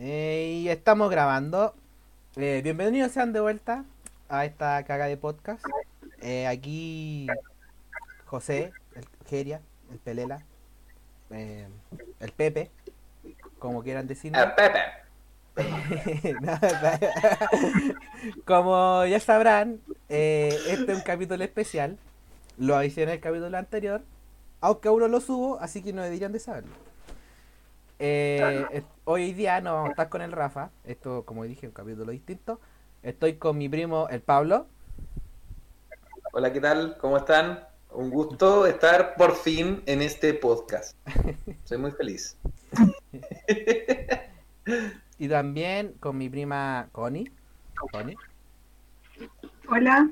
Eh, 0.00 0.60
y 0.62 0.68
estamos 0.68 1.10
grabando. 1.10 1.74
Eh, 2.36 2.60
bienvenidos 2.62 3.10
sean 3.10 3.32
de 3.32 3.40
vuelta 3.40 3.84
a 4.28 4.44
esta 4.44 4.84
caga 4.84 5.06
de 5.06 5.16
podcast. 5.16 5.64
Eh, 6.20 6.46
aquí 6.46 7.26
José, 8.24 8.72
el 8.94 9.04
Geria, 9.28 9.60
el 9.90 9.98
Pelela, 9.98 10.44
eh, 11.30 11.66
el 12.20 12.30
Pepe, 12.30 12.70
como 13.58 13.82
quieran 13.82 14.06
decirlo. 14.06 14.38
Ah, 14.38 14.54
Pepe. 14.54 14.78
como 18.44 19.04
ya 19.04 19.18
sabrán, 19.18 19.80
este 20.08 20.92
es 20.92 20.96
un 20.96 21.02
capítulo 21.02 21.42
especial. 21.42 21.98
Lo 22.56 22.76
avisé 22.76 23.02
en 23.02 23.08
el 23.08 23.20
capítulo 23.20 23.58
anterior. 23.58 24.02
Aunque 24.60 24.86
aún 24.86 25.00
no 25.00 25.08
lo 25.08 25.20
subo, 25.20 25.58
así 25.58 25.82
que 25.82 25.92
no 25.92 26.02
deberían 26.02 26.30
de 26.30 26.38
saberlo. 26.38 26.87
Eh, 27.98 28.84
hoy 29.04 29.32
día 29.32 29.60
no 29.60 29.74
vamos 29.74 29.88
a 29.88 29.92
estar 29.92 30.08
con 30.08 30.22
el 30.22 30.32
Rafa. 30.32 30.70
Esto, 30.84 31.24
como 31.24 31.44
dije, 31.44 31.66
es 31.66 31.70
un 31.70 31.74
capítulo 31.74 32.12
distinto. 32.12 32.60
Estoy 33.02 33.34
con 33.34 33.58
mi 33.58 33.68
primo, 33.68 34.08
el 34.08 34.20
Pablo. 34.20 34.66
Hola, 36.32 36.52
¿qué 36.52 36.60
tal? 36.60 36.96
¿Cómo 36.98 37.16
están? 37.16 37.64
Un 37.90 38.10
gusto 38.10 38.66
estar 38.66 39.14
por 39.16 39.34
fin 39.34 39.82
en 39.86 40.02
este 40.02 40.34
podcast. 40.34 40.96
Soy 41.64 41.78
muy 41.78 41.90
feliz. 41.92 42.36
Y 45.18 45.28
también 45.28 45.94
con 45.98 46.16
mi 46.16 46.28
prima 46.28 46.88
Connie. 46.92 47.30
Connie. 47.90 48.16
Hola, 49.68 50.08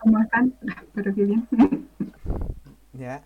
¿cómo 0.00 0.20
están? 0.20 0.54
Espero 0.62 1.14
que 1.14 1.24
bien. 1.24 1.48
Ya. 2.94 3.22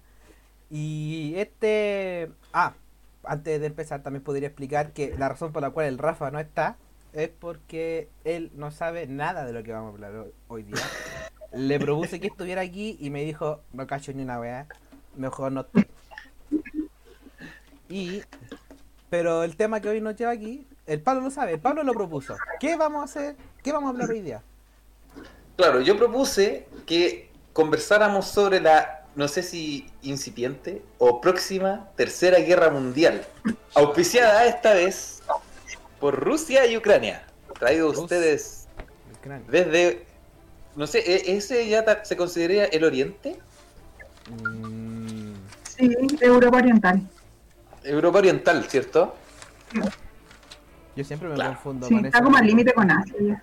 Y 0.69 1.35
este. 1.37 2.31
Ah, 2.53 2.75
antes 3.25 3.61
de 3.61 3.67
empezar, 3.67 4.03
también 4.03 4.23
podría 4.23 4.49
explicar 4.49 4.93
que 4.93 5.15
la 5.19 5.29
razón 5.29 5.53
por 5.53 5.63
la 5.63 5.71
cual 5.71 5.87
el 5.87 5.99
Rafa 5.99 6.31
no 6.31 6.39
está 6.41 6.77
es 7.13 7.29
porque 7.29 8.09
él 8.25 8.51
no 8.55 8.71
sabe 8.71 9.07
nada 9.07 9.45
de 9.45 9.53
lo 9.53 9.63
que 9.63 9.73
vamos 9.73 9.91
a 9.91 9.95
hablar 9.95 10.15
ho- 10.17 10.33
hoy 10.49 10.63
día. 10.65 10.77
Le 11.53 11.79
propuse 11.79 12.19
que 12.21 12.29
estuviera 12.29 12.63
aquí 12.63 12.97
y 13.01 13.11
me 13.11 13.23
dijo: 13.25 13.61
No 13.73 13.87
cacho 13.87 14.13
ni 14.15 14.23
una 14.23 14.41
weá, 14.41 14.67
mejor 15.17 15.53
no. 15.53 15.67
Y. 17.89 18.23
Pero 19.11 19.43
el 19.45 19.57
tema 19.57 19.81
que 19.81 19.91
hoy 19.91 20.01
nos 20.01 20.17
lleva 20.17 20.31
aquí, 20.33 20.67
el 20.87 21.03
Pablo 21.03 21.21
lo 21.25 21.31
sabe, 21.31 21.53
el 21.53 21.61
Pablo 21.61 21.83
lo 21.83 21.93
propuso. 21.93 22.35
¿Qué 22.59 22.77
vamos 22.77 23.03
a 23.03 23.05
hacer? 23.05 23.37
¿Qué 23.63 23.71
vamos 23.71 23.89
a 23.89 23.91
hablar 23.91 24.09
hoy 24.09 24.23
día? 24.23 24.43
Claro, 25.57 25.83
yo 25.83 25.99
propuse 25.99 26.67
que 26.87 27.31
conversáramos 27.53 28.27
sobre 28.27 28.59
la, 28.61 29.02
no 29.15 29.29
sé 29.29 29.43
si 29.43 29.91
incipiente 30.03 30.83
o 30.99 31.21
próxima 31.21 31.89
Tercera 31.97 32.39
Guerra 32.39 32.71
Mundial, 32.71 33.25
auspiciada 33.75 34.47
esta 34.47 34.75
vez 34.75 35.23
por 36.01 36.19
Rusia 36.19 36.67
y 36.67 36.77
Ucrania. 36.77 37.25
Traído 37.59 37.91
ustedes 37.91 38.67
desde, 39.49 40.05
no 40.75 40.87
sé, 40.87 40.99
¿e- 41.01 41.37
¿ese 41.37 41.69
ya 41.69 42.05
se 42.05 42.17
consideraría 42.17 42.65
el 42.67 42.85
Oriente? 42.85 43.39
Mm, 44.31 45.33
Sí, 45.65 45.91
Europa 46.21 46.59
Oriental. 46.59 47.01
Europa 47.85 48.19
Oriental, 48.19 48.65
¿cierto? 48.69 49.15
yo 50.95 51.05
siempre 51.05 51.29
me 51.29 51.35
Claro. 51.35 51.51
confundo 51.55 51.89
Sí, 51.89 51.95
con 51.95 52.05
está 52.05 52.19
eso. 52.19 52.25
como 52.25 52.37
al 52.37 52.47
límite 52.47 52.73
con 52.75 52.91
Asia. 52.91 53.43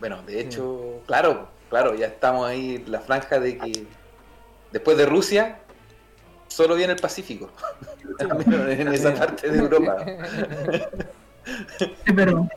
Bueno, 0.00 0.22
de 0.22 0.40
hecho, 0.40 1.02
claro, 1.06 1.48
claro, 1.68 1.94
ya 1.94 2.06
estamos 2.06 2.46
ahí 2.46 2.76
en 2.76 2.90
la 2.92 3.00
franja 3.00 3.38
de 3.38 3.58
que 3.58 3.86
después 4.72 4.96
de 4.96 5.06
Rusia 5.06 5.58
solo 6.48 6.74
viene 6.74 6.92
el 6.94 6.98
Pacífico. 6.98 7.50
En 8.18 8.88
esa 8.88 9.12
parte 9.14 9.50
de 9.50 9.58
Europa. 9.58 9.96
Sí, 11.76 12.12
pero 12.14 12.48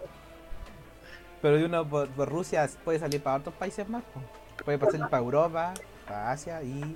Pero 1.42 1.58
de 1.58 1.66
uno 1.66 1.88
por, 1.88 2.08
por 2.10 2.30
Rusia 2.30 2.70
puede 2.84 3.00
salir 3.00 3.22
para 3.22 3.38
otros 3.38 3.56
países 3.56 3.88
más. 3.90 4.04
po. 4.04 4.22
Puede 4.64 4.78
pasar 4.78 5.10
para 5.10 5.24
Europa, 5.24 5.74
para 6.08 6.32
Asia 6.32 6.62
y 6.64 6.96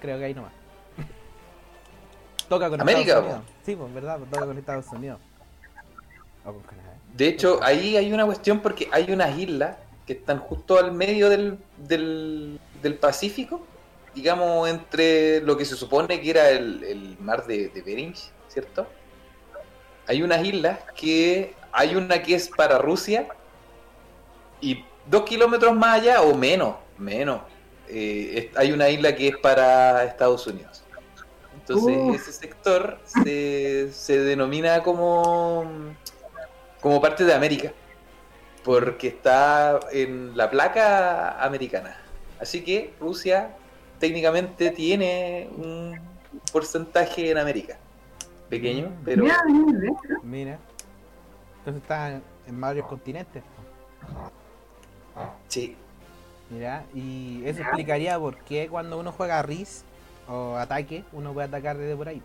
creo 0.00 0.18
que 0.18 0.24
ahí 0.24 0.34
nomás. 0.34 0.52
Toca 2.48 2.68
con 2.68 2.80
América, 2.80 3.00
Estados 3.12 3.24
Unidos. 3.24 3.44
Sí, 3.64 3.76
pues 3.76 3.94
verdad, 3.94 4.18
toca 4.30 4.46
con 4.46 4.58
Estados 4.58 4.86
Unidos. 4.88 5.20
O 6.44 6.52
con 6.52 6.62
Canadá. 6.62 6.94
De 7.14 7.28
hecho, 7.28 7.60
ahí 7.62 7.96
hay 7.96 8.12
una 8.12 8.26
cuestión 8.26 8.60
porque 8.60 8.88
hay 8.92 9.12
unas 9.12 9.36
islas 9.38 9.76
que 10.06 10.14
están 10.14 10.38
justo 10.38 10.78
al 10.78 10.92
medio 10.92 11.28
del, 11.28 11.58
del, 11.76 12.58
del 12.82 12.94
Pacífico, 12.96 13.64
digamos, 14.14 14.68
entre 14.68 15.40
lo 15.40 15.56
que 15.56 15.64
se 15.64 15.76
supone 15.76 16.20
que 16.20 16.30
era 16.30 16.50
el, 16.50 16.82
el 16.84 17.16
mar 17.18 17.46
de, 17.46 17.68
de 17.68 17.82
Bering, 17.82 18.14
¿cierto? 18.48 18.86
Hay 20.06 20.22
unas 20.22 20.44
islas 20.44 20.78
que 20.96 21.54
hay 21.72 21.94
una 21.94 22.22
que 22.22 22.34
es 22.34 22.48
para 22.48 22.78
Rusia 22.78 23.28
y 24.60 24.84
dos 25.06 25.22
kilómetros 25.22 25.74
más 25.74 26.00
allá 26.00 26.22
o 26.22 26.34
menos, 26.34 26.76
menos, 26.98 27.42
eh, 27.88 28.50
hay 28.56 28.72
una 28.72 28.88
isla 28.88 29.14
que 29.14 29.28
es 29.28 29.36
para 29.38 30.04
Estados 30.04 30.46
Unidos. 30.46 30.82
Entonces 31.54 32.20
ese 32.20 32.32
sector 32.32 32.98
se, 33.04 33.92
se 33.92 34.18
denomina 34.18 34.82
como, 34.82 35.94
como 36.80 37.00
parte 37.00 37.24
de 37.24 37.32
América, 37.32 37.72
porque 38.64 39.08
está 39.08 39.78
en 39.92 40.36
la 40.36 40.50
placa 40.50 41.42
americana. 41.42 41.96
Así 42.40 42.62
que 42.62 42.92
Rusia 42.98 43.56
técnicamente 44.00 44.70
tiene 44.70 45.48
un 45.56 45.96
porcentaje 46.52 47.30
en 47.30 47.38
América. 47.38 47.76
Pequeño, 48.48 48.88
Mm. 48.88 49.04
pero... 49.04 49.22
mira, 49.22 49.44
mira, 49.46 49.78
¿ves? 49.78 49.92
Mira. 50.24 50.58
Entonces 51.58 51.82
está 51.82 52.20
en 52.48 52.60
varios 52.60 52.86
continentes. 52.86 53.42
Sí, 55.48 55.76
Mira, 56.48 56.82
y 56.94 57.42
eso 57.44 57.60
explicaría 57.62 58.18
por 58.18 58.36
qué 58.38 58.66
cuando 58.68 58.98
uno 58.98 59.12
juega 59.12 59.40
RIS 59.42 59.84
o 60.28 60.56
ataque, 60.56 61.04
uno 61.12 61.32
puede 61.32 61.46
atacar 61.46 61.76
desde 61.78 61.94
por 61.94 62.08
ahí. 62.08 62.20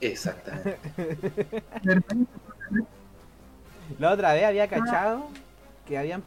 exactamente. 0.00 0.78
La 4.00 4.10
otra 4.12 4.32
vez 4.32 4.44
había 4.44 4.66
cachado 4.66 5.26
que 5.86 5.96
habían 5.98 6.22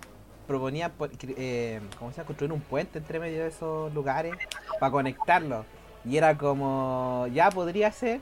cre- 0.47 1.35
eh, 1.38 1.81
¿cómo 2.00 2.12
se 2.12 2.24
construir 2.24 2.52
un 2.52 2.62
puente 2.62 3.00
entre 3.00 3.19
medio 3.19 3.44
de 3.44 3.50
esos 3.50 3.94
lugares 3.94 4.34
para 4.80 4.91
conectarlos. 4.91 5.66
Y 6.06 6.18
era 6.18 6.38
como, 6.38 7.28
ya 7.34 7.50
podría 7.52 7.91
ser, 7.91 8.22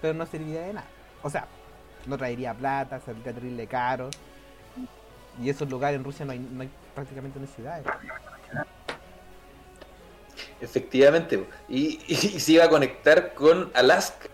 pero 0.00 0.14
no 0.14 0.26
serviría 0.26 0.60
de 0.62 0.74
nada. 0.74 0.86
O 1.22 1.30
sea, 1.30 1.46
no 2.06 2.18
traería 2.18 2.54
plata, 2.54 3.00
saldría 3.00 3.32
terrible 3.32 3.66
caro. 3.66 4.10
Y 5.42 5.50
esos 5.50 5.68
lugares 5.70 5.96
en 5.96 6.04
Rusia 6.04 6.26
no 6.26 6.32
hay, 6.32 6.38
no 6.38 6.62
hay 6.62 6.70
prácticamente 6.94 7.38
ni 7.38 7.46
ciudades. 7.46 7.86
Efectivamente. 10.60 11.46
Y, 11.68 12.00
y, 12.06 12.14
se 12.16 12.52
iba 12.52 12.64
a 12.64 12.68
conectar 12.68 13.34
con 13.34 13.70
Alaska. 13.74 14.28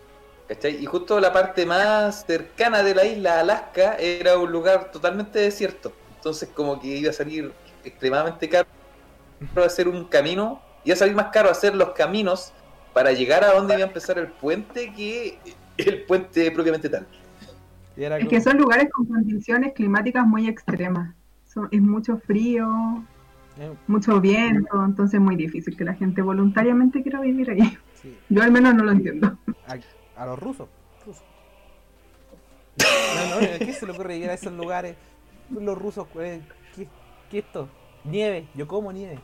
Y 0.81 0.85
justo 0.87 1.21
la 1.21 1.33
parte 1.33 1.65
más 1.65 2.25
cercana 2.27 2.83
de 2.83 2.95
la 2.95 3.05
isla, 3.05 3.41
Alaska, 3.41 3.97
era 3.97 4.37
un 4.39 4.51
lugar 4.53 4.91
totalmente 4.91 5.39
desierto. 5.39 5.93
Entonces 6.25 6.49
como 6.55 6.81
que 6.81 6.87
iba 6.87 7.11
a 7.11 7.13
salir 7.13 7.53
extremadamente 7.85 8.49
caro 8.49 8.67
hacer 9.63 9.89
un 9.89 10.07
camino. 10.07 10.63
Iba 10.83 10.95
a 10.95 10.97
salir 10.97 11.15
más 11.15 11.27
caro 11.31 11.51
hacer 11.51 11.75
los 11.75 11.91
caminos 11.91 12.55
para 12.95 13.13
llegar 13.13 13.45
a 13.45 13.53
donde 13.53 13.75
iba 13.75 13.85
a 13.85 13.89
empezar 13.89 14.17
el 14.17 14.29
puente 14.29 14.91
que 14.95 15.39
el 15.77 16.05
puente 16.07 16.51
propiamente 16.51 16.89
tal. 16.89 17.07
Es 17.95 18.27
que 18.29 18.41
son 18.41 18.57
lugares 18.57 18.89
con 18.91 19.05
condiciones 19.05 19.75
climáticas 19.75 20.27
muy 20.27 20.49
extremas. 20.49 21.15
Son- 21.45 21.69
es 21.71 21.83
mucho 21.83 22.17
frío, 22.17 23.05
eh, 23.59 23.75
mucho 23.87 24.19
viento, 24.19 24.83
entonces 24.83 25.17
es 25.17 25.21
muy 25.21 25.37
difícil 25.37 25.77
que 25.77 25.85
la 25.85 25.93
gente 25.93 26.23
voluntariamente 26.23 27.03
quiera 27.03 27.21
vivir 27.21 27.51
ahí. 27.51 27.79
sí. 28.01 28.17
Yo 28.31 28.43
al 28.43 28.51
menos 28.51 28.75
no 28.75 28.85
lo 28.85 28.93
entiendo. 28.93 29.37
a, 29.69 29.77
a 30.23 30.25
los 30.27 30.39
rusos. 30.39 30.69
rusos. 31.05 31.23
No, 32.79 33.41
no, 33.41 33.59
¿qué 33.59 33.73
se 33.75 33.85
le 33.85 33.93
ocurre 33.93 34.17
ir 34.17 34.31
a 34.31 34.35
esos 34.35 34.55
lugares? 34.55 34.97
Los 35.51 35.79
rusos, 35.79 36.07
eh, 36.21 36.43
¿qué, 36.75 36.89
qué 37.31 37.39
esto? 37.39 37.69
Nieve, 38.05 38.49
yo 38.55 38.67
como 38.67 38.93
nieve. 38.93 39.19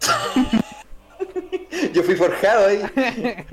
Yo 1.92 2.02
fui 2.02 2.16
forjado 2.16 2.66
ahí. 2.66 2.82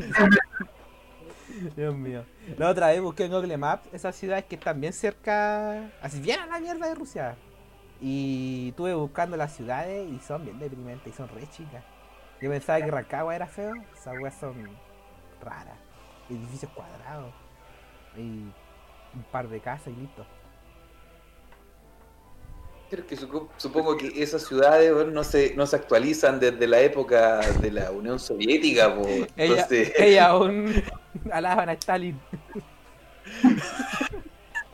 Dios 1.75 1.95
mío. 1.95 2.25
La 2.57 2.69
otra 2.69 2.87
vez 2.87 3.01
busqué 3.01 3.25
en 3.25 3.31
Google 3.31 3.57
Maps 3.57 3.87
esas 3.93 4.15
ciudades 4.15 4.45
que 4.45 4.55
están 4.55 4.81
bien 4.81 4.93
cerca, 4.93 5.91
así 6.01 6.19
bien 6.19 6.39
a 6.39 6.47
la 6.47 6.59
mierda 6.59 6.87
de 6.87 6.95
Rusia. 6.95 7.37
Y 8.01 8.69
estuve 8.69 8.93
buscando 8.93 9.37
las 9.37 9.55
ciudades 9.55 10.09
y 10.09 10.19
son 10.19 10.43
bien 10.43 10.59
deprimentes 10.59 11.13
y 11.13 11.15
son 11.15 11.29
re 11.29 11.47
chicas. 11.49 11.83
Yo 12.41 12.49
pensaba 12.49 12.81
que 12.81 12.91
Rancagua 12.91 13.35
era 13.35 13.47
feo, 13.47 13.73
esas 13.93 14.19
weas 14.19 14.35
son 14.35 14.69
raras. 15.41 15.77
Edificios 16.29 16.71
cuadrados. 16.73 17.33
Y 18.17 18.51
un 19.13 19.23
par 19.31 19.47
de 19.47 19.61
casas 19.61 19.87
y 19.87 20.01
listo. 20.01 20.25
Creo 22.89 23.05
que 23.07 23.17
supo- 23.17 23.49
supongo 23.57 23.97
que 23.97 24.21
esas 24.21 24.43
ciudades 24.45 24.93
bueno, 24.93 25.11
no 25.11 25.23
se, 25.23 25.53
no 25.55 25.65
se 25.65 25.75
actualizan 25.75 26.39
desde 26.39 26.67
la 26.67 26.79
época 26.81 27.39
de 27.59 27.71
la 27.71 27.91
Unión 27.91 28.19
Soviética. 28.19 28.93
po. 28.95 29.07
Entonces, 29.35 29.91
ella 29.97 30.27
aún 30.27 30.71
alaban 31.31 31.69
a 31.69 31.73
Stalin. 31.73 32.19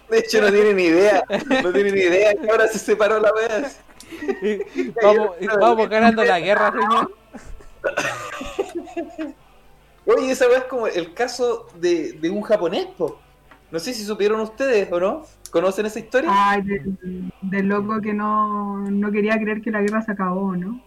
De 0.10 0.20
hecho, 0.20 0.42
no 0.42 0.52
tienen 0.52 0.76
ni 0.76 0.84
idea. 0.84 1.24
No 1.64 1.72
tienen 1.72 1.96
ni 1.96 2.02
idea 2.02 2.34
que 2.36 2.50
ahora 2.50 2.68
se 2.68 2.80
separó 2.80 3.20
la 3.20 3.32
wea. 3.34 3.72
vamos, 5.02 5.38
vamos 5.60 5.90
ganando 5.90 6.24
la 6.26 6.40
guerra, 6.40 6.72
señor. 6.72 7.16
Oye, 10.06 10.32
esa 10.32 10.46
es 10.48 10.64
como 10.66 10.88
el 10.88 11.14
caso 11.14 11.68
de, 11.76 12.14
de 12.14 12.30
un 12.30 12.42
japonés, 12.42 12.88
po. 12.98 13.20
No 13.72 13.80
sé 13.80 13.94
si 13.94 14.04
supieron 14.04 14.42
ustedes 14.42 14.92
o 14.92 15.00
no. 15.00 15.26
¿Conocen 15.52 15.86
esa 15.86 16.00
historia? 16.00 16.30
Ay, 16.34 16.62
del, 16.62 17.32
del 17.42 17.68
loco 17.68 18.00
que 18.02 18.14
no, 18.14 18.78
no 18.90 19.12
quería 19.12 19.38
creer 19.40 19.62
que 19.62 19.70
la 19.72 19.82
guerra 19.82 20.02
se 20.02 20.12
acabó, 20.14 20.56
¿no? 20.56 20.82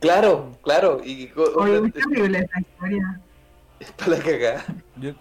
Claro, 0.00 0.50
claro. 0.62 1.00
Y 1.04 1.30
Oye, 1.56 1.80
es 1.86 1.92
terrible 1.92 2.38
esa 2.38 2.60
historia. 2.60 3.20
es 3.78 3.92
para 3.92 4.10
la 4.12 4.18
cagada. 4.18 4.64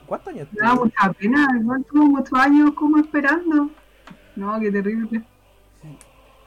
¿Cuántos 0.05 0.33
años 0.33 0.47
Me 0.51 0.59
da 0.67 0.75
mucha 0.75 1.13
pena, 1.13 1.47
igual 1.59 1.85
tuvo 1.91 2.05
muchos 2.05 2.39
años 2.39 2.71
como 2.75 2.97
esperando. 2.97 3.69
No, 4.35 4.59
qué 4.59 4.71
terrible. 4.71 5.23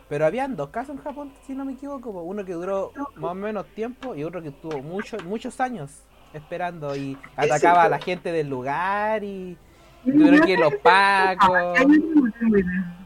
Pero 0.09 0.27
habían 0.27 0.57
dos 0.57 0.69
casos 0.71 0.97
en 0.97 1.03
Japón, 1.03 1.33
si 1.47 1.55
no 1.55 1.65
me 1.65 1.73
equivoco. 1.73 2.11
Uno 2.11 2.45
que 2.45 2.53
duró 2.53 2.93
más 3.17 3.31
o 3.31 3.35
menos 3.35 3.67
tiempo 3.75 4.15
y 4.15 4.25
otro 4.25 4.43
que 4.43 4.51
tuvo 4.51 4.83
muchos 4.83 5.25
muchos 5.25 5.59
años 5.61 6.03
esperando 6.35 6.95
y 6.97 7.17
atacaba 7.37 7.85
a 7.85 7.89
la 7.89 7.99
gente 7.99 8.33
del 8.33 8.49
lugar 8.49 9.23
y 9.25 9.57
tuvieron 10.05 10.41
que 10.41 10.53
ir 10.53 10.59
los 10.59 10.75
pacos. 10.83 11.75
Tengo 12.39 12.59
idea. 12.59 12.99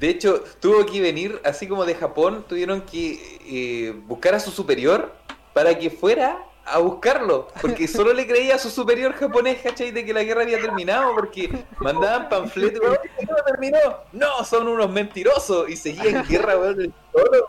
De 0.00 0.08
hecho, 0.08 0.42
tuvo 0.60 0.84
que 0.84 1.00
venir, 1.00 1.40
así 1.44 1.68
como 1.68 1.84
de 1.84 1.94
Japón, 1.94 2.44
tuvieron 2.48 2.80
que 2.82 3.38
eh, 3.46 3.92
buscar 4.06 4.34
a 4.34 4.40
su 4.40 4.50
superior 4.50 5.14
para 5.52 5.78
que 5.78 5.90
fuera 5.90 6.38
a 6.64 6.78
buscarlo. 6.78 7.48
Porque 7.60 7.86
solo 7.86 8.12
le 8.12 8.26
creía 8.26 8.56
a 8.56 8.58
su 8.58 8.68
superior 8.68 9.12
japonés, 9.12 9.60
¿cachai? 9.62 9.92
De 9.92 10.04
que 10.04 10.12
la 10.12 10.24
guerra 10.24 10.42
había 10.42 10.60
terminado, 10.60 11.14
porque 11.14 11.64
mandaban 11.78 12.28
panfletos, 12.28 12.82
¿no 13.28 13.34
terminó? 13.46 13.78
No, 14.12 14.44
son 14.44 14.66
unos 14.66 14.90
mentirosos. 14.90 15.68
Y 15.68 15.76
seguían 15.76 16.16
en 16.16 16.26
guerra, 16.26 16.58
weón, 16.58 16.92
solo. 17.12 17.46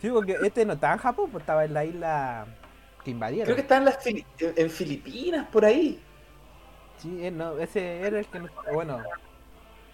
Sí, 0.00 0.08
porque 0.10 0.38
este 0.42 0.64
no 0.64 0.72
estaba 0.74 0.94
en 0.94 0.98
Japón, 1.00 1.28
pues 1.30 1.42
estaba 1.42 1.64
en 1.66 1.74
la 1.74 1.84
isla 1.84 2.46
que 3.04 3.10
invadieron. 3.10 3.44
Creo 3.44 3.56
que 3.56 3.62
estaban 3.62 3.84
las 3.84 4.02
Fili- 4.02 4.24
en, 4.38 4.54
en 4.56 4.70
Filipinas, 4.70 5.46
por 5.52 5.64
ahí. 5.66 6.00
Sí, 7.04 7.18
eh, 7.26 7.30
no, 7.30 7.58
ese 7.58 8.00
era 8.00 8.18
el 8.18 8.24
que, 8.26 8.40
no- 8.40 8.48
bueno, 8.72 8.98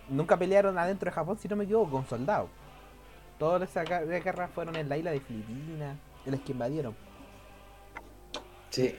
nunca 0.09 0.37
pelearon 0.37 0.79
adentro 0.79 1.11
de 1.11 1.13
Japón, 1.15 1.37
si 1.39 1.49
no 1.49 1.57
me 1.57 1.65
equivoco, 1.65 1.91
con 1.91 2.07
soldados. 2.07 2.49
Todas 3.37 3.69
esas 3.69 3.85
guerras 3.89 4.49
fueron 4.55 4.77
en 4.77 4.89
la 4.89 4.97
isla 4.97 5.11
de 5.11 5.19
Filipinas, 5.21 5.97
en 6.25 6.33
las 6.33 6.41
que 6.43 6.53
invadieron. 6.53 6.95
Sí. 8.71 8.95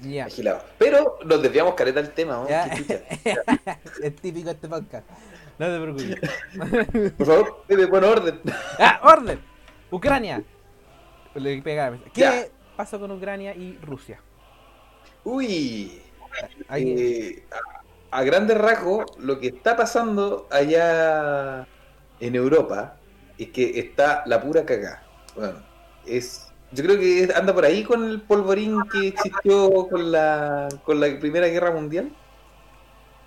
Ya, 0.00 0.24
agilado. 0.24 0.62
Pero 0.78 1.18
nos 1.24 1.40
desviamos 1.40 1.74
careta 1.74 2.02
del 2.02 2.10
tema, 2.12 2.34
¿no? 2.34 2.46
Es 4.02 4.16
típico 4.16 4.50
este 4.50 4.68
podcast. 4.68 5.08
No 5.58 5.66
te 5.66 5.80
preocupes. 5.80 7.12
Por 7.16 7.26
favor, 7.26 7.64
Pepe, 7.68 7.86
pon 7.86 8.02
orden. 8.02 8.40
¡Ah, 8.80 9.00
orden! 9.04 9.40
Ucrania. 9.92 10.42
Le 11.34 11.62
pega. 11.62 11.96
¿Qué 12.12 12.50
pasó 12.74 12.98
con 12.98 13.12
Ucrania 13.12 13.54
y 13.54 13.78
Rusia? 13.78 14.18
Uy, 15.24 16.00
Ahí- 16.68 16.94
Eh, 16.98 17.48
a, 18.10 18.18
a 18.20 18.24
grandes 18.24 18.56
rasgos, 18.58 19.16
lo 19.18 19.38
que 19.40 19.48
está 19.48 19.76
pasando 19.76 20.48
allá 20.50 21.66
en 22.20 22.34
Europa 22.34 23.02
es 23.38 23.50
que 23.50 23.78
está 23.78 24.22
la 24.26 24.40
pura 24.42 24.64
cagada. 24.64 25.02
Bueno, 25.34 25.58
es, 26.04 26.52
yo 26.70 26.84
creo 26.84 26.98
que 26.98 27.32
anda 27.34 27.54
por 27.54 27.64
ahí 27.64 27.84
con 27.84 28.04
el 28.04 28.22
polvorín 28.22 28.88
que 28.88 29.08
existió 29.08 29.88
con 29.88 30.10
la, 30.12 30.80
con 30.84 31.00
la 31.00 31.18
Primera 31.18 31.46
Guerra 31.48 31.70
Mundial. 31.72 32.16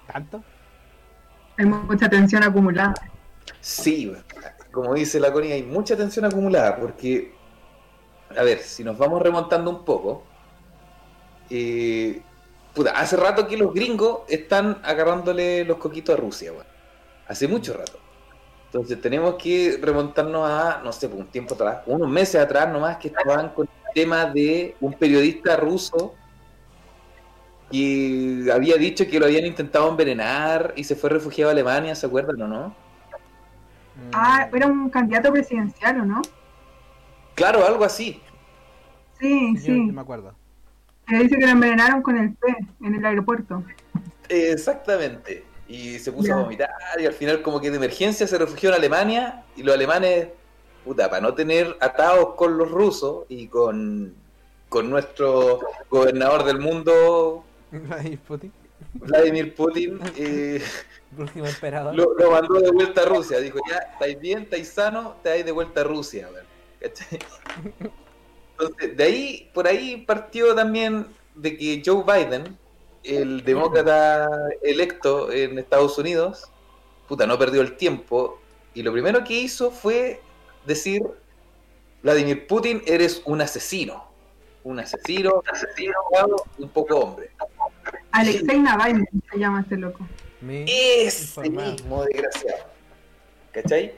¿Tanto? 0.07 0.43
Hay 1.57 1.65
mucha 1.65 2.09
tensión 2.09 2.43
acumulada. 2.43 2.93
Sí, 3.59 4.11
como 4.71 4.93
dice 4.93 5.19
la 5.19 5.31
Connie, 5.33 5.53
hay 5.53 5.63
mucha 5.63 5.95
tensión 5.97 6.25
acumulada 6.25 6.75
porque, 6.77 7.41
a 8.37 8.43
ver, 8.43 8.59
si 8.59 8.83
nos 8.83 8.97
vamos 8.97 9.21
remontando 9.21 9.71
un 9.71 9.85
poco, 9.85 10.34
eh, 11.49 12.21
puta, 12.73 12.91
hace 12.91 13.15
rato 13.17 13.47
que 13.47 13.57
los 13.57 13.73
gringos 13.73 14.21
están 14.27 14.79
agarrándole 14.83 15.63
los 15.65 15.77
coquitos 15.77 16.17
a 16.17 16.21
Rusia, 16.21 16.51
weón. 16.51 16.65
Hace 17.27 17.47
mucho 17.47 17.73
rato. 17.73 17.99
Entonces 18.65 18.99
tenemos 19.01 19.35
que 19.35 19.79
remontarnos 19.81 20.49
a, 20.49 20.81
no 20.83 20.91
sé, 20.91 21.07
por 21.07 21.19
un 21.19 21.27
tiempo 21.27 21.55
atrás, 21.55 21.79
unos 21.85 22.09
meses 22.09 22.41
atrás 22.41 22.67
nomás, 22.71 22.97
que 22.97 23.07
estaban 23.07 23.49
con 23.49 23.67
el 23.67 23.93
tema 23.93 24.25
de 24.25 24.75
un 24.81 24.93
periodista 24.93 25.55
ruso 25.55 26.13
que 27.71 28.49
había 28.53 28.75
dicho 28.75 29.07
que 29.07 29.19
lo 29.19 29.25
habían 29.25 29.45
intentado 29.45 29.89
envenenar 29.89 30.73
y 30.75 30.83
se 30.83 30.95
fue 30.95 31.09
refugiado 31.09 31.49
a 31.49 31.53
Alemania, 31.53 31.95
¿se 31.95 32.05
acuerdan 32.05 32.41
o 32.41 32.47
no? 32.47 32.75
Ah, 34.13 34.47
era 34.53 34.67
un 34.67 34.89
candidato 34.89 35.31
presidencial, 35.31 36.01
¿o 36.01 36.05
no? 36.05 36.21
Claro, 37.33 37.65
algo 37.65 37.83
así. 37.83 38.21
Sí, 39.19 39.55
sí, 39.57 39.67
yo- 39.67 39.73
sí. 39.73 39.87
yo 39.87 39.93
me 39.93 40.01
acuerdo. 40.01 40.35
Dice 41.07 41.37
que 41.37 41.45
lo 41.45 41.51
envenenaron 41.51 42.01
con 42.01 42.17
el 42.17 42.35
té 42.37 42.55
en 42.81 42.95
el 42.95 43.05
aeropuerto. 43.05 43.63
Exactamente. 44.29 45.43
Y 45.67 45.99
se 45.99 46.11
puso 46.11 46.33
a 46.33 46.37
vomitar 46.41 46.69
y 46.99 47.05
al 47.05 47.13
final 47.13 47.41
como 47.41 47.59
que 47.59 47.71
de 47.71 47.77
emergencia 47.77 48.27
se 48.27 48.37
refugió 48.37 48.69
en 48.69 48.75
Alemania 48.75 49.43
y 49.55 49.63
los 49.63 49.73
alemanes, 49.73 50.27
puta, 50.83 51.09
para 51.09 51.21
no 51.21 51.33
tener 51.33 51.75
atados 51.79 52.35
con 52.35 52.57
los 52.57 52.69
rusos 52.69 53.25
y 53.29 53.47
con, 53.47 54.13
con 54.69 54.89
nuestro 54.89 55.59
gobernador 55.89 56.43
del 56.43 56.59
mundo, 56.59 57.43
Vladimir 57.71 58.19
Putin, 58.19 58.51
Vladimir 58.93 59.55
Putin, 59.55 59.99
eh, 60.17 60.61
próximo 61.15 61.47
emperador. 61.47 61.95
lo, 61.95 62.13
lo 62.13 62.31
mandó 62.31 62.59
de 62.59 62.71
vuelta 62.71 63.01
a 63.01 63.05
Rusia. 63.05 63.39
Dijo, 63.39 63.59
ya, 63.69 63.77
estáis 63.77 64.19
bien, 64.19 64.43
estáis 64.43 64.69
sano, 64.69 65.15
te 65.23 65.29
vais 65.29 65.45
de 65.45 65.51
vuelta 65.51 65.81
a 65.81 65.83
Rusia. 65.83 66.29
weón. 66.31 66.45
¿Cachai? 66.79 67.19
Entonces, 68.57 68.95
de 68.95 69.03
ahí, 69.03 69.51
por 69.53 69.67
ahí 69.67 69.97
partió 70.05 70.55
también 70.55 71.07
de 71.35 71.57
que 71.57 71.81
Joe 71.85 72.03
Biden, 72.03 72.57
el 73.03 73.43
demócrata 73.43 74.27
electo 74.63 75.31
en 75.31 75.59
Estados 75.59 75.97
Unidos, 75.97 76.49
puta, 77.07 77.27
no 77.27 77.37
perdió 77.37 77.61
el 77.61 77.75
tiempo. 77.77 78.39
Y 78.73 78.81
lo 78.83 78.91
primero 78.93 79.23
que 79.23 79.33
hizo 79.33 79.71
fue 79.71 80.21
decir, 80.65 81.03
Vladimir 82.01 82.47
Putin, 82.47 82.81
eres 82.85 83.21
un 83.25 83.41
asesino. 83.41 84.05
Un 84.63 84.79
asesino, 84.79 85.43
asesino, 85.51 85.93
un 86.57 86.69
poco 86.69 86.97
hombre. 86.97 87.29
Alexei 88.11 88.59
Navalny 88.59 89.05
se 89.31 89.37
llama 89.37 89.61
este 89.61 89.77
loco. 89.77 90.07
Me- 90.41 90.65
Ese 90.67 91.41
Informado. 91.45 91.71
mismo 91.73 92.03
desgraciado. 92.05 92.63
¿Cachai? 93.51 93.93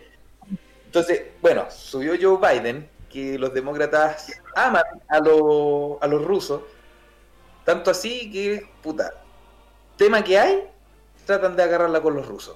Entonces, 0.86 1.22
bueno, 1.42 1.66
subió 1.70 2.14
Joe 2.20 2.38
Biden, 2.56 2.90
que 3.18 3.40
los 3.40 3.52
demócratas 3.52 4.32
aman 4.56 4.84
a, 5.08 5.20
los- 5.20 5.98
a 6.02 6.08
los 6.08 6.24
rusos, 6.24 6.62
tanto 7.66 7.90
así 7.90 8.30
que, 8.32 8.70
puta, 8.84 9.12
tema 9.98 10.24
que 10.24 10.38
hay, 10.38 10.64
tratan 11.26 11.56
de 11.56 11.64
agarrarla 11.64 12.00
con 12.00 12.14
los 12.16 12.28
rusos 12.28 12.56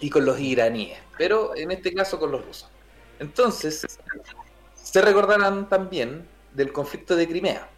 y 0.00 0.08
con 0.08 0.24
los 0.24 0.40
iraníes, 0.40 0.98
pero 1.18 1.54
en 1.54 1.70
este 1.70 1.92
caso 1.92 2.18
con 2.18 2.30
los 2.32 2.42
rusos. 2.46 2.70
Entonces, 3.18 3.84
se 4.74 5.02
recordarán 5.02 5.68
también 5.68 6.26
del 6.54 6.72
conflicto 6.72 7.14
de 7.14 7.28
Crimea. 7.28 7.68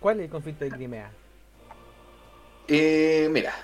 ¿Cuál 0.00 0.18
es 0.18 0.24
el 0.24 0.30
conflicto 0.30 0.64
de 0.64 0.72
Crimea? 0.72 1.12
Eh, 2.66 3.28
mira, 3.30 3.54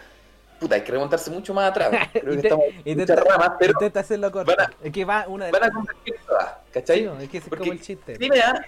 puta, 0.58 0.75
hay 0.76 0.82
que 0.82 0.92
remontarse 0.92 1.30
mucho 1.30 1.52
más 1.54 1.70
atrás. 1.70 1.90
Creo 2.12 2.32
que 2.34 2.40
estamos 2.40 2.64
intenta- 2.84 3.16
ramas, 3.16 3.52
pero 3.58 3.72
Intenta 3.72 4.00
hacerlo 4.00 4.30
corto. 4.32 4.54
van 4.56 4.70
Es 4.82 4.92
que 4.92 5.04
va 5.04 5.25
una 5.28 5.46
de 5.46 5.52
van 5.52 5.64
a 5.64 5.70
convertir 5.70 6.14
todas, 6.26 6.48
Sí, 6.48 6.70
¿cachai? 6.72 7.02
no, 7.04 7.18
es 7.18 7.28
que 7.28 7.38
es 7.38 7.44
Porque 7.48 7.60
como 7.64 7.72
el 7.72 7.80
chiste. 7.80 8.14
Crimea 8.14 8.64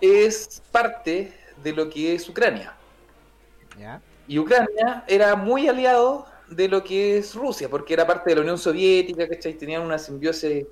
es 0.00 0.62
parte 0.70 1.32
de 1.62 1.72
lo 1.72 1.88
que 1.88 2.14
es 2.14 2.28
Ucrania. 2.28 2.74
¿Ya? 3.78 4.00
Y 4.28 4.38
Ucrania 4.38 5.04
era 5.06 5.34
muy 5.36 5.68
aliado 5.68 6.26
de 6.48 6.68
lo 6.68 6.82
que 6.84 7.18
es 7.18 7.34
Rusia, 7.34 7.68
porque 7.68 7.94
era 7.94 8.06
parte 8.06 8.30
de 8.30 8.36
la 8.36 8.42
Unión 8.42 8.58
Soviética, 8.58 9.28
¿cachai? 9.28 9.54
Tenían 9.54 9.82
una 9.82 9.98
simbiosis 9.98 10.66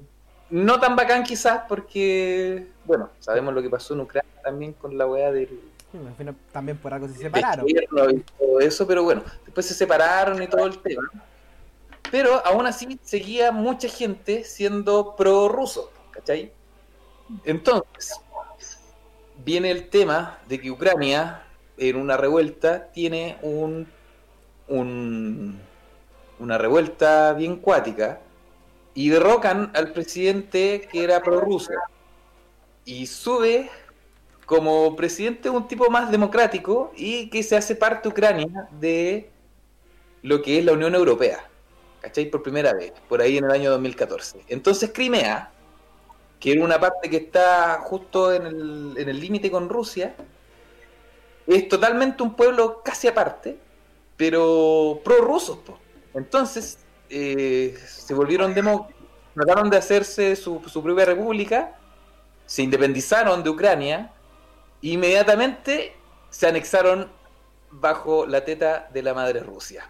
no 0.50 0.78
tan 0.78 0.94
bacán 0.94 1.22
quizás, 1.22 1.62
porque, 1.68 2.66
bueno, 2.84 3.08
sabemos 3.20 3.54
lo 3.54 3.62
que 3.62 3.70
pasó 3.70 3.94
en 3.94 4.00
Ucrania 4.00 4.30
también 4.44 4.74
con 4.74 4.96
la 4.98 5.06
weá 5.06 5.32
del 5.32 5.48
También 6.52 6.78
por 6.78 6.94
algo 6.94 7.08
se 7.08 7.14
separaron. 7.14 7.64
gobierno 7.64 8.10
y 8.10 8.20
todo 8.20 8.60
eso, 8.60 8.86
pero 8.86 9.04
bueno, 9.04 9.22
después 9.44 9.66
se 9.66 9.74
separaron 9.74 10.42
y 10.42 10.46
todo 10.46 10.66
el 10.66 10.78
tema. 10.78 11.10
Pero 12.10 12.44
aún 12.46 12.66
así 12.66 12.98
seguía 13.02 13.52
mucha 13.52 13.88
gente 13.88 14.44
siendo 14.44 15.16
pro-ruso, 15.16 15.90
¿cachai? 16.10 16.52
Entonces, 17.44 18.20
viene 19.44 19.70
el 19.70 19.88
tema 19.88 20.38
de 20.48 20.60
que 20.60 20.70
Ucrania, 20.70 21.42
en 21.78 21.96
una 21.96 22.16
revuelta, 22.16 22.90
tiene 22.92 23.38
un, 23.42 23.86
un 24.68 25.60
una 26.42 26.58
revuelta 26.58 27.32
bien 27.34 27.56
cuática 27.56 28.20
y 28.94 29.08
derrocan 29.08 29.70
al 29.74 29.92
presidente 29.92 30.88
que 30.90 31.04
era 31.04 31.22
pro-ruso. 31.22 31.70
Y 32.84 33.06
sube 33.06 33.70
como 34.52 34.94
presidente 34.94 35.48
un 35.48 35.66
tipo 35.66 35.88
más 35.88 36.10
democrático 36.10 36.92
y 36.94 37.30
que 37.30 37.42
se 37.42 37.56
hace 37.56 37.74
parte 37.74 38.10
Ucrania 38.10 38.68
de 38.78 39.30
lo 40.20 40.42
que 40.42 40.58
es 40.58 40.64
la 40.66 40.72
Unión 40.72 40.94
Europea. 40.94 41.48
¿Cachai? 42.02 42.30
Por 42.30 42.42
primera 42.42 42.74
vez, 42.74 42.92
por 43.08 43.22
ahí 43.22 43.38
en 43.38 43.44
el 43.44 43.50
año 43.50 43.70
2014. 43.70 44.44
Entonces 44.48 44.90
Crimea, 44.92 45.50
que 46.38 46.52
era 46.52 46.62
una 46.62 46.78
parte 46.78 47.08
que 47.08 47.16
está 47.16 47.78
justo 47.82 48.30
en 48.30 48.44
el 49.08 49.18
límite 49.18 49.50
con 49.50 49.70
Rusia, 49.70 50.14
es 51.46 51.66
totalmente 51.66 52.22
un 52.22 52.34
pueblo 52.34 52.82
casi 52.84 53.08
aparte, 53.08 53.56
pero 54.18 55.00
prorrusos. 55.02 55.60
Entonces 56.12 56.78
eh, 57.08 57.74
se 57.86 58.12
volvieron 58.12 58.52
demo, 58.52 58.90
trataron 59.34 59.70
de 59.70 59.78
hacerse 59.78 60.36
su, 60.36 60.60
propia 60.60 61.06
república, 61.06 61.78
se 62.44 62.62
independizaron 62.62 63.42
de 63.42 63.48
Ucrania, 63.48 64.12
inmediatamente 64.82 65.94
se 66.30 66.48
anexaron 66.48 67.08
bajo 67.70 68.26
la 68.26 68.44
teta 68.44 68.88
de 68.92 69.02
la 69.02 69.14
madre 69.14 69.40
Rusia. 69.40 69.84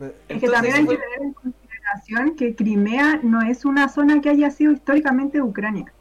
Mm. 0.00 0.04
Es 0.28 0.40
que 0.40 0.48
también 0.48 0.74
hay 0.74 0.86
que 0.86 0.96
tener 0.96 1.22
en 1.22 1.32
consideración 1.32 2.36
que 2.36 2.56
Crimea 2.56 3.20
no 3.22 3.42
es 3.42 3.64
una 3.64 3.88
zona 3.88 4.20
que 4.20 4.30
haya 4.30 4.50
sido 4.50 4.72
históricamente 4.72 5.40
Ucrania. 5.40 5.92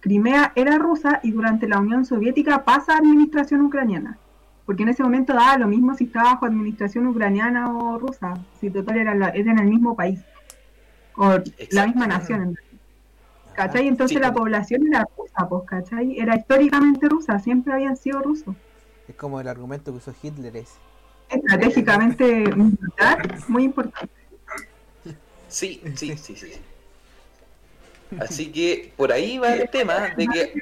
Crimea 0.00 0.52
era 0.54 0.78
rusa 0.78 1.20
y 1.22 1.32
durante 1.32 1.66
la 1.66 1.78
Unión 1.78 2.04
Soviética 2.04 2.64
pasa 2.64 2.94
a 2.94 2.98
administración 2.98 3.62
ucraniana. 3.62 4.18
Porque 4.64 4.82
en 4.82 4.90
ese 4.90 5.02
momento 5.02 5.32
daba 5.32 5.56
lo 5.56 5.66
mismo 5.66 5.94
si 5.94 6.04
estaba 6.04 6.34
bajo 6.34 6.46
administración 6.46 7.06
ucraniana 7.06 7.72
o 7.72 7.98
rusa, 7.98 8.34
si 8.60 8.70
total 8.70 8.98
era, 8.98 9.14
la, 9.14 9.30
era 9.30 9.50
en 9.52 9.58
el 9.58 9.66
mismo 9.66 9.96
país, 9.96 10.20
o 11.16 11.38
la 11.70 11.86
misma 11.86 12.06
nación. 12.06 12.54
¿Cachai? 13.58 13.88
Entonces 13.88 14.20
la 14.20 14.32
población 14.32 14.86
era 14.86 15.04
rusa, 15.16 15.48
pues, 15.48 15.64
¿cachai? 15.66 16.16
Era 16.16 16.36
históricamente 16.36 17.08
rusa, 17.08 17.40
siempre 17.40 17.72
habían 17.72 17.96
sido 17.96 18.20
rusos. 18.22 18.54
Es 19.08 19.16
como 19.16 19.40
el 19.40 19.48
argumento 19.48 19.90
que 19.90 19.98
usó 19.98 20.14
Hitler 20.22 20.56
es. 20.58 20.74
Estratégicamente 21.28 22.24
militar, 22.56 23.36
muy 23.48 23.64
importante. 23.64 24.14
Sí, 25.48 25.82
sí, 25.96 26.16
sí, 26.16 26.36
sí. 26.36 26.52
Así 28.20 28.52
que 28.52 28.92
por 28.96 29.10
ahí 29.10 29.38
va 29.38 29.54
el 29.54 29.68
tema 29.68 30.14
de 30.16 30.28
que 30.28 30.52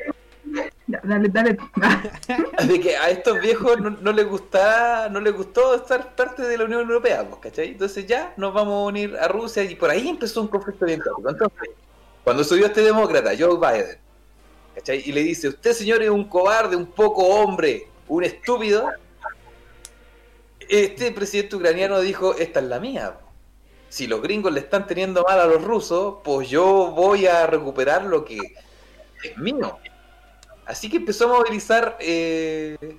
Dale, 0.87 1.29
dale. 1.29 1.59
de 2.67 2.81
que 2.81 2.97
a 2.97 3.11
estos 3.11 3.43
viejos 3.43 3.79
no, 3.79 4.13
les 4.13 4.27
gustaba, 4.27 5.11
no 5.11 5.21
les 5.21 5.35
gustó 5.35 5.75
estar 5.75 6.15
parte 6.15 6.43
de 6.43 6.57
la 6.57 6.65
Unión 6.65 6.81
Europea, 6.81 7.29
¿cachai? 7.43 7.73
Entonces 7.73 8.07
ya 8.07 8.33
nos 8.39 8.55
vamos 8.55 8.75
a 8.75 8.87
unir 8.87 9.17
a 9.19 9.29
Rusia 9.29 9.65
y 9.65 9.75
por 9.75 9.91
ahí 9.91 10.09
empezó 10.09 10.41
un 10.41 10.49
conflicto 10.49 10.87
bien 10.87 11.03
Entonces, 11.05 11.69
cuando 12.27 12.43
subió 12.43 12.67
este 12.67 12.83
demócrata, 12.83 13.31
Joe 13.39 13.57
Biden, 13.57 13.99
¿cachai? 14.75 15.01
Y 15.07 15.13
le 15.13 15.23
dice, 15.23 15.47
usted 15.47 15.73
señor 15.73 16.03
es 16.03 16.11
un 16.11 16.25
cobarde, 16.29 16.75
un 16.75 16.87
poco 16.87 17.23
hombre, 17.23 17.87
un 18.09 18.25
estúpido, 18.25 18.91
este 20.69 21.13
presidente 21.13 21.55
ucraniano 21.55 22.01
dijo, 22.01 22.35
esta 22.35 22.59
es 22.59 22.67
la 22.67 22.81
mía 22.81 23.17
si 23.89 24.07
los 24.07 24.21
gringos 24.21 24.53
le 24.53 24.61
están 24.61 24.87
teniendo 24.87 25.23
mal 25.23 25.41
a 25.41 25.47
los 25.47 25.63
rusos, 25.63 26.17
pues 26.23 26.49
yo 26.49 26.91
voy 26.91 27.27
a 27.27 27.47
recuperar 27.47 28.05
lo 28.05 28.25
que 28.25 28.39
es 29.23 29.39
mío. 29.39 29.79
Así 30.67 30.91
que 30.91 30.97
empezó 30.97 31.27
a 31.27 31.39
movilizar 31.39 31.97
eh, 32.01 32.99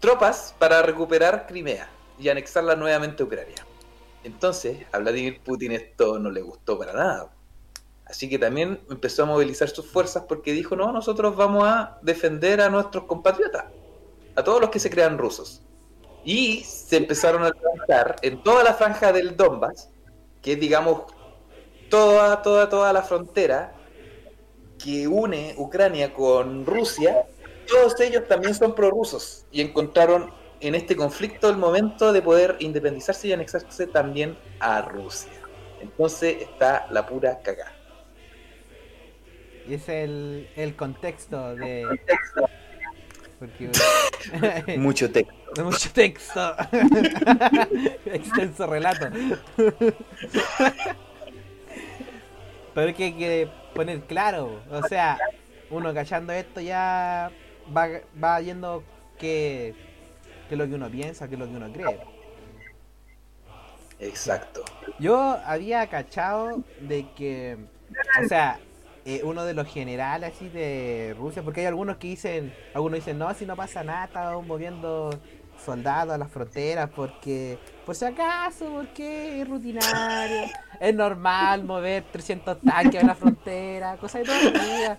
tropas 0.00 0.54
para 0.58 0.82
recuperar 0.82 1.46
Crimea 1.46 1.88
y 2.18 2.30
anexarla 2.30 2.74
nuevamente 2.74 3.22
a 3.22 3.26
Ucrania. 3.26 3.66
Entonces, 4.24 4.86
a 4.92 4.98
Vladimir 4.98 5.40
Putin 5.40 5.72
esto 5.72 6.18
no 6.18 6.30
le 6.30 6.40
gustó 6.40 6.78
para 6.78 6.92
nada. 6.92 7.30
Así 8.10 8.28
que 8.28 8.38
también 8.38 8.80
empezó 8.90 9.22
a 9.22 9.26
movilizar 9.26 9.68
sus 9.68 9.86
fuerzas 9.86 10.24
porque 10.28 10.52
dijo, 10.52 10.74
no, 10.74 10.90
nosotros 10.92 11.36
vamos 11.36 11.62
a 11.64 11.98
defender 12.02 12.60
a 12.60 12.68
nuestros 12.68 13.04
compatriotas, 13.04 13.66
a 14.34 14.42
todos 14.42 14.60
los 14.60 14.70
que 14.70 14.80
se 14.80 14.90
crean 14.90 15.16
rusos. 15.16 15.62
Y 16.24 16.64
se 16.64 16.96
empezaron 16.96 17.44
a 17.44 17.50
levantar 17.50 18.16
en 18.22 18.42
toda 18.42 18.64
la 18.64 18.74
franja 18.74 19.12
del 19.12 19.36
Donbass, 19.36 19.90
que 20.42 20.54
es, 20.54 20.60
digamos, 20.60 21.04
toda, 21.88 22.42
toda, 22.42 22.68
toda 22.68 22.92
la 22.92 23.02
frontera 23.02 23.74
que 24.82 25.06
une 25.06 25.54
Ucrania 25.56 26.12
con 26.12 26.66
Rusia, 26.66 27.26
todos 27.68 28.00
ellos 28.00 28.26
también 28.26 28.54
son 28.54 28.74
prorrusos 28.74 29.46
y 29.52 29.60
encontraron 29.60 30.32
en 30.60 30.74
este 30.74 30.96
conflicto 30.96 31.48
el 31.48 31.56
momento 31.56 32.12
de 32.12 32.22
poder 32.22 32.56
independizarse 32.58 33.28
y 33.28 33.32
anexarse 33.32 33.86
también 33.86 34.36
a 34.58 34.82
Rusia. 34.82 35.30
Entonces 35.80 36.42
está 36.42 36.86
la 36.90 37.06
pura 37.06 37.38
cagada. 37.38 37.79
Y 39.70 39.74
es 39.74 39.88
el, 39.88 40.50
el 40.56 40.74
contexto 40.74 41.54
de... 41.54 41.86
Mucho 44.76 45.08
texto. 45.12 45.62
Mucho 45.64 45.92
texto. 45.92 46.56
Extenso 48.04 48.66
relato. 48.66 49.06
Pero 52.74 52.88
es 52.88 52.96
que 52.96 53.04
hay 53.04 53.12
que 53.12 53.48
poner 53.72 54.00
claro. 54.00 54.60
O 54.72 54.82
sea, 54.88 55.16
uno 55.70 55.94
cachando 55.94 56.32
esto 56.32 56.60
ya 56.60 57.30
va, 57.74 57.88
va 58.22 58.40
yendo 58.40 58.82
que, 59.20 59.76
que 60.48 60.56
lo 60.56 60.66
que 60.66 60.74
uno 60.74 60.90
piensa, 60.90 61.28
que 61.28 61.36
lo 61.36 61.46
que 61.46 61.54
uno 61.54 61.72
cree. 61.72 62.00
Exacto. 64.00 64.64
Yo 64.98 65.38
había 65.44 65.86
cachado 65.86 66.64
de 66.80 67.06
que, 67.14 67.56
o 68.20 68.26
sea, 68.26 68.58
eh, 69.04 69.22
uno 69.24 69.44
de 69.44 69.54
los 69.54 69.66
generales 69.66 70.32
así 70.34 70.48
de 70.48 71.14
Rusia, 71.18 71.42
porque 71.42 71.60
hay 71.60 71.66
algunos 71.66 71.96
que 71.96 72.08
dicen, 72.08 72.52
algunos 72.74 72.98
dicen, 72.98 73.18
no, 73.18 73.32
si 73.34 73.46
no 73.46 73.56
pasa 73.56 73.82
nada, 73.82 74.04
estamos 74.04 74.46
moviendo 74.46 75.10
soldados 75.64 76.14
a 76.14 76.18
las 76.18 76.30
fronteras 76.30 76.90
porque, 76.90 77.58
por 77.86 77.94
si 77.94 78.04
acaso, 78.04 78.70
porque 78.72 79.40
es 79.40 79.48
rutinario, 79.48 80.46
es 80.80 80.94
normal 80.94 81.64
mover 81.64 82.04
300 82.10 82.60
tanques 82.60 83.02
a 83.02 83.06
la 83.06 83.14
frontera, 83.14 83.96
cosas 83.96 84.22
de 84.22 84.26
todo 84.26 84.48
el 84.48 84.52
día. 84.52 84.98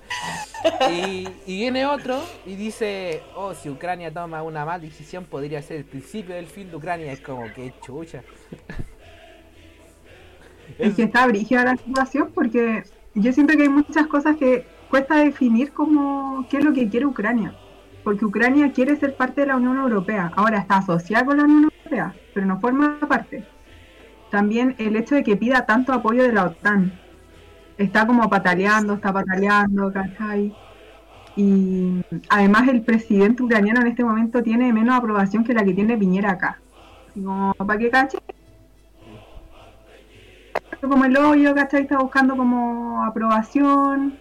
Y, 0.91 1.27
viene 1.45 1.85
otro 1.85 2.21
y 2.45 2.55
dice, 2.55 3.23
oh, 3.35 3.53
si 3.53 3.69
Ucrania 3.69 4.13
toma 4.13 4.43
una 4.43 4.65
mala 4.65 4.79
decisión 4.79 5.25
podría 5.25 5.61
ser 5.61 5.77
el 5.77 5.85
principio 5.85 6.35
del 6.35 6.47
fin 6.47 6.69
de 6.69 6.75
Ucrania. 6.75 7.11
Es 7.11 7.21
como 7.21 7.51
que 7.53 7.73
chucha. 7.81 8.23
Es 10.77 10.95
que 10.95 11.03
está 11.03 11.27
brígida 11.27 11.65
la 11.65 11.75
situación 11.75 12.31
porque 12.33 12.83
yo 13.13 13.33
siento 13.33 13.55
que 13.55 13.63
hay 13.63 13.69
muchas 13.69 14.07
cosas 14.07 14.37
que 14.37 14.65
cuesta 14.89 15.17
definir 15.17 15.71
como 15.71 16.45
qué 16.49 16.57
es 16.57 16.63
lo 16.63 16.73
que 16.73 16.89
quiere 16.89 17.05
Ucrania. 17.05 17.53
Porque 18.03 18.25
Ucrania 18.25 18.71
quiere 18.71 18.95
ser 18.95 19.15
parte 19.15 19.41
de 19.41 19.47
la 19.47 19.57
Unión 19.57 19.77
Europea. 19.77 20.31
Ahora 20.35 20.59
está 20.59 20.77
asociada 20.77 21.25
con 21.25 21.37
la 21.37 21.43
Unión 21.43 21.63
Europea, 21.63 22.15
pero 22.33 22.45
no 22.45 22.59
forma 22.59 22.99
parte. 22.99 23.45
También 24.31 24.75
el 24.77 24.95
hecho 24.95 25.15
de 25.15 25.23
que 25.23 25.35
pida 25.35 25.65
tanto 25.65 25.93
apoyo 25.93 26.23
de 26.23 26.33
la 26.33 26.45
OTAN. 26.45 26.93
Está 27.77 28.07
como 28.07 28.29
pataleando, 28.29 28.93
está 28.93 29.11
pataleando, 29.11 29.91
¿cachai? 29.91 30.53
Y 31.35 32.03
además 32.29 32.67
el 32.67 32.81
presidente 32.81 33.43
ucraniano 33.43 33.81
en 33.81 33.87
este 33.87 34.03
momento 34.03 34.43
tiene 34.43 34.73
menos 34.73 34.95
aprobación 34.95 35.43
que 35.43 35.53
la 35.53 35.63
que 35.63 35.73
tiene 35.73 35.97
Piñera 35.97 36.31
acá. 36.31 36.59
como, 37.13 37.53
¿para 37.55 37.79
qué 37.79 37.89
caché? 37.89 38.19
Como 40.89 41.05
el 41.05 41.15
hoyo, 41.17 41.53
¿cachai? 41.53 41.83
Está 41.83 41.97
buscando 41.99 42.35
como 42.35 43.03
aprobación. 43.03 44.17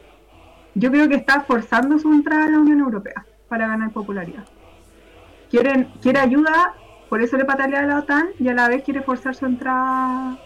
Yo 0.75 0.91
creo 0.91 1.09
que 1.09 1.17
está 1.17 1.43
forzando 1.43 1.99
su 1.99 2.13
entrada 2.13 2.45
a 2.45 2.51
la 2.51 2.59
Unión 2.59 2.81
Europea 2.81 3.25
para 3.49 3.67
ganar 3.67 3.91
popularidad. 3.91 4.45
Quieren, 5.51 5.89
quiere 6.01 6.21
ayuda, 6.21 6.75
por 7.09 7.21
eso 7.23 7.37
le 7.37 7.45
patalea 7.45 7.81
a 7.81 7.87
la 7.87 7.99
OTAN 7.99 8.29
y 8.39 8.49
a 8.49 8.55
la 8.55 8.69
vez 8.69 8.85
quiere 8.85 9.03
forzar 9.03 9.35
su 9.35 9.47
entrada 9.47 10.39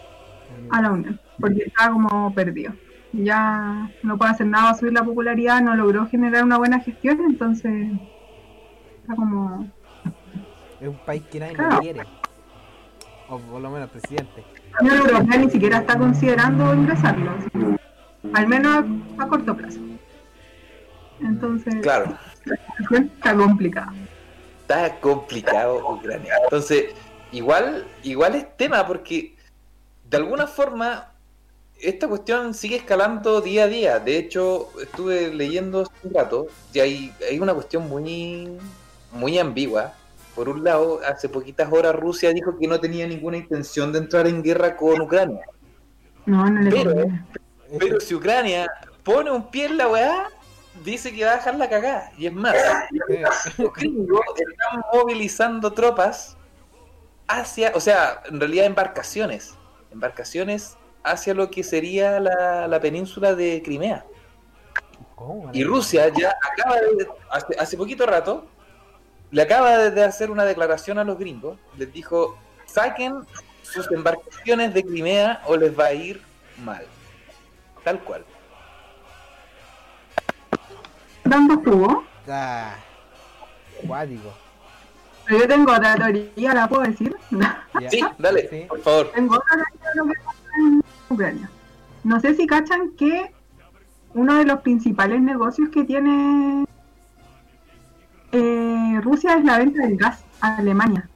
a 0.71 0.81
la 0.81 0.91
Unión, 0.91 1.19
porque 1.39 1.63
está 1.67 1.91
como 1.91 2.33
perdido. 2.33 2.73
Ya 3.13 3.91
no 4.01 4.17
puede 4.17 4.31
hacer 4.31 4.47
nada 4.47 4.73
subir 4.73 4.93
la 4.93 5.03
popularidad, 5.03 5.61
no 5.61 5.75
logró 5.75 6.07
generar 6.07 6.43
una 6.43 6.57
buena 6.57 6.79
gestión, 6.79 7.21
entonces 7.21 7.91
está 9.01 9.15
como... 9.15 9.69
Es 10.81 10.87
un 10.87 10.97
país 11.05 11.23
que 11.31 11.39
nadie 11.39 11.79
quiere, 11.81 12.03
o 13.29 13.37
por 13.37 13.61
lo 13.61 13.69
menos 13.69 13.89
presidente. 13.91 14.43
La 14.75 14.81
Unión 14.81 15.09
Europea 15.09 15.37
ni 15.37 15.49
siquiera 15.49 15.77
está 15.79 15.97
considerando 15.97 16.73
ingresarlo, 16.73 17.31
al 18.33 18.47
menos 18.47 18.85
a, 19.17 19.27
corto 19.27 19.55
plazo. 19.55 19.79
Entonces, 21.21 21.75
claro. 21.81 22.17
está 22.91 23.35
complicado. 23.35 23.91
Está 24.61 24.99
complicado 24.99 25.93
Ucrania. 25.93 26.33
Entonces, 26.43 26.93
igual, 27.31 27.87
igual 28.03 28.35
es 28.35 28.57
tema 28.57 28.85
porque 28.85 29.35
de 30.09 30.17
alguna 30.17 30.45
forma 30.45 31.07
esta 31.79 32.07
cuestión 32.07 32.53
sigue 32.53 32.75
escalando 32.75 33.39
día 33.39 33.63
a 33.63 33.67
día. 33.67 33.99
De 33.99 34.17
hecho, 34.17 34.69
estuve 34.81 35.33
leyendo 35.33 35.81
hace 35.83 36.07
un 36.07 36.13
rato 36.13 36.47
y 36.73 36.79
hay, 36.79 37.13
hay 37.29 37.39
una 37.39 37.53
cuestión 37.53 37.87
muy, 37.87 38.57
muy 39.13 39.37
ambigua 39.37 39.93
por 40.35 40.49
un 40.49 40.63
lado, 40.63 40.99
hace 41.07 41.29
poquitas 41.29 41.71
horas 41.71 41.95
Rusia 41.95 42.31
dijo 42.33 42.57
que 42.57 42.67
no 42.67 42.79
tenía 42.79 43.07
ninguna 43.07 43.37
intención 43.37 43.93
de 43.93 43.99
entrar 43.99 44.27
en 44.27 44.43
guerra 44.43 44.75
con 44.75 44.99
Ucrania. 45.01 45.45
No, 46.25 46.49
no 46.49 46.61
le 46.61 46.71
pero, 46.71 47.05
pero 47.79 47.99
si 47.99 48.13
Ucrania 48.15 48.67
pone 49.03 49.31
un 49.31 49.49
pie 49.49 49.65
en 49.65 49.77
la 49.77 49.87
weá, 49.87 50.29
dice 50.83 51.13
que 51.13 51.23
va 51.23 51.31
a 51.31 51.35
dejar 51.35 51.55
la 51.55 51.69
cagada. 51.69 52.11
Y 52.17 52.27
es 52.27 52.33
más, 52.33 52.55
los 53.57 53.73
gringos 53.73 54.21
están 54.35 54.81
movilizando 54.93 55.71
tropas 55.71 56.35
hacia, 57.27 57.71
o 57.73 57.79
sea, 57.79 58.21
en 58.25 58.39
realidad 58.39 58.65
embarcaciones, 58.65 59.55
embarcaciones 59.91 60.77
hacia 61.03 61.33
lo 61.33 61.49
que 61.49 61.63
sería 61.63 62.19
la, 62.19 62.67
la 62.67 62.79
península 62.79 63.35
de 63.35 63.61
Crimea. 63.63 64.05
¿Cómo? 65.15 65.49
Y 65.53 65.63
Rusia 65.63 66.09
ya 66.09 66.35
acaba 66.51 66.75
de, 66.75 67.07
hace, 67.29 67.55
hace 67.57 67.77
poquito 67.77 68.05
rato, 68.05 68.47
le 69.31 69.41
acaba 69.41 69.77
de 69.89 70.03
hacer 70.03 70.31
una 70.31 70.45
declaración 70.45 70.97
a 70.99 71.03
los 71.03 71.17
gringos, 71.17 71.57
les 71.77 71.91
dijo, 71.91 72.37
saquen 72.65 73.19
sus 73.63 73.89
embarcaciones 73.91 74.73
de 74.73 74.83
Crimea 74.83 75.41
o 75.45 75.57
les 75.57 75.77
va 75.77 75.85
a 75.85 75.93
ir 75.93 76.21
mal. 76.63 76.85
Tal 77.83 77.99
cual. 77.99 78.23
Dando 81.23 81.57
jugo. 81.57 82.03
Ah, 82.27 82.75
cuático. 83.85 84.33
Pero 85.25 85.39
yo 85.39 85.47
tengo 85.47 85.73
otra 85.73 85.95
teoría, 85.95 86.53
¿la 86.53 86.67
puedo 86.67 86.83
decir? 86.83 87.15
Sí, 87.89 87.99
dale, 88.19 88.47
Sí. 88.49 88.65
por 88.69 88.79
favor. 88.81 89.11
tengo 89.13 89.35
otra 89.35 89.55
teoría 89.55 89.89
de 89.89 89.95
lo 89.95 90.05
que 90.05 90.13
pasa 90.23 90.37
en 90.59 90.83
Ucrania. 91.09 91.49
No 92.03 92.19
sé 92.19 92.35
si 92.35 92.45
cachan 92.45 92.91
que 92.91 93.31
uno 94.13 94.35
de 94.35 94.45
los 94.45 94.61
principales 94.61 95.19
negocios 95.21 95.69
que 95.69 95.83
tiene 95.83 96.65
eh, 98.35 99.01
Rusia 99.01 99.35
es 99.37 99.45
la 99.45 99.57
venta 99.57 99.81
del 99.81 99.97
gas 99.97 100.23
a 100.41 100.57
Alemania. 100.57 101.09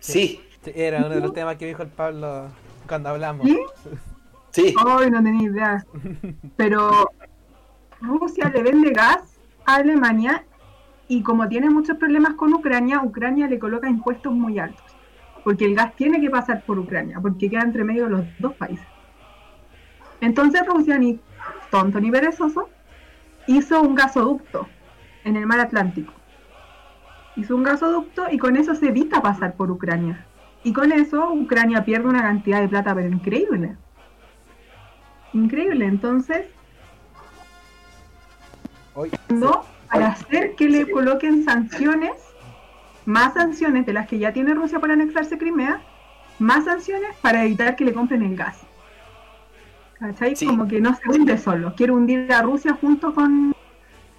Sí, 0.00 0.40
Sí, 0.62 0.72
Era 0.74 0.98
uno 0.98 1.08
de 1.08 1.20
los 1.20 1.32
temas 1.32 1.56
que 1.56 1.66
dijo 1.66 1.82
el 1.82 1.88
Pablo 1.88 2.48
cuando 2.86 3.08
hablamos. 3.08 3.46
¿Sí? 3.46 3.58
sí. 4.50 4.74
Hoy 4.84 5.10
no 5.10 5.22
tenía 5.22 5.48
idea. 5.48 5.86
Pero 6.56 7.10
Rusia 8.00 8.50
le 8.54 8.62
vende 8.62 8.90
gas 8.90 9.38
a 9.64 9.76
Alemania 9.76 10.44
y 11.08 11.22
como 11.22 11.48
tiene 11.48 11.70
muchos 11.70 11.96
problemas 11.96 12.34
con 12.34 12.52
Ucrania, 12.52 13.00
Ucrania 13.02 13.46
le 13.46 13.58
coloca 13.58 13.88
impuestos 13.88 14.32
muy 14.32 14.58
altos. 14.58 14.84
Porque 15.44 15.64
el 15.64 15.74
gas 15.74 15.96
tiene 15.96 16.20
que 16.20 16.28
pasar 16.28 16.62
por 16.66 16.78
Ucrania, 16.78 17.18
porque 17.20 17.48
queda 17.48 17.62
entre 17.62 17.82
medio 17.82 18.04
de 18.04 18.10
los 18.10 18.24
dos 18.38 18.54
países. 18.54 18.86
Entonces 20.20 20.66
Rusia, 20.66 20.98
ni 20.98 21.18
tonto 21.70 21.98
ni 21.98 22.10
perezoso, 22.10 22.68
hizo 23.46 23.80
un 23.80 23.94
gasoducto 23.94 24.68
en 25.24 25.36
el 25.36 25.46
mar 25.46 25.60
Atlántico. 25.60 26.12
Hizo 27.40 27.56
un 27.56 27.62
gasoducto 27.62 28.26
y 28.30 28.36
con 28.36 28.56
eso 28.56 28.74
se 28.74 28.88
evita 28.88 29.22
pasar 29.22 29.54
por 29.54 29.70
Ucrania. 29.70 30.26
Y 30.62 30.74
con 30.74 30.92
eso 30.92 31.32
Ucrania 31.32 31.86
pierde 31.86 32.06
una 32.06 32.20
cantidad 32.20 32.60
de 32.60 32.68
plata, 32.68 32.94
pero 32.94 33.08
increíble. 33.08 33.76
Increíble, 35.32 35.86
entonces, 35.86 36.48
Hoy, 38.94 39.10
no, 39.30 39.64
para 39.90 40.08
hacer 40.08 40.54
que 40.54 40.68
le 40.68 40.90
coloquen 40.90 41.44
sanciones, 41.44 42.12
más 43.06 43.32
sanciones 43.32 43.86
de 43.86 43.94
las 43.94 44.06
que 44.06 44.18
ya 44.18 44.34
tiene 44.34 44.52
Rusia 44.52 44.78
para 44.78 44.92
anexarse 44.92 45.38
Crimea, 45.38 45.80
más 46.38 46.66
sanciones 46.66 47.16
para 47.22 47.42
evitar 47.44 47.74
que 47.74 47.86
le 47.86 47.94
compren 47.94 48.22
el 48.22 48.36
gas. 48.36 48.58
¿Cachai? 49.98 50.36
Sí. 50.36 50.46
Como 50.46 50.68
que 50.68 50.78
no 50.82 50.94
se 50.94 51.08
hunde 51.08 51.38
solo. 51.38 51.74
Quiere 51.74 51.92
hundir 51.92 52.30
a 52.34 52.42
Rusia 52.42 52.76
junto 52.78 53.14
con, 53.14 53.54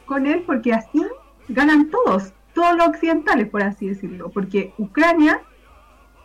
con 0.07 0.25
él 0.25 0.41
porque 0.43 0.73
así 0.73 1.05
ganan 1.49 1.91
todos, 1.91 2.33
todos 2.53 2.75
los 2.75 2.87
occidentales, 2.87 3.47
por 3.49 3.63
así 3.63 3.87
decirlo. 3.87 4.29
Porque 4.29 4.73
Ucrania, 4.77 5.41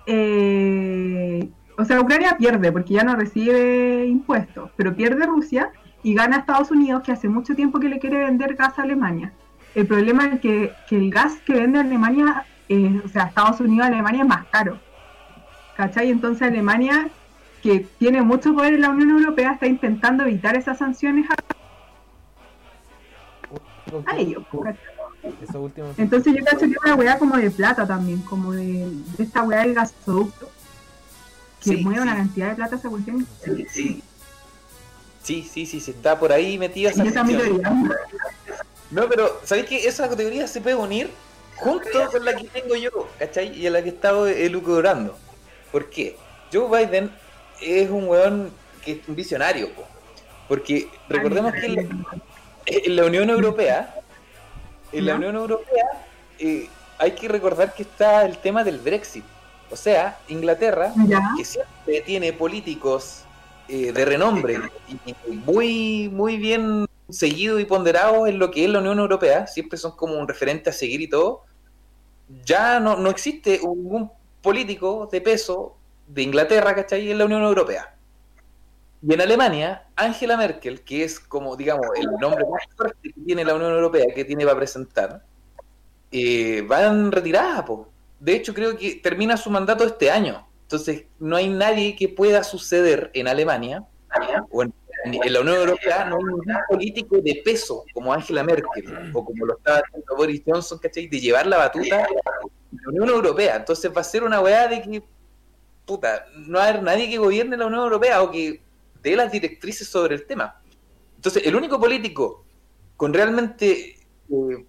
eh, 0.06 1.48
o 1.76 1.84
sea, 1.84 2.00
Ucrania 2.00 2.36
pierde 2.38 2.72
porque 2.72 2.94
ya 2.94 3.04
no 3.04 3.16
recibe 3.16 4.06
impuestos, 4.06 4.70
pero 4.76 4.94
pierde 4.94 5.26
Rusia 5.26 5.72
y 6.02 6.14
gana 6.14 6.38
Estados 6.38 6.70
Unidos, 6.70 7.02
que 7.02 7.12
hace 7.12 7.28
mucho 7.28 7.54
tiempo 7.54 7.80
que 7.80 7.88
le 7.88 7.98
quiere 7.98 8.18
vender 8.18 8.54
gas 8.54 8.78
a 8.78 8.82
Alemania. 8.82 9.32
El 9.74 9.86
problema 9.86 10.26
es 10.26 10.40
que, 10.40 10.72
que 10.88 10.96
el 10.96 11.10
gas 11.10 11.38
que 11.44 11.54
vende 11.54 11.80
Alemania, 11.80 12.46
eh, 12.68 13.00
o 13.04 13.08
sea, 13.08 13.24
Estados 13.24 13.60
Unidos 13.60 13.84
a 13.84 13.88
Alemania 13.88 14.22
es 14.22 14.28
más 14.28 14.46
caro. 14.46 14.78
¿Cachai? 15.76 16.10
Entonces 16.10 16.42
Alemania, 16.48 17.08
que 17.62 17.80
tiene 17.98 18.22
mucho 18.22 18.54
poder 18.54 18.74
en 18.74 18.80
la 18.82 18.90
Unión 18.90 19.10
Europea, 19.10 19.52
está 19.52 19.66
intentando 19.66 20.24
evitar 20.24 20.56
esas 20.56 20.78
sanciones 20.78 21.28
a, 21.30 21.34
a 24.06 24.16
ellos. 24.16 24.44
Eso 25.42 25.60
último. 25.60 25.92
Entonces 25.96 26.34
yo 26.36 26.44
cacho 26.44 26.60
que 26.60 26.72
es 26.72 26.78
una 26.84 26.94
weá 26.94 27.18
como 27.18 27.36
de 27.36 27.50
plata 27.50 27.86
también, 27.86 28.20
como 28.22 28.52
de, 28.52 28.86
de 29.16 29.24
esta 29.24 29.42
weá 29.42 29.60
del 29.60 29.74
gasoducto. 29.74 30.50
Que 31.62 31.70
Sí, 31.70 31.76
mueve 31.78 32.00
una 32.02 32.12
sí. 32.12 32.18
cantidad 32.18 32.48
de 32.50 32.54
plata 32.56 32.76
esa 32.76 32.88
cuestión. 32.88 33.26
Sí, 33.44 33.66
sí. 33.70 34.02
Sí, 35.22 35.42
sí, 35.52 35.66
sí, 35.66 35.80
se 35.80 35.90
está 35.90 36.18
por 36.18 36.32
ahí 36.32 36.56
metida 36.56 36.90
esa. 36.90 37.02
No, 38.90 39.08
pero 39.08 39.40
¿sabéis 39.44 39.66
que 39.66 39.86
esa 39.88 40.08
categoría 40.08 40.46
se 40.46 40.60
puede 40.60 40.76
unir 40.76 41.10
junto 41.56 41.88
con 42.12 42.24
la 42.24 42.36
que 42.36 42.44
tengo 42.48 42.76
yo, 42.76 42.90
¿cachai? 43.18 43.58
Y 43.58 43.66
a 43.66 43.70
la 43.70 43.82
que 43.82 43.88
he 43.88 43.92
estado 43.92 44.28
elucubrando. 44.28 45.16
¿Por 45.72 45.90
qué? 45.90 46.16
Joe 46.52 46.68
Biden 46.86 47.10
es 47.60 47.90
un 47.90 48.06
weón 48.06 48.50
que 48.84 48.92
es 48.92 49.08
un 49.08 49.16
visionario, 49.16 49.72
po. 49.72 49.84
porque 50.46 50.88
recordemos 51.08 51.52
que 51.54 51.66
en, 51.66 52.04
en 52.66 52.96
la 52.96 53.04
Unión 53.04 53.28
Europea, 53.30 53.96
en 54.98 55.06
la. 55.06 55.16
Unión 55.16 55.36
Europea 55.36 55.84
eh, 56.38 56.68
hay 56.98 57.12
que 57.12 57.28
recordar 57.28 57.74
que 57.74 57.82
está 57.82 58.24
el 58.24 58.38
tema 58.38 58.64
del 58.64 58.78
Brexit. 58.78 59.24
O 59.70 59.76
sea, 59.76 60.18
Inglaterra 60.28 60.92
Ya, 61.06 61.20
que 61.36 61.44
siempre 61.44 62.00
tiene 62.02 62.32
políticos 62.32 63.22
eh, 63.68 63.92
de 63.92 64.04
renombre 64.04 64.60
y, 64.88 65.32
muy, 65.32 66.08
muy 66.08 66.36
bien 66.36 66.86
seguidos 67.08 67.60
y 67.60 67.64
ponderados 67.64 68.28
en 68.28 68.38
lo 68.38 68.50
que 68.50 68.64
es 68.64 68.70
la 68.70 68.78
Unión 68.78 68.98
Europea, 68.98 69.46
siempre 69.46 69.76
son 69.78 69.92
como 69.96 70.14
un 70.14 70.28
referente 70.28 70.70
a 70.70 70.72
seguir 70.72 71.00
y 71.00 71.08
todo, 71.08 71.42
ya 72.44 72.80
no, 72.80 72.96
no 72.96 73.10
existe 73.10 73.60
ningún 73.62 74.10
político 74.42 75.08
de 75.10 75.20
peso 75.20 75.76
de 76.06 76.22
Inglaterra, 76.22 76.74
¿cachai? 76.74 77.10
En 77.10 77.18
la 77.18 77.24
Unión 77.24 77.42
Europea. 77.42 77.95
Y 79.02 79.12
en 79.12 79.20
Alemania, 79.20 79.86
Angela 79.94 80.36
Merkel, 80.36 80.82
que 80.82 81.04
es 81.04 81.20
como, 81.20 81.56
digamos, 81.56 81.86
el 81.96 82.06
nombre 82.20 82.44
más 82.50 82.62
fuerte 82.76 82.96
que 83.02 83.12
tiene 83.24 83.44
la 83.44 83.54
Unión 83.54 83.72
Europea, 83.72 84.06
que 84.14 84.24
tiene 84.24 84.44
para 84.44 84.56
presentar, 84.56 85.22
eh, 86.10 86.64
van 86.66 87.12
retirada, 87.12 87.64
po. 87.64 87.88
De 88.18 88.34
hecho, 88.34 88.54
creo 88.54 88.76
que 88.76 88.96
termina 88.96 89.36
su 89.36 89.50
mandato 89.50 89.84
este 89.84 90.10
año. 90.10 90.46
Entonces, 90.62 91.04
no 91.18 91.36
hay 91.36 91.48
nadie 91.48 91.94
que 91.94 92.08
pueda 92.08 92.42
suceder 92.42 93.10
en 93.14 93.28
Alemania 93.28 93.84
o 94.50 94.62
en, 94.62 94.72
en 95.04 95.32
la 95.32 95.40
Unión 95.40 95.56
Europea, 95.56 96.06
no 96.06 96.16
hay 96.16 96.24
ningún 96.24 96.56
político 96.68 97.18
de 97.18 97.42
peso 97.44 97.84
como 97.92 98.12
Angela 98.12 98.42
Merkel 98.42 99.10
o 99.12 99.24
como 99.24 99.46
lo 99.46 99.56
estaba 99.58 99.82
haciendo 99.86 100.16
Boris 100.16 100.42
Johnson, 100.44 100.78
¿cachai? 100.78 101.06
De 101.06 101.20
llevar 101.20 101.46
la 101.46 101.58
batuta 101.58 102.00
en 102.00 102.78
la 102.82 102.88
Unión 102.88 103.10
Europea. 103.10 103.56
Entonces, 103.56 103.92
va 103.94 104.00
a 104.00 104.04
ser 104.04 104.24
una 104.24 104.40
weá 104.40 104.66
de 104.66 104.82
que, 104.82 105.02
puta, 105.84 106.26
no 106.34 106.58
va 106.58 106.64
a 106.64 106.68
haber 106.68 106.82
nadie 106.82 107.08
que 107.08 107.18
gobierne 107.18 107.56
la 107.56 107.66
Unión 107.66 107.82
Europea 107.82 108.22
o 108.22 108.30
que 108.30 108.65
dé 109.10 109.16
las 109.16 109.32
directrices 109.32 109.88
sobre 109.88 110.14
el 110.14 110.26
tema. 110.26 110.60
Entonces, 111.16 111.46
el 111.46 111.56
único 111.56 111.78
político 111.80 112.44
con 112.96 113.12
realmente 113.12 113.96
eh, 114.30 114.66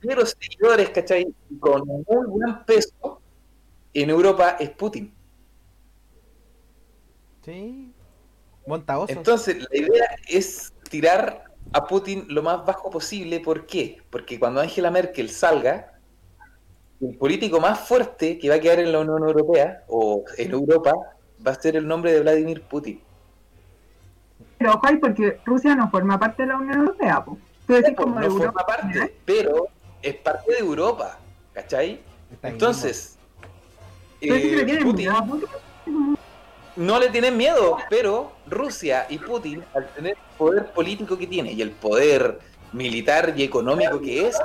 pero 0.00 0.24
seguidores, 0.24 0.90
¿cachai? 0.90 1.26
Con 1.58 1.86
muy 1.86 2.26
buen 2.26 2.64
peso 2.64 3.20
en 3.92 4.10
Europa 4.10 4.56
es 4.60 4.70
Putin. 4.70 5.12
Sí. 7.44 7.92
Entonces, 9.08 9.66
la 9.70 9.76
idea 9.78 10.06
es 10.28 10.72
tirar 10.90 11.44
a 11.72 11.86
Putin 11.86 12.26
lo 12.28 12.42
más 12.42 12.64
bajo 12.66 12.90
posible. 12.90 13.40
¿Por 13.40 13.66
qué? 13.66 14.02
Porque 14.10 14.38
cuando 14.38 14.60
Angela 14.60 14.90
Merkel 14.90 15.30
salga, 15.30 16.00
el 17.00 17.16
político 17.16 17.60
más 17.60 17.80
fuerte 17.86 18.38
que 18.38 18.48
va 18.48 18.56
a 18.56 18.60
quedar 18.60 18.80
en 18.80 18.90
la 18.90 19.00
Unión 19.00 19.22
Europea 19.22 19.84
o 19.88 20.24
en 20.36 20.50
Europa 20.50 20.92
va 21.46 21.52
a 21.52 21.60
ser 21.60 21.76
el 21.76 21.86
nombre 21.86 22.12
de 22.12 22.20
Vladimir 22.20 22.62
Putin. 22.62 23.00
Pero 24.58 24.74
ojo 24.74 24.86
ahí 24.86 24.96
porque 24.96 25.40
Rusia 25.44 25.74
no 25.74 25.90
forma 25.90 26.18
parte 26.18 26.42
de 26.42 26.48
la 26.48 26.56
Unión 26.56 26.78
Europea, 26.78 27.24
po. 27.24 27.38
Tú 27.66 27.74
decís 27.74 27.94
como 27.96 28.14
no 28.14 28.20
de 28.20 28.26
Europa. 28.26 28.52
forma 28.52 28.66
parte, 28.66 29.16
pero 29.24 29.66
es 30.02 30.14
parte 30.14 30.52
de 30.52 30.58
Europa, 30.58 31.18
¿cachai? 31.52 32.00
Está 32.32 32.48
Entonces, 32.48 33.18
le 34.20 34.60
eh, 34.60 34.64
miedo 34.64 34.84
Putin. 34.84 35.10
no 36.76 36.98
le 36.98 37.08
tienen 37.10 37.36
miedo, 37.36 37.76
pero 37.90 38.32
Rusia 38.46 39.06
y 39.08 39.18
Putin, 39.18 39.64
al 39.74 39.88
tener 39.90 40.12
el 40.12 40.36
poder 40.38 40.72
político 40.72 41.18
que 41.18 41.26
tiene 41.26 41.52
y 41.52 41.62
el 41.62 41.70
poder 41.70 42.38
militar 42.72 43.34
y 43.36 43.42
económico 43.42 44.00
que 44.00 44.28
es, 44.28 44.38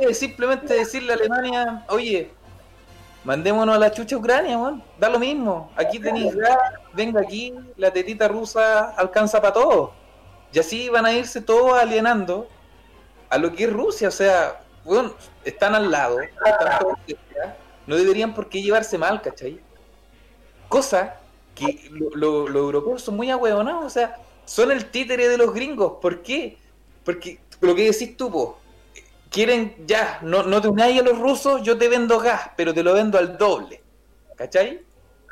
es 0.00 0.18
simplemente 0.18 0.74
decirle 0.74 1.12
a 1.12 1.16
Alemania, 1.16 1.84
oye, 1.88 2.30
mandémonos 3.24 3.74
a 3.74 3.78
la 3.78 3.90
chucha 3.90 4.16
a 4.16 4.18
Ucrania, 4.18 4.58
weón, 4.58 4.82
da 4.98 5.08
lo 5.08 5.18
mismo, 5.18 5.70
aquí 5.76 5.98
tenéis 5.98 6.34
gas, 6.34 6.56
venga 6.94 7.20
aquí, 7.20 7.54
la 7.76 7.92
tetita 7.92 8.28
rusa 8.28 8.90
alcanza 8.90 9.40
para 9.40 9.52
todo. 9.54 9.92
Y 10.52 10.58
así 10.58 10.88
van 10.88 11.04
a 11.06 11.12
irse 11.12 11.40
todos 11.42 11.72
alienando 11.78 12.48
a 13.28 13.36
lo 13.38 13.52
que 13.52 13.64
es 13.64 13.72
Rusia, 13.72 14.08
o 14.08 14.12
sea, 14.12 14.60
weón, 14.84 15.12
están 15.44 15.74
al 15.74 15.90
lado, 15.90 16.20
están 16.20 16.78
todos 16.80 16.94
cerca, 17.06 17.56
no 17.86 17.96
deberían 17.96 18.34
por 18.34 18.48
qué 18.48 18.62
llevarse 18.62 18.96
mal, 18.96 19.20
¿cachai? 19.20 19.60
Cosa 20.68 21.16
que 21.54 21.88
lo- 21.90 22.10
lo- 22.14 22.48
los 22.48 22.62
europeos 22.62 23.02
son 23.02 23.16
muy 23.16 23.30
ahueonados, 23.30 23.84
o 23.84 23.90
sea, 23.90 24.16
son 24.44 24.70
el 24.70 24.86
títere 24.90 25.28
de 25.28 25.36
los 25.36 25.52
gringos. 25.52 25.94
¿Por 26.00 26.22
qué? 26.22 26.56
Porque 27.04 27.40
lo 27.60 27.74
que 27.74 27.90
decís 27.90 28.16
tú, 28.16 28.30
po, 28.30 28.57
quieren 29.30 29.74
ya, 29.86 30.18
no, 30.22 30.42
no 30.42 30.60
te 30.60 30.68
unáis 30.68 31.00
a 31.00 31.04
los 31.04 31.18
rusos, 31.18 31.62
yo 31.62 31.76
te 31.78 31.88
vendo 31.88 32.18
gas, 32.18 32.50
pero 32.56 32.72
te 32.74 32.82
lo 32.82 32.94
vendo 32.94 33.18
al 33.18 33.36
doble. 33.36 33.82
¿Cachai? 34.36 34.82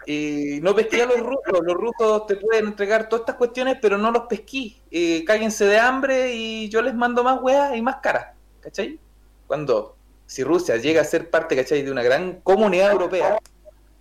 Y 0.07 0.61
no 0.63 0.75
pesqué 0.75 1.03
a 1.03 1.07
los 1.07 1.19
rusos, 1.19 1.61
los 1.65 1.75
rusos 1.75 2.27
te 2.27 2.37
pueden 2.37 2.67
entregar 2.67 3.09
todas 3.09 3.23
estas 3.23 3.35
cuestiones, 3.37 3.79
pero 3.83 3.99
no 3.99 4.13
los 4.13 4.23
pesquí. 4.27 4.81
Eh, 4.91 5.25
cáguense 5.25 5.65
de 5.65 5.79
hambre 5.79 6.35
y 6.35 6.69
yo 6.69 6.81
les 6.81 6.95
mando 6.95 7.25
más 7.25 7.43
weas 7.43 7.77
y 7.77 7.83
más 7.83 7.97
caras. 7.97 8.29
¿Cachai? 8.61 9.01
Cuando, 9.49 9.97
si 10.27 10.45
Rusia 10.45 10.77
llega 10.77 11.01
a 11.01 11.05
ser 11.05 11.29
parte, 11.29 11.57
¿cachai? 11.57 11.83
De 11.83 11.91
una 11.91 12.05
gran 12.05 12.41
comunidad 12.43 12.93
europea, 12.93 13.39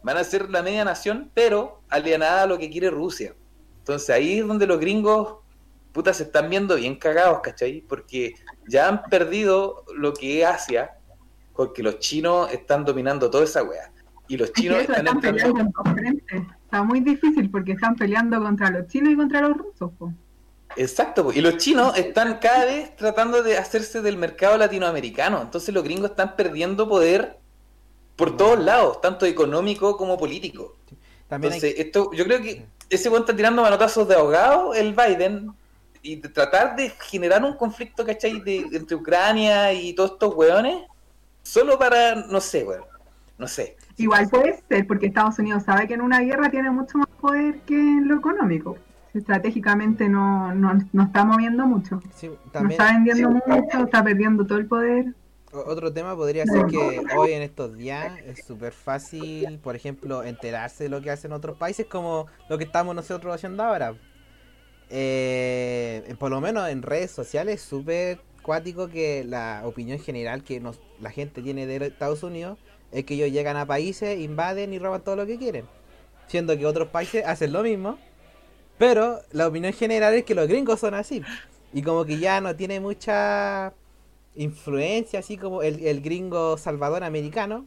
van 0.04 0.18
a 0.18 0.24
ser 0.24 0.50
la 0.52 0.62
media 0.62 0.86
nación, 0.86 1.32
pero 1.34 1.82
alienada 1.90 2.44
a 2.44 2.46
lo 2.46 2.60
que 2.60 2.70
quiere 2.70 2.92
Rusia. 2.92 3.34
Entonces 3.80 4.12
ahí 4.12 4.40
es 4.40 4.48
donde 4.48 4.68
los 4.68 4.80
gringos, 4.80 5.38
puta, 5.92 6.14
se 6.14 6.24
están 6.24 6.52
viendo 6.52 6.76
bien 6.76 6.96
cagados, 6.96 7.40
¿cachai? 7.42 7.82
Porque 7.82 8.36
ya 8.68 8.88
han 8.88 9.04
perdido 9.04 9.84
lo 9.96 10.14
que 10.14 10.42
es 10.42 10.48
Asia, 10.48 10.92
porque 11.56 11.84
los 11.84 12.00
chinos 12.00 12.52
están 12.52 12.86
dominando 12.86 13.30
toda 13.30 13.44
esa 13.44 13.64
wea. 13.64 13.92
Y 14.28 14.38
los 14.38 14.50
Es 14.50 14.54
que 14.54 14.62
chinos 14.64 14.80
están 14.80 15.06
están 15.06 15.22
peleando 15.22 15.60
en 15.60 15.72
dos 15.72 15.94
frentes. 15.94 16.42
Está 16.64 16.84
muy 16.84 17.00
difícil 17.00 17.50
porque 17.50 17.74
están 17.74 17.96
peleando 17.96 18.42
contra 18.42 18.70
los 18.72 18.88
chinos 18.88 19.14
y 19.14 19.16
contra 19.16 19.42
los 19.42 19.58
rusos. 19.58 19.92
po. 19.98 20.12
Exacto, 20.76 21.24
po. 21.24 21.32
y 21.32 21.42
los 21.42 21.58
chinos 21.58 21.98
están 21.98 22.40
cada 22.40 22.66
vez 22.66 22.96
tratando 22.96 23.44
de 23.44 23.58
hacerse 23.58 24.02
del 24.02 24.18
mercado 24.18 24.58
latinoamericano. 24.58 25.42
Entonces 25.42 25.74
los 25.74 25.84
gringos 25.84 26.12
están 26.12 26.36
perdiendo 26.36 26.90
poder 26.90 27.38
por 28.16 28.36
todos 28.36 28.60
lados, 28.60 29.02
tanto 29.02 29.26
económico 29.26 29.98
como 29.98 30.18
político. 30.18 30.76
También 31.28 31.54
hay 31.54 31.60
Entonces, 31.60 31.86
esto, 31.86 32.12
yo 32.14 32.24
creo 32.26 32.42
que 32.42 32.66
ese 32.90 33.10
weón 33.10 33.24
está 33.24 33.36
tirando 33.36 33.62
manotazos 33.62 34.08
de 34.08 34.16
ahogado, 34.16 34.74
el 34.74 34.94
Biden, 34.94 35.52
y 36.06 36.16
de 36.18 36.30
tratar 36.30 36.76
de 36.76 36.90
generar 36.90 37.44
un 37.44 37.56
conflicto, 37.56 38.06
¿cachai? 38.06 38.40
De, 38.42 38.58
entre 38.72 38.96
Ucrania 38.96 39.74
y 39.74 39.94
todos 39.94 40.12
estos 40.12 40.36
weones, 40.36 40.78
solo 41.42 41.80
para, 41.80 42.16
no 42.28 42.40
sé, 42.40 42.64
weón, 42.64 42.84
no 43.40 43.48
sé. 43.48 43.76
Igual 43.98 44.30
puede 44.30 44.62
ser 44.70 44.86
porque 44.86 45.08
Estados 45.08 45.40
Unidos 45.40 45.64
sabe 45.64 45.88
que 45.88 45.96
en 45.96 46.02
una 46.02 46.20
guerra 46.22 46.50
tiene 46.52 46.70
mucho 46.70 47.00
más 47.00 47.08
poder 47.20 47.60
que 47.62 47.76
en 47.76 48.08
lo 48.08 48.18
económico. 48.18 48.78
Estratégicamente 49.16 50.08
no, 50.08 50.54
no, 50.54 50.78
no 50.92 51.04
está 51.04 51.26
moviendo 51.26 51.66
mucho. 51.66 52.02
sí, 52.16 52.28
No 52.28 52.52
también 52.52 52.80
está 52.80 52.94
vendiendo 52.94 53.30
sí. 53.32 53.38
mucho, 53.48 53.86
está 53.86 54.04
perdiendo 54.04 54.46
todo 54.46 54.60
el 54.60 54.68
poder. 54.68 55.06
Otro 55.54 55.92
tema 55.92 56.16
podría 56.16 56.46
ser 56.46 56.66
que 56.66 57.02
hoy 57.16 57.32
en 57.32 57.42
estos 57.42 57.78
días 57.78 58.12
es 58.26 58.46
súper 58.46 58.74
fácil, 58.74 59.58
por 59.60 59.76
ejemplo, 59.76 60.24
enterarse 60.24 60.84
de 60.84 60.90
lo 60.90 61.02
que 61.02 61.12
hacen 61.12 61.32
otros 61.32 61.58
países 61.58 61.86
como 61.86 62.28
lo 62.50 62.58
que 62.58 62.66
estamos 62.66 62.94
nosotros 62.94 63.34
haciendo 63.34 63.64
ahora. 63.64 63.96
Eh, 64.90 66.16
por 66.20 66.32
lo 66.32 66.42
menos 66.42 66.70
en 66.70 66.82
redes 66.82 67.12
sociales 67.12 67.56
es 67.56 67.62
súper 67.62 68.20
cuático 68.42 68.88
que 68.88 69.24
la 69.24 69.64
opinión 69.66 70.00
general 70.00 70.44
que 70.44 70.62
la 71.00 71.10
gente 71.10 71.42
tiene 71.42 71.66
de 71.66 71.88
Estados 71.88 72.22
Unidos 72.22 72.60
es 72.92 73.04
que 73.04 73.16
ellos 73.16 73.32
llegan 73.32 73.58
a 73.58 73.66
países, 73.66 74.20
invaden 74.20 74.74
y 74.74 74.80
roban 74.80 75.04
todo 75.04 75.16
lo 75.16 75.26
que 75.26 75.38
quieren. 75.38 75.66
Siendo 76.28 76.58
que 76.58 76.66
otros 76.66 76.90
países 76.90 77.26
hacen 77.26 77.54
lo 77.54 77.64
mismo, 77.64 77.98
pero 78.78 79.20
la 79.32 79.48
opinión 79.48 79.74
general 79.74 80.14
es 80.14 80.24
que 80.26 80.36
los 80.36 80.48
gringos 80.48 80.80
son 80.80 80.94
así. 80.94 81.24
Y 81.74 81.82
como 81.82 82.06
que 82.06 82.20
ya 82.20 82.40
no 82.40 82.56
tiene 82.56 82.80
mucha 82.80 83.74
influencia, 84.36 85.20
así 85.20 85.38
como 85.38 85.62
el, 85.62 85.86
el 85.86 86.02
gringo 86.02 86.58
salvador 86.58 87.04
americano, 87.04 87.66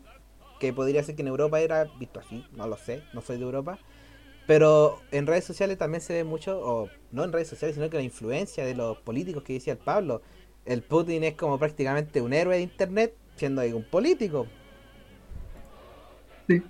que 0.61 0.72
podría 0.72 1.02
ser 1.02 1.14
que 1.14 1.22
en 1.22 1.28
Europa 1.28 1.61
era 1.61 1.85
visto 1.98 2.20
así, 2.20 2.44
no 2.52 2.66
lo 2.66 2.76
sé, 2.76 3.02
no 3.12 3.20
soy 3.20 3.38
de 3.38 3.44
Europa. 3.44 3.78
Pero 4.48 5.02
en 5.11 5.26
redes 5.26 5.44
sociales 5.44 5.76
también 5.76 6.00
se 6.00 6.14
ve 6.14 6.24
mucho, 6.24 6.58
o 6.58 6.88
no 7.12 7.22
en 7.22 7.32
redes 7.34 7.48
sociales, 7.48 7.74
sino 7.74 7.90
que 7.90 7.98
la 7.98 8.02
influencia 8.02 8.64
de 8.64 8.74
los 8.74 8.96
políticos 8.96 9.42
que 9.42 9.52
decía 9.52 9.74
el 9.74 9.78
Pablo. 9.78 10.22
El 10.64 10.82
Putin 10.82 11.22
es 11.22 11.34
como 11.34 11.58
prácticamente 11.58 12.22
un 12.22 12.32
héroe 12.32 12.56
de 12.56 12.62
internet, 12.62 13.14
siendo 13.37 13.61
un 13.61 13.84
político. 13.84 14.46
Sí. 16.48 16.62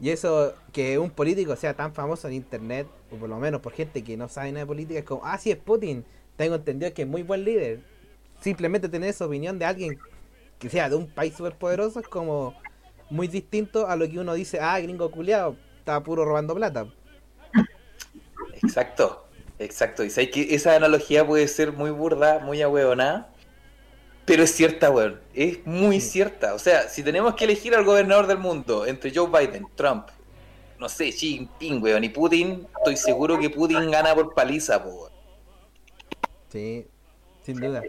Y 0.00 0.10
eso, 0.10 0.52
que 0.70 0.98
un 0.98 1.08
político 1.08 1.56
sea 1.56 1.72
tan 1.72 1.94
famoso 1.94 2.28
en 2.28 2.34
internet, 2.34 2.86
o 3.10 3.16
por 3.16 3.30
lo 3.30 3.38
menos 3.38 3.62
por 3.62 3.72
gente 3.72 4.04
que 4.04 4.18
no 4.18 4.28
sabe 4.28 4.52
nada 4.52 4.64
de 4.64 4.66
política, 4.66 4.98
es 4.98 5.06
como, 5.06 5.24
ah, 5.24 5.38
sí, 5.38 5.50
es 5.50 5.56
Putin. 5.56 6.04
Tengo 6.36 6.56
entendido 6.56 6.92
que 6.92 7.02
es 7.02 7.08
muy 7.08 7.22
buen 7.22 7.42
líder. 7.42 7.80
Simplemente 8.42 8.90
tener 8.90 9.08
esa 9.08 9.24
opinión 9.24 9.58
de 9.58 9.64
alguien 9.64 9.98
que 10.58 10.68
sea 10.68 10.90
de 10.90 10.96
un 10.96 11.06
país 11.06 11.34
superpoderoso 11.34 12.00
es 12.00 12.08
como 12.08 12.54
muy 13.08 13.28
distinto 13.28 13.86
a 13.86 13.96
lo 13.96 14.06
que 14.06 14.18
uno 14.18 14.34
dice, 14.34 14.60
ah, 14.60 14.78
gringo 14.78 15.10
culiado, 15.10 15.56
está 15.86 16.02
puro 16.02 16.24
robando 16.24 16.52
plata. 16.52 16.88
Exacto, 18.60 19.24
exacto. 19.60 20.02
Y 20.02 20.10
sabes 20.10 20.30
que 20.30 20.52
esa 20.52 20.74
analogía 20.74 21.24
puede 21.24 21.46
ser 21.46 21.72
muy 21.72 21.90
burda, 21.90 22.40
muy 22.40 22.60
ahueonada, 22.60 23.30
pero 24.24 24.42
es 24.42 24.50
cierta, 24.50 24.90
weón. 24.90 25.20
Es 25.32 25.64
muy 25.64 26.00
Sí. 26.00 26.10
cierta. 26.10 26.54
O 26.54 26.58
sea, 26.58 26.88
si 26.88 27.04
tenemos 27.04 27.36
que 27.36 27.44
elegir 27.44 27.72
al 27.76 27.84
gobernador 27.84 28.26
del 28.26 28.38
mundo 28.38 28.84
entre 28.84 29.12
Joe 29.14 29.28
Biden, 29.28 29.68
Trump, 29.76 30.08
no 30.80 30.88
sé, 30.88 31.10
Xi 31.12 31.36
Jinping, 31.36 31.80
weón, 31.80 32.02
y 32.02 32.08
Putin, 32.08 32.66
estoy 32.78 32.96
seguro 32.96 33.38
que 33.38 33.48
Putin 33.48 33.88
gana 33.88 34.12
por 34.12 34.34
paliza, 34.34 34.78
weón. 34.78 35.12
Sí, 36.48 36.84
sin 37.44 37.60
duda. 37.60 37.80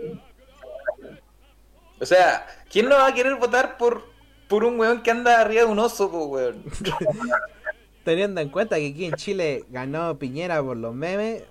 O 1.99 2.05
sea, 2.05 2.45
¿quién 2.69 2.87
no 2.87 2.95
va 2.95 3.07
a 3.07 3.13
querer 3.15 3.35
votar 3.37 3.75
por, 3.77 4.03
por 4.47 4.63
un 4.63 4.79
weón 4.79 5.01
que 5.01 5.09
anda 5.09 5.41
arriba 5.41 5.63
de 5.63 5.67
un 5.71 5.79
oso, 5.79 6.11
po, 6.11 6.25
weón? 6.25 6.63
Teniendo 8.07 8.39
en 8.39 8.47
cuenta 8.47 8.77
que 8.77 8.87
aquí 8.87 9.03
en 9.03 9.15
Chile 9.15 9.65
ganó 9.69 10.17
Piñera 10.17 10.63
por 10.63 10.77
los 10.77 10.95
memes. 10.95 11.43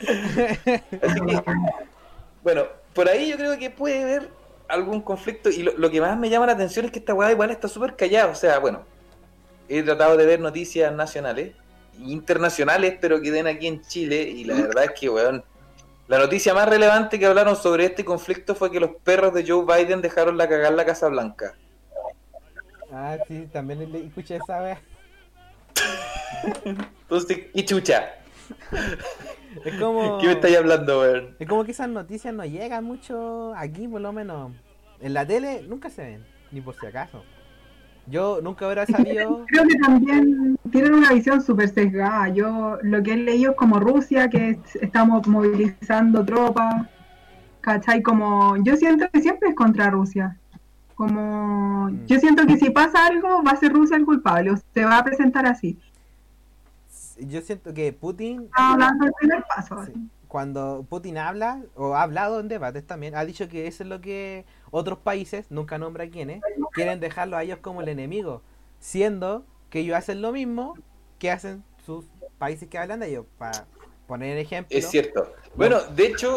Bueno, 2.42 2.64
por 2.92 3.08
ahí 3.08 3.28
yo 3.30 3.36
creo 3.36 3.56
que 3.56 3.70
puede 3.70 4.02
haber 4.02 4.30
algún 4.66 5.00
conflicto. 5.00 5.48
Y 5.48 5.62
lo, 5.62 5.78
lo 5.78 5.90
que 5.90 6.00
más 6.00 6.18
me 6.18 6.28
llama 6.28 6.46
la 6.46 6.52
atención 6.54 6.86
es 6.86 6.90
que 6.90 6.98
esta 6.98 7.14
weá 7.14 7.30
igual 7.30 7.52
está 7.52 7.68
súper 7.68 7.94
callada. 7.94 8.32
O 8.32 8.34
sea, 8.34 8.58
bueno, 8.58 8.82
he 9.68 9.84
tratado 9.84 10.16
de 10.16 10.26
ver 10.26 10.40
noticias 10.40 10.92
nacionales, 10.92 11.54
internacionales, 12.00 12.96
pero 13.00 13.20
que 13.20 13.30
den 13.30 13.46
aquí 13.46 13.68
en 13.68 13.80
Chile. 13.82 14.22
Y 14.22 14.42
la 14.42 14.54
verdad 14.54 14.84
es 14.84 14.92
que, 14.98 15.08
weón, 15.08 15.44
la 16.08 16.18
noticia 16.18 16.52
más 16.52 16.68
relevante 16.68 17.16
que 17.20 17.26
hablaron 17.26 17.54
sobre 17.54 17.84
este 17.84 18.04
conflicto 18.04 18.56
fue 18.56 18.72
que 18.72 18.80
los 18.80 18.90
perros 19.04 19.34
de 19.34 19.46
Joe 19.46 19.64
Biden 19.64 20.00
dejaron 20.00 20.36
la 20.36 20.48
cagar 20.48 20.72
la 20.72 20.84
Casa 20.84 21.06
Blanca. 21.08 21.54
Ah, 22.92 23.16
sí, 23.26 23.48
también 23.52 23.90
le- 23.92 24.06
escuché 24.06 24.36
esa 24.36 24.60
vez. 24.60 24.78
Entonces, 26.64 27.38
¿qué 27.54 27.64
chucha? 27.64 28.04
Es 29.64 29.74
como. 29.78 30.18
¿Qué 30.20 30.26
me 30.26 30.32
estáis 30.32 30.56
hablando, 30.56 31.00
weón? 31.00 31.36
Es 31.38 31.48
como 31.48 31.64
que 31.64 31.72
esas 31.72 31.88
noticias 31.88 32.32
no 32.34 32.44
llegan 32.44 32.84
mucho 32.84 33.54
aquí, 33.56 33.86
por 33.88 34.00
lo 34.00 34.12
menos. 34.12 34.52
En 35.00 35.14
la 35.14 35.26
tele 35.26 35.62
nunca 35.68 35.90
se 35.90 36.02
ven, 36.02 36.24
ni 36.50 36.60
por 36.60 36.74
si 36.74 36.86
acaso. 36.86 37.22
Yo 38.06 38.40
nunca 38.42 38.64
hubiera 38.66 38.86
sabido. 38.86 39.44
Creo 39.48 39.64
que 39.66 39.76
también 39.76 40.58
tienen 40.72 40.94
una 40.94 41.12
visión 41.12 41.42
súper 41.42 41.68
sesgada. 41.68 42.28
Yo 42.28 42.78
lo 42.82 43.02
que 43.02 43.12
he 43.12 43.16
leído 43.16 43.52
es 43.52 43.56
como 43.56 43.78
Rusia, 43.78 44.28
que 44.28 44.50
es- 44.50 44.76
estamos 44.76 45.26
movilizando 45.26 46.24
tropas, 46.24 46.86
¿cachai? 47.60 48.02
Como 48.02 48.56
yo 48.64 48.76
siento 48.76 49.08
que 49.12 49.20
siempre 49.20 49.50
es 49.50 49.54
contra 49.54 49.90
Rusia. 49.90 50.36
Como 50.98 51.88
Mm. 51.90 52.06
yo 52.06 52.18
siento 52.18 52.44
que 52.44 52.56
si 52.56 52.70
pasa 52.70 53.06
algo 53.06 53.40
va 53.44 53.52
a 53.52 53.56
ser 53.56 53.72
Rusia 53.72 53.96
el 53.96 54.04
culpable, 54.04 54.50
o 54.50 54.56
se 54.56 54.84
va 54.84 54.98
a 54.98 55.04
presentar 55.04 55.46
así. 55.46 55.78
Yo 57.20 57.40
siento 57.40 57.72
que 57.72 57.92
Putin, 57.92 58.42
Está 58.46 58.76
dando 58.76 59.06
el 59.06 59.12
primer 59.12 59.44
paso. 59.46 59.84
Sí. 59.86 59.92
cuando 60.26 60.84
Putin 60.88 61.16
habla, 61.16 61.62
o 61.76 61.94
ha 61.94 62.02
hablado 62.02 62.40
en 62.40 62.48
debates 62.48 62.84
también, 62.84 63.14
ha 63.14 63.24
dicho 63.24 63.48
que 63.48 63.68
eso 63.68 63.84
es 63.84 63.88
lo 63.88 64.00
que 64.00 64.44
otros 64.72 64.98
países, 64.98 65.46
nunca 65.50 65.78
nombra 65.78 66.08
quiénes, 66.10 66.42
quieren 66.72 66.98
dejarlo 66.98 67.36
a 67.36 67.44
ellos 67.44 67.60
como 67.62 67.80
el 67.80 67.88
enemigo. 67.88 68.42
Siendo 68.80 69.44
que 69.70 69.78
ellos 69.80 69.96
hacen 69.96 70.20
lo 70.20 70.32
mismo 70.32 70.74
que 71.20 71.30
hacen 71.30 71.62
sus 71.86 72.04
países 72.38 72.68
que 72.68 72.76
hablan 72.76 73.00
de 73.00 73.08
ellos. 73.10 73.26
Para 73.38 73.66
poner 74.08 74.36
ejemplo. 74.36 74.76
Es 74.76 74.90
cierto. 74.90 75.32
Bueno, 75.56 75.80
de 75.94 76.06
hecho, 76.08 76.36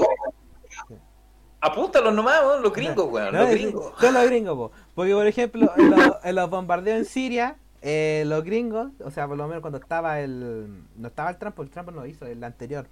apúntalos 1.62 2.14
nomás, 2.14 2.42
weón, 2.42 2.64
los 2.64 2.74
gringos, 2.74 3.08
weón, 3.10 3.34
No, 3.34 3.42
los 3.42 3.52
gringos. 3.52 3.94
Son 4.00 4.14
los 4.14 4.26
gringos, 4.26 4.56
po. 4.56 4.72
Porque, 4.96 5.14
por 5.14 5.28
ejemplo, 5.28 5.72
en, 5.78 5.90
los- 5.92 6.18
en 6.24 6.36
los 6.36 6.50
bombardeos 6.50 6.98
en 6.98 7.06
Siria, 7.06 7.56
eh, 7.82 8.24
los 8.28 8.44
gringos, 8.44 8.92
o 9.04 9.12
sea, 9.12 9.28
por 9.28 9.38
lo 9.38 9.48
menos 9.48 9.62
cuando 9.62 9.78
estaba 9.80 10.20
el. 10.20 10.84
No 10.98 11.08
estaba 11.08 11.30
el 11.30 11.38
Trump, 11.38 11.58
el 11.60 11.70
Trump 11.70 11.90
no 11.92 12.02
lo 12.02 12.06
hizo, 12.06 12.26
el 12.26 12.44
anterior. 12.44 12.88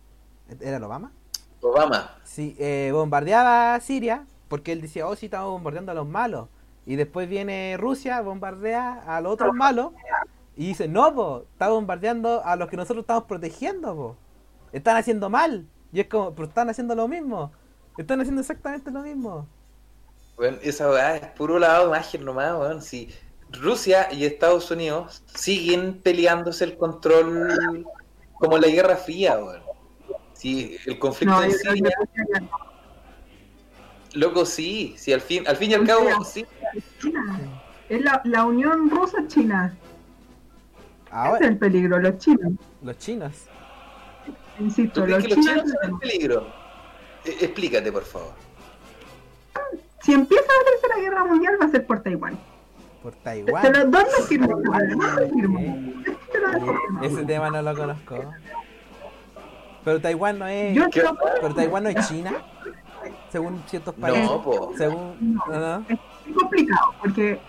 ¿Era 0.61 0.77
el 0.77 0.83
Obama? 0.83 1.11
Obama. 1.61 2.15
Sí, 2.23 2.55
eh, 2.59 2.89
bombardeaba 2.93 3.75
a 3.75 3.79
Siria, 3.81 4.25
porque 4.47 4.71
él 4.71 4.81
decía, 4.81 5.07
oh, 5.07 5.15
sí, 5.15 5.25
estamos 5.27 5.51
bombardeando 5.51 5.91
a 5.91 5.95
los 5.95 6.07
malos. 6.07 6.47
Y 6.85 6.95
después 6.95 7.29
viene 7.29 7.75
Rusia, 7.77 8.21
bombardea 8.21 9.03
a 9.05 9.21
los 9.21 9.33
otros 9.33 9.53
malos, 9.53 9.91
y 10.55 10.67
dice, 10.67 10.87
no, 10.87 11.13
po, 11.13 11.45
está 11.51 11.69
bombardeando 11.69 12.41
a 12.43 12.55
los 12.55 12.67
que 12.69 12.77
nosotros 12.77 13.03
estamos 13.03 13.25
protegiendo, 13.25 13.95
po. 13.95 14.15
Están 14.71 14.97
haciendo 14.97 15.29
mal. 15.29 15.67
Y 15.91 15.99
es 15.99 16.07
como, 16.07 16.33
pero 16.33 16.47
están 16.47 16.69
haciendo 16.69 16.95
lo 16.95 17.07
mismo. 17.07 17.51
Están 17.99 18.21
haciendo 18.21 18.39
exactamente 18.41 18.89
lo 18.91 19.01
mismo. 19.01 19.45
Weón, 20.37 20.57
esa 20.63 20.89
weá 20.89 21.17
es 21.17 21.27
puro 21.31 21.59
lado 21.59 21.83
de 21.83 21.87
imagen 21.89 22.23
nomás, 22.23 22.57
weón. 22.57 22.81
Si 22.81 23.09
Rusia 23.51 24.07
y 24.11 24.23
Estados 24.25 24.71
Unidos 24.71 25.21
siguen 25.35 25.99
peleándose 26.01 26.63
el 26.63 26.77
control 26.77 27.85
como 28.35 28.57
la 28.57 28.67
Guerra 28.69 28.95
Fría, 28.95 29.37
weón. 29.37 29.61
Si 30.33 30.77
el 30.85 30.97
conflicto 30.97 31.35
No, 31.35 31.43
en 31.43 31.51
sí, 31.51 31.81
no. 31.81 31.89
loco, 34.13 34.45
sí. 34.45 34.95
Si 34.97 35.11
al 35.11 35.19
fin, 35.19 35.45
al 35.45 35.57
fin 35.57 35.71
y 35.71 35.73
al 35.73 35.85
cabo, 35.85 36.23
sí. 36.23 36.45
China. 37.01 37.39
Es 37.89 38.01
la, 38.01 38.21
la 38.23 38.45
unión 38.45 38.89
rusa-china. 38.89 39.75
Ese 41.11 41.35
es 41.43 41.49
el 41.49 41.57
peligro, 41.57 41.99
los 41.99 42.17
chinos. 42.19 42.53
los 42.81 42.97
chinos. 42.97 43.33
Insisto, 44.59 45.01
¿Tú 45.03 45.07
los 45.07 45.23
que 45.23 45.29
los 45.35 45.37
chinos. 45.39 45.63
chinos 45.63 45.71
son 45.81 45.91
el 45.91 45.97
peligro? 45.99 46.58
Eh, 47.25 47.37
explícate, 47.41 47.91
por 47.91 48.03
favor. 48.03 48.31
Si 50.01 50.13
empieza 50.13 50.43
la 50.45 50.71
tercera 50.71 51.01
guerra 51.01 51.23
mundial 51.25 51.57
va 51.61 51.65
a 51.65 51.69
ser 51.69 51.85
por 51.85 52.01
Taiwán. 52.01 52.37
Por 53.03 53.13
Taiwán. 53.15 53.63
los 53.73 53.91
dos 53.91 54.03
lo 54.17 54.23
firmo. 54.25 54.59
Los 54.59 54.97
dos 54.97 55.15
lo 55.15 55.29
firmo. 55.29 55.59
Ok. 55.59 56.31
Te 56.31 56.39
lo 56.39 56.51
dejo 56.51 56.65
firmado. 56.81 57.05
Ese 57.07 57.25
tema 57.25 57.49
no 57.49 57.61
lo 57.61 57.75
conozco. 57.75 58.33
Pero 59.83 60.01
Taiwán 60.01 60.39
no 60.39 60.47
es. 60.47 60.75
Yo 60.75 60.89
¿Qué? 60.89 61.03
no- 61.03 61.17
Pero 61.41 61.55
Taiwán 61.55 61.83
no 61.83 61.89
es 61.89 62.07
China. 62.07 62.31
Según 63.31 63.63
ciertos 63.67 63.95
países. 63.95 64.23
No, 64.25 64.41
po. 64.41 64.73
Según. 64.77 65.39
No, 65.47 65.59
no. 65.59 65.85
es 65.87 65.97
muy 66.25 66.33
complicado 66.35 66.93
porque 67.01 67.39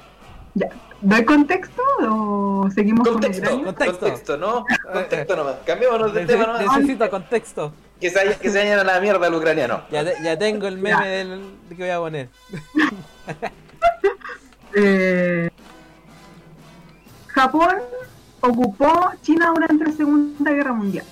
ya, 0.54 0.68
¿doy 1.00 1.24
contexto 1.24 1.82
o 2.08 2.68
seguimos 2.74 3.06
Contexto, 3.08 3.50
con 3.50 3.58
el 3.60 3.64
Contexto. 3.66 3.98
contexto, 4.00 4.36
¿no? 4.36 4.64
Contexto 4.92 5.36
nomás. 5.36 5.54
Cambiémonos 5.64 6.12
de 6.14 6.22
Nece- 6.24 6.26
tema 6.26 6.46
nomás. 6.46 6.76
necesito 6.78 7.10
contexto. 7.10 7.72
Que 8.00 8.10
se, 8.10 8.36
que 8.40 8.50
se 8.50 8.58
vayan 8.58 8.78
a 8.80 8.84
la 8.84 9.00
mierda 9.00 9.26
al 9.26 9.34
ucraniano. 9.34 9.82
Ya, 9.90 10.04
te- 10.04 10.22
ya 10.22 10.38
tengo 10.38 10.66
el 10.66 10.76
meme 10.78 10.90
Ya. 10.90 11.06
del 11.06 11.54
que 11.68 11.74
voy 11.76 11.90
a 11.90 11.98
poner. 11.98 12.28
Eh, 14.72 15.50
Japón 17.26 17.74
ocupó 18.40 19.10
China 19.20 19.50
durante 19.52 19.84
la 19.84 19.92
Segunda 19.92 20.52
Guerra 20.52 20.72
Mundial. 20.72 21.04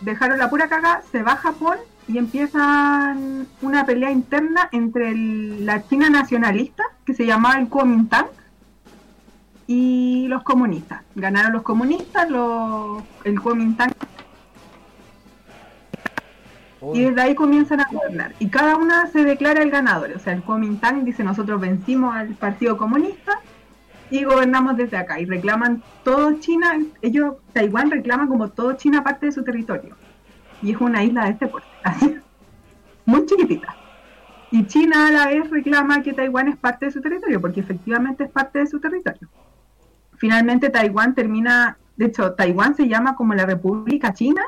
Dejaron 0.00 0.36
la 0.38 0.50
pura 0.50 0.68
caga, 0.68 1.02
se 1.12 1.22
va 1.22 1.36
Japón 1.36 1.78
y 2.08 2.18
empiezan 2.18 3.46
una 3.62 3.86
pelea 3.86 4.10
interna 4.10 4.68
entre 4.72 5.10
el- 5.10 5.64
la 5.64 5.86
China 5.88 6.10
nacionalista, 6.10 6.82
que 7.04 7.14
se 7.14 7.26
llamaba 7.26 7.60
el 7.60 7.68
Kuomintang, 7.68 8.26
y 9.68 10.26
los 10.28 10.42
comunistas. 10.42 11.02
Ganaron 11.14 11.52
los 11.52 11.62
comunistas, 11.62 12.28
los, 12.28 13.02
el 13.24 13.40
Kuomintang 13.40 13.92
y 16.94 17.02
desde 17.02 17.20
ahí 17.20 17.34
comienzan 17.34 17.80
a 17.80 17.88
gobernar. 17.90 18.34
Y 18.38 18.48
cada 18.48 18.76
una 18.76 19.06
se 19.08 19.24
declara 19.24 19.62
el 19.62 19.70
ganador. 19.70 20.12
O 20.14 20.18
sea, 20.18 20.32
el 20.32 20.42
Kuomintang 20.42 21.04
dice 21.04 21.24
nosotros 21.24 21.60
vencimos 21.60 22.14
al 22.14 22.34
Partido 22.34 22.76
Comunista 22.76 23.40
y 24.10 24.24
gobernamos 24.24 24.76
desde 24.76 24.96
acá. 24.96 25.20
Y 25.20 25.24
reclaman 25.24 25.82
todo 26.04 26.38
China, 26.38 26.78
ellos, 27.02 27.36
Taiwán 27.52 27.90
reclama 27.90 28.28
como 28.28 28.48
todo 28.50 28.74
China 28.74 29.02
parte 29.02 29.26
de 29.26 29.32
su 29.32 29.42
territorio. 29.42 29.96
Y 30.62 30.72
es 30.72 30.80
una 30.80 31.02
isla 31.02 31.24
de 31.24 31.30
este 31.32 31.46
porte, 31.46 31.68
así, 31.82 32.16
muy 33.04 33.26
chiquitita. 33.26 33.74
Y 34.50 34.66
China 34.66 35.08
a 35.08 35.10
la 35.10 35.26
vez 35.26 35.50
reclama 35.50 36.02
que 36.02 36.12
Taiwán 36.12 36.48
es 36.48 36.56
parte 36.56 36.86
de 36.86 36.92
su 36.92 37.00
territorio, 37.00 37.40
porque 37.40 37.60
efectivamente 37.60 38.24
es 38.24 38.30
parte 38.30 38.60
de 38.60 38.66
su 38.66 38.80
territorio. 38.80 39.28
Finalmente 40.18 40.70
Taiwán 40.70 41.14
termina, 41.14 41.76
de 41.96 42.06
hecho, 42.06 42.32
Taiwán 42.32 42.74
se 42.74 42.88
llama 42.88 43.16
como 43.16 43.34
la 43.34 43.44
República 43.44 44.14
China 44.14 44.42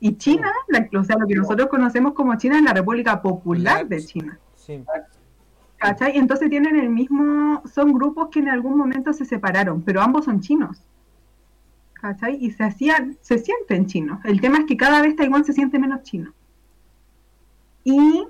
y 0.00 0.16
China, 0.16 0.50
la- 0.68 0.88
o 0.98 1.04
sea, 1.04 1.16
lo 1.18 1.26
que 1.26 1.34
nosotros 1.34 1.68
conocemos 1.68 2.12
como 2.14 2.36
China 2.36 2.56
es 2.58 2.62
la 2.62 2.72
República 2.72 3.20
Popular 3.22 3.86
de 3.86 4.04
China. 4.04 4.38
sí. 4.56 4.84
¿Cachai? 5.80 6.16
Entonces 6.18 6.50
tienen 6.50 6.74
el 6.74 6.88
mismo, 6.88 7.62
son 7.72 7.92
grupos 7.92 8.30
que 8.32 8.40
en 8.40 8.48
algún 8.48 8.76
momento 8.76 9.12
se 9.12 9.24
separaron, 9.24 9.80
pero 9.82 10.00
ambos 10.00 10.24
son 10.24 10.40
chinos. 10.40 10.82
¿Cachai? 11.92 12.36
Y 12.44 12.50
se 12.50 12.64
hacían, 12.64 13.16
se 13.20 13.38
sienten 13.38 13.86
chinos. 13.86 14.18
El 14.24 14.40
tema 14.40 14.58
es 14.58 14.64
que 14.66 14.76
cada 14.76 15.00
vez 15.02 15.14
Taiwán 15.14 15.44
se 15.44 15.52
siente 15.52 15.78
menos 15.78 16.02
chino. 16.02 16.32
Y 17.84 18.26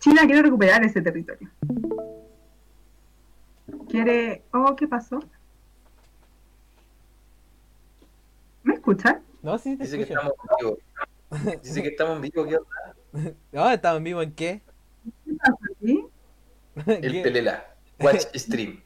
China 0.00 0.22
quiere 0.26 0.42
recuperar 0.42 0.84
ese 0.84 1.00
territorio. 1.00 1.48
Quiere. 3.88 4.42
Oh, 4.52 4.74
¿qué 4.74 4.88
pasó? 4.88 5.20
¿Me 8.64 8.74
escuchan? 8.74 9.20
No, 9.42 9.58
sí, 9.58 9.76
te 9.76 9.84
Dice 9.84 9.96
que 9.96 10.02
escucho. 10.04 10.20
estamos 10.20 10.34
en 10.50 10.66
vivo. 11.46 11.60
Dice 11.62 11.82
que 11.82 11.88
estamos 11.88 12.16
en 12.16 12.22
vivo. 12.22 12.46
¿qué 12.46 12.56
onda? 12.56 13.34
No, 13.52 13.70
estamos 13.70 13.98
en 13.98 14.04
vivo 14.04 14.22
en 14.22 14.32
qué? 14.32 14.60
El 16.86 17.12
¿Qué? 17.12 17.20
Pelela. 17.22 17.66
Watch 18.00 18.24
stream. 18.34 18.80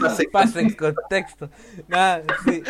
Pase- 0.00 0.28
Pasen 0.32 0.74
contexto. 0.74 1.50
Nada, 1.88 2.22
sí. 2.44 2.62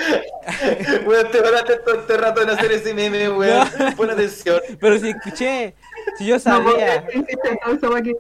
Weón, 1.07 1.31
te 1.31 1.41
paraste 1.43 1.77
todo 1.85 2.01
este 2.01 2.17
rato 2.17 2.43
en 2.43 2.51
hacer 2.51 2.73
ese 2.73 2.93
meme, 2.95 3.31
weón. 3.31 3.67
Pon 3.97 4.11
atención. 4.11 4.61
Pero 4.81 4.99
si 4.99 5.11
escuché, 5.11 5.75
si 6.19 6.27
yo 6.27 6.35
No, 6.37 6.41
sabía. 6.41 7.07
que- 7.07 8.15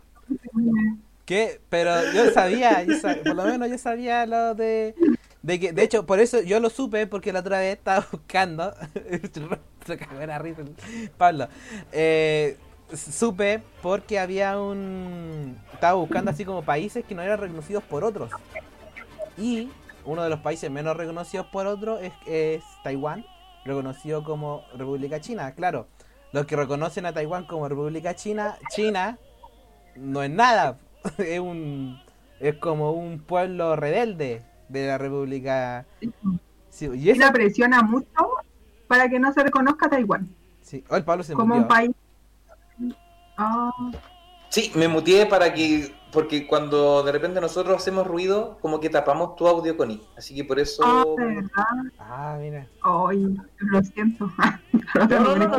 ¿Qué? 1.24 1.60
Pero 1.70 1.90
yo 2.12 2.30
sabía, 2.32 2.82
yo 2.84 2.96
sa- 2.98 3.16
por 3.16 3.34
lo 3.34 3.44
menos 3.44 3.68
yo 3.70 3.78
sabía 3.78 4.26
lo 4.26 4.54
de, 4.54 4.94
de 5.44 5.60
que, 5.60 5.72
de 5.72 5.82
hecho, 5.82 6.06
por 6.06 6.20
eso 6.20 6.40
yo 6.40 6.58
lo 6.58 6.70
supe, 6.70 7.06
porque 7.06 7.30
la 7.30 7.40
otra 7.40 7.58
vez 7.58 7.76
estaba 7.76 8.06
buscando, 8.12 8.74
se 9.86 9.98
cagó 9.98 10.24
la 10.24 10.42
Pablo, 11.18 11.48
eh, 11.92 12.56
supe 12.94 13.62
porque 13.82 14.18
había 14.18 14.58
un, 14.58 15.58
estaba 15.74 15.94
buscando 15.94 16.30
así 16.30 16.46
como 16.46 16.62
países 16.62 17.04
que 17.04 17.14
no 17.14 17.20
eran 17.20 17.38
reconocidos 17.38 17.84
por 17.84 18.04
otros, 18.04 18.30
y 19.36 19.68
uno 20.06 20.22
de 20.22 20.30
los 20.30 20.40
países 20.40 20.70
menos 20.70 20.96
reconocidos 20.96 21.46
por 21.48 21.66
otros 21.66 22.00
es, 22.00 22.14
es 22.26 22.64
Taiwán, 22.82 23.26
reconocido 23.66 24.24
como 24.24 24.64
República 24.74 25.20
China, 25.20 25.54
claro, 25.54 25.88
los 26.32 26.46
que 26.46 26.56
reconocen 26.56 27.04
a 27.04 27.12
Taiwán 27.12 27.44
como 27.44 27.68
República 27.68 28.14
China, 28.14 28.56
China 28.74 29.18
no 29.94 30.22
es 30.22 30.30
nada, 30.30 30.78
es 31.18 31.38
un 31.38 32.02
es 32.40 32.54
como 32.56 32.92
un 32.92 33.20
pueblo 33.20 33.76
rebelde 33.76 34.42
de 34.68 34.86
la 34.86 34.98
República. 34.98 35.86
Sí, 36.70 36.86
y 36.94 37.10
eso, 37.10 37.14
China 37.14 37.32
presiona 37.32 37.82
mucho 37.82 38.08
para 38.88 39.08
que 39.08 39.18
no 39.18 39.32
se 39.32 39.42
reconozca 39.42 39.88
Taiwán 39.88 40.28
sí. 40.64 40.84
Oh, 40.88 40.96
el 40.96 41.04
Pablo 41.04 41.22
se 41.22 41.34
como 41.34 41.54
un 41.54 41.68
país. 41.68 41.92
Ah, 43.36 43.70
Sí, 44.48 44.70
me 44.74 44.86
muteé 44.88 45.26
para 45.26 45.52
que. 45.52 45.92
Porque 46.14 46.46
cuando 46.46 47.02
de 47.02 47.10
repente 47.12 47.40
nosotros 47.40 47.76
hacemos 47.76 48.06
ruido, 48.06 48.56
como 48.62 48.78
que 48.80 48.88
tapamos 48.88 49.34
tu 49.36 49.46
audio 49.48 49.76
con 49.76 49.90
I. 49.90 50.00
Así 50.16 50.34
que 50.34 50.44
por 50.44 50.58
eso. 50.60 50.82
ah, 50.86 51.04
de 51.18 51.24
verdad. 51.26 51.50
Ah, 51.98 52.38
mira. 52.40 52.66
Ay, 52.82 53.36
lo 53.58 53.82
siento. 53.82 54.30
No, 54.94 55.36
no, 55.36 55.36
no. 55.36 55.58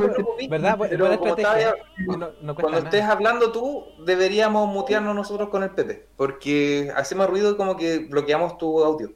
¿Verdad? 0.49 0.77
Pero 0.79 1.05
buena 1.05 1.17
como 1.17 1.35
estrategia. 1.35 1.75
estaba- 1.97 2.17
No, 2.17 2.27
no 2.41 2.55
cuesta 2.55 2.61
Cuando 2.61 2.69
nada. 2.71 2.83
estés 2.85 3.03
hablando 3.03 3.51
tú, 3.51 3.83
deberíamos 4.05 4.73
mutearnos 4.73 5.13
nosotros 5.13 5.49
con 5.49 5.61
el 5.63 5.71
Pepe. 5.71 6.07
Porque 6.15 6.91
hacemos 6.95 7.29
ruido 7.29 7.51
y 7.51 7.57
como 7.57 7.75
que 7.75 7.99
bloqueamos 7.99 8.57
tu 8.57 8.81
audio. 8.83 9.11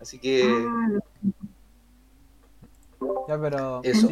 Así 0.00 0.18
que. 0.18 0.44
Ah, 0.46 1.00
Ya, 3.28 3.38
pero 3.40 3.80
Eso. 3.82 4.08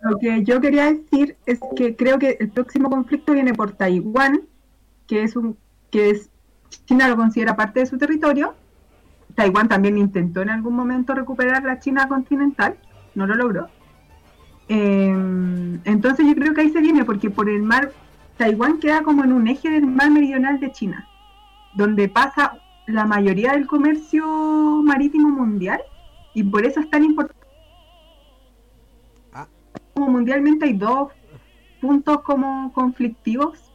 Lo 0.00 0.18
que 0.18 0.42
yo 0.42 0.60
quería 0.60 0.92
decir 0.92 1.36
es 1.46 1.60
que 1.76 1.94
creo 1.94 2.18
que 2.18 2.36
el 2.40 2.50
próximo 2.50 2.90
conflicto 2.90 3.32
viene 3.32 3.54
por 3.54 3.72
Taiwán, 3.72 4.42
que 5.12 5.22
es 5.24 5.36
un 5.36 5.58
que 5.90 6.08
es 6.08 6.30
China 6.86 7.06
lo 7.06 7.16
considera 7.16 7.54
parte 7.54 7.80
de 7.80 7.86
su 7.86 7.98
territorio. 7.98 8.54
Taiwán 9.34 9.68
también 9.68 9.98
intentó 9.98 10.40
en 10.40 10.48
algún 10.48 10.74
momento 10.74 11.14
recuperar 11.14 11.62
la 11.64 11.78
China 11.80 12.08
continental, 12.08 12.78
no 13.14 13.26
lo 13.26 13.34
logró. 13.34 13.68
Eh, 14.68 15.10
entonces 15.84 16.26
yo 16.26 16.34
creo 16.34 16.54
que 16.54 16.62
ahí 16.62 16.70
se 16.70 16.80
viene 16.80 17.04
porque 17.04 17.28
por 17.28 17.50
el 17.50 17.62
mar 17.62 17.92
Taiwán 18.38 18.78
queda 18.78 19.02
como 19.02 19.22
en 19.22 19.34
un 19.34 19.48
eje 19.48 19.68
del 19.68 19.84
mar 19.84 20.10
meridional 20.10 20.58
de 20.60 20.72
China, 20.72 21.06
donde 21.74 22.08
pasa 22.08 22.58
la 22.86 23.04
mayoría 23.04 23.52
del 23.52 23.66
comercio 23.66 24.24
marítimo 24.82 25.28
mundial 25.28 25.82
y 26.32 26.42
por 26.42 26.64
eso 26.64 26.80
es 26.80 26.88
tan 26.88 27.04
importante 27.04 27.46
como 29.92 30.08
mundialmente 30.08 30.64
hay 30.64 30.72
dos 30.72 31.12
puntos 31.82 32.22
como 32.22 32.72
conflictivos 32.72 33.71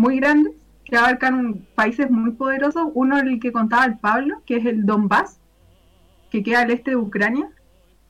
muy 0.00 0.16
grandes 0.16 0.54
que 0.84 0.96
abarcan 0.96 1.66
países 1.74 2.10
muy 2.10 2.32
poderosos. 2.32 2.88
Uno 2.94 3.18
el 3.18 3.38
que 3.38 3.52
contaba 3.52 3.84
el 3.84 3.98
Pablo, 3.98 4.42
que 4.46 4.56
es 4.56 4.64
el 4.64 4.86
Donbass, 4.86 5.38
que 6.30 6.42
queda 6.42 6.62
al 6.62 6.70
este 6.70 6.92
de 6.92 6.96
Ucrania, 6.96 7.50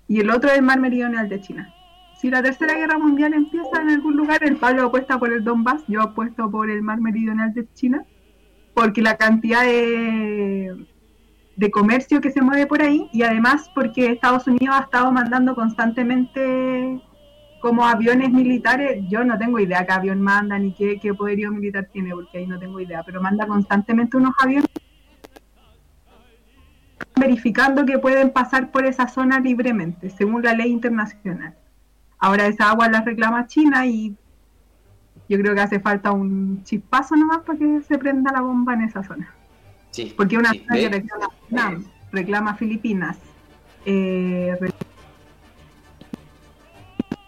y 0.07 0.21
el 0.21 0.31
otro 0.31 0.51
es 0.51 0.59
el 0.59 0.63
mar 0.63 0.79
meridional 0.79 1.29
de 1.29 1.41
China. 1.41 1.75
Si 2.21 2.31
la 2.31 2.43
tercera 2.43 2.75
guerra 2.75 2.99
mundial 2.99 3.35
empieza 3.35 3.83
en 3.83 3.91
algún 3.91 4.17
lugar, 4.17 4.45
el 4.45 4.57
Pablo 4.57 4.87
apuesta 4.87 5.19
por 5.19 5.33
el 5.33 5.43
Donbass, 5.43 5.83
yo 5.89 6.01
apuesto 6.01 6.51
por 6.51 6.71
el 6.71 6.83
mar 6.83 7.01
meridional 7.01 7.53
de 7.55 7.67
China, 7.75 8.05
porque 8.75 9.03
la 9.03 9.17
cantidad 9.17 9.63
de, 9.65 10.87
de 11.57 11.71
comercio 11.71 12.21
que 12.21 12.31
se 12.31 12.41
mueve 12.41 12.67
por 12.67 12.83
ahí 12.83 13.09
y 13.13 13.23
además 13.23 13.69
porque 13.75 14.13
Estados 14.13 14.47
Unidos 14.47 14.77
ha 14.79 14.85
estado 14.85 15.11
mandando 15.11 15.55
constantemente 15.55 17.01
como 17.61 17.87
aviones 17.87 18.31
militares, 18.31 19.05
yo 19.09 19.23
no 19.25 19.39
tengo 19.39 19.59
idea 19.59 19.87
qué 19.87 19.93
avión 19.93 20.21
manda 20.21 20.59
ni 20.59 20.73
qué, 20.73 20.99
qué 20.99 21.15
poderío 21.15 21.51
militar 21.51 21.89
tiene, 21.93 22.11
porque 22.11 22.39
ahí 22.39 22.47
no 22.47 22.59
tengo 22.59 22.81
idea, 22.81 23.03
pero 23.05 23.21
manda 23.21 23.47
constantemente 23.47 24.17
unos 24.17 24.33
aviones 24.43 24.67
verificando 27.17 27.85
que 27.85 27.99
pueden 27.99 28.31
pasar 28.31 28.71
por 28.71 28.87
esa 28.87 29.07
zona 29.07 29.39
libremente, 29.41 30.09
según 30.11 30.43
la 30.43 30.55
ley 30.55 30.71
internacional. 30.71 31.55
Ahora 32.19 32.47
esa 32.47 32.71
agua 32.71 32.89
la 32.89 33.03
reclama 33.03 33.47
China 33.47 33.87
y 33.87 34.17
yo 35.29 35.39
creo 35.39 35.55
que 35.55 35.61
hace 35.61 35.81
falta 35.81 36.13
un 36.13 36.65
chispazo 36.65 37.15
nomás 37.17 37.41
para 37.41 37.59
que 37.59 37.83
se 37.83 37.99
prenda 37.99 38.33
la 38.33 38.41
bomba 38.41 38.75
en 38.75 38.83
esa 38.83 39.03
zona. 39.05 39.33
Sí, 39.91 40.15
Porque 40.17 40.39
una 40.39 40.51
sí, 40.51 40.65
zona 40.67 40.81
que 40.81 40.89
reclama, 40.89 41.81
reclama 42.11 42.55
Filipinas, 42.55 43.19
eh, 43.85 44.57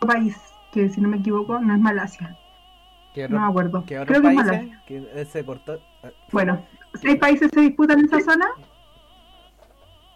país 0.06 0.36
que 0.72 0.88
si 0.88 1.00
no 1.00 1.08
me 1.08 1.18
equivoco 1.18 1.58
no 1.58 1.74
es 1.74 1.80
Malasia, 1.80 2.36
¿Qué 3.14 3.28
no 3.28 3.40
me 3.40 3.46
acuerdo. 3.46 3.84
qué 3.86 3.96
Creo 4.06 4.22
que 4.22 4.28
es? 4.28 4.34
Malasia. 4.34 4.82
Que 4.86 4.96
eh, 5.14 5.24
se 5.26 5.44
cortó. 5.44 5.78
Bueno, 6.30 6.64
seis 6.94 7.16
países 7.18 7.50
se 7.52 7.60
disputan 7.60 8.00
esa 8.04 8.20
zona 8.20 8.46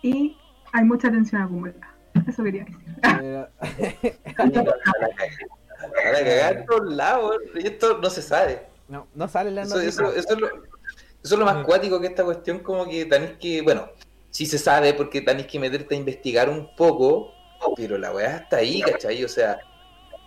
y 0.03 0.37
hay 0.73 0.85
mucha 0.85 1.11
tensión 1.11 1.43
acumulada. 1.43 1.95
Eso 2.27 2.43
quería 2.43 2.65
decir. 2.65 2.79
pero- 4.37 4.65
Para 5.95 6.19
cagar 6.25 6.57
en 6.57 6.67
todos 6.67 6.95
lados, 6.95 7.37
y 7.55 7.67
esto 7.67 7.99
no 7.99 8.09
se 8.11 8.23
sabe. 8.23 8.67
no, 8.89 9.07
no 9.15 9.29
sale 9.29 9.51
la 9.51 9.63
Eso, 9.63 9.75
noticia. 9.77 10.07
eso, 10.07 10.15
eso 10.17 10.35
es 10.35 10.41
lo, 10.41 10.47
eso 10.47 10.65
es 11.23 11.39
lo 11.39 11.45
más 11.45 11.57
Mm. 11.59 11.63
cuático 11.65 12.01
que 12.01 12.07
esta 12.07 12.25
cuestión, 12.25 12.61
como 12.61 12.89
que 12.89 13.05
tenés 13.05 13.33
que, 13.39 13.61
bueno, 13.63 13.89
sí 14.31 14.47
se 14.47 14.59
sabe 14.59 14.95
porque 14.95 15.21
tenés 15.21 15.47
que 15.47 15.59
meterte 15.61 15.95
a 15.95 15.99
investigar 15.99 16.49
un 16.49 16.75
poco, 16.77 17.33
pero 17.77 17.99
la 17.99 18.13
weá 18.13 18.37
está 18.39 18.57
ahí, 18.59 18.81
¿cachai? 18.81 19.23
O 19.25 19.29
sea, 19.29 19.59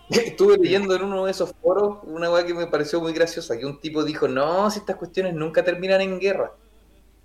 estuve 0.25 0.57
leyendo 0.57 0.95
en 0.95 1.03
uno 1.03 1.25
de 1.25 1.31
esos 1.31 1.53
foros 1.61 1.99
una 2.03 2.31
weá 2.31 2.45
que 2.45 2.53
me 2.53 2.67
pareció 2.67 2.99
muy 2.99 3.13
graciosa, 3.13 3.57
que 3.57 3.65
un 3.65 3.79
tipo 3.79 4.03
dijo, 4.03 4.27
no, 4.27 4.69
si 4.71 4.79
estas 4.79 4.95
cuestiones 4.95 5.33
nunca 5.35 5.63
terminan 5.63 6.01
en 6.01 6.19
guerra. 6.19 6.51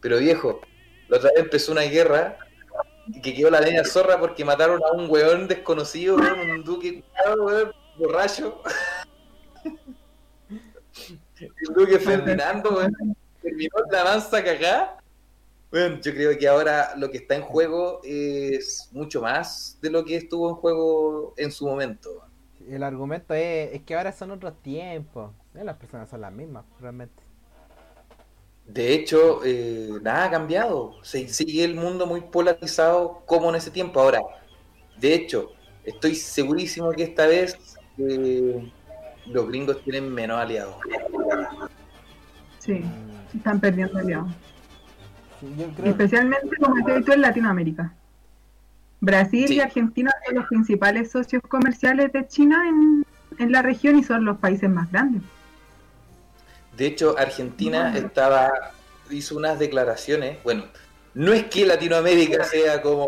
Pero 0.01 0.19
viejo, 0.19 0.61
la 1.09 1.17
otra 1.17 1.31
vez 1.31 1.45
empezó 1.45 1.73
una 1.73 1.83
guerra 1.83 2.39
y 3.07 3.21
que 3.21 3.35
quedó 3.35 3.51
la 3.51 3.61
leña 3.61 3.85
zorra 3.85 4.21
porque 4.21 4.45
mataron 4.45 4.83
a 4.85 4.93
un 4.93 5.11
weón 5.11 5.49
desconocido, 5.49 6.17
weón, 6.17 6.51
un 6.51 6.65
duque 6.65 7.03
weón, 7.39 7.73
borracho. 7.97 8.63
El 11.41 11.75
duque 11.75 11.99
Ferdinando, 11.99 12.71
weón, 12.71 13.17
terminó 13.43 13.77
la 13.91 14.05
mansa 14.05 14.45
cagá. 14.45 14.99
Bueno, 15.71 15.99
yo 16.01 16.13
creo 16.13 16.39
que 16.39 16.47
ahora 16.47 16.95
lo 16.97 17.11
que 17.11 17.17
está 17.19 17.35
en 17.35 17.43
juego 17.43 18.01
es 18.05 18.89
mucho 18.93 19.21
más 19.23 19.77
de 19.81 19.91
lo 19.91 20.05
que 20.05 20.17
estuvo 20.17 20.51
en 20.51 20.55
juego 20.57 21.35
en 21.37 21.51
su 21.51 21.67
momento. 21.67 22.25
El 22.69 22.83
argumento 22.83 23.35
es, 23.35 23.75
es 23.75 23.83
que 23.83 23.95
ahora 23.95 24.13
son 24.13 24.31
otros 24.31 24.61
tiempos. 24.63 25.33
Eh, 25.55 25.65
Las 25.65 25.77
personas 25.77 26.09
son 26.09 26.21
las 26.23 26.33
mismas, 26.33 26.65
realmente. 26.81 27.23
De 28.67 28.95
hecho, 28.95 29.41
eh, 29.45 29.91
nada 30.03 30.25
ha 30.27 30.31
cambiado. 30.31 31.03
Se, 31.05 31.29
sigue 31.29 31.65
el 31.65 31.75
mundo 31.75 32.07
muy 32.07 32.23
polarizado 32.23 33.23
como 33.27 33.51
en 33.51 33.57
ese 33.57 33.71
tiempo. 33.71 34.01
Ahora, 34.01 34.21
de 34.97 35.15
hecho, 35.15 35.59
estoy 35.85 36.15
segurísimo 36.15 36.95
que 36.95 37.03
esta 37.05 37.27
vez 37.27 37.59
eh, 37.99 38.73
los 39.27 39.47
gringos 39.49 39.83
tienen 39.85 40.13
menos 40.13 40.39
aliados. 40.39 40.77
Sí, 42.59 42.73
Mm, 42.81 43.27
están 43.35 43.61
perdiendo 43.61 43.99
aliados. 43.99 44.33
sí, 45.41 45.55
yo 45.57 45.75
creo 45.75 45.91
Especialmente, 45.91 46.57
como 46.59 46.77
decías 46.77 47.05
tú, 47.05 47.13
en 47.13 47.21
Latinoamérica. 47.21 47.99
Brasil 49.01 49.49
Sí. 49.49 49.57
y 49.57 49.61
Argentina 49.61 50.13
son 50.27 50.35
los 50.35 50.47
principales 50.47 51.11
socios 51.11 51.43
comerciales 51.49 52.13
de 52.13 52.27
China 52.27 52.69
en, 52.69 53.05
en 53.39 53.53
la 53.53 53.63
región 53.63 53.99
y 53.99 54.03
son 54.05 54.25
los 54.25 54.39
países 54.39 54.69
más 54.71 54.91
grandes. 54.91 55.23
De 56.77 56.87
hecho, 56.87 57.17
Argentina 57.19 57.97
estaba 57.97 58.51
hizo 59.11 59.37
unas 59.37 59.59
declaraciones. 59.59 60.43
Bueno, 60.43 60.65
no 61.15 61.33
es 61.33 61.45
que 61.45 61.67
Latinoamérica 61.67 62.43
sea 62.45 62.83
como, 62.83 63.07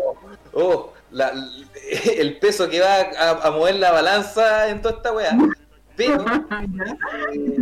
oh, 0.53 0.93
la- 1.11 1.33
el 2.17 2.39
peso 2.39 2.69
que 2.69 2.79
va 2.79 2.95
a, 3.17 3.47
a 3.47 3.51
mover 3.51 3.75
la 3.75 3.91
balanza 3.91 4.69
en 4.69 4.81
toda 4.81 4.95
esta 4.97 5.11
weá, 5.11 5.37
pero 5.95 6.23
eh, 7.33 7.57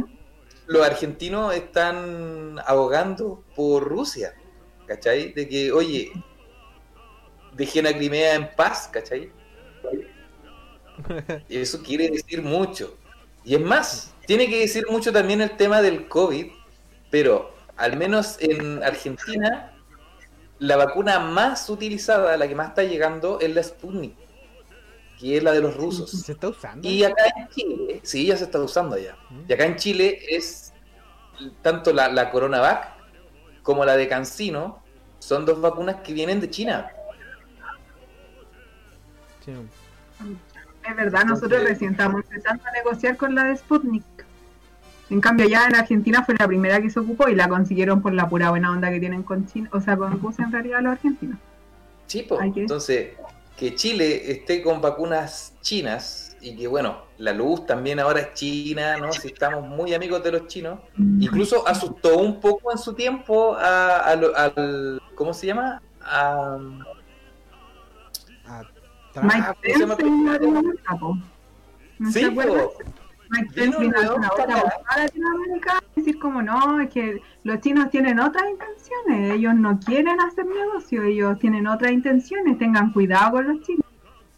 los 0.68 0.86
argentinos 0.86 1.56
están 1.56 2.58
abogando 2.68 3.44
por 3.56 3.84
Rusia, 3.88 4.34
¿cachai? 4.86 5.32
De 5.34 5.48
que, 5.48 5.72
oye, 5.72 6.12
dejen 7.54 7.88
a 7.88 7.94
Crimea 7.94 8.36
en 8.36 8.50
paz, 8.56 8.90
¿cachai? 8.92 9.32
Y 11.50 11.58
eso 11.58 11.82
quiere 11.84 12.10
decir 12.10 12.42
mucho. 12.42 12.96
Y 13.44 13.56
es 13.56 13.62
más, 13.62 14.14
tiene 14.26 14.50
que 14.50 14.60
decir 14.60 14.86
mucho 14.90 15.12
también 15.12 15.42
el 15.42 15.56
tema 15.56 15.82
del 15.82 16.08
COVID, 16.08 16.48
pero 17.12 17.54
al 17.78 17.98
menos 17.98 18.38
en 18.40 18.84
Argentina, 18.84 19.72
la 20.60 20.78
vacuna 20.78 21.20
más 21.20 21.70
utilizada, 21.70 22.36
la 22.38 22.48
que 22.48 22.56
más 22.56 22.70
está 22.70 22.84
llegando, 22.84 23.40
es 23.40 23.54
la 23.54 23.62
Sputnik, 23.62 24.16
que 25.20 25.38
es 25.38 25.44
la 25.44 25.52
de 25.52 25.62
los 25.62 25.76
rusos. 25.76 26.10
se 26.10 26.32
está 26.32 26.50
usando. 26.50 26.88
Y 26.88 27.04
acá 27.04 27.24
en 27.38 27.48
Chile, 27.50 28.00
sí, 28.04 28.26
ya 28.26 28.38
se 28.38 28.46
está 28.46 28.60
usando 28.60 28.98
ya. 28.98 29.16
Y 29.48 29.54
acá 29.54 29.66
en 29.66 29.76
Chile 29.76 30.20
es 30.30 30.74
tanto 31.62 31.94
la, 31.94 32.08
la 32.08 32.32
CoronaVac 32.32 32.96
como 33.62 33.84
la 33.84 33.98
de 33.98 34.08
Cancino, 34.08 34.84
son 35.20 35.46
dos 35.46 35.60
vacunas 35.60 35.98
que 35.98 36.14
vienen 36.14 36.40
de 36.40 36.50
China. 36.50 36.92
Sí. 39.44 39.54
Es 40.88 40.96
verdad, 40.96 41.26
nosotros 41.26 41.64
recién 41.64 41.92
estamos 41.92 42.24
empezando 42.24 42.64
a 42.68 42.72
negociar 42.72 43.18
con 43.18 43.34
la 43.36 43.46
de 43.46 43.58
Sputnik. 43.58 44.04
En 45.10 45.22
cambio, 45.22 45.48
ya 45.48 45.66
en 45.68 45.76
Argentina 45.76 46.24
fue 46.24 46.36
la 46.38 46.48
primera 46.48 46.82
que 46.82 46.90
se 46.90 47.00
ocupó 47.00 47.28
y 47.30 47.36
la 47.36 47.48
consiguieron 47.48 48.02
por 48.02 48.14
la 48.14 48.28
pura 48.28 48.50
buena 48.50 48.72
onda 48.72 48.90
que 48.90 49.00
tienen 49.00 49.24
con 49.24 49.46
China, 49.48 49.70
o 49.72 49.80
sea, 49.82 49.96
con 49.98 50.20
Rusia 50.20 50.46
en 50.46 50.52
realidad 50.52 50.82
los 50.82 50.94
argentinos. 50.94 51.38
Sí, 52.08 52.28
que- 52.54 52.62
entonces, 52.62 53.10
que 53.56 53.76
Chile 53.76 54.32
esté 54.32 54.62
con 54.62 54.82
vacunas 54.82 55.54
chinas 55.62 56.36
y 56.42 56.56
que, 56.56 56.68
bueno, 56.68 56.98
la 57.18 57.34
luz 57.34 57.66
también 57.66 58.00
ahora 58.00 58.20
es 58.20 58.34
china, 58.34 58.98
¿no? 58.98 59.12
Si 59.14 59.28
estamos 59.30 59.66
muy 59.68 59.94
amigos 59.94 60.24
de 60.24 60.32
los 60.34 60.48
chinos. 60.48 60.80
Incluso 61.20 61.68
asustó 61.68 62.18
un 62.18 62.40
poco 62.40 62.72
en 62.72 62.78
su 62.78 62.94
tiempo 62.94 63.56
a, 63.56 63.98
a 63.98 64.12
al... 64.12 65.02
¿Cómo 65.16 65.34
se 65.34 65.48
llama? 65.48 65.82
A, 66.02 66.58
po. 71.00 71.18
¿No 72.00 72.12
sí. 72.12 72.26
Mike 73.30 73.50
Vino 73.56 73.78
Pence 73.78 73.80
vino 73.80 73.98
a 73.98 74.98
Latinoamérica 74.98 75.78
a 75.78 75.84
decir 75.96 76.20
como 76.20 76.42
no, 76.42 76.80
es 76.80 76.90
que 76.90 77.22
los 77.44 77.60
chinos 77.62 77.90
tienen 77.90 78.20
otras 78.20 78.46
intenciones, 78.50 79.34
ellos 79.34 79.56
no 79.56 79.80
quieren 79.80 80.20
hacer 80.20 80.46
negocio, 80.46 81.04
ellos 81.04 81.40
tienen 81.40 81.68
otras 81.68 81.92
intenciones, 81.92 82.58
tengan 82.58 82.92
cuidado 82.92 83.32
con 83.32 83.48
los 83.48 83.62
chinos. 83.66 83.86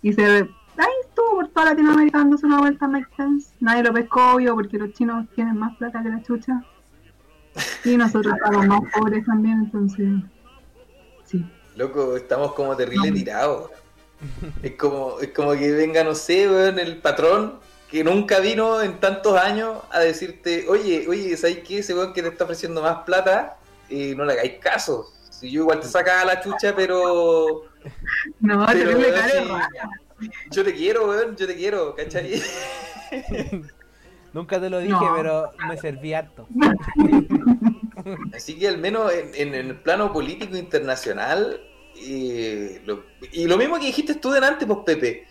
Y 0.02 0.14
se 0.14 0.24
ahí 0.26 0.94
estuvo 1.04 1.36
por 1.36 1.48
toda 1.50 1.66
Latinoamérica 1.68 2.20
dándose 2.20 2.46
una 2.46 2.60
vuelta 2.60 2.88
Mike 2.88 3.10
Pence, 3.18 3.54
nadie 3.60 3.84
lo 3.84 3.94
pescó 3.94 4.36
obvio 4.36 4.56
porque 4.56 4.78
los 4.78 4.94
chinos 4.94 5.26
tienen 5.36 5.58
más 5.58 5.76
plata 5.78 6.02
que 6.02 6.10
la 6.10 6.22
chucha. 6.22 6.64
Y 7.84 7.98
nosotros 7.98 8.34
estamos 8.38 8.68
más 8.68 8.82
pobres 8.94 9.26
también, 9.26 9.60
entonces 9.60 10.08
sí. 11.26 11.46
Loco, 11.76 12.16
estamos 12.16 12.54
como 12.54 12.76
terrible 12.76 13.12
tirados. 13.12 13.70
Es 14.64 14.72
como, 14.74 15.20
es 15.22 15.30
como 15.30 15.52
que 15.54 15.72
venga, 15.72 16.04
no 16.04 16.16
sé, 16.16 16.50
weón, 16.50 16.80
el 16.80 16.98
patrón 16.98 17.60
que 17.90 18.04
nunca 18.04 18.40
vino 18.40 18.82
en 18.82 19.00
tantos 19.00 19.38
años 19.40 19.78
a 19.92 20.00
decirte, 20.00 20.66
oye, 20.68 21.06
oye, 21.08 21.38
¿sabes 21.38 21.60
qué? 21.60 21.80
Ese 21.80 21.94
weón 21.94 22.14
que 22.14 22.22
te 22.22 22.28
está 22.30 22.44
ofreciendo 22.44 22.82
más 22.82 23.04
plata, 23.06 23.58
eh, 23.90 24.14
no 24.16 24.26
le 24.26 24.34
hagáis 24.34 24.54
caso. 24.60 25.12
Si 25.30 25.52
yo 25.52 25.62
igual 25.62 25.80
te 25.80 25.88
sacaba 25.88 26.26
la 26.26 26.42
chucha, 26.42 26.76
pero 26.76 27.64
No, 28.40 28.66
Pero, 28.74 28.98
weón, 28.98 29.62
sí. 30.20 30.30
yo 30.52 30.64
te 30.66 30.74
quiero, 30.74 31.08
weón, 31.08 31.36
yo 31.38 31.48
te 31.48 31.56
quiero, 31.56 31.96
¿cachai? 31.96 32.42
Nunca 34.34 34.60
te 34.60 34.70
lo 34.70 34.80
dije, 34.80 34.92
No. 34.92 35.14
pero 35.16 35.52
me 35.68 35.78
serví 35.78 36.14
harto. 36.14 36.48
Así 38.36 38.58
que 38.60 38.68
al 38.68 38.78
menos 38.78 39.12
en, 39.14 39.32
en 39.36 39.56
el 39.56 39.76
plano 39.82 40.12
político 40.14 40.58
internacional, 40.58 41.62
y 42.00 43.48
lo 43.48 43.58
mismo 43.58 43.80
que 43.80 43.88
dijiste 43.88 44.16
tú 44.16 44.32
delante, 44.32 44.66
pues 44.66 44.80
Pepe, 44.86 45.28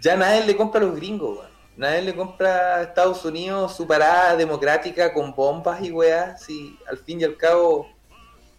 ya 0.00 0.16
nadie 0.16 0.44
le 0.44 0.56
compra 0.56 0.80
a 0.80 0.84
los 0.84 0.96
gringos, 0.96 1.38
weón. 1.38 1.58
Nadie 1.76 2.02
le 2.02 2.14
compra 2.14 2.76
a 2.76 2.82
Estados 2.82 3.24
Unidos 3.24 3.76
su 3.76 3.86
parada 3.86 4.36
democrática 4.36 5.12
con 5.12 5.32
bombas 5.32 5.80
y 5.82 5.92
weas, 5.92 6.48
y 6.50 6.76
al 6.88 6.98
fin 6.98 7.20
y 7.20 7.24
al 7.24 7.36
cabo, 7.36 7.88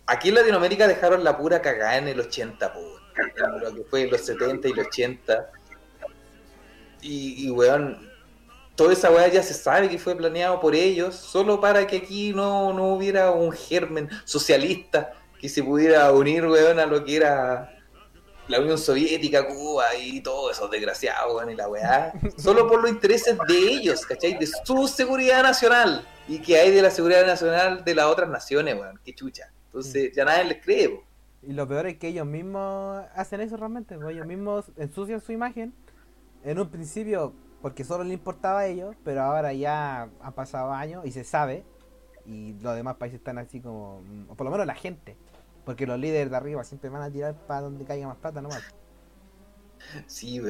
aquí 0.06 0.30
en 0.30 0.36
Latinoamérica 0.36 0.88
dejaron 0.88 1.24
la 1.24 1.38
pura 1.38 1.62
cagada 1.62 1.98
en 1.98 2.08
el 2.08 2.20
80, 2.20 2.74
pues, 2.74 2.86
weón. 2.86 3.56
en 3.56 3.62
lo 3.62 3.76
que 3.76 3.90
fue 3.90 4.04
en 4.04 4.12
los 4.12 4.22
70 4.22 4.70
y 4.70 4.74
los 4.74 4.88
80. 4.88 5.52
Y, 7.02 7.48
y 7.48 7.52
weón, 7.52 8.10
toda 8.76 8.94
esa 8.94 9.12
weá 9.12 9.28
ya 9.28 9.44
se 9.44 9.54
sabe 9.54 9.90
que 9.90 10.00
fue 10.00 10.16
planeado 10.16 10.62
por 10.62 10.74
ellos, 10.74 11.16
solo 11.16 11.60
para 11.60 11.86
que 11.86 11.98
aquí 11.98 12.32
no, 12.34 12.72
no 12.72 12.94
hubiera 12.94 13.32
un 13.32 13.52
germen 13.52 14.10
socialista 14.24 15.14
que 15.40 15.50
se 15.50 15.64
pudiera 15.64 16.12
unir, 16.12 16.46
weón, 16.46 16.80
a 16.80 16.86
lo 16.86 17.04
que 17.04 17.16
era 17.16 17.76
la 18.50 18.60
Unión 18.60 18.78
Soviética, 18.78 19.48
Cuba 19.48 19.96
y 19.96 20.22
todo 20.22 20.52
eso 20.52 20.68
desgraciado, 20.68 21.38
weón, 21.38 21.52
y 21.52 21.56
la 21.56 21.70
weá. 21.70 22.14
Solo 22.38 22.68
por 22.68 22.82
los 22.82 22.92
intereses 22.92 23.38
de 23.48 23.58
ellos, 23.58 24.06
¿cachai? 24.06 24.38
De 24.38 24.48
su 24.48 24.88
seguridad 24.88 25.44
nacional. 25.44 26.06
Y 26.28 26.40
que 26.40 26.58
hay 26.58 26.72
de 26.72 26.82
la 26.82 26.92
seguridad 26.92 27.26
nacional 27.26 27.84
de 27.84 27.96
las 27.96 28.06
otras 28.06 28.30
naciones, 28.30 28.76
weón, 28.76 29.00
qué 29.04 29.14
chucha. 29.14 29.52
Entonces 29.68 30.14
ya 30.16 30.26
nadie 30.26 30.44
les 30.46 30.64
cree, 30.64 30.90
po. 30.90 31.04
Y 31.42 31.54
lo 31.54 31.68
peor 31.68 31.88
es 31.88 31.98
que 31.98 32.10
ellos 32.10 32.26
mismos 32.26 33.06
hacen 33.16 33.40
eso 33.40 33.56
realmente, 33.56 33.96
pues, 33.96 34.10
ellos 34.10 34.28
mismos 34.28 34.66
ensucian 34.78 35.22
su 35.22 35.32
imagen. 35.32 35.74
En 36.44 36.60
un 36.60 36.70
principio, 36.70 37.34
porque 37.62 37.84
solo 37.84 38.04
le 38.04 38.14
importaba 38.14 38.60
a 38.60 38.68
ellos, 38.68 38.96
pero 39.04 39.22
ahora 39.22 39.54
ya 39.54 40.10
han 40.22 40.34
pasado 40.34 40.72
años 40.72 41.06
y 41.06 41.12
se 41.12 41.24
sabe. 41.24 41.64
Y 42.26 42.54
los 42.62 42.76
demás 42.76 42.98
países 42.98 43.20
están 43.20 43.38
así 43.38 43.62
como, 43.62 44.02
o 44.28 44.36
por 44.36 44.46
lo 44.46 44.52
menos 44.52 44.68
la 44.68 44.76
gente, 44.76 45.18
porque 45.70 45.86
los 45.86 46.00
líderes 46.00 46.32
de 46.32 46.36
arriba 46.36 46.64
siempre 46.64 46.90
van 46.90 47.04
a 47.04 47.12
tirar 47.12 47.36
para 47.46 47.62
donde 47.62 47.86
caiga 47.86 48.08
más 48.08 48.18
plata 48.18 48.42
nomás. 48.42 48.64
Sí. 50.08 50.42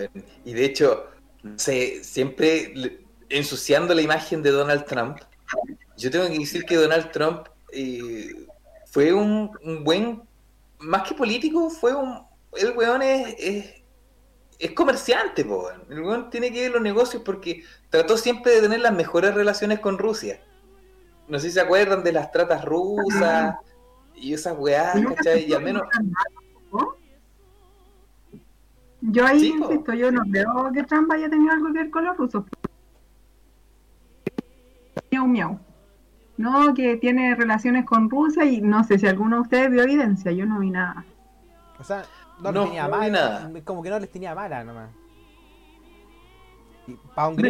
Y 0.46 0.54
de 0.54 0.64
hecho, 0.64 1.08
sé, 1.58 2.06
siempre 2.06 3.04
ensuciando 3.28 3.94
la 3.94 4.02
imagen 4.02 4.42
de 4.42 4.52
Donald 4.52 4.86
Trump, 4.86 5.18
yo 5.98 6.10
tengo 6.10 6.26
que 6.28 6.40
decir 6.40 6.64
que 6.64 6.78
Donald 6.78 7.12
Trump 7.12 7.50
eh, 7.74 8.48
fue 8.86 9.12
un, 9.12 9.52
un 9.62 9.84
buen, 9.84 10.22
más 10.78 11.06
que 11.06 11.16
político, 11.16 11.70
fue 11.70 11.94
un, 11.94 12.26
el 12.54 12.72
weón 12.78 13.02
es, 13.02 13.36
es, 13.38 13.74
es 14.58 14.72
comerciante, 14.72 15.44
po, 15.44 15.70
el 15.90 16.02
weón 16.02 16.30
tiene 16.30 16.50
que 16.54 16.62
ver 16.62 16.72
los 16.72 16.82
negocios 16.82 17.24
porque 17.26 17.66
trató 17.90 18.16
siempre 18.16 18.54
de 18.54 18.62
tener 18.62 18.80
las 18.80 18.94
mejores 18.94 19.34
relaciones 19.34 19.82
con 19.82 19.98
Rusia. 19.98 20.42
No 21.28 21.40
sé 21.40 21.50
si 21.50 21.56
se 21.56 21.60
acuerdan 21.60 22.06
de 22.06 22.14
las 22.14 22.32
tratas 22.32 22.64
rusas 22.64 23.56
y 24.20 24.34
esas 24.34 24.58
weás, 24.58 25.00
¿cachai? 25.16 25.46
Y 25.50 25.54
al 25.54 25.64
menos... 25.64 25.84
¿no? 26.72 26.94
Yo 29.02 29.26
ahí 29.26 29.40
Sí, 29.40 29.52
po. 29.58 29.66
insisto, 29.72 29.94
yo 29.94 30.12
no 30.12 30.24
veo 30.28 30.72
que 30.74 30.84
Trump 30.84 31.12
haya 31.12 31.30
tenido 31.30 31.54
algo 31.54 31.68
que 31.68 31.80
ver 31.80 31.90
con 31.90 32.04
los 32.06 32.18
rusos. 32.18 32.44
Miau, 35.12 35.28
miau. 35.28 35.60
No, 36.38 36.74
que 36.74 36.98
tiene 36.98 37.36
relaciones 37.36 37.86
con 37.86 38.10
Rusia 38.10 38.46
y 38.46 38.62
no 38.62 38.84
sé 38.84 38.98
si 39.00 39.08
alguno 39.08 39.38
de 39.38 39.42
ustedes 39.44 39.72
vio 39.72 39.84
evidencia, 39.84 40.32
yo 40.32 40.46
no 40.46 40.60
vi 40.60 40.70
nada. 40.70 41.04
O 41.80 41.84
sea, 41.84 42.04
no, 42.42 42.52
No, 42.52 42.62
les 42.62 42.70
tenía 42.70 42.84
no 42.88 42.98
mala, 42.98 43.10
nada. 43.10 43.62
como 43.66 43.84
que 43.84 43.90
no 43.90 44.00
les 44.00 44.10
tenía 44.10 44.34
mala 44.36 44.64
nomás. 44.64 44.90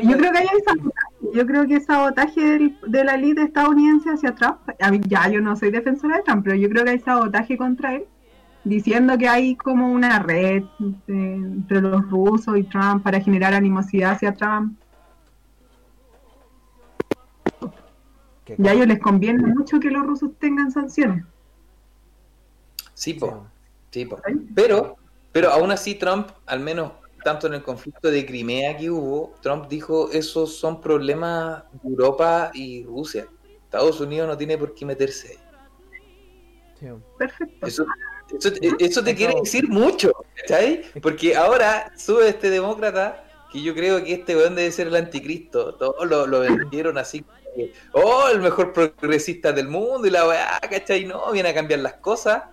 Yo 0.02 0.18
creo 0.18 0.32
que 0.32 0.38
hay 0.40 0.48
sabotaje. 0.66 1.08
Yo 1.34 1.46
creo 1.46 1.68
que 1.68 1.76
es 1.76 1.86
sabotaje 1.86 2.42
del- 2.42 2.78
de 2.88 3.04
la 3.04 3.16
élite 3.16 3.44
estadounidense 3.44 4.10
hacia 4.10 4.34
Trump. 4.36 4.58
A 4.82 4.92
mí, 4.92 5.00
ya, 5.08 5.28
yo 5.30 5.42
no 5.42 5.56
soy 5.56 5.70
defensora 5.72 6.18
de 6.18 6.24
Trump, 6.24 6.44
pero 6.44 6.56
yo 6.56 6.70
creo 6.70 6.84
que 6.84 6.92
hay 6.92 7.00
sabotaje 7.00 7.58
contra 7.58 7.96
él, 7.96 8.06
diciendo 8.64 9.18
que 9.18 9.28
hay 9.30 9.56
como 9.56 9.92
una 9.92 10.20
red 10.20 10.64
eh, 10.82 11.04
entre 11.08 11.82
los 11.82 12.10
rusos 12.10 12.58
y 12.58 12.64
Trump 12.64 13.04
para 13.04 13.20
generar 13.22 13.54
animosidad 13.54 14.12
hacia 14.14 14.34
Trump. 14.34 14.78
Y 18.58 18.68
a 18.68 18.74
ellos 18.74 18.88
les 18.88 19.00
conviene 19.00 19.46
mucho 19.46 19.80
que 19.80 19.92
los 19.92 20.04
rusos 20.06 20.32
tengan 20.40 20.72
sanciones. 20.72 21.24
Sí, 22.96 23.14
Sí, 23.14 23.20
po. 23.20 23.46
Sí, 23.92 24.06
po. 24.06 24.20
Pero, 24.56 24.96
pero 25.32 25.52
aún 25.52 25.72
así 25.72 25.96
Trump, 25.96 26.28
al 26.48 26.60
menos 26.60 26.92
tanto 27.24 27.48
en 27.48 27.54
el 27.56 27.64
conflicto 27.64 28.10
de 28.12 28.26
Crimea 28.26 28.78
que 28.78 28.90
hubo, 28.90 29.36
Trump 29.42 29.68
dijo 29.68 30.10
esos 30.12 30.56
son 30.58 30.82
problemas 30.82 31.64
de 31.84 31.90
Europa 31.90 32.52
y 32.54 32.84
Rusia. 32.84 33.28
Estados 33.64 34.00
Unidos 34.02 34.28
no 34.28 34.38
tiene 34.38 34.58
por 34.58 34.74
qué 34.74 34.86
meterse 34.86 35.30
ahí. 35.30 35.40
sí. 36.80 36.88
Perfecto. 37.18 37.68
Eso, 37.68 37.86
eso, 38.38 38.50
eso 38.80 39.04
te 39.04 39.16
quiere 39.16 39.36
decir 39.42 39.68
mucho, 39.70 40.12
¿cachai? 40.36 40.84
Porque 41.02 41.36
ahora 41.36 41.92
sube 41.98 42.30
este 42.30 42.50
demócrata 42.50 43.26
que 43.52 43.62
yo 43.62 43.74
creo 43.74 44.04
que 44.04 44.14
este 44.14 44.36
weón 44.36 44.56
debe 44.56 44.72
ser 44.72 44.88
el 44.88 44.96
anticristo. 44.96 45.76
Todos 45.76 46.08
lo, 46.08 46.28
lo 46.28 46.40
vendieron 46.42 46.98
así. 46.98 47.22
como 47.22 47.40
que, 47.56 47.74
Oh, 47.94 48.28
el 48.32 48.40
mejor 48.42 48.74
progresista 48.74 49.52
del 49.52 49.68
mundo 49.68 50.08
y 50.08 50.12
la 50.12 50.28
weá, 50.28 50.60
¿cachai? 50.70 51.06
No, 51.06 51.32
viene 51.32 51.50
a 51.50 51.54
cambiar 51.54 51.80
las 51.82 51.96
cosas. 51.96 52.44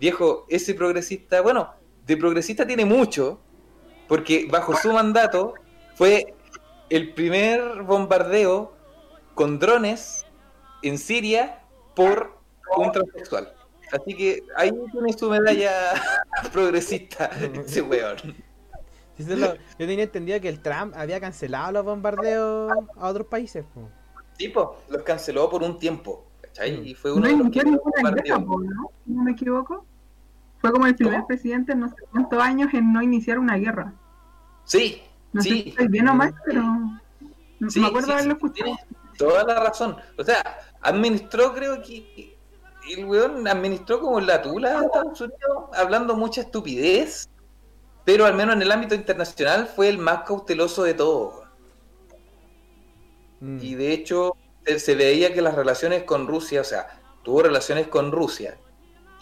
Viejo, 0.00 0.46
ese 0.48 0.74
progresista, 0.74 1.40
bueno, 1.42 1.74
de 2.06 2.16
progresista 2.16 2.66
tiene 2.66 2.84
mucho, 2.84 3.40
porque 4.12 4.46
bajo 4.50 4.76
su 4.76 4.92
mandato 4.92 5.54
fue 5.94 6.34
el 6.90 7.14
primer 7.14 7.82
bombardeo 7.82 8.74
con 9.32 9.58
drones 9.58 10.26
en 10.82 10.98
Siria 10.98 11.62
por 11.96 12.36
un 12.76 12.92
transexual. 12.92 13.54
Así 13.90 14.14
que 14.14 14.42
ahí 14.54 14.70
tiene 14.92 15.14
su 15.14 15.30
medalla 15.30 15.72
progresista 16.52 17.24
ese 17.66 17.80
weón. 17.80 18.18
Sí, 19.16 19.24
yo 19.26 19.56
tenía 19.78 20.04
entendido 20.04 20.38
que 20.42 20.50
el 20.50 20.60
Trump 20.60 20.92
había 20.94 21.18
cancelado 21.18 21.72
los 21.72 21.82
bombardeos 21.82 22.70
a 22.94 23.08
otros 23.08 23.28
países. 23.28 23.64
po. 23.72 23.88
Tipo, 24.36 24.76
los 24.90 25.04
canceló 25.04 25.48
por 25.48 25.62
un 25.62 25.78
tiempo, 25.78 26.26
¿cachai? 26.42 26.82
Mm. 26.82 26.84
Y 26.84 26.94
fue 26.94 27.12
No 27.12 27.16
uno 27.16 27.28
de 27.28 27.36
los 27.38 27.50
guerra, 27.50 27.70
bombardeó. 27.82 28.44
po, 28.44 28.60
¿no? 28.60 28.90
Si 29.06 29.10
no 29.10 29.22
me 29.22 29.30
equivoco. 29.30 29.86
Fue 30.58 30.70
como 30.70 30.84
el 30.86 30.96
primer 30.96 31.14
¿Cómo? 31.14 31.26
presidente 31.28 31.72
en 31.72 31.80
no 31.80 31.88
sé 31.88 31.94
cuántos 32.10 32.42
años 32.42 32.74
en 32.74 32.92
no 32.92 33.00
iniciar 33.00 33.38
una 33.38 33.56
guerra. 33.56 33.94
Sí, 34.64 35.02
No 35.32 35.42
sé 35.42 35.50
si 35.50 35.62
sí, 35.62 35.68
estoy 35.70 35.88
bien 35.88 36.08
o 36.08 36.14
mal, 36.14 36.34
pero 36.44 36.62
no 36.62 37.70
sí, 37.70 37.80
me 37.80 37.86
acuerdo 37.88 38.08
sí, 38.08 38.12
haberlo 38.12 38.34
sí, 38.34 38.36
escuchado. 38.36 38.54
tiene 38.54 38.78
toda 39.16 39.44
la 39.44 39.60
razón. 39.60 39.96
O 40.18 40.24
sea, 40.24 40.58
administró, 40.80 41.52
creo 41.54 41.82
que 41.82 42.38
el 42.90 43.04
weón 43.06 43.46
administró 43.48 44.00
como 44.00 44.20
la 44.20 44.42
tula 44.42 44.80
de 44.80 44.86
Estados 44.86 45.20
Unidos, 45.20 45.68
hablando 45.74 46.16
mucha 46.16 46.40
estupidez, 46.42 47.28
pero 48.04 48.26
al 48.26 48.34
menos 48.34 48.56
en 48.56 48.62
el 48.62 48.72
ámbito 48.72 48.94
internacional 48.94 49.68
fue 49.68 49.88
el 49.88 49.98
más 49.98 50.24
cauteloso 50.24 50.82
de 50.84 50.94
todos. 50.94 51.44
Mm. 53.40 53.58
Y 53.60 53.74
de 53.74 53.92
hecho, 53.92 54.36
se, 54.64 54.78
se 54.78 54.94
veía 54.94 55.32
que 55.34 55.42
las 55.42 55.54
relaciones 55.54 56.04
con 56.04 56.26
Rusia, 56.26 56.60
o 56.60 56.64
sea, 56.64 56.88
tuvo 57.22 57.42
relaciones 57.42 57.88
con 57.88 58.12
Rusia 58.12 58.58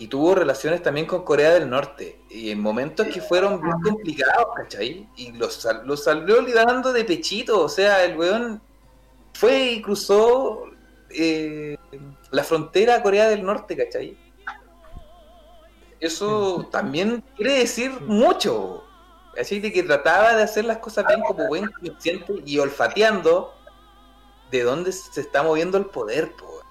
y 0.01 0.07
tuvo 0.09 0.35
relaciones 0.35 0.83
también 0.83 1.07
con 1.07 1.25
Corea 1.25 1.51
del 1.53 1.69
Norte. 1.69 2.23
Y 2.31 2.51
en 2.51 2.61
momentos 2.61 3.07
que 3.09 3.21
fueron 3.21 3.61
bien 3.61 3.79
complicados, 3.83 4.47
¿cachai? 4.57 5.07
Y 5.15 5.33
los, 5.33 5.53
sal- 5.55 5.83
los 5.85 6.03
salió 6.03 6.41
liderando 6.41 6.91
de 6.95 7.05
pechito. 7.05 7.63
O 7.63 7.69
sea, 7.69 8.03
el 8.03 8.17
weón 8.17 8.63
fue 9.35 9.73
y 9.73 9.83
cruzó 9.83 10.63
eh, 11.11 11.77
la 12.31 12.43
frontera 12.43 12.95
a 12.97 13.03
Corea 13.03 13.29
del 13.29 13.45
Norte, 13.45 13.77
¿cachai? 13.77 14.17
Eso 16.01 16.67
también 16.73 17.23
quiere 17.37 17.59
decir 17.59 17.91
mucho. 18.01 18.83
Así 19.39 19.61
de 19.61 19.71
que 19.71 19.83
trataba 19.83 20.35
de 20.35 20.43
hacer 20.45 20.65
las 20.65 20.79
cosas 20.79 21.07
bien 21.07 21.21
como 21.21 21.47
buen 21.47 21.67
consciente 21.73 22.43
y 22.47 22.59
olfateando 22.59 23.55
de 24.51 24.63
dónde 24.63 24.93
se 24.93 25.21
está 25.21 25.43
moviendo 25.43 25.77
el 25.77 25.85
poder, 25.85 26.33
po. 26.37 26.63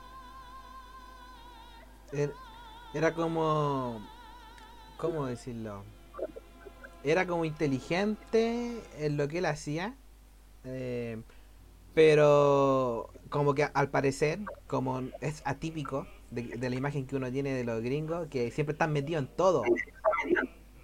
Era, 2.93 3.13
como. 3.13 4.01
¿Cómo 4.97 5.25
decirlo? 5.25 5.83
Era 7.03 7.25
como 7.25 7.45
inteligente 7.45 8.81
en 8.97 9.17
lo 9.17 9.27
que 9.27 9.39
él 9.39 9.45
hacía. 9.45 9.95
eh, 10.65 11.21
pero 11.93 13.09
como 13.29 13.53
que 13.55 13.63
al 13.73 13.89
parecer, 13.89 14.39
como 14.67 15.01
es 15.21 15.41
atípico 15.45 16.07
de, 16.31 16.43
de 16.43 16.69
la 16.69 16.75
imagen 16.75 17.05
que 17.07 17.15
uno 17.15 17.31
tiene 17.31 17.53
de 17.53 17.63
los 17.63 17.81
gringos, 17.81 18.27
que 18.27 18.51
siempre 18.51 18.73
están 18.73 18.93
metidos 18.93 19.23
en 19.23 19.35
todo. 19.35 19.63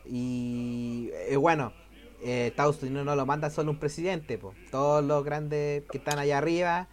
Y 0.06 1.10
eh, 1.14 1.36
bueno, 1.38 1.74
eh, 2.22 2.47
Estados 2.47 2.82
Unidos 2.84 3.06
no 3.06 3.16
lo 3.16 3.26
manda 3.26 3.49
solo 3.49 3.72
un 3.72 3.80
presidente, 3.80 4.38
pues. 4.38 4.56
Todos 4.72 5.03
los 5.03 5.24
grandes 5.24 5.84
que 5.91 5.97
están 5.97 6.20
allá 6.20 6.38
arriba 6.38 6.88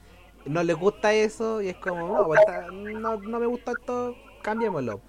no 0.46 0.62
les 0.62 0.76
gusta 0.76 1.12
eso 1.14 1.62
y 1.62 1.68
es 1.68 1.76
como, 1.76 2.08
no, 2.08 2.26
pues, 2.26 2.40
no, 2.72 3.16
no 3.20 3.40
me 3.40 3.46
gusta 3.46 3.72
esto, 3.72 4.16
cambiémoslo. 4.42 5.00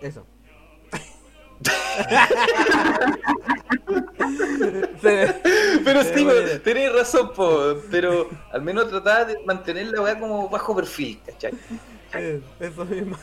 Eso. 0.00 0.24
Pero 5.02 6.02
Sí, 6.02 6.08
sí, 6.14 6.58
tenés 6.62 6.92
razón, 6.92 7.32
po, 7.34 7.76
pero 7.90 8.28
al 8.52 8.62
menos 8.62 8.88
trataba 8.88 9.24
de 9.24 9.38
mantener 9.44 9.86
la 9.88 10.02
weá 10.02 10.18
como 10.18 10.48
bajo 10.48 10.74
perfil, 10.74 11.20
¿cachai? 11.26 11.52
Eso 12.60 12.84
mismo. 12.84 13.16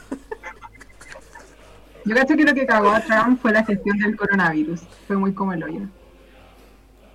Yo 2.05 2.15
cacho 2.15 2.35
que 2.35 2.43
lo 2.43 2.53
que 2.53 2.65
cagó 2.65 2.89
a 2.89 2.99
Trump 3.01 3.39
fue 3.41 3.51
la 3.51 3.63
gestión 3.63 3.97
del 3.99 4.15
coronavirus. 4.15 4.81
Fue 5.07 5.15
muy 5.17 5.33
como 5.33 5.53
el 5.53 5.63
hoyo. 5.63 5.81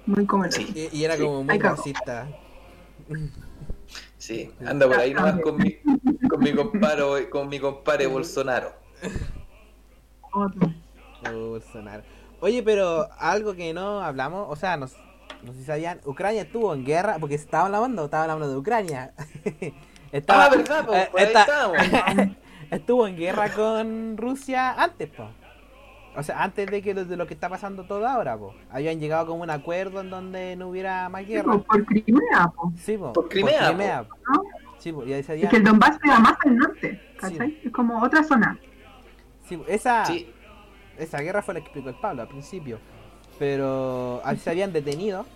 Muy 0.06 0.24
como 0.26 0.44
el 0.44 0.54
hoyo. 0.54 0.66
Sí. 0.66 0.88
Y, 0.92 0.98
y 0.98 1.04
era 1.04 1.16
como 1.16 1.42
muy 1.42 1.52
Ay, 1.52 1.58
cago. 1.58 1.76
racista. 1.76 2.28
Sí, 4.18 4.50
anda 4.66 4.86
por 4.88 4.98
ahí 4.98 5.14
nomás 5.14 5.40
con 5.40 5.56
mi, 5.56 5.76
con 6.28 6.40
mi 6.40 6.52
comparo, 6.52 7.14
con 7.30 7.48
mi 7.48 7.60
compare 7.60 8.06
Bolsonaro. 8.06 8.72
Otro. 10.32 10.72
Oh, 11.32 11.48
Bolsonaro. 11.50 12.02
Oye, 12.40 12.62
pero 12.62 13.08
algo 13.18 13.54
que 13.54 13.72
no 13.72 14.00
hablamos, 14.02 14.46
o 14.50 14.56
sea, 14.56 14.76
no, 14.76 14.86
no 15.42 15.52
sé 15.52 15.58
si 15.60 15.64
sabían, 15.64 16.00
Ucrania 16.04 16.42
estuvo 16.42 16.74
en 16.74 16.84
guerra, 16.84 17.16
porque 17.18 17.34
estaban 17.36 17.74
hablando, 17.74 18.04
estaban 18.06 18.30
hablando 18.30 18.52
de 18.54 18.58
Ucrania. 18.60 19.12
Estaba- 20.12 20.46
Ah, 20.46 20.48
verdad, 20.50 20.86
eh, 20.94 21.08
por 21.10 21.20
ahí 21.20 21.26
esta- 21.26 21.40
estábamos. 21.40 22.36
estuvo 22.70 23.06
en 23.06 23.16
guerra 23.16 23.50
con 23.52 24.16
Rusia 24.16 24.72
antes, 24.82 25.08
po. 25.10 25.28
O 26.16 26.22
sea, 26.22 26.42
antes 26.42 26.70
de 26.70 26.80
que 26.80 26.94
lo, 26.94 27.04
de 27.04 27.16
lo 27.16 27.26
que 27.26 27.34
está 27.34 27.48
pasando 27.48 27.84
todo 27.84 28.06
ahora, 28.06 28.38
po. 28.38 28.54
Habían 28.70 28.98
llegado 28.98 29.26
como 29.26 29.42
un 29.42 29.50
acuerdo 29.50 30.00
en 30.00 30.08
donde 30.08 30.56
no 30.56 30.68
hubiera 30.68 31.08
más 31.08 31.26
guerra. 31.26 31.58
Por 31.58 31.84
Crimea, 31.84 32.48
po. 32.54 32.72
Sí, 32.76 32.96
po, 32.96 33.12
Por 33.12 33.28
Crimea, 33.28 33.68
Crimea, 33.68 34.04
po. 34.04 34.16
Sí, 34.78 34.92
pues, 34.92 35.08
y 35.08 35.12
ahí 35.12 35.42
Es 35.42 35.50
que 35.50 35.56
el 35.56 35.64
Donbass 35.64 35.98
queda 35.98 36.18
más 36.18 36.36
al 36.44 36.56
norte, 36.56 37.00
¿cachai? 37.18 37.60
Es 37.64 37.72
como 37.72 38.02
otra 38.02 38.22
zona. 38.24 38.58
sí, 39.46 39.56
pues, 39.56 39.68
esa, 39.68 40.04
Sí, 40.06 40.32
esa 40.98 41.18
guerra 41.20 41.42
fue 41.42 41.54
la 41.54 41.60
que 41.60 41.66
explicó 41.66 41.90
el 41.90 41.96
Pablo 41.96 42.22
al 42.22 42.28
principio. 42.28 42.78
Pero 43.38 44.22
ahí 44.24 44.38
se 44.38 44.48
habían 44.48 44.72
detenido 44.72 45.26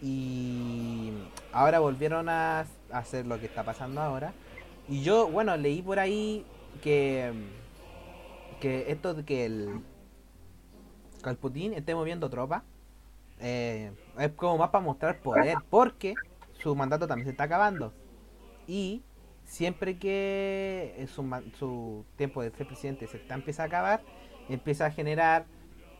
y 0.00 1.10
ahora 1.52 1.80
volvieron 1.80 2.28
a 2.28 2.64
hacer 2.92 3.26
lo 3.26 3.40
que 3.40 3.46
está 3.46 3.64
pasando 3.64 4.00
ahora. 4.00 4.32
Y 4.88 5.02
yo, 5.02 5.28
bueno, 5.28 5.56
leí 5.56 5.82
por 5.82 5.98
ahí 5.98 6.44
que 6.82 7.32
que 8.60 8.90
esto 8.92 9.14
de 9.14 9.24
que 9.24 9.46
el 9.46 9.82
Putin 11.40 11.74
esté 11.74 11.94
moviendo 11.94 12.30
tropas 12.30 12.62
eh, 13.40 13.92
es 14.18 14.30
como 14.32 14.58
más 14.58 14.70
para 14.70 14.84
mostrar 14.84 15.20
poder, 15.20 15.56
porque 15.70 16.14
su 16.52 16.74
mandato 16.76 17.06
también 17.06 17.26
se 17.26 17.30
está 17.32 17.44
acabando. 17.44 17.92
Y 18.66 19.02
siempre 19.44 19.98
que 19.98 21.06
su, 21.12 21.22
man- 21.22 21.52
su 21.58 22.04
tiempo 22.16 22.42
de 22.42 22.50
ser 22.50 22.66
presidente 22.66 23.06
se 23.06 23.16
está, 23.16 23.34
empieza 23.34 23.62
a 23.62 23.66
acabar, 23.66 24.02
empieza 24.48 24.86
a 24.86 24.90
generar 24.90 25.46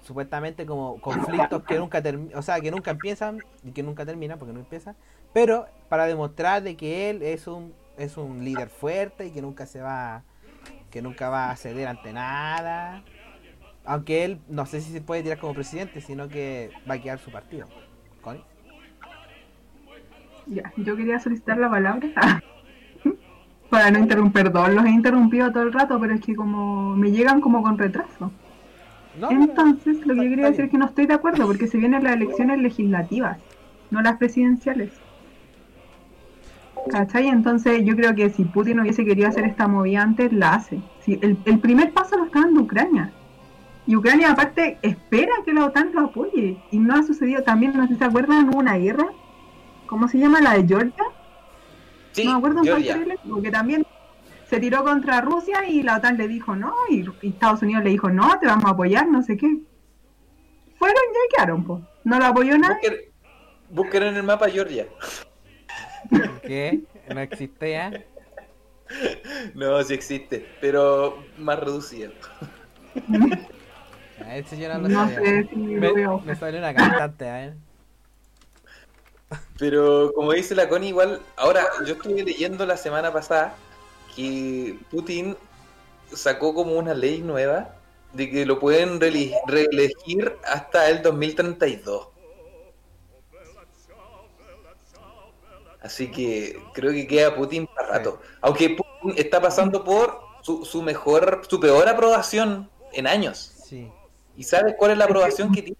supuestamente 0.02 0.64
como 0.66 1.00
conflictos 1.00 1.62
que 1.64 1.78
nunca 1.78 2.02
terminan, 2.02 2.38
o 2.38 2.42
sea, 2.42 2.60
que 2.60 2.70
nunca 2.70 2.90
empiezan 2.92 3.38
y 3.64 3.72
que 3.72 3.82
nunca 3.82 4.06
terminan 4.06 4.38
porque 4.38 4.54
no 4.54 4.60
empiezan, 4.60 4.96
pero 5.32 5.66
para 5.88 6.06
demostrar 6.06 6.62
de 6.62 6.76
que 6.76 7.10
él 7.10 7.22
es 7.22 7.46
un 7.46 7.74
es 7.98 8.16
un 8.16 8.44
líder 8.44 8.70
fuerte 8.70 9.26
y 9.26 9.30
que 9.30 9.42
nunca 9.42 9.66
se 9.66 9.82
va 9.82 10.24
que 10.90 11.02
nunca 11.02 11.28
va 11.28 11.50
a 11.50 11.56
ceder 11.56 11.88
ante 11.88 12.12
nada. 12.12 13.02
Aunque 13.84 14.24
él 14.24 14.40
no 14.48 14.66
sé 14.66 14.80
si 14.80 14.92
se 14.92 15.00
puede 15.00 15.22
tirar 15.22 15.38
como 15.38 15.54
presidente, 15.54 16.00
sino 16.00 16.28
que 16.28 16.70
va 16.88 16.94
a 16.94 16.98
quedar 16.98 17.18
su 17.18 17.30
partido. 17.30 17.66
Connie. 18.20 18.42
Ya, 20.46 20.72
yo 20.76 20.96
quería 20.96 21.18
solicitar 21.20 21.58
la 21.58 21.70
palabra 21.70 22.08
para 23.70 23.90
no 23.90 23.98
interrumpir, 24.00 24.44
perdón, 24.44 24.74
los 24.74 24.84
he 24.84 24.90
interrumpido 24.90 25.52
todo 25.52 25.62
el 25.62 25.72
rato, 25.72 25.98
pero 26.00 26.14
es 26.14 26.20
que 26.20 26.34
como 26.34 26.96
me 26.96 27.10
llegan 27.12 27.40
como 27.40 27.62
con 27.62 27.78
retraso. 27.78 28.32
No, 29.18 29.30
Entonces, 29.30 30.04
lo 30.06 30.14
que 30.14 30.24
yo 30.24 30.30
quería 30.30 30.46
decir 30.46 30.66
es 30.66 30.70
que 30.70 30.78
no 30.78 30.86
estoy 30.86 31.06
de 31.06 31.14
acuerdo 31.14 31.46
porque 31.46 31.66
se 31.66 31.78
vienen 31.78 32.04
las 32.04 32.14
elecciones 32.14 32.58
legislativas, 32.60 33.38
no 33.90 34.02
las 34.02 34.16
presidenciales. 34.18 34.92
¿Cachai? 36.88 37.28
Entonces, 37.28 37.84
yo 37.84 37.94
creo 37.96 38.14
que 38.14 38.30
si 38.30 38.44
Putin 38.44 38.80
hubiese 38.80 39.04
querido 39.04 39.28
hacer 39.28 39.44
esta 39.44 39.68
movida 39.68 40.02
antes, 40.02 40.32
la 40.32 40.54
hace. 40.54 40.80
Si 41.00 41.18
el, 41.22 41.36
el 41.44 41.58
primer 41.58 41.92
paso 41.92 42.16
lo 42.16 42.24
está 42.24 42.40
dando 42.40 42.62
Ucrania. 42.62 43.12
Y 43.86 43.96
Ucrania, 43.96 44.30
aparte, 44.30 44.78
espera 44.82 45.32
que 45.44 45.52
la 45.52 45.66
OTAN 45.66 45.90
lo 45.92 46.06
apoye. 46.06 46.62
Y 46.70 46.78
no 46.78 46.94
ha 46.94 47.02
sucedido 47.02 47.42
también, 47.42 47.76
no 47.76 47.86
sé 47.86 47.94
si 47.94 47.98
se 47.98 48.04
acuerdan, 48.04 48.48
hubo 48.48 48.58
una 48.58 48.76
guerra. 48.76 49.08
¿Cómo 49.86 50.08
se 50.08 50.18
llama? 50.18 50.40
La 50.40 50.54
de 50.54 50.66
Georgia. 50.66 51.04
sí, 52.12 52.24
no 52.24 52.32
me 52.32 52.38
acuerdo 52.38 52.62
terrible, 52.62 53.18
porque 53.28 53.50
también 53.50 53.84
se 54.48 54.60
tiró 54.60 54.84
contra 54.84 55.20
Rusia 55.20 55.68
y 55.68 55.82
la 55.82 55.96
OTAN 55.96 56.16
le 56.16 56.28
dijo 56.28 56.56
no, 56.56 56.74
y, 56.88 57.04
y 57.22 57.28
Estados 57.28 57.62
Unidos 57.62 57.84
le 57.84 57.90
dijo 57.90 58.10
no, 58.10 58.38
te 58.38 58.46
vamos 58.46 58.64
a 58.66 58.70
apoyar, 58.70 59.08
no 59.08 59.22
sé 59.22 59.36
qué. 59.36 59.58
Fueron 60.78 60.96
y 60.96 61.34
quedaron, 61.34 61.64
pues. 61.64 61.82
No 62.04 62.18
lo 62.18 62.26
apoyó 62.26 62.56
nadie. 62.58 63.12
Busquen 63.70 64.04
en 64.04 64.16
el 64.16 64.22
mapa 64.22 64.48
Georgia. 64.48 64.86
¿Qué? 66.44 66.84
No 67.08 67.20
existe 67.20 67.72
ya. 67.72 67.98
No, 69.54 69.82
sí 69.84 69.94
existe, 69.94 70.46
pero 70.60 71.32
más 71.36 71.58
reducido. 71.60 72.12
A 74.20 74.34
ver 74.34 74.46
si 74.46 74.56
yo 74.58 74.68
no 74.68 74.78
lo 74.78 74.88
No 74.88 74.90
sabía. 74.90 75.18
sé 75.18 75.48
si 75.48 75.56
Me, 75.56 75.90
veo. 75.92 76.20
me 76.22 76.36
salió 76.36 76.58
una 76.60 76.74
cantante, 76.74 77.28
a 77.28 77.34
ver. 77.34 77.56
Pero 79.58 80.12
como 80.14 80.32
dice 80.32 80.54
la 80.54 80.68
Connie, 80.68 80.88
igual, 80.88 81.22
ahora 81.36 81.66
yo 81.86 81.94
estuve 81.94 82.22
leyendo 82.24 82.66
la 82.66 82.76
semana 82.76 83.12
pasada 83.12 83.62
que 84.14 84.78
Putin 84.90 85.36
sacó 86.14 86.54
como 86.54 86.74
una 86.78 86.94
ley 86.94 87.22
nueva 87.22 87.76
de 88.12 88.30
que 88.30 88.46
lo 88.46 88.60
pueden 88.60 89.00
reelegir 89.00 90.40
hasta 90.44 90.90
el 90.90 91.02
2032. 91.02 92.09
Así 95.82 96.10
que 96.10 96.62
creo 96.74 96.92
que 96.92 97.06
queda 97.06 97.34
Putin 97.34 97.66
para 97.66 97.88
rato. 97.88 98.20
Aunque 98.40 98.70
Putin 98.70 99.14
está 99.16 99.40
pasando 99.40 99.82
por 99.82 100.20
su, 100.42 100.64
su 100.64 100.82
mejor, 100.82 101.42
su 101.48 101.58
peor 101.58 101.88
aprobación 101.88 102.68
en 102.92 103.06
años. 103.06 103.52
Sí. 103.64 103.90
¿Y 104.36 104.44
sabes 104.44 104.74
cuál 104.78 104.92
es 104.92 104.98
la 104.98 105.04
aprobación 105.04 105.52
que 105.52 105.62
tiene? 105.62 105.78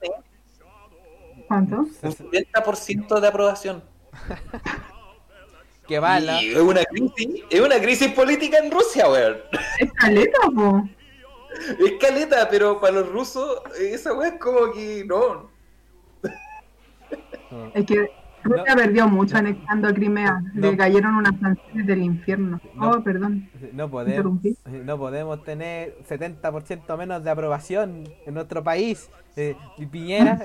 ¿Cuánto? 1.49 1.77
Un 1.77 1.91
70% 2.15 3.21
de 3.21 3.29
aprobación. 3.29 3.83
Que 5.91 5.99
bala. 5.99 6.41
Y 6.41 6.53
es 6.53 6.59
una 6.59 6.85
crisis, 6.85 7.43
es 7.51 7.61
una 7.61 7.81
crisis 7.81 8.13
política 8.13 8.59
en 8.59 8.71
Rusia, 8.71 9.11
weón. 9.11 9.39
Es 9.81 9.93
caleta, 9.95 10.39
po. 10.55 10.89
Es 11.81 11.93
caleta, 12.01 12.49
pero 12.49 12.81
para 12.81 12.93
los 12.93 13.09
rusos, 13.09 13.61
esa 13.77 14.13
weá 14.13 14.29
es 14.29 14.39
como 14.39 14.71
que 14.71 15.05
no. 15.05 15.51
No. 17.51 17.73
Es 17.75 17.85
que 17.85 18.09
Rusia 18.43 18.75
perdió 18.75 19.09
mucho 19.09 19.37
anexando 19.37 19.93
Crimea. 19.93 20.41
No. 20.55 20.71
Le 20.71 20.77
cayeron 20.77 21.15
unas 21.15 21.39
sanciones 21.41 21.87
del 21.87 22.03
infierno. 22.03 22.61
No. 22.75 22.91
Oh, 22.91 23.03
perdón. 23.03 23.49
No 23.73 23.91
podemos, 23.91 24.41
no 24.85 24.99
podemos 24.99 25.45
tener 25.45 25.97
70% 26.09 26.97
menos 26.97 27.23
de 27.23 27.31
aprobación 27.31 28.05
en 28.27 28.35
nuestro 28.35 28.63
país. 28.65 29.11
Eh, 29.37 29.57
Piñera, 29.91 30.41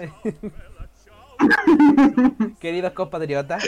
queridos 2.60 2.92
compatriotas. 2.94 3.64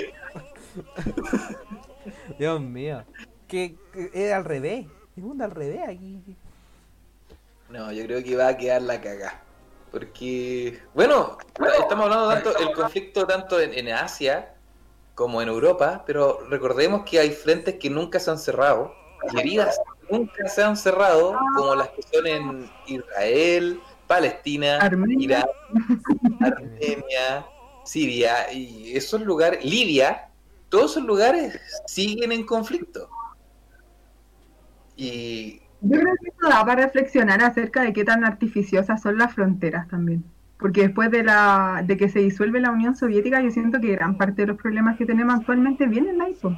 Dios 2.38 2.62
mío. 2.62 3.04
Que, 3.48 3.76
es 4.14 4.34
al 4.34 4.46
revés. 4.46 4.86
El 5.16 5.24
mundo 5.24 5.44
al 5.44 5.52
revés 5.52 5.82
aquí. 5.88 6.22
No, 7.70 7.92
yo 7.92 8.04
creo 8.06 8.24
que 8.24 8.36
va 8.36 8.50
a 8.50 8.58
quedar 8.58 8.82
la 8.82 9.02
caga. 9.02 9.42
Porque, 9.92 10.82
bueno, 10.94 11.38
estamos 11.80 12.06
hablando 12.06 12.30
tanto 12.30 12.58
el 12.58 12.72
conflicto 12.74 13.26
tanto 13.26 13.60
en, 13.60 13.74
en 13.74 13.94
Asia 13.94 14.54
como 15.16 15.42
en 15.42 15.48
Europa, 15.48 16.04
pero 16.06 16.42
recordemos 16.50 17.04
que 17.04 17.20
hay 17.20 17.32
frentes 17.32 17.76
que 17.76 17.90
nunca 17.90 18.20
se 18.20 18.30
han 18.30 18.38
cerrado, 18.38 18.94
y 19.34 19.40
heridas 19.40 19.80
nunca 20.10 20.48
se 20.48 20.64
han 20.64 20.78
cerrado, 20.78 21.36
como 21.56 21.76
las 21.76 21.90
que 21.90 22.04
son 22.04 22.28
en 22.28 22.72
Israel, 22.86 23.82
Palestina, 24.06 24.78
Armenia. 24.78 25.18
Irak, 25.20 25.50
Armenia, 26.42 27.48
Siria, 27.84 28.52
y 28.54 28.96
esos 28.96 29.22
lugares, 29.22 29.64
Libia, 29.66 30.30
todos 30.70 30.92
esos 30.92 31.04
lugares 31.04 31.60
siguen 31.86 32.32
en 32.32 32.46
conflicto. 32.46 33.10
Y 34.96 35.62
Yo 35.82 36.00
creo 36.00 36.16
que 36.22 36.30
eso 36.30 36.50
da 36.50 36.66
para 36.66 36.84
reflexionar 36.86 37.44
acerca 37.44 37.82
de 37.82 37.94
qué 37.94 38.04
tan 38.04 38.26
artificiosas 38.26 39.02
son 39.02 39.18
las 39.18 39.34
fronteras 39.34 39.88
también. 39.88 40.24
Porque 40.58 40.82
después 40.82 41.12
de 41.12 41.24
la 41.24 41.84
de 41.86 41.98
que 41.98 42.10
se 42.10 42.20
disuelve 42.20 42.60
la 42.60 42.72
Unión 42.72 42.96
Soviética, 42.96 43.42
yo 43.42 43.52
siento 43.52 43.80
que 43.80 43.92
gran 43.92 44.18
parte 44.18 44.42
de 44.42 44.48
los 44.48 44.58
problemas 44.58 44.98
que 44.98 45.06
tenemos 45.06 45.36
actualmente 45.36 45.86
vienen 45.86 46.20
ahí. 46.22 46.36
po. 46.42 46.56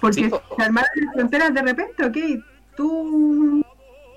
Porque 0.00 0.24
Sí, 0.24 0.28
po. 0.28 0.42
se 0.56 0.62
armaron 0.62 0.90
las 0.96 1.14
fronteras 1.14 1.54
de 1.54 1.62
repente, 1.62 2.04
ok, 2.04 2.44
tú, 2.76 3.64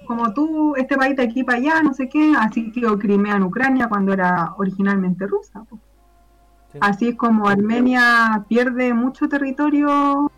como 0.06 0.34
tú, 0.34 0.76
este 0.76 0.98
país 0.98 1.16
de 1.16 1.24
aquí 1.24 1.46
para 1.46 1.58
allá, 1.60 1.82
no 1.82 1.94
sé 1.94 2.10
qué, 2.10 2.34
así 2.38 2.70
quedó 2.74 3.00
Crimea 3.00 3.38
en 3.38 3.44
Ucrania 3.44 3.88
cuando 3.88 4.12
era 4.12 4.54
originalmente 4.58 5.26
rusa. 5.26 5.64
po. 5.64 5.80
Sí. 6.74 6.80
Así 6.82 7.08
es 7.10 7.16
como 7.16 7.48
Armenia 7.48 8.44
pierde 8.50 8.94
mucho 8.94 9.30
territorio 9.30 10.30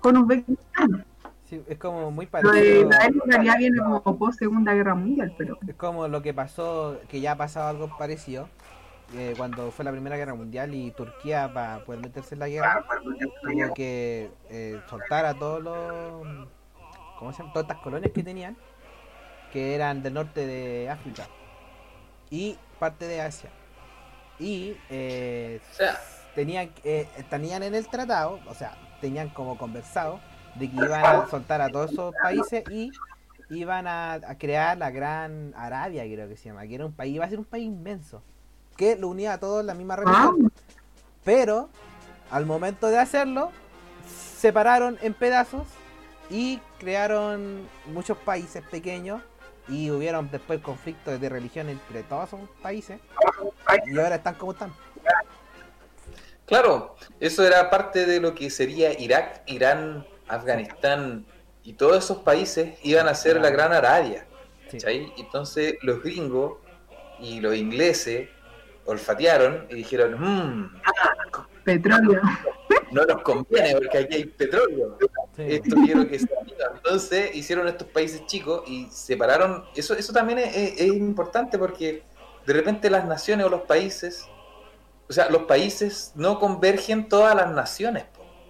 con 0.00 0.16
Uzbekistán. 0.16 1.04
Sí, 1.48 1.62
es 1.68 1.78
como 1.78 2.10
muy 2.10 2.26
Lo 2.26 2.30
de 2.30 2.42
parecido. 2.42 2.90
Israel 2.90 3.20
en 3.24 3.30
realidad 3.30 3.54
viene 3.58 3.78
como 3.78 4.18
post 4.18 4.38
Segunda 4.40 4.74
Guerra 4.74 4.94
Mundial, 4.94 5.34
pero 5.38 5.58
Es 5.66 5.74
como 5.76 6.08
lo 6.08 6.20
que 6.22 6.34
pasó, 6.34 6.98
que 7.08 7.20
ya 7.20 7.32
ha 7.32 7.36
pasado 7.36 7.68
algo 7.68 7.96
parecido. 7.96 8.48
eh, 9.14 9.34
cuando 9.36 9.70
fue 9.70 9.84
la 9.84 9.92
Primera 9.92 10.16
Guerra 10.16 10.34
Mundial 10.34 10.74
y 10.74 10.90
Turquía, 10.90 11.48
para 11.54 11.84
poder 11.84 12.00
meterse 12.00 12.34
en 12.34 12.40
la 12.40 12.48
guerra, 12.48 12.84
tuvo 13.42 13.74
que 13.74 14.30
eh, 14.50 14.80
soltar 14.90 15.24
a 15.24 15.34
todos 15.34 15.62
los. 15.62 16.48
¿Cómo 17.18 17.32
se 17.32 17.38
llama? 17.38 17.52
Todas 17.52 17.68
estas 17.68 17.82
colonias 17.82 18.10
que 18.12 18.24
tenían, 18.24 18.56
que 19.52 19.76
eran 19.76 20.02
del 20.02 20.14
norte 20.14 20.44
de 20.44 20.90
África 20.90 21.28
y 22.30 22.58
parte 22.80 23.06
de 23.06 23.20
Asia. 23.20 23.50
Y 24.40 24.76
eh, 24.90 25.60
O 25.70 25.74
sea, 25.74 25.96
tenían, 26.34 26.70
eh, 26.82 27.06
tenían 27.30 27.62
en 27.62 27.74
el 27.76 27.86
tratado, 27.88 28.40
o 28.48 28.54
sea, 28.54 28.76
tenían 29.00 29.28
como 29.30 29.56
conversado 29.56 30.18
de 30.58 30.70
que 30.70 30.76
iban 30.76 31.04
a 31.04 31.28
soltar 31.28 31.60
a 31.60 31.68
todos 31.70 31.92
esos 31.92 32.14
países 32.22 32.64
y 32.70 32.90
iban 33.50 33.86
a, 33.86 34.14
a 34.14 34.38
crear 34.38 34.76
la 34.76 34.90
Gran 34.90 35.52
Arabia, 35.56 36.04
creo 36.04 36.28
que 36.28 36.36
se 36.36 36.48
llama, 36.48 36.66
que 36.66 36.74
era 36.74 36.86
un 36.86 36.92
país, 36.92 37.14
iba 37.14 37.24
a 37.24 37.28
ser 37.28 37.38
un 37.38 37.44
país 37.44 37.66
inmenso, 37.66 38.22
que 38.76 38.96
lo 38.96 39.08
unía 39.08 39.34
a 39.34 39.38
todos 39.38 39.60
en 39.60 39.66
la 39.66 39.74
misma 39.74 39.94
ah, 39.94 39.96
religión. 39.96 40.52
Pero 41.24 41.68
al 42.30 42.46
momento 42.46 42.88
de 42.88 42.98
hacerlo, 42.98 43.50
separaron 44.36 44.98
en 45.02 45.14
pedazos 45.14 45.66
y 46.30 46.60
crearon 46.78 47.66
muchos 47.86 48.16
países 48.18 48.62
pequeños 48.64 49.22
y 49.68 49.90
hubieron 49.90 50.30
después 50.30 50.60
conflictos 50.60 51.20
de 51.20 51.28
religión 51.28 51.68
entre 51.68 52.02
todos 52.02 52.28
esos 52.28 52.40
países 52.62 53.00
y 53.86 53.98
ahora 53.98 54.16
están 54.16 54.34
como 54.34 54.52
están. 54.52 54.72
Claro, 56.46 56.94
eso 57.18 57.44
era 57.44 57.68
parte 57.70 58.06
de 58.06 58.20
lo 58.20 58.34
que 58.34 58.50
sería 58.50 58.98
Irak, 58.98 59.42
Irán, 59.46 60.06
Afganistán 60.28 61.24
y 61.62 61.72
todos 61.74 62.04
esos 62.04 62.18
países 62.18 62.78
iban 62.82 63.08
a 63.08 63.14
ser 63.14 63.40
la 63.40 63.50
gran 63.50 63.72
Arabia. 63.72 64.26
Entonces 64.72 65.74
los 65.82 66.02
gringos 66.02 66.58
y 67.20 67.40
los 67.40 67.54
ingleses 67.56 68.28
olfatearon 68.84 69.66
y 69.70 69.74
dijeron, 69.76 70.16
"Mm, 70.20 70.80
Petróleo. 71.64 72.20
no 72.92 73.04
nos 73.04 73.22
conviene 73.22 73.74
porque 73.74 73.98
aquí 73.98 74.14
hay 74.16 74.24
petróleo. 74.26 74.96
Sí. 75.36 75.42
Esto 75.48 75.76
quiero 75.84 76.08
que 76.08 76.18
sea 76.18 76.40
mío". 76.44 76.54
Entonces 76.74 77.34
hicieron 77.34 77.66
estos 77.68 77.88
países 77.88 78.24
chicos 78.26 78.62
y 78.66 78.86
separaron. 78.90 79.64
Eso, 79.74 79.94
eso 79.94 80.12
también 80.12 80.38
es, 80.38 80.56
es- 80.56 80.80
es 80.80 80.86
importante 80.94 81.58
porque 81.58 82.02
de 82.46 82.52
repente 82.52 82.88
las 82.90 83.06
naciones 83.06 83.46
o 83.46 83.48
los 83.48 83.62
países, 83.62 84.24
o 85.08 85.12
sea, 85.12 85.28
los 85.30 85.42
países 85.42 86.12
no 86.14 86.38
convergen 86.38 87.08
todas 87.08 87.34
las 87.34 87.50
naciones, 87.50 88.04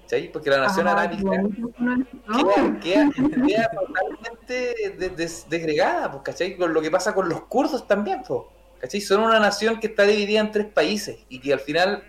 ¿cachai? 0.07 0.31
Porque 0.31 0.51
la 0.51 0.59
nación 0.59 0.87
Ah, 0.87 0.93
arábica 0.93 1.25
no, 1.25 2.81
queda, 2.81 2.81
queda- 2.81 3.11
queda 3.47 3.71
totalmente 3.71 4.75
des- 4.99 5.17
des- 5.17 5.47
desgregada, 5.51 6.11
pues, 6.13 6.23
¿cachai? 6.23 6.57
Con 6.57 6.73
lo 6.73 6.81
que 6.81 6.91
pasa 6.91 7.13
con 7.13 7.29
los 7.29 7.43
kurdos 7.47 7.87
también, 7.89 8.23
pues, 8.27 8.41
¿cachai? 8.81 9.01
Son 9.01 9.21
una 9.21 9.41
nación 9.41 9.81
que 9.81 9.89
está 9.89 10.05
dividida 10.05 10.41
en 10.41 10.53
tres 10.53 10.67
países 10.67 11.19
y 11.29 11.41
que 11.41 11.53
al 11.53 11.61
final 11.61 12.05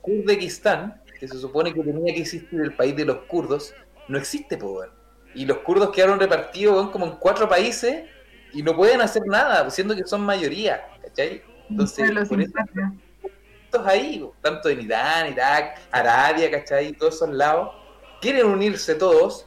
Kurdistán, 0.00 1.02
que 1.18 1.28
se 1.28 1.38
supone 1.38 1.74
que 1.74 1.82
tenía 1.82 2.14
que 2.14 2.20
existir 2.20 2.60
el 2.60 2.72
país 2.74 2.96
de 2.96 3.04
los 3.04 3.18
kurdos, 3.26 3.74
no 4.08 4.16
existe, 4.16 4.56
pues. 4.56 4.88
Y 5.34 5.44
los 5.46 5.58
kurdos 5.58 5.90
quedaron 5.90 6.18
repartidos 6.18 6.90
como 6.90 7.06
en 7.06 7.12
cuatro 7.16 7.48
países 7.48 8.04
y 8.52 8.62
no 8.62 8.74
pueden 8.74 9.00
hacer 9.00 9.22
nada, 9.26 9.62
pues, 9.62 9.74
siendo 9.74 9.94
que 9.94 10.04
son 10.04 10.22
mayoría, 10.22 10.80
¿cachai? 11.02 11.42
Entonces, 11.68 12.10
por 12.28 12.40
eso 12.40 12.52
estos 13.70 13.86
ahí, 13.86 14.28
tanto 14.40 14.68
en 14.68 14.80
Irán, 14.80 15.28
Irak, 15.32 15.78
Arabia, 15.92 16.50
¿cachai? 16.50 16.92
Todos 16.92 17.14
esos 17.14 17.30
lados, 17.30 17.70
quieren 18.20 18.46
unirse 18.46 18.96
todos, 18.96 19.46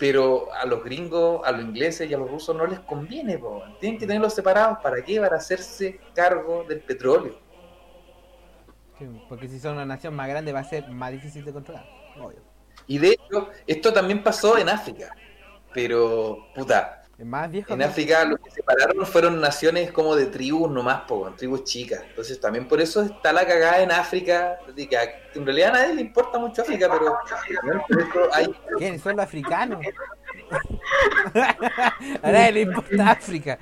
pero 0.00 0.52
a 0.52 0.66
los 0.66 0.82
gringos, 0.82 1.42
a 1.44 1.52
los 1.52 1.62
ingleses 1.62 2.10
y 2.10 2.14
a 2.14 2.18
los 2.18 2.28
rusos 2.28 2.56
no 2.56 2.66
les 2.66 2.80
conviene, 2.80 3.38
po. 3.38 3.62
tienen 3.78 4.00
que 4.00 4.06
tenerlos 4.06 4.34
separados, 4.34 4.78
¿para 4.82 5.00
qué? 5.04 5.20
Para 5.20 5.36
hacerse 5.36 6.00
cargo 6.12 6.64
del 6.68 6.80
petróleo. 6.80 7.38
Sí, 8.98 9.06
porque 9.28 9.46
si 9.46 9.60
son 9.60 9.74
una 9.74 9.86
nación 9.86 10.14
más 10.14 10.28
grande 10.28 10.52
va 10.52 10.60
a 10.60 10.64
ser 10.64 10.88
más 10.88 11.12
difícil 11.12 11.44
de 11.44 11.52
controlar. 11.52 11.86
Obvio. 12.20 12.40
Y 12.88 12.98
de 12.98 13.10
hecho, 13.10 13.48
esto 13.68 13.92
también 13.92 14.24
pasó 14.24 14.58
en 14.58 14.68
África, 14.68 15.14
pero, 15.72 16.48
puta, 16.52 17.01
más 17.24 17.50
viejo. 17.50 17.72
en 17.72 17.78
que- 17.78 17.84
África 17.84 18.24
lo 18.24 18.36
que 18.36 18.50
separaron 18.50 19.06
fueron 19.06 19.40
naciones 19.40 19.90
como 19.92 20.14
de 20.16 20.26
tribus 20.26 20.70
nomás, 20.70 21.02
po, 21.02 21.32
tribus 21.36 21.64
chicas. 21.64 22.02
Entonces 22.08 22.40
también 22.40 22.66
por 22.68 22.80
eso 22.80 23.02
está 23.02 23.32
la 23.32 23.46
cagada 23.46 23.80
en 23.82 23.90
África, 23.92 24.58
de 24.74 24.88
que 24.88 24.96
en 25.34 25.44
realidad 25.44 25.70
a 25.76 25.80
nadie 25.80 25.94
le 25.94 26.00
importa 26.02 26.38
mucho 26.38 26.62
África, 26.62 26.88
pero 26.90 27.16
¿no? 27.62 27.82
hay 28.32 28.46
¿Quiénes 28.78 29.00
son 29.02 29.16
los 29.16 29.24
africanos? 29.24 29.84
A 32.22 32.30
nadie 32.30 32.52
le 32.52 32.60
importa 32.62 33.10
África. 33.10 33.58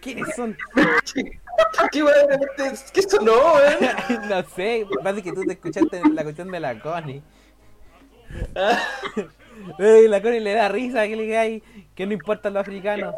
¿Quiénes 0.00 0.34
son? 0.36 0.56
¿Qué 1.92 2.02
repente- 2.02 2.80
¿Qué 2.92 3.02
sonó, 3.02 3.32
weón? 3.54 4.28
no 4.28 4.42
sé, 4.54 4.86
parece 5.02 5.22
que 5.22 5.32
tú 5.32 5.44
te 5.44 5.52
escuchaste 5.54 6.02
la 6.12 6.22
cuestión 6.22 6.50
de 6.50 6.60
la 6.60 6.80
Connie. 6.80 7.22
La 9.78 10.22
Connie 10.22 10.40
le 10.40 10.54
da 10.54 10.68
risa 10.68 11.06
que 11.06 11.16
le 11.16 11.22
diga 11.24 11.40
ahí 11.40 11.62
que 11.94 12.06
no 12.06 12.12
importan 12.12 12.54
los 12.54 12.60
africanos. 12.60 13.14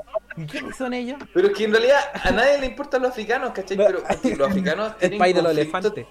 ¿Quiénes 0.51 0.77
son 0.77 0.95
ellos? 0.95 1.19
Pero 1.35 1.49
es 1.49 1.55
que 1.57 1.65
en 1.65 1.73
realidad 1.73 2.01
a 2.15 2.31
nadie 2.31 2.59
le 2.59 2.67
importan 2.67 3.03
los 3.03 3.11
africanos, 3.11 3.51
¿cachai? 3.53 3.77
No. 3.77 3.87
Pero 3.87 4.03
es 4.09 4.17
que 4.17 4.37
los 4.37 4.49
africanos 4.49 4.93
El 5.01 5.01
tienen 5.01 5.19
país 5.19 5.35
de 5.35 5.43
los 5.43 5.53
elefantes. 5.53 6.07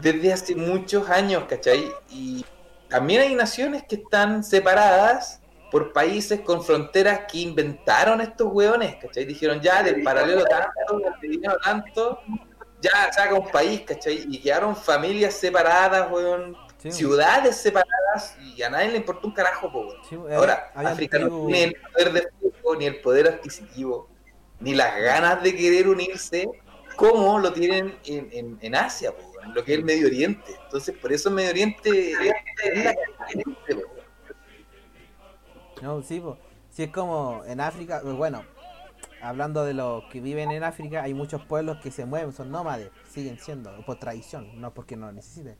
desde 0.00 0.32
hace 0.32 0.54
muchos 0.54 1.08
años, 1.08 1.44
¿cachai? 1.48 1.90
Y 2.10 2.44
también 2.88 3.22
hay 3.22 3.34
naciones 3.34 3.84
que 3.88 3.96
están 3.96 4.44
separadas 4.44 5.40
por 5.70 5.92
países 5.92 6.40
con 6.40 6.62
fronteras 6.62 7.20
que 7.30 7.38
inventaron 7.38 8.20
estos 8.20 8.48
hueones, 8.52 8.96
¿cachai? 8.96 9.24
Dijeron 9.24 9.60
ya 9.60 9.82
del 9.82 10.02
paralelo 10.02 10.44
tanto, 10.44 10.98
del 11.20 11.30
dinero 11.30 11.56
tanto, 11.64 12.20
ya 12.80 13.12
saca 13.12 13.34
un 13.34 13.48
país, 13.50 13.82
¿cachai? 13.82 14.26
Y 14.28 14.40
quedaron 14.40 14.74
familias 14.74 15.34
separadas, 15.34 16.10
hueón, 16.10 16.56
Sí, 16.80 16.90
ciudades 16.92 17.56
separadas 17.56 18.38
y 18.40 18.62
a 18.62 18.70
nadie 18.70 18.88
le 18.88 18.96
importó 18.96 19.28
un 19.28 19.34
carajo, 19.34 19.70
po, 19.70 19.92
sí, 20.08 20.16
Ahora, 20.16 20.72
África 20.74 21.18
no 21.18 21.46
tiene 21.46 21.64
el 21.64 21.74
poder 21.74 22.12
de 22.12 22.30
fuego, 22.40 22.76
ni 22.76 22.86
el 22.86 23.00
poder 23.02 23.28
adquisitivo, 23.28 24.08
ni 24.60 24.74
las 24.74 24.98
ganas 24.98 25.42
de 25.42 25.54
querer 25.54 25.88
unirse 25.88 26.48
como 26.96 27.38
lo 27.38 27.52
tienen 27.52 27.98
en, 28.06 28.28
en, 28.32 28.58
en 28.62 28.74
Asia, 28.74 29.12
po, 29.14 29.30
en 29.44 29.52
lo 29.54 29.62
que 29.62 29.72
es 29.72 29.78
el 29.78 29.84
Medio 29.84 30.06
Oriente. 30.06 30.56
Entonces, 30.64 30.96
por 30.96 31.12
eso 31.12 31.28
el 31.28 31.34
Medio 31.34 31.50
Oriente 31.50 32.12
es 32.12 32.84
la. 32.84 32.94
No, 35.82 36.02
sí, 36.02 36.20
po. 36.20 36.38
Sí, 36.70 36.84
es 36.84 36.90
como 36.90 37.42
en 37.46 37.60
África, 37.60 38.00
pues 38.02 38.14
bueno, 38.14 38.44
hablando 39.20 39.64
de 39.64 39.74
los 39.74 40.04
que 40.04 40.20
viven 40.20 40.50
en 40.50 40.64
África, 40.64 41.02
hay 41.02 41.14
muchos 41.14 41.44
pueblos 41.44 41.78
que 41.82 41.90
se 41.90 42.06
mueven, 42.06 42.32
son 42.32 42.50
nómades, 42.50 42.90
siguen 43.10 43.38
siendo, 43.38 43.70
por 43.84 43.98
tradición, 43.98 44.60
no 44.60 44.72
porque 44.72 44.96
no 44.96 45.06
lo 45.06 45.12
necesiten. 45.12 45.56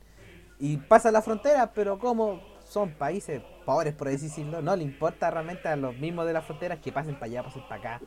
Y 0.61 0.77
pasan 0.77 1.13
la 1.13 1.21
frontera, 1.21 1.73
pero 1.73 1.99
como 1.99 2.39
son 2.63 2.91
países 2.91 3.41
pobres, 3.65 3.93
por 3.93 4.07
decirlo, 4.07 4.61
no 4.61 4.75
le 4.75 4.83
importa 4.83 5.29
realmente 5.29 5.67
a 5.67 5.75
los 5.75 5.97
mismos 5.97 6.25
de 6.27 6.33
las 6.33 6.45
fronteras 6.45 6.79
que 6.79 6.91
pasen 6.91 7.15
para 7.15 7.25
allá, 7.25 7.43
pasen 7.43 7.63
para 7.67 7.95
acá. 7.95 8.01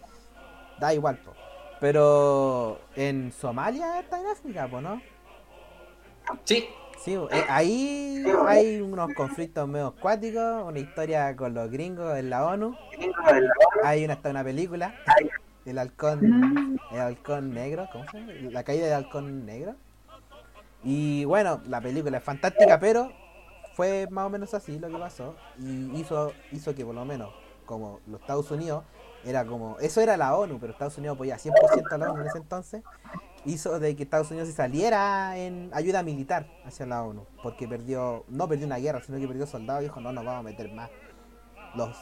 Da 0.81 0.95
igual, 0.95 1.19
po. 1.19 1.33
Pero 1.81 2.81
en 2.95 3.33
Somalia 3.33 3.99
está 3.99 4.21
en 4.21 4.27
África, 4.29 4.69
po, 4.69 4.81
¿no? 4.81 5.03
Sí, 6.45 6.67
Sí, 7.05 7.13
eh, 7.13 7.45
ahí 7.51 8.25
hay 8.47 8.81
unos 8.81 9.13
conflictos 9.15 9.69
medio 9.69 9.89
acuáticos, 9.89 10.65
una 10.65 10.79
historia 10.79 11.37
con 11.37 11.53
los 11.53 11.71
gringos 11.71 12.17
en 12.17 12.31
la 12.31 12.47
ONU. 12.47 12.75
Hay 13.85 14.05
una, 14.05 14.15
hasta 14.15 14.31
una 14.31 14.43
película, 14.43 14.95
el 15.67 15.79
halcón, 15.79 16.81
el 16.93 17.01
halcón 17.01 17.53
negro, 17.53 17.89
¿cómo 17.93 18.07
se 18.11 18.21
llama? 18.21 18.33
La 18.53 18.63
caída 18.63 18.87
del 18.87 18.95
halcón 18.95 19.45
negro. 19.45 19.75
Y 20.85 21.25
bueno, 21.25 21.61
la 21.67 21.81
película 21.81 22.19
es 22.19 22.25
fantástica, 22.25 22.79
pero 22.79 23.11
fue 23.75 24.07
más 24.11 24.27
o 24.27 24.31
menos 24.31 24.53
así 24.55 24.79
lo 24.79 24.89
que 24.89 24.99
pasó. 24.99 25.35
Y 25.59 25.99
hizo, 25.99 26.33
hizo 26.53 26.75
que 26.75 26.85
por 26.85 26.95
lo 26.95 27.05
menos, 27.05 27.33
como 27.65 28.01
los 28.07 28.21
Estados 28.21 28.51
Unidos, 28.51 28.85
era 29.25 29.45
como, 29.47 29.79
eso 29.81 30.01
era 30.01 30.17
la 30.17 30.37
ONU, 30.37 30.59
pero 30.61 30.73
Estados 30.73 30.99
Unidos 30.99 31.15
apoyaba 31.15 31.41
100% 31.41 31.93
a 31.93 31.99
la 31.99 32.13
ONU 32.13 32.21
en 32.21 32.27
ese 32.27 32.39
entonces, 32.39 32.83
hizo 33.47 33.79
de 33.81 33.97
que 33.97 34.03
Estados 34.03 34.31
Unidos 34.31 34.49
se 34.49 34.55
saliera 34.55 35.37
en 35.39 35.71
ayuda 35.73 36.03
militar 36.03 36.47
hacia 36.67 36.85
la 36.87 37.03
ONU, 37.03 37.27
porque 37.43 37.67
perdió, 37.67 38.25
no 38.29 38.47
perdió 38.49 38.67
una 38.67 38.77
guerra, 38.77 39.03
sino 39.03 39.19
que 39.19 39.27
perdió 39.27 39.47
soldados 39.47 39.83
y 39.83 39.85
dijo, 39.87 40.01
no 40.01 40.13
nos 40.13 40.25
vamos 40.25 40.41
a 40.41 40.43
meter 40.43 40.71
más. 40.73 40.91
Los, 41.75 41.97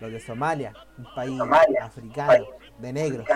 los 0.00 0.12
de 0.12 0.20
Somalia, 0.20 0.74
un 0.98 1.06
país 1.14 1.40
africano, 1.80 2.46
de 2.78 2.92
negros, 2.92 3.26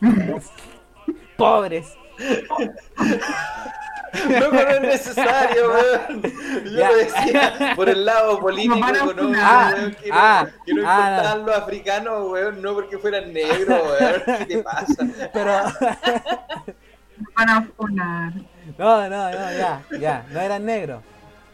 pobres. 1.36 1.94
no, 4.28 4.50
no 4.52 4.60
es 4.60 4.80
necesario, 4.80 5.68
weón. 5.72 6.22
Yo 6.22 6.70
Ya. 6.78 6.90
lo 6.90 6.96
decía 6.96 7.72
por 7.76 7.88
el 7.88 8.04
lado 8.04 8.40
político, 8.40 8.76
Nos 8.76 8.90
weón, 9.02 9.16
que 9.16 9.22
no, 9.32 9.38
Ah, 9.42 10.46
que 10.64 10.74
no 10.74 10.82
ah, 10.88 10.98
importaban 11.00 11.46
los 11.46 11.56
africanos, 11.56 12.30
weón, 12.30 12.62
no 12.62 12.74
porque 12.74 12.98
fueran 12.98 13.32
negros, 13.32 13.80
weón. 14.00 14.22
¿Qué 14.38 14.46
te 14.46 14.62
pasa? 14.62 14.94
Pero, 15.32 15.52
Van 17.36 17.48
a 17.50 17.62
funar. 17.76 18.32
no, 18.78 19.08
no, 19.08 19.30
no, 19.30 19.30
ya, 19.52 19.82
ya, 19.98 20.24
no 20.30 20.40
eran 20.40 20.64
negros, 20.64 21.02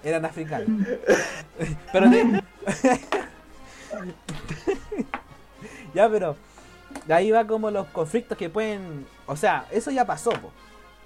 eran 0.03 0.25
africanos. 0.25 0.69
Pero 1.93 2.11
te- 2.11 2.43
ya, 5.95 6.09
pero 6.09 6.37
de 7.07 7.15
ahí 7.15 7.31
va 7.31 7.47
como 7.47 7.71
los 7.71 7.87
conflictos 7.89 8.37
que 8.37 8.51
pueden, 8.51 9.07
o 9.27 9.37
sea, 9.37 9.67
eso 9.71 9.91
ya 9.91 10.05
pasó, 10.05 10.31
po. 10.31 10.51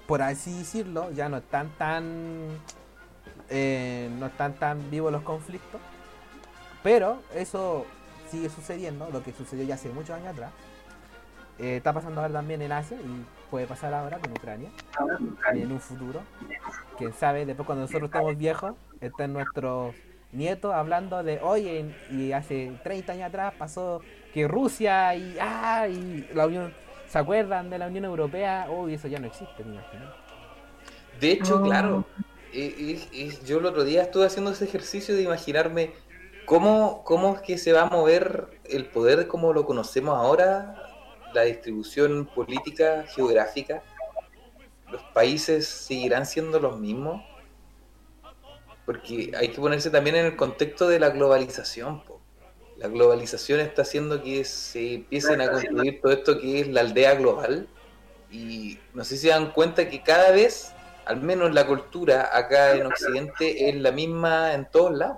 Por 0.09 0.23
así 0.23 0.57
decirlo, 0.57 1.11
ya 1.11 1.29
no 1.29 1.37
están 1.37 1.69
tan, 1.77 2.47
eh, 3.47 4.09
no 4.17 4.25
están 4.25 4.55
tan 4.55 4.89
vivos 4.89 5.11
los 5.11 5.21
conflictos, 5.21 5.79
pero 6.81 7.19
eso 7.35 7.85
sigue 8.27 8.49
sucediendo, 8.49 9.07
lo 9.11 9.21
que 9.21 9.33
sucedió 9.33 9.65
ya 9.65 9.75
hace 9.75 9.89
muchos 9.89 10.15
años 10.15 10.29
atrás. 10.29 10.51
Eh, 11.59 11.77
está 11.77 11.93
pasando 11.93 12.21
ahora 12.21 12.33
también 12.33 12.59
en 12.63 12.71
Asia 12.71 12.97
y 12.97 13.23
puede 13.51 13.67
pasar 13.67 13.93
ahora 13.93 14.17
con 14.17 14.31
Ucrania 14.31 14.71
y 15.53 15.61
en 15.61 15.71
un 15.71 15.79
futuro. 15.79 16.21
Quién 16.97 17.13
sabe, 17.13 17.45
después 17.45 17.67
cuando 17.67 17.83
nosotros 17.83 18.09
estemos 18.09 18.35
viejos, 18.35 18.73
están 19.01 19.31
nuestros 19.31 19.93
nietos 20.31 20.73
hablando 20.73 21.21
de, 21.21 21.39
oye, 21.39 21.93
y 22.09 22.31
hace 22.31 22.79
30 22.83 23.11
años 23.11 23.27
atrás 23.27 23.53
pasó 23.59 24.01
que 24.33 24.47
Rusia 24.47 25.13
y, 25.13 25.37
ah, 25.39 25.87
y 25.87 26.27
la 26.33 26.47
Unión, 26.47 26.73
¿se 27.09 27.19
acuerdan 27.19 27.69
de 27.69 27.79
la 27.79 27.87
Unión 27.87 28.05
Europea? 28.05 28.67
Uy, 28.71 28.95
eso 28.95 29.07
ya 29.07 29.19
no 29.19 29.27
existe, 29.27 29.63
me 29.63 29.73
imagino. 29.75 30.15
De 31.19 31.31
hecho, 31.31 31.57
Oh. 31.57 31.63
claro, 31.63 32.05
eh, 32.53 32.75
eh, 32.77 33.09
eh, 33.13 33.39
yo 33.45 33.59
el 33.59 33.65
otro 33.65 33.83
día 33.83 34.03
estuve 34.03 34.25
haciendo 34.25 34.51
ese 34.51 34.65
ejercicio 34.65 35.15
de 35.15 35.23
imaginarme 35.23 35.93
cómo, 36.45 37.03
cómo 37.03 37.35
es 37.35 37.41
que 37.41 37.57
se 37.57 37.73
va 37.73 37.83
a 37.83 37.89
mover 37.89 38.47
el 38.65 38.87
poder 38.89 39.27
como 39.27 39.53
lo 39.53 39.65
conocemos 39.65 40.15
ahora, 40.17 40.75
la 41.33 41.43
distribución 41.43 42.27
política, 42.27 43.05
geográfica. 43.15 43.83
Los 44.91 45.03
países 45.13 45.67
seguirán 45.67 46.25
siendo 46.25 46.59
los 46.59 46.79
mismos. 46.79 47.23
porque 48.85 49.31
hay 49.37 49.49
que 49.49 49.61
ponerse 49.61 49.89
también 49.91 50.15
en 50.15 50.25
el 50.25 50.35
contexto 50.35 50.87
de 50.87 50.99
la 50.99 51.09
globalización. 51.11 52.03
po. 52.05 52.18
La 52.79 52.87
globalización 52.87 53.59
está 53.59 53.81
haciendo 53.81 54.23
que 54.23 54.45
se 54.45 54.95
empiecen 54.95 55.41
a 55.41 55.51
construir 55.51 55.99
todo 55.99 56.13
esto 56.13 56.39
que 56.39 56.61
es 56.61 56.67
la 56.69 56.79
aldea 56.79 57.15
global. 57.15 57.67
Y 58.31 58.79
no 58.93 59.03
sé 59.03 59.17
si 59.17 59.23
se 59.23 59.29
dan 59.29 59.51
cuenta 59.51 59.89
que 59.89 60.01
cada 60.01 60.31
vez, 60.31 60.71
al 61.05 61.19
menos 61.21 61.53
la 61.53 61.67
cultura 61.67 62.29
acá 62.33 62.75
en 62.75 62.85
Occidente, 62.85 63.69
es 63.69 63.75
la 63.75 63.91
misma 63.91 64.53
en 64.53 64.65
todos 64.65 64.97
lados. 64.97 65.17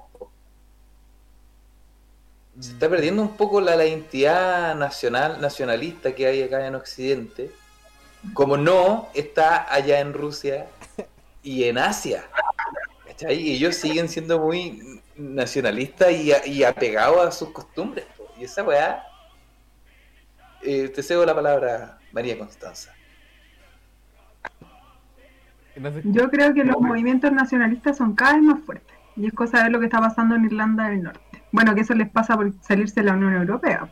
Se 2.59 2.71
está 2.71 2.89
perdiendo 2.89 3.21
un 3.21 3.37
poco 3.37 3.61
la, 3.61 3.75
la 3.75 3.85
identidad 3.85 4.73
nacional, 4.73 5.39
nacionalista 5.39 6.15
que 6.15 6.25
hay 6.25 6.41
acá 6.41 6.65
en 6.65 6.73
Occidente. 6.73 7.51
Como 8.33 8.57
no 8.57 9.09
está 9.13 9.71
allá 9.71 9.99
en 9.99 10.13
Rusia 10.13 10.65
y 11.43 11.65
en 11.65 11.77
Asia. 11.77 12.27
¿Cachai? 13.05 13.39
Y 13.39 13.55
ellos 13.57 13.75
siguen 13.75 14.09
siendo 14.09 14.39
muy 14.39 15.01
nacionalistas 15.21 16.11
y, 16.11 16.31
a- 16.31 16.45
y 16.45 16.63
apegados 16.63 17.25
a 17.25 17.31
sus 17.31 17.49
costumbres. 17.51 18.05
po. 18.17 18.25
Y 18.39 18.43
esa 18.45 18.63
weá. 18.63 19.03
eh, 20.63 20.89
te 20.89 21.01
cedo 21.03 21.25
la 21.25 21.33
palabra, 21.35 21.97
María 22.11 22.37
Constanza. 22.37 22.93
Yo 26.03 26.29
creo 26.29 26.53
que 26.53 26.63
los 26.63 26.79
movimientos 26.81 27.31
nacionalistas 27.31 27.97
son 27.97 28.13
cada 28.13 28.33
vez 28.33 28.43
más 28.43 28.59
fuertes. 28.63 28.95
Y 29.15 29.25
es 29.27 29.33
cosa 29.33 29.57
de 29.57 29.63
ver 29.63 29.71
lo 29.73 29.79
que 29.79 29.85
está 29.85 29.99
pasando 29.99 30.35
en 30.35 30.45
Irlanda 30.45 30.89
del 30.89 31.03
Norte. 31.03 31.43
Bueno, 31.51 31.73
que 31.75 31.81
eso 31.81 31.93
les 31.93 32.09
pasa 32.09 32.35
por 32.35 32.51
salirse 32.61 33.01
de 33.01 33.07
la 33.07 33.13
Unión 33.13 33.33
Europea. 33.33 33.89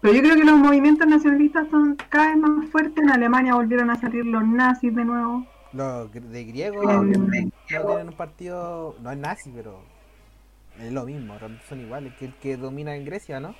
Pero 0.00 0.14
yo 0.14 0.20
creo 0.22 0.36
que 0.36 0.44
los 0.44 0.58
movimientos 0.58 1.06
nacionalistas 1.06 1.68
son 1.70 1.96
cada 2.08 2.28
vez 2.28 2.36
más 2.36 2.68
fuertes. 2.70 3.02
En 3.02 3.10
Alemania 3.10 3.54
volvieron 3.54 3.90
a 3.90 3.96
salir 4.00 4.26
los 4.26 4.44
nazis 4.46 4.94
de 4.94 5.04
nuevo. 5.04 5.46
Los 5.72 6.12
de 6.12 6.44
griego 6.44 6.82
no 6.82 7.02
tienen 7.04 7.52
un 8.08 8.12
partido, 8.16 8.96
no 9.00 9.10
es 9.10 9.18
nazi, 9.18 9.50
pero 9.54 9.80
es 10.80 10.92
lo 10.92 11.04
mismo, 11.04 11.34
son 11.68 11.80
iguales 11.80 12.12
que 12.14 12.26
el 12.26 12.32
que 12.34 12.56
domina 12.56 12.94
en 12.96 13.04
Grecia, 13.04 13.40
¿no? 13.40 13.54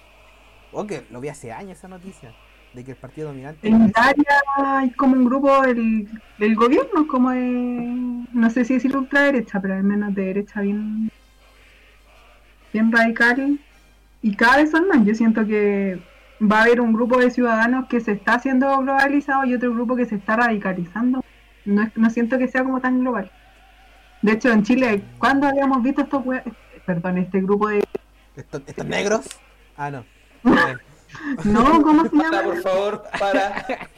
O 0.72 0.86
que 0.86 1.04
lo 1.10 1.20
vi 1.20 1.28
hace 1.28 1.52
años 1.52 1.78
esa 1.78 1.88
noticia, 1.88 2.32
de 2.72 2.84
que 2.84 2.92
el 2.92 2.96
partido 2.96 3.28
dominante 3.28 3.68
En 3.68 3.86
Italia 3.86 4.24
hay 4.56 4.90
como 4.92 5.14
un 5.16 5.24
grupo 5.24 5.60
del, 5.62 6.08
del 6.38 6.54
gobierno, 6.56 7.06
como 7.06 7.30
de, 7.30 7.94
no 8.32 8.50
sé 8.50 8.64
si 8.64 8.74
decir 8.74 8.96
ultraderecha, 8.96 9.60
pero 9.60 9.74
al 9.74 9.84
menos 9.84 10.14
de 10.14 10.22
derecha 10.26 10.60
bien, 10.60 11.08
bien 12.72 12.90
radical. 12.90 13.58
Y 14.22 14.34
cada 14.36 14.56
vez 14.56 14.70
son 14.70 14.88
más. 14.88 15.04
Yo 15.04 15.14
siento 15.14 15.46
que 15.46 15.98
va 16.40 16.60
a 16.60 16.62
haber 16.62 16.80
un 16.80 16.92
grupo 16.92 17.18
de 17.18 17.30
ciudadanos 17.30 17.86
que 17.88 18.00
se 18.00 18.12
está 18.12 18.34
haciendo 18.34 18.76
globalizado 18.78 19.44
y 19.44 19.54
otro 19.54 19.72
grupo 19.72 19.96
que 19.96 20.06
se 20.06 20.16
está 20.16 20.36
radicalizando. 20.36 21.22
No, 21.64 21.82
es- 21.82 21.96
no 21.96 22.10
siento 22.10 22.38
que 22.38 22.48
sea 22.48 22.64
como 22.64 22.80
tan 22.80 23.00
global. 23.00 23.30
De 24.22 24.32
hecho, 24.32 24.50
en 24.50 24.62
Chile, 24.62 25.02
¿cuándo 25.18 25.46
habíamos 25.46 25.82
visto 25.82 26.02
estos 26.02 26.24
perdón, 26.86 27.18
este 27.18 27.40
grupo 27.40 27.68
de... 27.68 27.82
¿Estos, 28.36 28.62
estos 28.66 28.86
negros? 28.86 29.26
Ah, 29.76 29.90
no. 29.90 30.04
No, 31.44 31.82
¿cómo 31.82 32.02
se 32.04 32.16
Para, 32.16 32.30
llama? 32.30 32.42
por 32.42 32.56
favor, 32.62 33.02
para. 33.18 33.66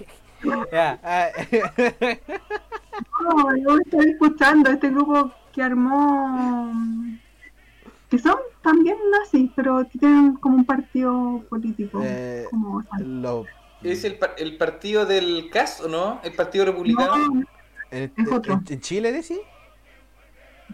Ah, 1.03 1.33
No, 3.23 3.57
yo 3.57 3.79
estoy 3.85 4.11
escuchando 4.11 4.71
este 4.71 4.91
grupo 4.91 5.33
que 5.53 5.63
armó, 5.63 6.73
que 8.09 8.19
son 8.19 8.37
también 8.63 8.97
nazis, 9.11 9.51
pero 9.57 9.89
que 9.89 9.99
tienen 9.99 10.35
como 10.37 10.57
un 10.57 10.65
partido 10.65 11.45
político. 11.49 12.01
Eh, 12.03 12.47
como, 12.51 12.83
lo- 13.01 13.45
¿Es 13.83 14.05
el, 14.05 14.19
par- 14.19 14.35
el 14.39 14.57
partido 14.57 15.07
del 15.07 15.49
CAS 15.51 15.81
o 15.81 15.89
no? 15.89 16.21
¿El 16.25 16.33
Partido 16.35 16.65
Republicano? 16.65 17.13
no, 17.17 17.45
en, 17.91 18.13
Es 18.17 18.33
otro. 18.33 18.55
en- 18.55 18.65
en 18.73 18.81
Chile, 18.81 19.13
decís? 19.13 19.39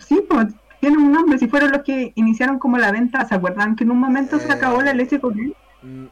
sí, 0.00 0.24
pues 0.28 0.46
tienen 0.82 0.98
un 0.98 1.12
nombre, 1.12 1.38
si 1.38 1.46
fueron 1.46 1.70
los 1.70 1.82
que 1.84 2.12
iniciaron 2.16 2.58
como 2.58 2.76
la 2.76 2.90
venta, 2.90 3.24
¿se 3.24 3.36
acuerdan 3.36 3.76
que 3.76 3.84
en 3.84 3.92
un 3.92 4.00
momento 4.00 4.40
se 4.40 4.48
Eh, 4.48 4.52
acabó 4.52 4.82
la 4.82 4.92
leche 4.92 5.20
con 5.20 5.38
él? 5.38 5.54
Mm, 5.80 6.06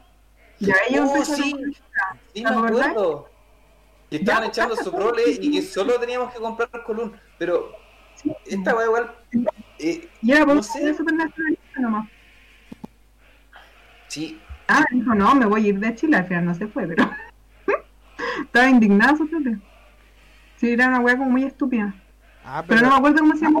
Ya 0.59 0.75
ellos 0.87 1.09
Oh, 1.13 1.25
sí. 1.25 1.51
con- 1.51 1.73
Sí, 1.73 2.41
¿Te 2.41 2.41
me 2.43 2.49
acuerdo. 2.49 3.27
Que 4.09 4.15
estaban 4.15 4.43
Ya, 4.43 4.47
echando 4.47 4.77
su 4.77 4.89
prole 4.89 5.23
y 5.41 5.51
que 5.51 5.61
solo 5.61 5.99
teníamos 5.99 6.33
que 6.33 6.39
comprar 6.39 6.69
Colún. 6.85 7.11
Pero 7.37 7.73
Sí. 8.15 8.31
esta 8.45 8.73
weá 8.73 8.85
igual. 8.85 9.13
eh, 9.79 10.07
Y 10.21 10.31
era 10.31 10.45
por 10.45 10.55
no 10.55 10.63
sé. 10.63 10.95
nomás. 11.77 12.07
sí, 14.07 14.39
Ah, 14.69 14.85
dijo, 14.89 15.13
no, 15.13 15.35
me 15.35 15.45
voy 15.47 15.65
a 15.65 15.67
ir 15.67 15.79
de 15.79 15.93
Chile, 15.95 16.15
al 16.15 16.27
final 16.27 16.45
no 16.45 16.55
se 16.55 16.65
fue, 16.67 16.87
pero 16.87 17.09
estaba 18.45 18.69
indignado, 18.69 19.17
suponte. 19.17 19.57
Sí, 20.55 20.69
era 20.71 20.87
una 20.87 21.01
weá 21.01 21.17
como 21.17 21.29
muy 21.31 21.43
estúpida. 21.43 21.93
Ah, 22.45 22.63
Pero 22.65 22.79
pero, 22.79 22.81
no 22.83 22.93
me 22.93 22.97
acuerdo 22.99 23.19
cómo 23.19 23.35
se 23.35 23.41
llama. 23.45 23.59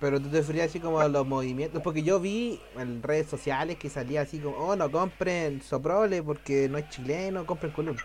Pero 0.00 0.20
tú 0.20 0.28
te 0.28 0.38
referías 0.38 0.68
así 0.68 0.80
como 0.80 1.00
a 1.00 1.08
los 1.08 1.26
movimientos, 1.26 1.82
porque 1.82 2.02
yo 2.02 2.20
vi 2.20 2.60
en 2.76 3.02
redes 3.02 3.28
sociales 3.28 3.76
que 3.78 3.88
salía 3.90 4.20
así 4.22 4.38
como, 4.38 4.56
oh, 4.56 4.76
no 4.76 4.90
compren 4.90 5.60
Soprole 5.62 6.22
porque 6.22 6.68
no 6.68 6.78
es 6.78 6.88
chileno, 6.88 7.44
compren 7.46 7.72
Column. 7.72 7.96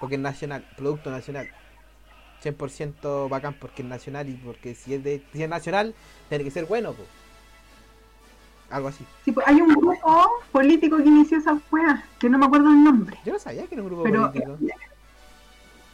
Porque 0.00 0.16
es 0.16 0.20
nacional, 0.20 0.66
producto 0.76 1.10
nacional. 1.10 1.48
100% 2.42 3.28
bacán 3.28 3.54
porque 3.54 3.82
es 3.82 3.88
nacional 3.88 4.28
y 4.28 4.32
porque 4.34 4.74
si 4.74 4.94
es, 4.94 5.04
de, 5.04 5.22
si 5.32 5.42
es 5.44 5.48
nacional, 5.48 5.94
tiene 6.28 6.42
que 6.42 6.50
ser 6.50 6.66
bueno, 6.66 6.92
po. 6.92 7.04
Algo 8.70 8.88
así. 8.88 9.04
Sí, 9.24 9.30
pues, 9.30 9.46
hay 9.46 9.60
un 9.60 9.68
grupo 9.68 10.28
político 10.50 10.96
que 10.96 11.04
inició 11.04 11.38
esa 11.38 11.56
weá, 11.70 12.04
que 12.18 12.28
no 12.28 12.38
me 12.38 12.46
acuerdo 12.46 12.70
el 12.70 12.82
nombre. 12.82 13.16
Yo 13.24 13.34
no 13.34 13.38
sabía 13.38 13.66
que 13.66 13.74
era 13.74 13.82
un 13.82 13.88
grupo 13.88 14.02
Pero, 14.04 14.32
político. 14.32 14.58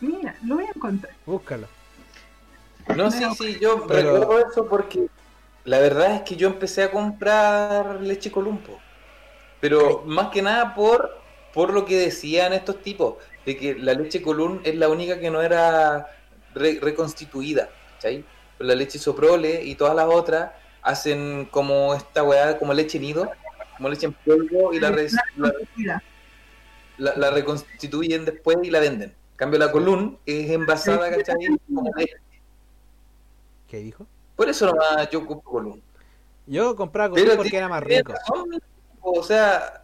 mira, 0.00 0.36
lo 0.44 0.54
voy 0.54 0.64
a 0.64 0.70
encontrar. 0.74 1.12
Búscalo. 1.26 1.66
no, 2.96 3.10
sí, 3.10 3.24
sí, 3.36 3.58
yo 3.60 3.84
Pero- 3.86 4.20
recuerdo 4.20 4.48
eso 4.50 4.66
porque 4.66 5.08
la 5.68 5.78
verdad 5.80 6.14
es 6.14 6.22
que 6.22 6.36
yo 6.36 6.48
empecé 6.48 6.82
a 6.82 6.90
comprar 6.90 8.00
leche 8.00 8.30
Columpo. 8.30 8.78
Pero 9.60 10.02
más 10.06 10.28
que 10.28 10.40
nada 10.42 10.74
por, 10.74 11.20
por 11.52 11.72
lo 11.72 11.84
que 11.84 11.96
decían 11.98 12.52
estos 12.52 12.80
tipos, 12.82 13.16
de 13.44 13.56
que 13.56 13.74
la 13.74 13.92
leche 13.94 14.22
Colún 14.22 14.60
es 14.64 14.74
la 14.76 14.88
única 14.88 15.18
que 15.20 15.30
no 15.30 15.42
era 15.42 16.06
re- 16.54 16.78
reconstituida, 16.80 17.70
¿cachai? 17.94 18.24
La 18.58 18.74
leche 18.74 18.98
Soprole 18.98 19.62
y 19.64 19.74
todas 19.74 19.94
las 19.94 20.06
otras 20.06 20.52
hacen 20.82 21.46
como 21.50 21.94
esta 21.94 22.22
weá, 22.22 22.58
como 22.58 22.72
leche 22.72 22.98
nido, 22.98 23.30
como 23.76 23.88
leche 23.88 24.06
en 24.06 24.12
polvo 24.14 24.72
y 24.72 24.80
la, 24.80 24.90
re- 24.90 25.08
la, 25.36 25.52
la- 26.96 27.16
la 27.16 27.30
reconstituyen 27.30 28.24
después 28.24 28.58
y 28.62 28.70
la 28.70 28.80
venden. 28.80 29.10
En 29.10 29.36
cambio 29.36 29.58
la 29.58 29.70
Colún 29.72 30.18
es 30.26 30.50
envasada, 30.50 31.10
¿cachai? 31.10 31.36
Como 31.72 31.90
leche. 31.96 32.16
¿Qué 33.66 33.78
dijo? 33.78 34.06
Por 34.38 34.48
eso 34.48 34.66
nomás 34.66 35.10
yo 35.10 35.26
compro 35.26 35.50
Colún. 35.50 35.82
Yo 36.46 36.76
compraba 36.76 37.10
Column 37.10 37.36
porque 37.36 37.56
era 37.56 37.68
más 37.68 37.82
rico. 37.82 38.12
razón, 38.12 38.48
O 39.00 39.20
sea, 39.24 39.82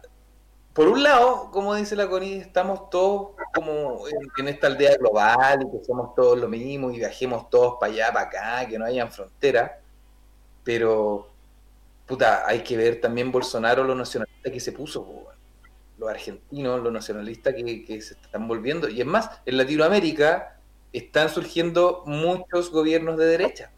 por 0.71 0.87
un 0.87 1.03
lado, 1.03 1.51
como 1.51 1.75
dice 1.75 1.93
la 1.97 2.07
Connie, 2.07 2.37
estamos 2.37 2.89
todos 2.89 3.31
como 3.53 4.07
en, 4.07 4.29
en 4.37 4.47
esta 4.47 4.67
aldea 4.67 4.95
global 4.95 5.59
y 5.61 5.77
que 5.77 5.83
somos 5.83 6.15
todos 6.15 6.39
lo 6.39 6.47
mismo 6.47 6.89
y 6.89 6.99
viajemos 6.99 7.49
todos 7.49 7.75
para 7.81 7.91
allá, 7.91 8.13
para 8.13 8.27
acá, 8.27 8.69
que 8.69 8.79
no 8.79 8.85
hayan 8.85 9.11
fronteras. 9.11 9.71
Pero, 10.63 11.27
puta, 12.05 12.47
hay 12.47 12.61
que 12.63 12.77
ver 12.77 13.01
también 13.01 13.33
Bolsonaro, 13.33 13.83
lo 13.83 13.93
nacionalista 13.93 14.49
que 14.49 14.61
se 14.61 14.71
puso, 14.71 15.03
po, 15.05 15.31
los 15.97 16.09
argentinos, 16.09 16.81
los 16.81 16.93
nacionalistas 16.93 17.55
que, 17.55 17.83
que 17.83 18.01
se 18.01 18.13
están 18.13 18.47
volviendo. 18.47 18.87
Y 18.87 19.01
es 19.01 19.05
más, 19.05 19.31
en 19.45 19.57
Latinoamérica 19.57 20.61
están 20.93 21.27
surgiendo 21.27 22.03
muchos 22.05 22.71
gobiernos 22.71 23.17
de 23.17 23.25
derecha. 23.25 23.71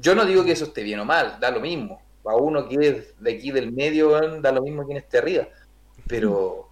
Yo 0.00 0.14
no 0.14 0.24
digo 0.24 0.44
que 0.44 0.52
eso 0.52 0.64
esté 0.64 0.82
bien 0.82 1.00
o 1.00 1.04
mal, 1.04 1.38
da 1.40 1.50
lo 1.50 1.60
mismo. 1.60 2.00
A 2.24 2.36
uno 2.36 2.68
que 2.68 2.76
es 2.88 3.14
de 3.20 3.32
aquí 3.34 3.50
del 3.50 3.72
medio, 3.72 4.10
da 4.40 4.52
lo 4.52 4.62
mismo 4.62 4.84
quien 4.86 4.98
esté 4.98 5.18
arriba. 5.18 5.48
Pero 6.06 6.68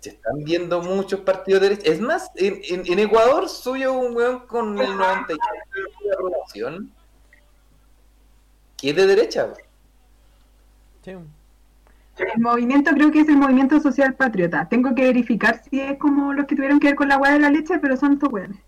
se 0.00 0.10
están 0.10 0.42
viendo 0.44 0.80
muchos 0.82 1.20
partidos 1.20 1.60
de 1.62 1.70
derecha. 1.70 1.90
Es 1.90 2.00
más, 2.00 2.30
en, 2.36 2.60
en- 2.68 2.92
en 2.92 2.98
Ecuador 2.98 3.48
suyo 3.48 3.92
un 3.94 4.14
weón 4.16 4.40
con 4.46 4.78
el 4.78 4.88
98% 4.92 5.26
de 6.04 6.12
aprobación 6.12 6.92
que 8.76 8.90
es 8.90 8.96
de 8.96 9.06
derecha. 9.06 9.48
Sí. 11.04 11.12
el 11.12 12.40
movimiento 12.40 12.90
creo 12.92 13.10
que 13.10 13.20
es 13.20 13.28
el 13.28 13.36
movimiento 13.36 13.80
social 13.80 14.14
patriota. 14.14 14.68
Tengo 14.68 14.94
que 14.94 15.02
verificar 15.04 15.62
si 15.68 15.80
es 15.80 15.98
como 15.98 16.32
los 16.32 16.46
que 16.46 16.54
tuvieron 16.56 16.78
que 16.80 16.88
ver 16.88 16.96
con 16.96 17.08
la 17.08 17.16
weá 17.18 17.32
de 17.32 17.38
la 17.40 17.50
leche, 17.50 17.78
pero 17.80 17.96
son 17.96 18.12
estos 18.14 18.32
weones. 18.32 18.58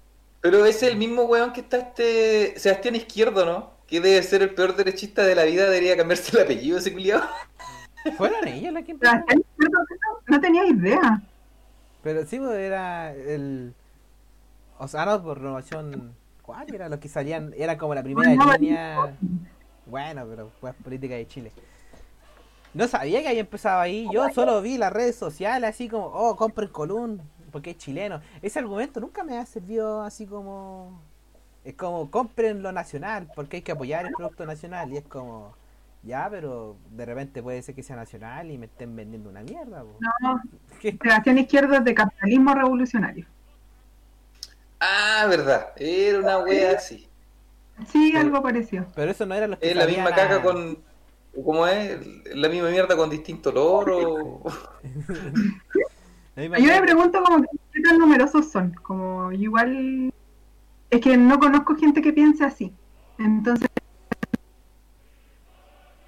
Pero 0.40 0.64
es 0.66 0.82
el 0.82 0.96
mismo 0.96 1.22
weón 1.24 1.52
que 1.52 1.60
está 1.60 1.78
este 1.78 2.58
Sebastián 2.58 2.94
Izquierdo, 2.96 3.44
¿no? 3.44 3.73
Que 3.86 4.00
debe 4.00 4.22
ser 4.22 4.42
el 4.42 4.54
peor 4.54 4.76
derechista 4.76 5.22
de 5.24 5.34
la 5.34 5.44
vida, 5.44 5.64
debería 5.64 5.96
cambiarse 5.96 6.36
el 6.36 6.44
apellido 6.44 6.78
ese 6.78 6.92
culiado. 6.92 7.28
Fueron 8.16 8.46
ellos 8.48 8.72
los 8.72 8.84
que 8.84 8.92
empezaron. 8.92 9.24
no, 9.56 9.68
no 10.26 10.40
tenía 10.40 10.66
idea. 10.66 11.22
Pero 12.02 12.24
sí, 12.26 12.38
pues, 12.38 12.52
era 12.52 13.12
el. 13.14 13.74
O 14.78 14.88
sea, 14.88 15.06
no, 15.06 15.22
por 15.22 15.38
renovación. 15.38 16.14
¿Cuál 16.42 16.74
era? 16.74 16.88
Los 16.88 16.98
que 16.98 17.08
salían. 17.08 17.54
Era 17.56 17.78
como 17.78 17.94
la 17.94 18.02
primera 18.02 18.34
Nueva 18.34 18.58
línea. 18.58 19.16
Bueno, 19.86 20.26
pero 20.28 20.50
fue 20.60 20.72
política 20.72 21.14
de 21.14 21.26
Chile. 21.26 21.52
No 22.74 22.88
sabía 22.88 23.22
que 23.22 23.28
había 23.28 23.40
empezado 23.40 23.80
ahí. 23.80 24.08
Yo 24.12 24.28
solo 24.30 24.60
vi 24.60 24.76
las 24.76 24.92
redes 24.92 25.16
sociales 25.16 25.70
así 25.70 25.88
como, 25.88 26.06
oh, 26.06 26.36
compren 26.36 26.68
Colún 26.68 27.22
porque 27.54 27.70
es 27.70 27.78
chileno. 27.78 28.20
Ese 28.42 28.58
argumento 28.58 28.98
nunca 28.98 29.22
me 29.22 29.38
ha 29.38 29.46
servido 29.46 30.02
así 30.02 30.26
como 30.26 31.00
es 31.64 31.74
como 31.74 32.10
compren 32.10 32.62
lo 32.62 32.72
nacional, 32.72 33.28
porque 33.34 33.56
hay 33.56 33.62
que 33.62 33.72
apoyar 33.72 34.06
el 34.06 34.12
producto 34.12 34.44
nacional. 34.46 34.92
Y 34.92 34.98
es 34.98 35.04
como, 35.04 35.54
ya, 36.02 36.28
pero 36.30 36.76
de 36.90 37.06
repente 37.06 37.42
puede 37.42 37.62
ser 37.62 37.74
que 37.74 37.82
sea 37.82 37.96
nacional 37.96 38.50
y 38.50 38.58
me 38.58 38.66
estén 38.66 38.94
vendiendo 38.94 39.30
una 39.30 39.42
mierda. 39.42 39.82
po. 39.82 39.96
No, 40.00 40.42
creación 40.98 41.38
izquierda 41.38 41.78
es 41.78 41.84
de 41.84 41.94
capitalismo 41.94 42.54
revolucionario. 42.54 43.26
Ah, 44.80 45.26
verdad. 45.28 45.68
Era 45.76 46.18
una 46.18 46.38
wea 46.38 46.72
así. 46.76 47.08
Sí, 47.90 48.14
algo 48.16 48.42
parecido. 48.42 48.86
Pero 48.94 49.10
eso 49.10 49.24
no 49.26 49.34
era 49.34 49.46
los 49.46 49.58
que 49.58 49.70
Es 49.70 49.76
la 49.76 49.86
misma 49.86 50.10
a- 50.10 50.14
caca 50.14 50.42
con. 50.42 50.78
¿Cómo 51.44 51.66
es? 51.66 51.98
La 52.36 52.48
misma 52.48 52.68
mierda 52.70 52.96
con 52.96 53.10
distinto 53.10 53.50
olor 53.50 53.90
o. 53.90 54.42
la 56.36 56.40
misma 56.42 56.58
Yo 56.58 56.66
me 56.66 56.80
pregunto 56.82 57.22
como 57.22 57.42
que 57.42 57.48
qué 57.72 57.80
tan 57.82 57.98
numerosos 57.98 58.50
son. 58.52 58.72
Como 58.74 59.32
igual 59.32 60.12
es 60.94 61.00
que 61.00 61.16
no 61.16 61.38
conozco 61.38 61.76
gente 61.76 62.02
que 62.02 62.12
piense 62.12 62.44
así. 62.44 62.72
Entonces 63.18 63.68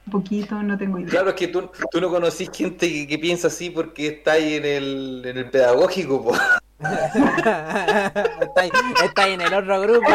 un 0.07 0.12
poquito, 0.12 0.62
no 0.62 0.78
tengo 0.78 0.99
idea. 0.99 1.11
Claro, 1.11 1.30
es 1.30 1.34
que 1.34 1.49
tú, 1.49 1.68
tú 1.91 2.01
no 2.01 2.09
conocís 2.09 2.49
gente 2.53 2.89
que, 2.89 3.09
que 3.09 3.18
piensa 3.18 3.49
así 3.49 3.70
porque 3.70 4.07
está 4.07 4.32
ahí 4.32 4.55
en 4.55 4.64
el, 4.64 5.22
en 5.24 5.37
el 5.37 5.51
pedagógico, 5.51 6.22
po. 6.22 6.34
está, 6.78 8.61
ahí, 8.61 8.70
está 9.05 9.22
ahí 9.24 9.32
en 9.32 9.41
el 9.41 9.53
otro 9.53 9.80
grupo. 9.80 10.07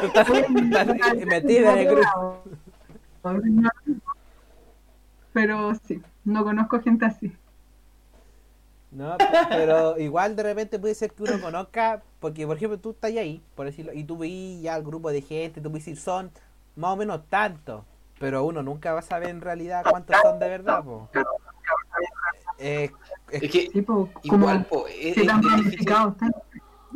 Tú 0.00 0.06
estás, 0.06 0.28
estás 0.30 1.16
metido 1.26 1.70
en 1.70 1.78
el 1.78 1.86
grupo. 1.86 2.44
Pero 5.32 5.74
sí, 5.86 6.00
no 6.24 6.44
conozco 6.44 6.80
gente 6.80 7.06
así. 7.06 7.32
No, 8.90 9.16
pero 9.50 9.98
igual 9.98 10.34
de 10.34 10.42
repente 10.42 10.78
puede 10.78 10.94
ser 10.94 11.12
que 11.12 11.22
uno 11.22 11.40
conozca, 11.40 12.02
porque 12.20 12.46
por 12.46 12.56
ejemplo 12.56 12.78
tú 12.78 12.90
estás 12.90 13.12
ahí, 13.12 13.42
por 13.54 13.66
decirlo, 13.66 13.92
y 13.92 14.02
tú 14.04 14.16
veis 14.16 14.62
ya 14.62 14.76
el 14.76 14.82
grupo 14.82 15.10
de 15.10 15.20
gente, 15.20 15.60
tú 15.60 15.70
puedes 15.70 15.84
decir 15.84 16.00
son 16.00 16.30
más 16.74 16.92
o 16.92 16.96
menos 16.96 17.20
tantos, 17.28 17.82
pero 18.18 18.44
uno 18.44 18.62
nunca 18.62 18.94
va 18.94 19.00
a 19.00 19.02
saber 19.02 19.28
en 19.28 19.40
realidad 19.42 19.84
cuántos 19.88 20.16
son 20.22 20.38
de 20.38 20.48
verdad, 20.48 20.82
po. 20.82 21.08
Eh, 22.58 22.90
es- 23.30 23.42
Es 23.42 23.50
que 23.50 23.68
Tipo, 23.68 24.08
igual, 24.22 24.64
po, 24.64 24.86
es, 24.88 25.16
es- 25.16 25.26
difícil, 25.40 25.88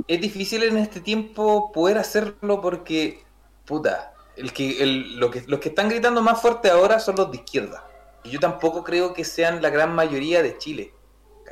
es 0.09 0.21
difícil 0.21 0.63
en 0.65 0.77
este 0.79 1.01
tiempo 1.01 1.71
poder 1.73 1.99
hacerlo 1.99 2.61
porque, 2.61 3.23
puta, 3.67 4.13
el 4.37 4.53
que, 4.53 4.83
el, 4.83 5.21
lo 5.21 5.31
que, 5.31 5.45
los 5.47 5.61
que 5.61 5.69
están 5.69 5.89
gritando 5.89 6.23
más 6.23 6.41
fuerte 6.41 6.71
ahora 6.71 6.99
son 6.99 7.17
los 7.17 7.31
de 7.31 7.37
izquierda. 7.37 7.85
Y 8.25 8.31
yo 8.31 8.41
tampoco 8.41 8.83
creo 8.83 9.13
que 9.15 9.25
sean 9.25 9.61
la 9.63 9.69
gran 9.71 9.95
mayoría 9.95 10.43
de 10.43 10.57
Chile, 10.59 10.93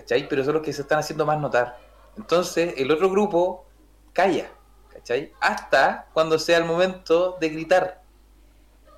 ¿cachai? 0.00 0.28
Pero 0.28 0.44
son 0.44 0.54
los 0.54 0.62
que 0.62 0.72
se 0.72 0.82
están 0.82 0.98
haciendo 0.98 1.26
más 1.26 1.38
notar. 1.38 1.78
Entonces, 2.16 2.74
el 2.78 2.90
otro 2.90 3.10
grupo 3.10 3.66
calla, 4.12 4.50
¿cachai? 4.90 5.32
Hasta 5.40 6.08
cuando 6.12 6.38
sea 6.38 6.58
el 6.58 6.64
momento 6.64 7.36
de 7.40 7.48
gritar, 7.50 8.02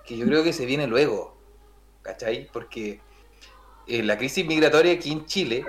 que 0.04 0.16
yo 0.16 0.26
creo 0.26 0.44
que 0.44 0.52
se 0.52 0.64
viene 0.64 0.86
luego, 0.86 1.36
¿cachai? 2.02 2.48
Porque 2.52 3.00
eh, 3.86 4.02
la 4.02 4.16
crisis 4.16 4.46
migratoria 4.46 4.92
aquí 4.92 5.12
en 5.12 5.26
Chile, 5.26 5.64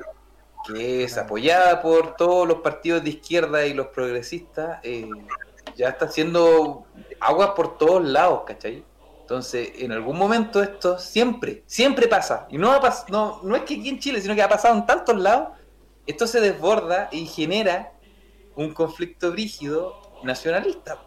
que 0.68 1.04
es 1.04 1.18
apoyada 1.18 1.82
por 1.82 2.16
todos 2.16 2.48
los 2.48 2.60
partidos 2.60 3.04
de 3.04 3.10
izquierda 3.10 3.66
y 3.66 3.74
los 3.74 3.88
progresistas, 3.88 4.80
eh, 4.84 5.10
ya 5.76 5.90
está 5.90 6.06
haciendo 6.06 6.86
agua 7.20 7.56
por 7.56 7.78
todos 7.78 8.04
lados, 8.04 8.44
¿cachai? 8.46 8.84
Entonces, 9.34 9.72
en 9.80 9.92
algún 9.92 10.16
momento 10.16 10.62
esto 10.62 11.00
siempre, 11.00 11.64
siempre 11.66 12.08
pasa. 12.08 12.46
Y 12.52 12.60
no, 12.60 12.80
no, 13.10 13.40
no 13.42 13.56
es 13.56 13.64
que 13.64 13.74
aquí 13.74 13.90
en 13.90 13.98
Chile, 13.98 14.22
sino 14.22 14.36
que 14.36 14.44
ha 14.44 14.48
pasado 14.48 14.76
en 14.76 14.86
tantos 14.86 15.18
lados. 15.18 15.58
Esto 16.06 16.28
se 16.28 16.40
desborda 16.40 17.10
y 17.12 17.26
genera 17.26 17.94
un 18.56 18.76
conflicto 18.76 19.32
brígido 19.32 20.00
nacionalista. 20.22 21.00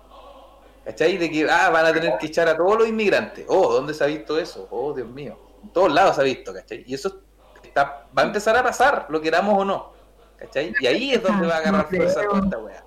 ¿Cachai? 0.85 1.19
De 1.19 1.31
que 1.31 1.49
ah, 1.49 1.71
van 1.71 1.87
a 1.87 1.93
tener 1.93 2.19
que 2.19 2.27
echar 2.27 2.49
a 2.49 2.57
todos 2.57 2.79
los 2.79 2.89
inmigrantes. 2.89 3.47
Oh, 3.49 3.73
¿dónde 3.73 3.95
se 3.95 4.03
ha 4.03 4.09
visto 4.09 4.37
eso? 4.41 4.67
Oh, 4.73 4.93
Dios 4.93 5.09
mío. 5.09 5.39
En 5.63 5.69
todos 5.69 5.93
lados 5.93 6.17
se 6.17 6.23
ha 6.23 6.25
visto, 6.25 6.53
¿cachai? 6.53 6.83
Y 6.85 6.95
eso 6.95 7.21
está, 7.63 8.09
va 8.19 8.23
a 8.23 8.27
empezar 8.27 8.57
a 8.57 8.65
pasar, 8.65 9.07
lo 9.09 9.21
queramos 9.21 9.57
o 9.57 9.65
no. 9.65 9.93
¿Cachai? 10.37 10.75
Y 10.81 10.87
ahí 10.89 11.13
es 11.13 11.23
donde 11.23 11.47
va 11.47 11.55
a 11.55 11.59
agarrar 11.59 11.89
fuerza 11.89 12.25
toda 12.25 12.41
esta 12.41 12.59
wea. 12.59 12.86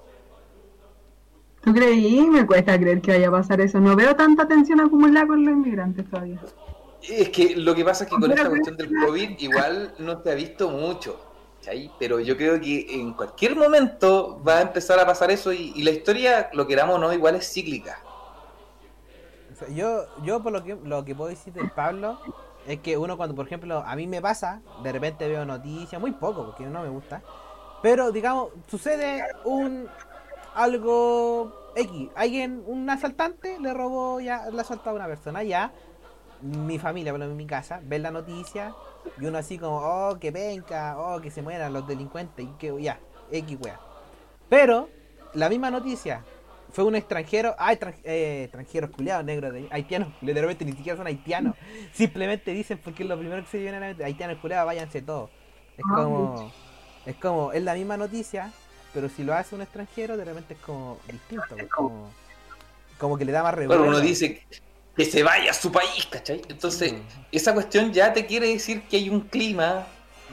¿Tú 1.61 1.73
creí? 1.73 2.27
Me 2.29 2.45
cuesta 2.45 2.77
creer 2.79 3.01
que 3.01 3.11
vaya 3.11 3.27
a 3.27 3.31
pasar 3.31 3.61
eso. 3.61 3.79
No 3.79 3.95
veo 3.95 4.15
tanta 4.15 4.47
tensión 4.47 4.79
acumulada 4.79 5.27
con 5.27 5.43
los 5.45 5.53
inmigrantes 5.53 6.09
todavía. 6.09 6.41
Es 7.01 7.29
que 7.29 7.55
lo 7.55 7.75
que 7.75 7.85
pasa 7.85 8.03
es 8.03 8.09
que 8.09 8.19
con 8.19 8.31
esta 8.31 8.49
cuestión 8.49 8.77
del 8.77 8.93
COVID 8.93 9.39
igual 9.39 9.95
no 9.99 10.21
se 10.21 10.31
ha 10.31 10.35
visto 10.35 10.69
mucho, 10.69 11.19
¿cachai? 11.55 11.91
Pero 11.99 12.19
yo 12.19 12.35
creo 12.37 12.59
que 12.59 12.87
en 13.01 13.13
cualquier 13.13 13.55
momento 13.55 14.41
va 14.47 14.59
a 14.59 14.61
empezar 14.61 14.99
a 14.99 15.05
pasar 15.05 15.31
eso 15.31 15.53
y, 15.53 15.73
y 15.75 15.83
la 15.83 15.91
historia, 15.91 16.49
lo 16.53 16.67
queramos 16.67 16.95
o 16.97 16.99
no, 16.99 17.13
igual 17.13 17.35
es 17.35 17.51
cíclica. 17.51 18.05
yo, 19.69 20.05
yo 20.23 20.41
por 20.43 20.51
lo 20.53 20.63
que, 20.63 20.75
lo 20.83 21.03
que 21.05 21.15
puedo 21.15 21.29
decir 21.29 21.53
del 21.53 21.71
Pablo 21.71 22.19
es 22.65 22.79
que 22.81 22.97
uno 22.97 23.17
cuando, 23.17 23.35
por 23.35 23.45
ejemplo, 23.45 23.83
a 23.85 23.95
mí 23.95 24.07
me 24.07 24.21
pasa, 24.21 24.61
de 24.83 24.91
repente 24.91 25.27
veo 25.27 25.45
noticias, 25.45 25.99
muy 25.99 26.11
poco, 26.11 26.45
porque 26.45 26.65
no 26.65 26.83
me 26.83 26.89
gusta, 26.89 27.23
pero 27.81 28.11
digamos, 28.11 28.49
sucede 28.67 29.23
un 29.45 29.87
algo 30.63 31.53
X, 31.75 32.09
alguien, 32.15 32.63
un 32.67 32.89
asaltante 32.89 33.59
le 33.59 33.73
robó 33.73 34.19
ya, 34.19 34.49
le 34.51 34.61
asaltó 34.61 34.89
a 34.89 34.93
una 34.93 35.07
persona, 35.07 35.43
ya, 35.43 35.73
mi 36.41 36.79
familia, 36.79 37.13
menos 37.13 37.29
en 37.29 37.37
mi 37.37 37.47
casa, 37.47 37.81
ve 37.83 37.99
la 37.99 38.11
noticia 38.11 38.75
y 39.19 39.25
uno 39.25 39.37
así 39.37 39.57
como, 39.57 39.77
oh, 39.79 40.19
que 40.19 40.31
venga, 40.31 40.97
oh, 40.99 41.21
que 41.21 41.31
se 41.31 41.41
mueran 41.41 41.73
los 41.73 41.87
delincuentes, 41.87 42.45
y 42.45 42.49
que 42.57 42.81
ya, 42.81 42.99
X 43.31 43.57
wea. 43.59 43.79
Pero, 44.49 44.89
la 45.33 45.49
misma 45.49 45.71
noticia, 45.71 46.25
fue 46.71 46.83
un 46.83 46.95
extranjero, 46.95 47.55
ah, 47.57 47.73
eh, 48.03 48.43
extranjeros 48.45 48.91
culiados, 48.91 49.25
negros, 49.25 49.53
de- 49.53 49.67
haitianos, 49.71 50.13
literalmente 50.21 50.65
ni 50.65 50.73
siquiera 50.73 50.97
son 50.97 51.07
haitianos, 51.07 51.55
simplemente 51.93 52.51
dicen 52.51 52.79
porque 52.83 53.03
lo 53.05 53.17
primero 53.17 53.41
que 53.43 53.49
se 53.49 53.59
viene 53.59 53.77
a 53.77 53.93
la 53.93 54.05
haitianos 54.05 54.37
culiados, 54.39 54.65
váyanse 54.67 55.01
todos. 55.01 55.31
Es 55.77 55.87
Ah, 55.89 55.93
como, 55.93 56.51
es 57.05 57.15
como, 57.17 57.53
es 57.53 57.63
la 57.63 57.73
misma 57.73 57.97
noticia, 57.97 58.53
pero 58.93 59.09
si 59.09 59.23
lo 59.23 59.33
hace 59.33 59.55
un 59.55 59.61
extranjero, 59.61 60.17
de 60.17 60.25
repente 60.25 60.53
es 60.53 60.59
como 60.61 60.99
distinto, 61.11 61.45
pues, 61.49 61.67
como, 61.67 62.11
como 62.97 63.17
que 63.17 63.25
le 63.25 63.31
da 63.31 63.43
más 63.43 63.53
revuelo. 63.53 63.83
Bueno, 63.83 63.97
uno 63.97 64.05
dice 64.05 64.43
que 64.95 65.05
se 65.05 65.23
vaya 65.23 65.51
a 65.51 65.53
su 65.53 65.71
país, 65.71 66.07
¿cachai? 66.09 66.41
Entonces, 66.49 66.93
Mm. 66.93 66.97
esa 67.31 67.53
cuestión 67.53 67.93
ya 67.93 68.11
te 68.13 68.25
quiere 68.25 68.47
decir 68.47 68.83
que 68.83 68.97
hay 68.97 69.09
un 69.09 69.21
clima 69.21 69.87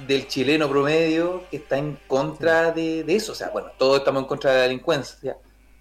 del 0.06 0.26
chileno 0.28 0.68
promedio 0.68 1.44
que 1.50 1.58
está 1.58 1.78
en 1.78 1.98
contra 2.06 2.72
de, 2.72 3.04
de 3.04 3.16
eso. 3.16 3.32
O 3.32 3.34
sea, 3.34 3.48
bueno, 3.50 3.68
todos 3.78 3.98
estamos 3.98 4.22
en 4.22 4.28
contra 4.28 4.50
de 4.50 4.56
la 4.58 4.62
delincuencia, 4.64 5.36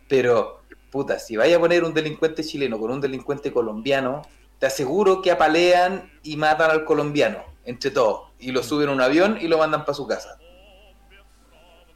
pero, 0.08 0.62
puta, 0.92 1.18
si 1.20 1.36
vaya 1.36 1.58
a 1.58 1.60
poner 1.60 1.84
un 1.84 1.94
delincuente 1.94 2.44
chileno 2.44 2.80
con 2.80 2.92
un 2.92 3.02
delincuente 3.02 3.52
colombiano, 3.52 4.22
te 4.60 4.68
aseguro 4.68 5.22
que 5.22 5.32
apalean 5.32 6.12
y 6.24 6.38
matan 6.38 6.72
al 6.72 6.86
colombiano, 6.86 7.44
entre 7.66 7.92
todos, 7.92 8.30
y 8.40 8.52
lo 8.52 8.64
suben 8.64 8.88
a 8.90 8.92
un 8.94 9.02
avión 9.02 9.38
y 9.42 9.48
lo 9.50 9.58
mandan 9.58 9.82
para 9.84 9.96
su 9.96 10.08
casa. 10.08 10.38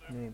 Sí. 0.08 0.32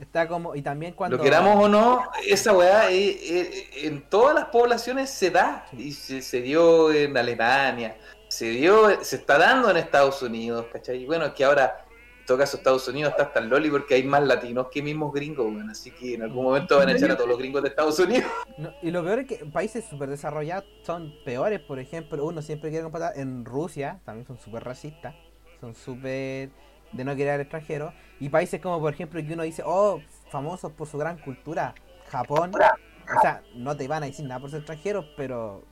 Está 0.00 0.26
como, 0.26 0.56
y 0.56 0.62
también 0.62 0.94
cuando... 0.94 1.18
Lo 1.18 1.22
queramos 1.22 1.62
o 1.62 1.68
no, 1.68 2.02
esa 2.26 2.54
weá 2.54 2.90
eh, 2.90 3.18
eh, 3.22 3.70
en 3.82 4.00
todas 4.08 4.34
las 4.34 4.46
poblaciones 4.46 5.10
se 5.10 5.30
da. 5.30 5.66
Y 5.76 5.92
se, 5.92 6.22
se 6.22 6.40
dio 6.40 6.90
en 6.90 7.16
Alemania, 7.18 7.98
se 8.28 8.48
dio, 8.48 9.04
se 9.04 9.16
está 9.16 9.36
dando 9.36 9.70
en 9.70 9.76
Estados 9.76 10.22
Unidos, 10.22 10.66
¿cachai? 10.72 11.02
Y 11.02 11.06
bueno, 11.06 11.26
es 11.26 11.32
que 11.32 11.44
ahora, 11.44 11.84
en 12.20 12.24
todo 12.24 12.38
caso, 12.38 12.56
Estados 12.56 12.88
Unidos 12.88 13.10
está 13.10 13.24
hasta 13.24 13.40
el 13.40 13.48
loli 13.48 13.68
porque 13.68 13.96
hay 13.96 14.02
más 14.02 14.22
latinos 14.22 14.68
que 14.72 14.80
mismos 14.80 15.12
gringos, 15.12 15.44
weón. 15.44 15.68
Así 15.68 15.90
que 15.90 16.14
en 16.14 16.22
algún 16.22 16.44
momento 16.44 16.78
van 16.78 16.88
a 16.88 16.92
echar 16.92 17.10
a 17.10 17.16
todos 17.16 17.28
los 17.28 17.38
gringos 17.38 17.62
de 17.62 17.68
Estados 17.68 17.98
Unidos. 17.98 18.30
No, 18.58 18.74
y 18.82 18.90
lo 18.90 19.02
peor 19.02 19.20
es 19.20 19.26
que 19.26 19.36
países 19.46 19.86
súper 19.86 20.10
desarrollados 20.10 20.66
son 20.84 21.14
peores, 21.24 21.60
por 21.60 21.78
ejemplo, 21.78 22.22
uno 22.26 22.42
siempre 22.42 22.68
quiere 22.68 22.82
comparar 22.82 23.12
en 23.16 23.46
Rusia, 23.46 24.00
también 24.04 24.26
son 24.26 24.38
súper 24.38 24.64
racistas, 24.64 25.14
son 25.62 25.74
súper 25.74 26.50
de 26.92 27.04
no 27.04 27.14
querer 27.16 27.34
al 27.34 27.40
extranjero, 27.40 27.92
y 28.18 28.28
países 28.28 28.60
como 28.60 28.80
por 28.80 28.92
ejemplo 28.92 29.20
que 29.24 29.32
uno 29.32 29.42
dice, 29.42 29.62
oh, 29.64 30.00
famosos 30.30 30.72
por 30.72 30.86
su 30.86 30.98
gran 30.98 31.18
cultura, 31.18 31.74
Japón, 32.08 32.52
o 32.54 33.20
sea, 33.20 33.42
no 33.54 33.76
te 33.76 33.88
van 33.88 34.02
a 34.02 34.06
decir 34.06 34.26
nada 34.26 34.40
por 34.40 34.50
ser 34.50 34.60
extranjeros, 34.60 35.06
pero 35.16 35.64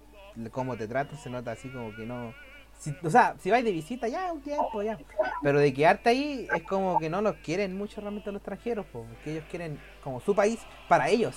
como 0.51 0.77
te 0.77 0.87
tratan 0.87 1.19
se 1.19 1.31
nota 1.31 1.53
así 1.53 1.69
como 1.69 1.95
que 1.95 2.07
no... 2.07 2.33
Si, 2.79 2.95
o 3.03 3.11
sea, 3.11 3.35
si 3.41 3.51
vais 3.51 3.65
de 3.65 3.73
visita 3.73 4.07
ya 4.07 4.33
un 4.33 4.41
tiempo 4.41 4.83
ya, 4.85 4.97
pero 5.43 5.59
de 5.59 5.75
quedarte 5.75 6.11
ahí 6.11 6.47
es 6.55 6.63
como 6.63 7.01
que 7.01 7.11
no 7.11 7.21
los 7.21 7.35
quieren 7.37 7.77
mucho 7.77 8.01
realmente 8.01 8.31
los 8.31 8.39
extranjeros, 8.39 8.87
po, 8.87 9.03
porque 9.03 9.33
ellos 9.33 9.45
quieren 9.51 9.81
como 10.03 10.21
su 10.21 10.33
país 10.33 10.61
para 10.89 11.09
ellos. 11.09 11.37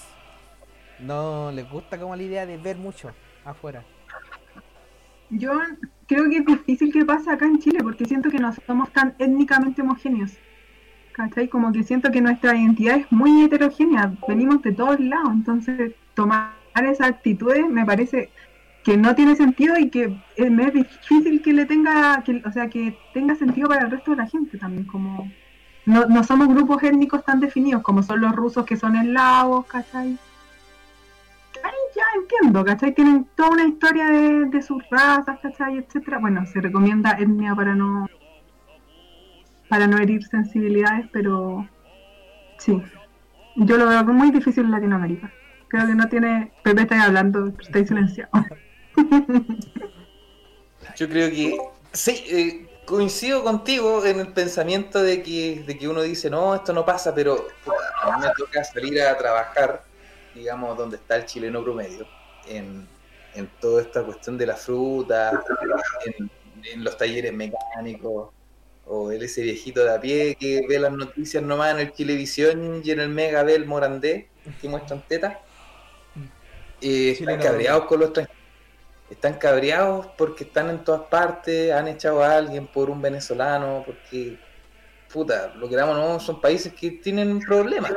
No 0.99 1.51
les 1.51 1.67
gusta 1.67 1.97
como 1.97 2.15
la 2.15 2.21
idea 2.21 2.45
de 2.45 2.57
ver 2.57 2.77
mucho 2.77 3.11
afuera. 3.43 3.83
Yo 5.31 5.51
creo 6.11 6.29
que 6.29 6.37
es 6.39 6.45
difícil 6.45 6.91
que 6.91 7.05
pase 7.05 7.31
acá 7.31 7.45
en 7.45 7.59
Chile 7.59 7.79
porque 7.81 8.03
siento 8.03 8.29
que 8.29 8.37
no 8.37 8.51
somos 8.67 8.91
tan 8.91 9.15
étnicamente 9.17 9.81
homogéneos. 9.81 10.33
¿Cachai? 11.13 11.47
Como 11.47 11.71
que 11.71 11.83
siento 11.83 12.11
que 12.11 12.19
nuestra 12.19 12.55
identidad 12.55 12.97
es 12.97 13.11
muy 13.11 13.43
heterogénea, 13.43 14.13
venimos 14.27 14.61
de 14.61 14.73
todos 14.73 14.99
lados, 14.99 15.31
entonces 15.31 15.93
tomar 16.13 16.53
esas 16.75 17.09
actitudes 17.09 17.67
me 17.69 17.85
parece 17.85 18.29
que 18.83 18.97
no 18.97 19.13
tiene 19.15 19.35
sentido 19.35 19.77
y 19.77 19.89
que 19.89 20.13
es, 20.35 20.51
me 20.51 20.65
es 20.65 20.73
difícil 20.73 21.41
que 21.41 21.53
le 21.53 21.65
tenga, 21.65 22.23
que, 22.23 22.41
o 22.45 22.51
sea, 22.51 22.69
que 22.69 22.97
tenga 23.13 23.35
sentido 23.35 23.69
para 23.69 23.85
el 23.85 23.91
resto 23.91 24.11
de 24.11 24.17
la 24.17 24.27
gente 24.27 24.57
también, 24.57 24.85
como 24.85 25.29
no, 25.85 26.05
no 26.07 26.23
somos 26.23 26.47
grupos 26.47 26.81
étnicos 26.83 27.23
tan 27.23 27.39
definidos 27.39 27.83
como 27.83 28.03
son 28.03 28.19
los 28.21 28.35
rusos 28.35 28.65
que 28.65 28.77
son 28.77 28.95
eslavos, 28.95 29.65
¿cachai? 29.65 30.17
Ya 31.95 32.03
entiendo, 32.15 32.63
¿cachai? 32.63 32.93
Tienen 32.93 33.25
toda 33.35 33.49
una 33.49 33.67
historia 33.67 34.07
de, 34.07 34.45
de 34.45 34.61
sus 34.61 34.81
razas, 34.89 35.39
¿cachai? 35.41 35.77
Etcétera. 35.77 36.19
Bueno, 36.19 36.45
se 36.45 36.61
recomienda 36.61 37.17
etnia 37.19 37.55
para 37.55 37.75
no 37.75 38.07
para 39.71 39.87
no 39.87 39.97
herir 39.99 40.27
sensibilidades, 40.27 41.07
pero 41.13 41.65
sí, 42.57 42.83
yo 43.55 43.77
lo 43.77 43.87
veo 43.87 44.03
muy 44.03 44.29
difícil 44.31 44.65
en 44.65 44.71
Latinoamérica. 44.71 45.31
Creo 45.69 45.87
que 45.87 45.95
no 45.95 46.09
tiene. 46.09 46.51
Pepe 46.61 46.81
está 46.81 47.03
hablando, 47.03 47.53
está 47.57 47.85
silenciado. 47.85 48.29
Yo 50.97 51.07
creo 51.07 51.29
que 51.29 51.57
sí, 51.93 52.23
eh, 52.29 52.67
coincido 52.85 53.43
contigo 53.43 54.05
en 54.05 54.19
el 54.19 54.33
pensamiento 54.33 55.01
de 55.01 55.23
que, 55.23 55.63
de 55.65 55.77
que 55.77 55.87
uno 55.87 56.01
dice, 56.01 56.29
no, 56.29 56.53
esto 56.53 56.73
no 56.73 56.85
pasa, 56.85 57.15
pero 57.15 57.47
a 58.03 58.17
mí 58.17 58.25
me 58.25 58.31
toca 58.37 58.65
salir 58.65 59.01
a 59.01 59.17
trabajar, 59.17 59.83
digamos, 60.35 60.77
donde 60.77 60.97
está 60.97 61.15
el 61.17 61.25
chileno 61.25 61.63
promedio, 61.63 62.07
en, 62.47 62.87
en 63.35 63.47
toda 63.59 63.81
esta 63.81 64.03
cuestión 64.03 64.37
de 64.37 64.45
la 64.45 64.55
fruta, 64.55 65.43
en, 66.05 66.29
en 66.71 66.83
los 66.83 66.97
talleres 66.97 67.33
mecánicos, 67.33 68.29
o 68.85 69.11
el 69.11 69.23
ese 69.23 69.41
viejito 69.41 69.83
de 69.83 69.93
a 69.93 70.01
pie 70.01 70.35
que 70.35 70.65
ve 70.67 70.79
las 70.79 70.91
noticias 70.91 71.41
nomás 71.41 71.73
en 71.73 71.79
el 71.79 71.93
Televisión 71.93 72.81
y 72.83 72.91
en 72.91 72.99
el 72.99 73.09
Mega 73.09 73.43
ve 73.43 73.55
el 73.55 73.65
Morandé, 73.65 74.29
que 74.59 74.67
muestran 74.67 75.03
tetas. 75.07 75.37
Eh, 76.81 77.11
están 77.11 77.39
cabreados 77.39 77.85
con 77.85 77.99
los 77.99 78.09
extranjeros. 78.09 78.41
Están 79.09 79.33
cabreados 79.35 80.07
porque 80.17 80.45
están 80.45 80.69
en 80.69 80.83
todas 80.83 81.01
partes, 81.01 81.71
han 81.71 81.87
echado 81.87 82.23
a 82.23 82.37
alguien 82.37 82.65
por 82.65 82.89
un 82.89 83.01
venezolano, 83.01 83.83
porque, 83.85 84.39
puta, 85.11 85.53
lo 85.55 85.67
que 85.69 85.75
damos 85.75 85.97
no, 85.97 86.19
son 86.19 86.41
países 86.41 86.73
que 86.73 86.91
tienen 86.91 87.39
problemas. 87.39 87.91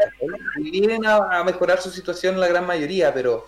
Y 0.58 0.70
vienen 0.70 1.06
a, 1.06 1.40
a 1.40 1.44
mejorar 1.44 1.80
su 1.80 1.90
situación 1.90 2.40
la 2.40 2.48
gran 2.48 2.66
mayoría, 2.66 3.12
pero 3.12 3.46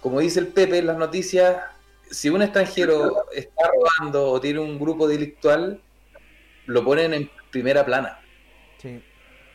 como 0.00 0.20
dice 0.20 0.40
el 0.40 0.48
Pepe 0.48 0.78
en 0.78 0.86
las 0.86 0.98
noticias, 0.98 1.56
si 2.10 2.28
un 2.28 2.42
extranjero 2.42 3.26
está 3.32 3.68
robando 3.68 4.30
o 4.30 4.40
tiene 4.40 4.60
un 4.60 4.78
grupo 4.78 5.08
delictual, 5.08 5.80
lo 6.66 6.84
ponen 6.84 7.14
en 7.14 7.30
primera 7.50 7.84
plana. 7.84 8.20
Sí. 8.80 9.02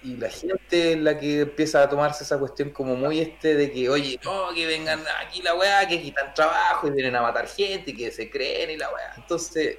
Y 0.01 0.15
la 0.15 0.29
gente 0.29 0.93
es 0.93 0.97
la 0.97 1.19
que 1.19 1.41
empieza 1.41 1.83
a 1.83 1.89
tomarse 1.89 2.23
esa 2.23 2.39
cuestión 2.39 2.69
como 2.69 2.95
muy 2.95 3.19
este 3.19 3.55
de 3.55 3.71
que, 3.71 3.89
oye, 3.89 4.19
no, 4.23 4.53
que 4.55 4.65
vengan 4.65 5.01
aquí 5.21 5.41
la 5.41 5.55
weá, 5.55 5.87
que 5.87 6.01
quitan 6.01 6.33
trabajo 6.33 6.87
y 6.87 6.91
vienen 6.91 7.15
a 7.15 7.21
matar 7.21 7.47
gente 7.47 7.91
y 7.91 7.95
que 7.95 8.11
se 8.11 8.29
creen 8.29 8.71
y 8.71 8.77
la 8.77 8.89
weá. 8.93 9.13
Entonces, 9.17 9.77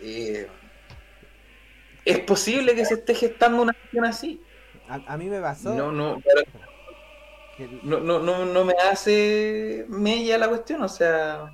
eh, 0.00 0.48
es 2.04 2.18
posible 2.20 2.74
que 2.74 2.84
se 2.84 2.94
esté 2.94 3.14
gestando 3.14 3.62
una 3.62 3.72
cuestión 3.72 4.04
así. 4.04 4.42
A, 4.88 5.00
a 5.06 5.16
mí 5.16 5.26
me 5.26 5.40
pasó. 5.40 5.74
No, 5.74 5.92
no, 5.92 6.18
no, 7.82 8.00
no, 8.00 8.18
no, 8.18 8.44
no 8.44 8.64
me 8.64 8.74
hace 8.90 9.84
mella 9.88 10.38
la 10.38 10.48
cuestión, 10.48 10.82
o 10.82 10.88
sea. 10.88 11.52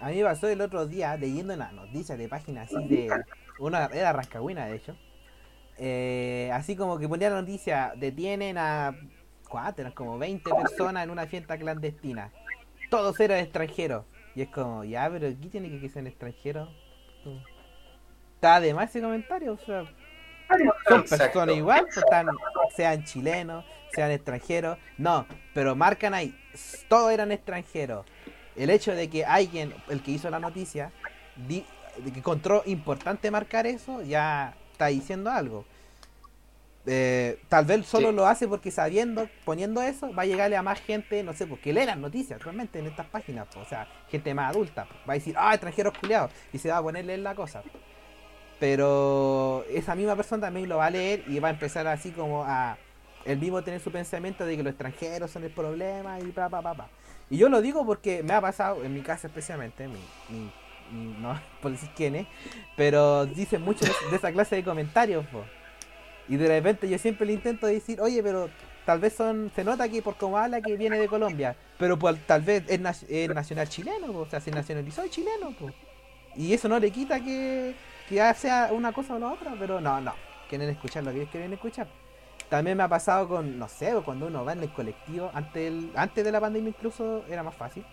A 0.00 0.08
mí 0.08 0.16
me 0.16 0.24
pasó 0.24 0.48
el 0.48 0.60
otro 0.60 0.86
día 0.86 1.16
leyendo 1.16 1.54
una 1.54 1.70
noticia 1.72 2.16
de 2.16 2.28
página 2.28 2.62
así 2.62 2.76
de. 2.88 3.10
Una, 3.58 3.86
era 3.86 4.12
Rascagüina, 4.12 4.66
de 4.66 4.76
hecho. 4.76 4.96
Eh, 5.78 6.50
así 6.52 6.76
como 6.76 6.98
que 6.98 7.08
ponía 7.08 7.30
la 7.30 7.40
noticia: 7.40 7.92
detienen 7.96 8.58
a. 8.58 8.96
Eran 9.76 9.92
como 9.92 10.18
20 10.18 10.50
personas 10.50 11.04
en 11.04 11.10
una 11.10 11.26
fiesta 11.26 11.56
clandestina. 11.56 12.32
Todos 12.90 13.18
eran 13.20 13.38
extranjeros. 13.38 14.04
Y 14.34 14.42
es 14.42 14.48
como, 14.48 14.84
ya, 14.84 15.08
pero 15.10 15.28
¿qué 15.28 15.48
tiene 15.48 15.80
que 15.80 15.88
ser 15.88 16.06
extranjero? 16.06 16.68
Está 18.36 18.60
de 18.60 18.72
más 18.74 18.90
ese 18.90 19.00
comentario, 19.00 19.54
o 19.54 19.58
sea. 19.58 19.84
Son 20.88 21.00
Exacto. 21.00 21.24
personas 21.32 21.56
igual, 21.56 21.82
pues, 21.84 21.96
están, 21.96 22.26
sean 22.76 23.04
chilenos, 23.04 23.64
sean 23.92 24.10
extranjeros. 24.12 24.78
No, 24.96 25.26
pero 25.54 25.74
marcan 25.74 26.14
ahí, 26.14 26.38
todos 26.88 27.10
eran 27.12 27.32
extranjeros. 27.32 28.06
El 28.54 28.70
hecho 28.70 28.92
de 28.94 29.10
que 29.10 29.24
alguien, 29.24 29.74
el 29.88 30.02
que 30.02 30.12
hizo 30.12 30.30
la 30.30 30.38
noticia, 30.38 30.92
di- 31.48 31.66
de 31.98 32.12
que 32.12 32.18
encontró 32.20 32.62
importante 32.66 33.30
marcar 33.30 33.66
eso, 33.66 34.02
ya 34.02 34.54
está 34.72 34.86
diciendo 34.86 35.30
algo. 35.30 35.64
Eh, 36.88 37.40
tal 37.48 37.64
vez 37.64 37.84
solo 37.86 38.10
Sí. 38.10 38.14
lo 38.14 38.26
hace 38.28 38.46
porque 38.46 38.70
sabiendo, 38.70 39.28
poniendo 39.44 39.82
eso, 39.82 40.14
va 40.14 40.22
a 40.22 40.26
llegarle 40.26 40.56
a 40.56 40.62
más 40.62 40.80
gente, 40.80 41.24
no 41.24 41.32
sé, 41.32 41.46
porque 41.48 41.72
lee 41.72 41.84
las 41.84 41.98
noticias 41.98 42.40
realmente 42.44 42.78
en 42.78 42.86
estas 42.86 43.06
páginas, 43.06 43.48
pues, 43.52 43.66
o 43.66 43.68
sea, 43.68 43.88
gente 44.08 44.32
más 44.34 44.50
adulta, 44.54 44.84
pues, 44.84 45.00
va 45.08 45.12
a 45.12 45.14
decir, 45.14 45.34
ah, 45.36 45.52
extranjeros 45.52 45.98
culiados, 45.98 46.30
y 46.52 46.58
se 46.58 46.68
va 46.70 46.76
a 46.76 46.82
poner 46.82 47.02
a 47.02 47.06
leer 47.06 47.18
la 47.20 47.34
cosa. 47.34 47.64
Pero 48.58 49.64
esa 49.70 49.94
misma 49.94 50.16
persona 50.16 50.46
también 50.46 50.68
lo 50.68 50.78
va 50.78 50.86
a 50.86 50.90
leer 50.90 51.24
y 51.28 51.38
va 51.38 51.48
a 51.48 51.50
empezar 51.50 51.86
así 51.86 52.10
como 52.10 52.44
a 52.44 52.78
el 53.24 53.38
mismo 53.38 53.62
tener 53.62 53.80
su 53.80 53.90
pensamiento 53.90 54.46
de 54.46 54.56
que 54.56 54.62
los 54.62 54.70
extranjeros 54.70 55.30
son 55.30 55.44
el 55.44 55.50
problema 55.50 56.18
y 56.20 56.26
pa 56.32 56.48
pa. 56.48 56.88
Y 57.28 57.36
yo 57.38 57.48
lo 57.48 57.60
digo 57.60 57.84
porque 57.84 58.22
me 58.22 58.32
ha 58.32 58.40
pasado, 58.40 58.84
en 58.84 58.94
mi 58.94 59.00
casa 59.00 59.26
especialmente, 59.26 59.88
mi, 59.88 59.98
mi- 60.30 60.52
no 61.20 61.38
por 61.60 61.72
decir 61.72 61.90
quién 61.96 62.14
es, 62.14 62.26
pero 62.76 63.26
dicen 63.26 63.62
mucho 63.62 63.84
de, 63.84 64.16
esa 64.16 64.32
clase 64.32 64.56
de 64.56 64.64
comentarios. 64.64 65.26
Y 66.28 66.36
de 66.36 66.48
repente 66.48 66.88
yo 66.88 66.98
siempre 66.98 67.26
le 67.26 67.32
intento 67.34 67.66
decir, 67.66 68.00
oye, 68.00 68.22
pero 68.22 68.48
tal 68.84 69.00
vez 69.00 69.12
son, 69.12 69.50
se 69.54 69.64
nota 69.64 69.88
que 69.88 70.00
por 70.02 70.16
cómo 70.16 70.38
habla 70.38 70.60
que 70.60 70.76
viene 70.76 70.98
de 70.98 71.08
Colombia, 71.08 71.56
pero 71.78 71.98
pues, 71.98 72.16
tal 72.26 72.42
vez 72.42 72.62
es, 72.68 72.80
nac- 72.80 73.06
es 73.08 73.28
nacional 73.34 73.68
chileno, 73.68 74.12
o 74.16 74.26
sea, 74.26 74.40
se 74.40 74.50
nacionalizó 74.52 75.02
es 75.02 75.10
chileno. 75.10 75.50
po. 75.58 75.70
Y 76.36 76.52
eso 76.52 76.68
no 76.68 76.78
le 76.78 76.90
quita 76.92 77.18
que, 77.20 77.74
que 78.08 78.34
sea 78.34 78.70
una 78.72 78.92
cosa 78.92 79.14
o 79.14 79.18
la 79.18 79.32
otra, 79.32 79.54
pero 79.58 79.80
no, 79.80 80.00
no, 80.00 80.14
quieren 80.48 80.68
escuchar 80.70 81.04
lo 81.04 81.10
que 81.12 81.18
ellos 81.18 81.30
quieren 81.30 81.52
escuchar. 81.52 81.88
También 82.48 82.76
me 82.76 82.84
ha 82.84 82.88
pasado 82.88 83.26
con, 83.28 83.58
no 83.58 83.68
sé, 83.68 83.92
cuando 84.04 84.26
uno 84.28 84.44
va 84.44 84.52
en 84.52 84.62
el 84.62 84.72
colectivo, 84.72 85.30
antes, 85.34 85.54
del- 85.64 85.90
antes 85.96 86.24
de 86.24 86.30
la 86.32 86.40
pandemia 86.40 86.68
incluso 86.70 87.24
era 87.28 87.42
más 87.42 87.54
fácil. 87.56 87.84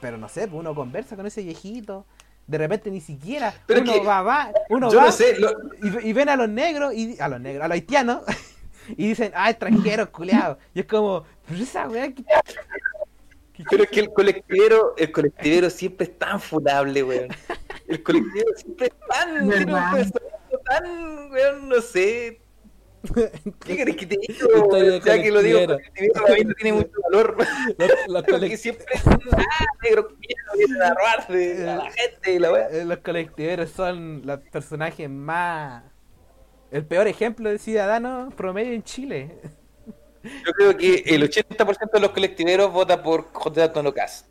Pero 0.00 0.16
no 0.18 0.28
sé, 0.28 0.46
pues 0.48 0.60
uno 0.60 0.74
conversa 0.74 1.16
con 1.16 1.26
ese 1.26 1.42
viejito, 1.42 2.06
de 2.46 2.58
repente 2.58 2.90
ni 2.90 3.00
siquiera 3.00 3.54
Pero 3.66 3.82
uno 3.82 3.92
que 3.92 4.00
va, 4.00 4.22
va, 4.22 4.52
uno 4.68 4.90
yo 4.90 4.98
va 4.98 5.06
no 5.06 5.12
sé, 5.12 5.38
lo- 5.38 5.52
y, 5.82 6.08
y 6.08 6.12
ven 6.12 6.28
a 6.28 6.36
los 6.36 6.48
negros, 6.48 6.94
y 6.94 7.18
a 7.20 7.28
los 7.28 7.40
negros, 7.40 7.64
a 7.64 7.68
los 7.68 7.74
haitianos, 7.74 8.22
y 8.96 9.08
dicen, 9.08 9.32
ah, 9.34 9.50
extranjeros, 9.50 10.08
culeados. 10.10 10.58
Y 10.74 10.80
es 10.80 10.86
como, 10.86 11.24
pero 11.48 11.62
esa 11.62 11.88
weá, 11.88 12.08
¿qué- 12.12 12.24
qué 13.52 13.64
Pero 13.68 13.84
es 13.84 13.90
que 13.90 14.00
el 14.00 14.12
colectivero, 14.12 14.94
el 14.96 15.10
colectivero 15.12 15.70
siempre 15.70 16.06
es 16.06 16.18
tan 16.18 16.40
funable, 16.40 17.02
weón. 17.02 17.28
El 17.92 18.02
colectivero 18.02 18.48
siempre 18.56 18.86
es 18.86 18.92
tan, 19.06 19.50
tiene 19.50 19.74
un 19.74 19.92
pensamiento 19.92 20.60
tan, 20.64 21.30
weón, 21.30 21.68
no 21.68 21.80
sé. 21.82 22.40
¿Qué 23.66 23.76
querés 23.76 23.96
que 23.96 24.06
te 24.06 24.16
de 24.16 25.00
Ya 25.04 25.20
que 25.20 25.30
lo 25.30 25.42
digo, 25.42 25.58
el 25.58 25.66
colectivero 25.66 26.22
para 26.22 26.34
mí 26.36 26.44
no 26.44 26.54
tiene 26.54 26.72
mucho 26.72 26.92
valor. 27.10 27.36
los, 28.08 28.22
Porque 28.22 28.56
siempre 28.56 28.86
es 28.94 29.06
ah, 29.06 29.66
negro 29.82 30.08
vienen 30.56 30.82
a 30.82 30.94
robarse 30.94 31.68
a 31.68 31.76
la 31.76 31.90
gente 31.90 32.32
y 32.32 32.38
la 32.38 32.52
weá. 32.52 32.68
eh, 32.70 32.84
los 32.86 32.98
colectiveros 32.98 33.70
son 33.70 34.22
los 34.24 34.40
personajes 34.40 35.10
más... 35.10 35.84
El 36.70 36.86
peor 36.86 37.06
ejemplo 37.08 37.50
de 37.50 37.58
ciudadano 37.58 38.30
promedio 38.34 38.72
en 38.72 38.82
Chile. 38.82 39.38
Yo 40.22 40.52
creo 40.52 40.76
que 40.78 41.02
el 41.06 41.28
80% 41.28 41.90
de 41.92 42.00
los 42.00 42.10
colectiveros 42.12 42.72
vota 42.72 43.02
por 43.02 43.30
José 43.32 43.64
Antonio 43.64 43.92
Caz. 43.92 44.24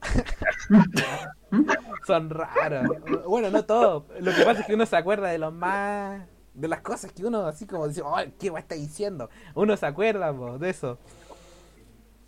Son 2.08 2.30
raros. 2.30 2.86
Bueno, 3.28 3.50
no 3.50 3.66
todos. 3.66 4.04
Lo 4.20 4.34
que 4.34 4.44
pasa 4.44 4.62
es 4.62 4.68
que 4.68 4.76
uno 4.76 4.86
se 4.86 4.96
acuerda 4.96 5.30
de 5.30 5.38
los 5.38 5.54
más... 5.54 6.22
De 6.54 6.68
las 6.68 6.82
cosas 6.82 7.14
que 7.14 7.26
uno 7.26 7.46
así 7.46 7.66
como 7.66 7.88
dice, 7.88 8.02
oh, 8.02 8.18
¿qué 8.38 8.50
weá 8.50 8.62
está 8.62 8.76
diciendo? 8.76 9.30
Uno 9.56 9.78
se 9.78 9.86
acuerda 9.86 10.36
po, 10.36 10.58
de 10.58 10.70
eso. 10.70 10.98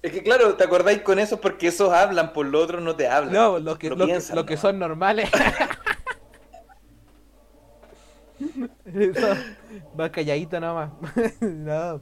Es 0.02 0.14
que 0.14 0.24
claro, 0.24 0.56
te 0.56 0.64
acordáis 0.64 1.02
con 1.02 1.20
eso 1.20 1.42
porque 1.42 1.68
esos 1.68 1.92
hablan, 1.92 2.32
por 2.32 2.46
lo 2.46 2.62
otro 2.62 2.80
no 2.80 2.96
te 2.96 3.06
hablan. 3.08 3.34
No, 3.34 3.60
los 3.60 3.78
que, 3.78 3.90
lo 3.90 4.46
que, 4.46 4.56
son 4.56 4.80
normales. 4.80 5.30
Más 9.98 10.10
calladito 10.10 10.60
nomás. 10.60 10.92
no. 11.42 12.02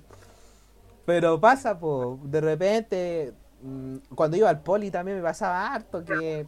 Pero 1.06 1.40
pasa, 1.40 1.80
po, 1.80 2.20
de 2.24 2.42
repente, 2.42 3.34
mm, 3.62 3.98
cuando 4.16 4.38
iba 4.38 4.50
al 4.50 4.62
poli 4.62 4.92
también 4.92 5.18
me 5.18 5.24
pasaba 5.24 5.74
harto 5.74 6.04
que 6.04 6.46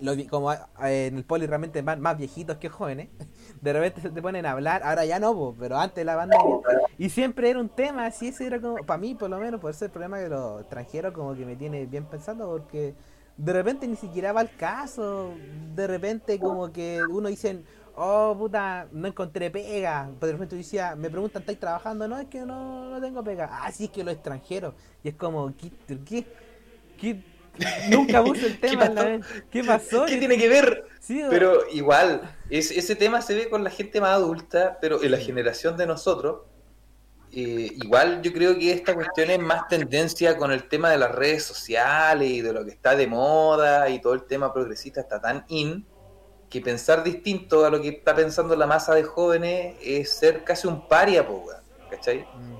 los 0.00 0.16
como 0.24 0.52
eh, 0.52 0.58
en 1.06 1.16
el 1.16 1.24
poli 1.24 1.46
realmente 1.46 1.82
más, 1.82 1.98
más 1.98 2.16
viejitos 2.16 2.56
que 2.58 2.68
jóvenes, 2.68 3.08
de 3.60 3.72
repente 3.72 4.00
se 4.00 4.10
te 4.10 4.22
ponen 4.22 4.46
a 4.46 4.52
hablar, 4.52 4.82
ahora 4.84 5.04
ya 5.04 5.18
no, 5.18 5.34
po, 5.34 5.54
pero 5.58 5.78
antes 5.78 6.04
la 6.04 6.16
pandemia, 6.16 6.56
y 6.98 7.08
siempre 7.08 7.50
era 7.50 7.60
un 7.60 7.68
tema, 7.68 8.06
así 8.06 8.28
ese 8.28 8.46
era 8.46 8.60
como, 8.60 8.76
para 8.84 8.98
mí 8.98 9.14
por 9.14 9.30
lo 9.30 9.38
menos, 9.38 9.60
por 9.60 9.70
ese 9.70 9.88
problema 9.88 10.18
de 10.18 10.28
los 10.28 10.60
extranjeros 10.60 11.12
como 11.12 11.34
que 11.34 11.44
me 11.46 11.56
tiene 11.56 11.86
bien 11.86 12.04
pensando, 12.06 12.46
porque 12.46 12.94
de 13.36 13.52
repente 13.52 13.86
ni 13.86 13.96
siquiera 13.96 14.32
va 14.32 14.40
al 14.40 14.54
caso, 14.56 15.32
de 15.74 15.86
repente 15.86 16.38
como 16.38 16.72
que 16.72 17.02
uno 17.10 17.28
dice, 17.28 17.62
oh 17.94 18.34
puta, 18.38 18.88
no 18.92 19.08
encontré 19.08 19.50
pega, 19.50 20.10
pero 20.20 20.28
de 20.28 20.32
repente 20.32 20.56
decía, 20.56 20.94
me 20.96 21.10
preguntan, 21.10 21.42
¿estáis 21.42 21.60
trabajando? 21.60 22.06
No, 22.06 22.18
es 22.18 22.26
que 22.28 22.40
no, 22.40 22.90
no 22.90 23.00
tengo 23.00 23.22
pega, 23.24 23.48
ah, 23.50 23.70
sí, 23.72 23.84
es 23.84 23.90
que 23.90 24.04
los 24.04 24.14
extranjeros, 24.14 24.74
y 25.02 25.08
es 25.08 25.14
como, 25.14 25.52
¿qué? 25.56 25.72
¿Qué? 26.04 26.26
¿Qué? 26.98 27.35
Nunca 27.88 28.22
puse 28.24 28.46
el 28.46 28.60
tema 28.60 28.88
la. 28.88 29.20
¿Qué 29.50 29.64
pasó? 29.64 30.06
¿Qué 30.06 30.16
tiene 30.16 30.36
que 30.38 30.48
ver? 30.48 30.84
Sí, 31.00 31.22
Pero 31.30 31.68
igual, 31.72 32.22
es, 32.50 32.70
ese 32.70 32.96
tema 32.96 33.22
se 33.22 33.34
ve 33.34 33.48
con 33.48 33.62
la 33.62 33.70
gente 33.70 34.00
más 34.00 34.10
adulta, 34.10 34.78
pero 34.80 35.02
en 35.02 35.10
la 35.12 35.18
generación 35.18 35.76
de 35.76 35.86
nosotros, 35.86 36.42
eh, 37.32 37.72
igual 37.82 38.22
yo 38.22 38.32
creo 38.32 38.58
que 38.58 38.72
esta 38.72 38.94
cuestión 38.94 39.30
es 39.30 39.38
más 39.38 39.68
tendencia 39.68 40.36
con 40.36 40.52
el 40.52 40.68
tema 40.68 40.90
de 40.90 40.98
las 40.98 41.14
redes 41.14 41.44
sociales 41.44 42.28
y 42.28 42.40
de 42.40 42.52
lo 42.52 42.64
que 42.64 42.70
está 42.70 42.96
de 42.96 43.06
moda 43.06 43.88
y 43.88 44.00
todo 44.00 44.14
el 44.14 44.24
tema 44.24 44.52
progresista 44.52 45.00
está 45.00 45.20
tan 45.20 45.44
in, 45.48 45.86
que 46.48 46.60
pensar 46.60 47.04
distinto 47.04 47.64
a 47.64 47.70
lo 47.70 47.80
que 47.80 47.88
está 47.88 48.14
pensando 48.14 48.56
la 48.56 48.66
masa 48.66 48.94
de 48.94 49.02
jóvenes 49.02 49.76
es 49.82 50.10
ser 50.10 50.44
casi 50.44 50.66
un 50.66 50.88
paria, 50.88 51.26
po, 51.26 51.44
¿cachai? 51.90 52.20
Mm. 52.20 52.55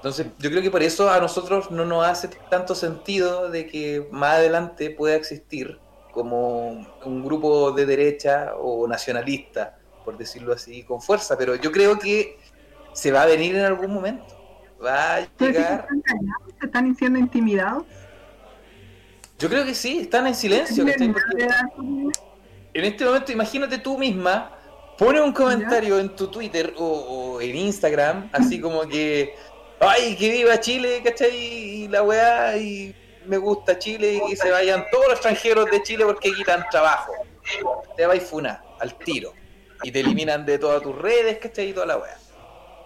Entonces, 0.00 0.28
yo 0.38 0.48
creo 0.48 0.62
que 0.62 0.70
por 0.70 0.82
eso 0.82 1.10
a 1.10 1.20
nosotros 1.20 1.70
no 1.70 1.84
nos 1.84 2.06
hace 2.06 2.28
tanto 2.48 2.74
sentido 2.74 3.50
de 3.50 3.66
que 3.66 4.08
más 4.10 4.36
adelante 4.36 4.88
pueda 4.88 5.14
existir 5.14 5.78
como 6.10 6.86
un 7.04 7.22
grupo 7.22 7.72
de 7.72 7.84
derecha 7.84 8.54
o 8.58 8.88
nacionalista, 8.88 9.78
por 10.02 10.16
decirlo 10.16 10.54
así, 10.54 10.84
con 10.84 11.02
fuerza. 11.02 11.36
Pero 11.36 11.54
yo 11.54 11.70
creo 11.70 11.98
que 11.98 12.38
se 12.94 13.12
va 13.12 13.24
a 13.24 13.26
venir 13.26 13.56
en 13.56 13.66
algún 13.66 13.92
momento. 13.92 14.24
Va 14.82 15.16
a 15.16 15.20
¿Ustedes 15.20 15.56
llegar. 15.56 15.86
están? 15.94 16.02
¿Se 16.58 16.66
están 16.66 16.96
siendo 16.96 17.18
intimidados? 17.18 17.84
Yo 19.38 19.50
creo 19.50 19.66
que 19.66 19.74
sí, 19.74 19.98
están 19.98 20.26
en 20.26 20.34
silencio. 20.34 20.82
Porque 20.82 21.12
en 22.72 22.84
este 22.84 23.04
momento, 23.04 23.32
imagínate 23.32 23.76
tú 23.76 23.98
misma, 23.98 24.56
pone 24.98 25.20
un 25.20 25.32
comentario 25.32 25.98
en 25.98 26.14
tu 26.14 26.28
Twitter 26.28 26.74
o, 26.78 26.84
o 26.84 27.40
en 27.40 27.56
Instagram, 27.56 28.30
así 28.32 28.60
como 28.60 28.82
que, 28.82 29.34
ay, 29.80 30.16
que 30.16 30.30
viva 30.30 30.60
Chile, 30.60 31.00
¿cachai? 31.02 31.36
Y 31.36 31.88
la 31.88 32.02
weá, 32.02 32.56
y 32.56 32.94
me 33.26 33.38
gusta 33.38 33.78
Chile, 33.78 34.14
y 34.14 34.30
que 34.30 34.36
se 34.36 34.50
vayan 34.50 34.84
todos 34.90 35.06
los 35.06 35.14
extranjeros 35.14 35.70
de 35.70 35.82
Chile 35.82 36.04
porque 36.04 36.32
quitan 36.32 36.64
trabajo. 36.70 37.12
Te 37.96 38.06
va 38.06 38.14
y 38.14 38.20
funa, 38.20 38.62
al 38.78 38.96
tiro. 38.98 39.32
Y 39.82 39.90
te 39.90 40.00
eliminan 40.00 40.44
de 40.44 40.58
todas 40.58 40.82
tus 40.82 40.96
redes, 40.96 41.38
¿cachai? 41.38 41.70
Y 41.70 41.72
toda 41.72 41.86
la 41.86 41.96
weá. 41.96 42.16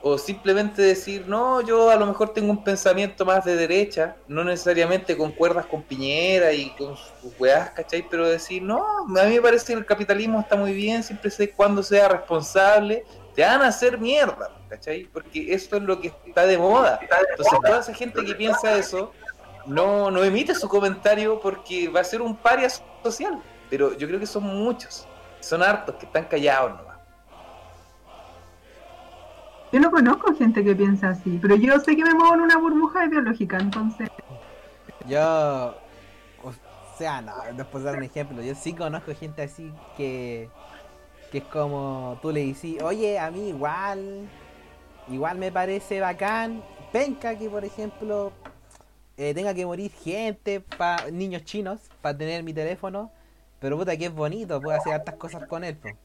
O 0.06 0.18
simplemente 0.18 0.82
decir, 0.82 1.26
no, 1.26 1.62
yo 1.62 1.88
a 1.88 1.96
lo 1.96 2.04
mejor 2.04 2.34
tengo 2.34 2.50
un 2.50 2.62
pensamiento 2.62 3.24
más 3.24 3.42
de 3.44 3.56
derecha, 3.56 4.16
no 4.28 4.44
necesariamente 4.44 5.16
concuerdas 5.16 5.64
con 5.64 5.82
Piñera 5.82 6.52
y 6.52 6.68
con 6.76 6.94
sus 6.94 7.32
weás, 7.38 7.70
¿cachai? 7.70 8.06
Pero 8.10 8.28
decir, 8.28 8.62
no, 8.62 8.84
a 9.18 9.24
mí 9.24 9.34
me 9.34 9.40
parece 9.40 9.72
que 9.72 9.78
el 9.78 9.86
capitalismo 9.86 10.40
está 10.40 10.56
muy 10.56 10.74
bien, 10.74 11.02
siempre 11.02 11.30
sé 11.30 11.50
cuándo 11.50 11.82
sea 11.82 12.08
responsable, 12.08 13.02
te 13.34 13.42
van 13.42 13.62
a 13.62 13.68
hacer 13.68 13.98
mierda, 13.98 14.50
¿cachai? 14.68 15.04
Porque 15.12 15.52
eso 15.52 15.76
es 15.76 15.82
lo 15.82 16.00
que 16.00 16.12
está 16.26 16.46
de 16.46 16.56
moda. 16.56 17.00
Entonces, 17.02 17.58
toda 17.62 17.80
esa 17.80 17.94
gente 17.94 18.24
que 18.24 18.34
piensa 18.34 18.76
eso, 18.76 19.12
no, 19.66 20.10
no 20.10 20.22
emite 20.22 20.54
su 20.54 20.68
comentario 20.68 21.40
porque 21.40 21.88
va 21.88 22.00
a 22.00 22.04
ser 22.04 22.22
un 22.22 22.36
paria 22.36 22.68
social. 23.02 23.40
Pero 23.70 23.96
yo 23.96 24.06
creo 24.06 24.20
que 24.20 24.26
son 24.26 24.44
muchos, 24.44 25.06
son 25.40 25.62
hartos 25.62 25.96
que 25.96 26.06
están 26.06 26.24
callados 26.24 26.78
nomás. 26.78 26.94
Yo 29.72 29.80
no 29.80 29.90
conozco 29.90 30.32
gente 30.36 30.62
que 30.62 30.76
piensa 30.76 31.08
así, 31.08 31.36
pero 31.42 31.56
yo 31.56 31.80
sé 31.80 31.96
que 31.96 32.04
me 32.04 32.14
muevo 32.14 32.34
en 32.34 32.42
una 32.42 32.58
burbuja 32.58 33.06
ideológica, 33.06 33.58
entonces 33.58 34.08
Yo, 35.08 35.74
o 36.44 36.52
sea, 36.96 37.20
no, 37.20 37.32
después 37.56 37.82
de 37.82 37.90
dar 37.90 37.98
un 37.98 38.04
ejemplo, 38.04 38.40
yo 38.40 38.54
sí 38.54 38.72
conozco 38.72 39.12
gente 39.16 39.42
así 39.42 39.72
que, 39.96 40.48
que 41.34 41.38
es 41.38 41.44
como 41.46 42.16
tú 42.22 42.30
le 42.30 42.42
dices, 42.42 42.80
oye, 42.80 43.18
a 43.18 43.28
mí 43.28 43.48
igual, 43.48 44.28
igual 45.08 45.36
me 45.36 45.50
parece 45.50 45.98
bacán, 45.98 46.62
penca 46.92 47.36
que 47.36 47.50
por 47.50 47.64
ejemplo 47.64 48.30
eh, 49.16 49.34
tenga 49.34 49.52
que 49.52 49.66
morir 49.66 49.90
gente, 49.90 50.60
pa, 50.60 51.06
niños 51.10 51.42
chinos, 51.42 51.80
para 52.00 52.16
tener 52.16 52.44
mi 52.44 52.54
teléfono, 52.54 53.10
pero 53.58 53.76
puta 53.76 53.96
que 53.96 54.06
es 54.06 54.14
bonito, 54.14 54.62
puedo 54.62 54.76
hacer 54.78 54.92
hartas 54.92 55.16
cosas 55.16 55.44
con 55.48 55.64
él. 55.64 55.76
po. 55.76 55.96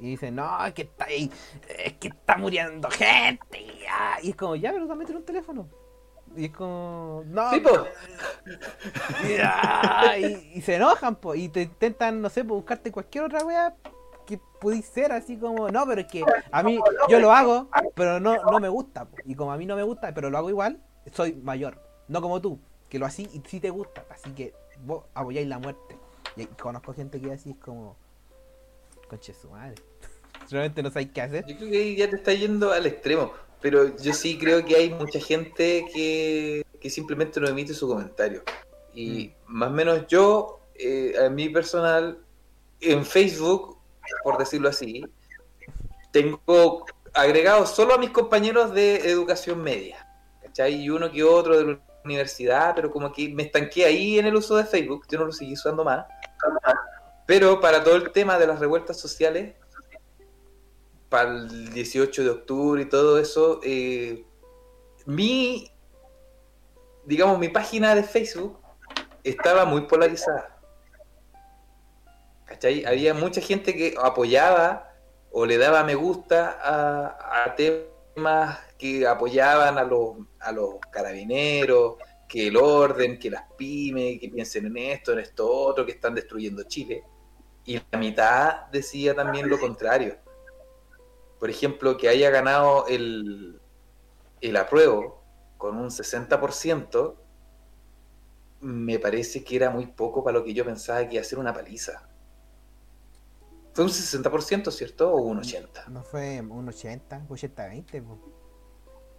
Y 0.00 0.10
dicen, 0.10 0.34
no, 0.34 0.66
es 0.66 0.74
que 0.74 0.82
está 0.82 1.04
ahí, 1.04 1.30
es 1.68 1.92
que 1.92 2.08
está 2.08 2.36
muriendo 2.36 2.90
gente. 2.90 3.60
Y, 3.60 3.84
ah", 3.88 4.16
y 4.20 4.30
es 4.30 4.36
como, 4.36 4.56
ya, 4.56 4.72
pero 4.72 4.88
también 4.88 5.06
tiene 5.06 5.20
un 5.20 5.26
teléfono. 5.26 5.68
Y 6.36 6.46
es 6.46 6.50
como, 6.50 7.22
no, 7.28 7.50
Sí, 7.52 7.62
y, 9.28 9.36
ah, 9.44 10.16
y- 10.18 10.54
y 10.56 10.60
se 10.60 10.74
enojan, 10.74 11.14
po, 11.14 11.36
y 11.36 11.48
te 11.50 11.62
intentan, 11.62 12.20
no 12.20 12.28
sé, 12.30 12.44
po, 12.44 12.56
buscarte 12.56 12.90
cualquier 12.90 13.22
otra 13.22 13.44
wea 13.44 13.72
que 14.26 14.40
pudís 14.60 14.84
ser 14.84 15.12
así 15.12 15.38
como, 15.38 15.70
no, 15.70 15.86
pero 15.86 16.00
es 16.00 16.06
que 16.08 16.24
a 16.50 16.62
mí, 16.62 16.78
yo 17.08 17.20
lo 17.20 17.32
hago, 17.32 17.70
pero 17.94 18.20
no, 18.20 18.36
no 18.36 18.60
me 18.60 18.68
gusta, 18.68 19.08
y 19.24 19.34
como 19.34 19.52
a 19.52 19.56
mí 19.56 19.66
no 19.66 19.76
me 19.76 19.82
gusta, 19.82 20.12
pero 20.12 20.28
lo 20.28 20.38
hago 20.38 20.50
igual, 20.50 20.82
soy 21.12 21.34
mayor, 21.34 21.80
no 22.08 22.20
como 22.20 22.40
tú, 22.40 22.58
que 22.88 22.98
lo 22.98 23.06
así 23.06 23.28
y 23.32 23.42
sí 23.48 23.60
te 23.60 23.70
gusta, 23.70 24.04
así 24.10 24.30
que 24.32 24.54
vos 24.84 25.04
apoyáis 25.14 25.46
la 25.48 25.58
muerte. 25.58 25.96
Y 26.36 26.44
conozco 26.46 26.92
gente 26.92 27.20
que 27.20 27.32
así 27.32 27.50
es 27.50 27.56
como, 27.56 27.96
conche 29.08 29.32
su 29.32 29.48
madre, 29.48 29.76
realmente 30.50 30.82
no 30.82 30.90
sabéis 30.90 31.10
qué 31.14 31.22
hacer. 31.22 31.46
Yo 31.46 31.56
creo 31.56 31.70
que 31.70 31.78
ahí 31.78 31.96
ya 31.96 32.10
te 32.10 32.16
está 32.16 32.34
yendo 32.34 32.72
al 32.72 32.86
extremo, 32.86 33.32
pero 33.60 33.96
yo 33.96 34.12
sí 34.12 34.36
creo 34.38 34.64
que 34.64 34.76
hay 34.76 34.90
mucha 34.90 35.20
gente 35.20 35.86
que, 35.94 36.64
que 36.80 36.90
simplemente 36.90 37.40
no 37.40 37.48
emite 37.48 37.72
su 37.72 37.88
comentario. 37.88 38.42
Y 38.94 39.32
más 39.46 39.70
o 39.70 39.72
menos 39.72 40.06
yo, 40.08 40.60
eh, 40.74 41.14
a 41.24 41.28
mí 41.28 41.48
personal, 41.50 42.18
en 42.80 43.04
Facebook, 43.04 43.75
por 44.22 44.38
decirlo 44.38 44.68
así, 44.68 45.04
tengo 46.12 46.84
agregado 47.14 47.66
solo 47.66 47.94
a 47.94 47.98
mis 47.98 48.10
compañeros 48.10 48.72
de 48.72 49.10
educación 49.10 49.62
media, 49.62 50.06
¿cachai? 50.42 50.74
Y 50.74 50.90
uno 50.90 51.10
que 51.10 51.22
otro 51.24 51.58
de 51.58 51.64
la 51.64 51.80
universidad, 52.04 52.74
pero 52.74 52.90
como 52.90 53.12
que 53.12 53.28
me 53.28 53.44
estanqué 53.44 53.84
ahí 53.84 54.18
en 54.18 54.26
el 54.26 54.36
uso 54.36 54.56
de 54.56 54.64
Facebook, 54.64 55.06
yo 55.10 55.18
no 55.18 55.26
lo 55.26 55.32
seguí 55.32 55.54
usando 55.54 55.84
más. 55.84 56.06
Pero 57.26 57.60
para 57.60 57.82
todo 57.82 57.96
el 57.96 58.12
tema 58.12 58.38
de 58.38 58.46
las 58.46 58.60
revueltas 58.60 58.98
sociales, 58.98 59.54
para 61.08 61.30
el 61.30 61.72
18 61.72 62.22
de 62.22 62.30
octubre 62.30 62.82
y 62.82 62.86
todo 62.86 63.18
eso, 63.18 63.60
eh, 63.64 64.24
mi, 65.06 65.70
digamos, 67.04 67.38
mi 67.38 67.48
página 67.48 67.94
de 67.94 68.02
Facebook 68.02 68.58
estaba 69.24 69.64
muy 69.64 69.82
polarizada. 69.82 70.55
¿Cachai? 72.46 72.84
Había 72.86 73.12
mucha 73.12 73.40
gente 73.40 73.76
que 73.76 73.94
apoyaba 74.02 74.90
o 75.30 75.44
le 75.44 75.58
daba 75.58 75.84
me 75.84 75.94
gusta 75.94 76.58
a, 76.62 77.44
a 77.44 77.54
temas 77.54 78.58
que 78.78 79.06
apoyaban 79.06 79.76
a 79.76 79.84
los, 79.84 80.16
a 80.40 80.52
los 80.52 80.76
carabineros, 80.90 81.96
que 82.26 82.48
el 82.48 82.56
orden, 82.56 83.18
que 83.18 83.30
las 83.30 83.44
pymes, 83.58 84.18
que 84.18 84.30
piensen 84.30 84.66
en 84.66 84.76
esto, 84.78 85.12
en 85.12 85.18
esto 85.18 85.46
otro, 85.50 85.84
que 85.84 85.92
están 85.92 86.14
destruyendo 86.14 86.62
Chile. 86.62 87.04
Y 87.66 87.80
la 87.90 87.98
mitad 87.98 88.66
decía 88.72 89.14
también 89.14 89.50
lo 89.50 89.60
contrario 89.60 90.16
por 91.38 91.50
ejemplo, 91.50 91.96
que 91.96 92.08
haya 92.08 92.30
ganado 92.30 92.86
el, 92.88 93.60
el 94.40 94.56
apruebo 94.56 95.22
con 95.58 95.76
un 95.76 95.90
60%, 95.90 97.14
me 98.60 98.98
parece 98.98 99.44
que 99.44 99.56
era 99.56 99.70
muy 99.70 99.86
poco 99.86 100.24
para 100.24 100.38
lo 100.38 100.44
que 100.44 100.54
yo 100.54 100.64
pensaba 100.64 101.06
que 101.06 101.16
iba 101.16 101.20
a 101.20 101.24
ser 101.24 101.38
una 101.38 101.52
paliza. 101.52 102.08
Fue 103.76 103.84
un 103.84 103.90
60%, 103.90 104.70
¿cierto? 104.70 105.12
¿O 105.12 105.20
un 105.20 105.38
80%? 105.42 105.88
No 105.88 106.02
fue 106.02 106.40
un 106.40 106.66
80, 106.66 107.26
80-20, 107.28 108.02
po. 108.02 108.18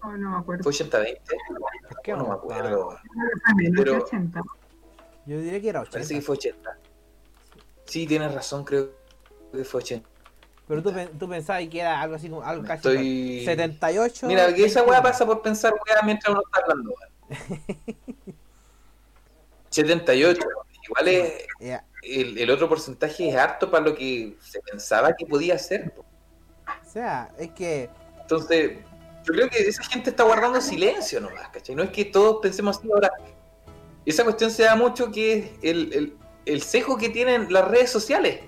oh, 0.03 0.11
no 0.17 0.31
me 0.31 0.37
acuerdo. 0.37 0.63
¿Fue 0.63 0.71
80-20? 0.73 1.19
¿Por 1.87 2.01
qué 2.01 2.11
No 2.13 2.23
me 2.23 2.29
no? 2.29 2.33
acuerdo. 2.33 2.89
Fue 2.89 3.53
menos 3.55 3.71
de 3.77 3.83
pero- 3.83 4.03
80. 4.03 4.41
Yo 5.27 5.39
diría 5.39 5.61
que 5.61 5.69
era 5.69 5.81
80. 5.81 5.91
Parece 5.93 6.13
que 6.15 6.21
fue 6.21 6.33
80. 6.37 6.77
Sí, 7.85 8.07
tienes 8.07 8.33
razón, 8.33 8.63
creo 8.63 8.89
que 9.53 9.63
fue 9.63 9.79
80. 9.81 10.09
Pero 10.67 10.81
tú, 10.81 10.91
tú 11.19 11.29
pensabas 11.29 11.67
que 11.69 11.79
era 11.79 12.01
algo 12.01 12.15
así 12.15 12.27
como 12.27 12.41
algo 12.41 12.63
Me 12.63 12.67
casi 12.67 12.87
estoy- 12.87 13.45
78. 13.45 14.25
Mira, 14.25 14.51
que 14.55 14.65
esa 14.65 14.79
weá 14.81 15.01
21. 15.01 15.03
pasa 15.03 15.25
por 15.27 15.41
pensar 15.43 15.71
weá 15.73 16.01
mientras 16.03 16.31
uno 16.33 16.41
está 16.43 16.61
hablando. 16.63 16.95
weón. 17.29 18.35
78. 19.69 20.39
Igual 20.87 21.07
es, 21.07 21.33
Ya, 21.59 21.85
el, 22.03 22.37
el 22.37 22.49
otro 22.49 22.69
porcentaje 22.69 23.29
es 23.29 23.35
harto 23.35 23.69
para 23.69 23.85
lo 23.85 23.95
que 23.95 24.35
se 24.41 24.59
pensaba 24.61 25.13
que 25.15 25.25
podía 25.25 25.57
ser. 25.57 25.93
po. 25.93 26.01
O 26.01 26.89
sea, 26.89 27.29
es 27.37 27.51
que 27.51 27.89
Entonces, 28.21 28.77
yo 29.25 29.33
creo 29.33 29.49
que 29.49 29.59
esa 29.59 29.83
gente 29.83 30.09
está 30.11 30.23
guardando 30.23 30.61
silencio 30.61 31.19
nomás, 31.19 31.49
¿cachai? 31.49 31.75
No 31.75 31.83
es 31.83 31.89
que 31.89 32.05
todos 32.05 32.37
pensemos 32.41 32.77
así 32.77 32.89
ahora. 32.91 33.11
Esa 34.05 34.23
cuestión 34.23 34.51
se 34.51 34.63
da 34.63 34.75
mucho 34.75 35.11
que 35.11 35.33
es 35.33 35.51
el, 35.61 35.93
el, 35.93 36.17
el 36.45 36.61
cejo 36.61 36.97
que 36.97 37.09
tienen 37.09 37.51
las 37.51 37.67
redes 37.67 37.89
sociales. 37.89 38.39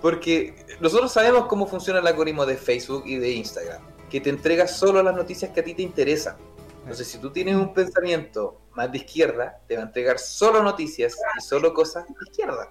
Porque 0.00 0.54
nosotros 0.80 1.12
sabemos 1.12 1.44
cómo 1.46 1.66
funciona 1.66 2.00
el 2.00 2.06
algoritmo 2.06 2.46
de 2.46 2.56
Facebook 2.56 3.02
y 3.06 3.16
de 3.16 3.32
Instagram, 3.32 3.82
que 4.08 4.20
te 4.20 4.30
entrega 4.30 4.66
solo 4.66 5.02
las 5.02 5.14
noticias 5.14 5.50
que 5.52 5.60
a 5.60 5.64
ti 5.64 5.74
te 5.74 5.82
interesan. 5.82 6.36
Entonces, 6.80 7.06
si 7.08 7.18
tú 7.18 7.30
tienes 7.30 7.56
un 7.56 7.74
pensamiento 7.74 8.58
de 8.88 8.98
izquierda, 8.98 9.60
te 9.66 9.76
va 9.76 9.82
a 9.82 9.86
entregar 9.86 10.18
solo 10.18 10.62
noticias 10.62 11.16
y 11.38 11.42
solo 11.42 11.74
cosas 11.74 12.06
de 12.06 12.14
izquierda. 12.26 12.70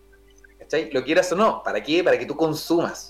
¿Cachai? 0.60 0.91
Lo 0.91 1.03
quieras 1.03 1.31
o 1.31 1.36
no. 1.36 1.64
¿Para 1.64 1.81
qué? 1.81 2.03
Para 2.03 2.18
que 2.18 2.26
tú 2.26 2.36
consumas. 2.36 3.10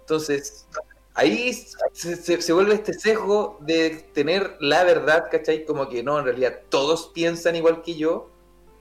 Entonces, 0.00 0.66
ahí 1.14 1.52
se, 1.92 2.52
vuelve 2.52 2.74
este 2.74 2.92
sesgo 2.92 3.58
de 3.60 4.08
tener 4.12 4.56
la 4.60 4.84
verdad, 4.84 5.26
¿cachai? 5.30 5.64
Como 5.64 5.88
que 5.88 6.02
no, 6.02 6.18
en 6.18 6.26
realidad 6.26 6.60
todos 6.68 7.10
piensan 7.14 7.56
igual 7.56 7.82
que 7.82 7.96
yo, 7.96 8.30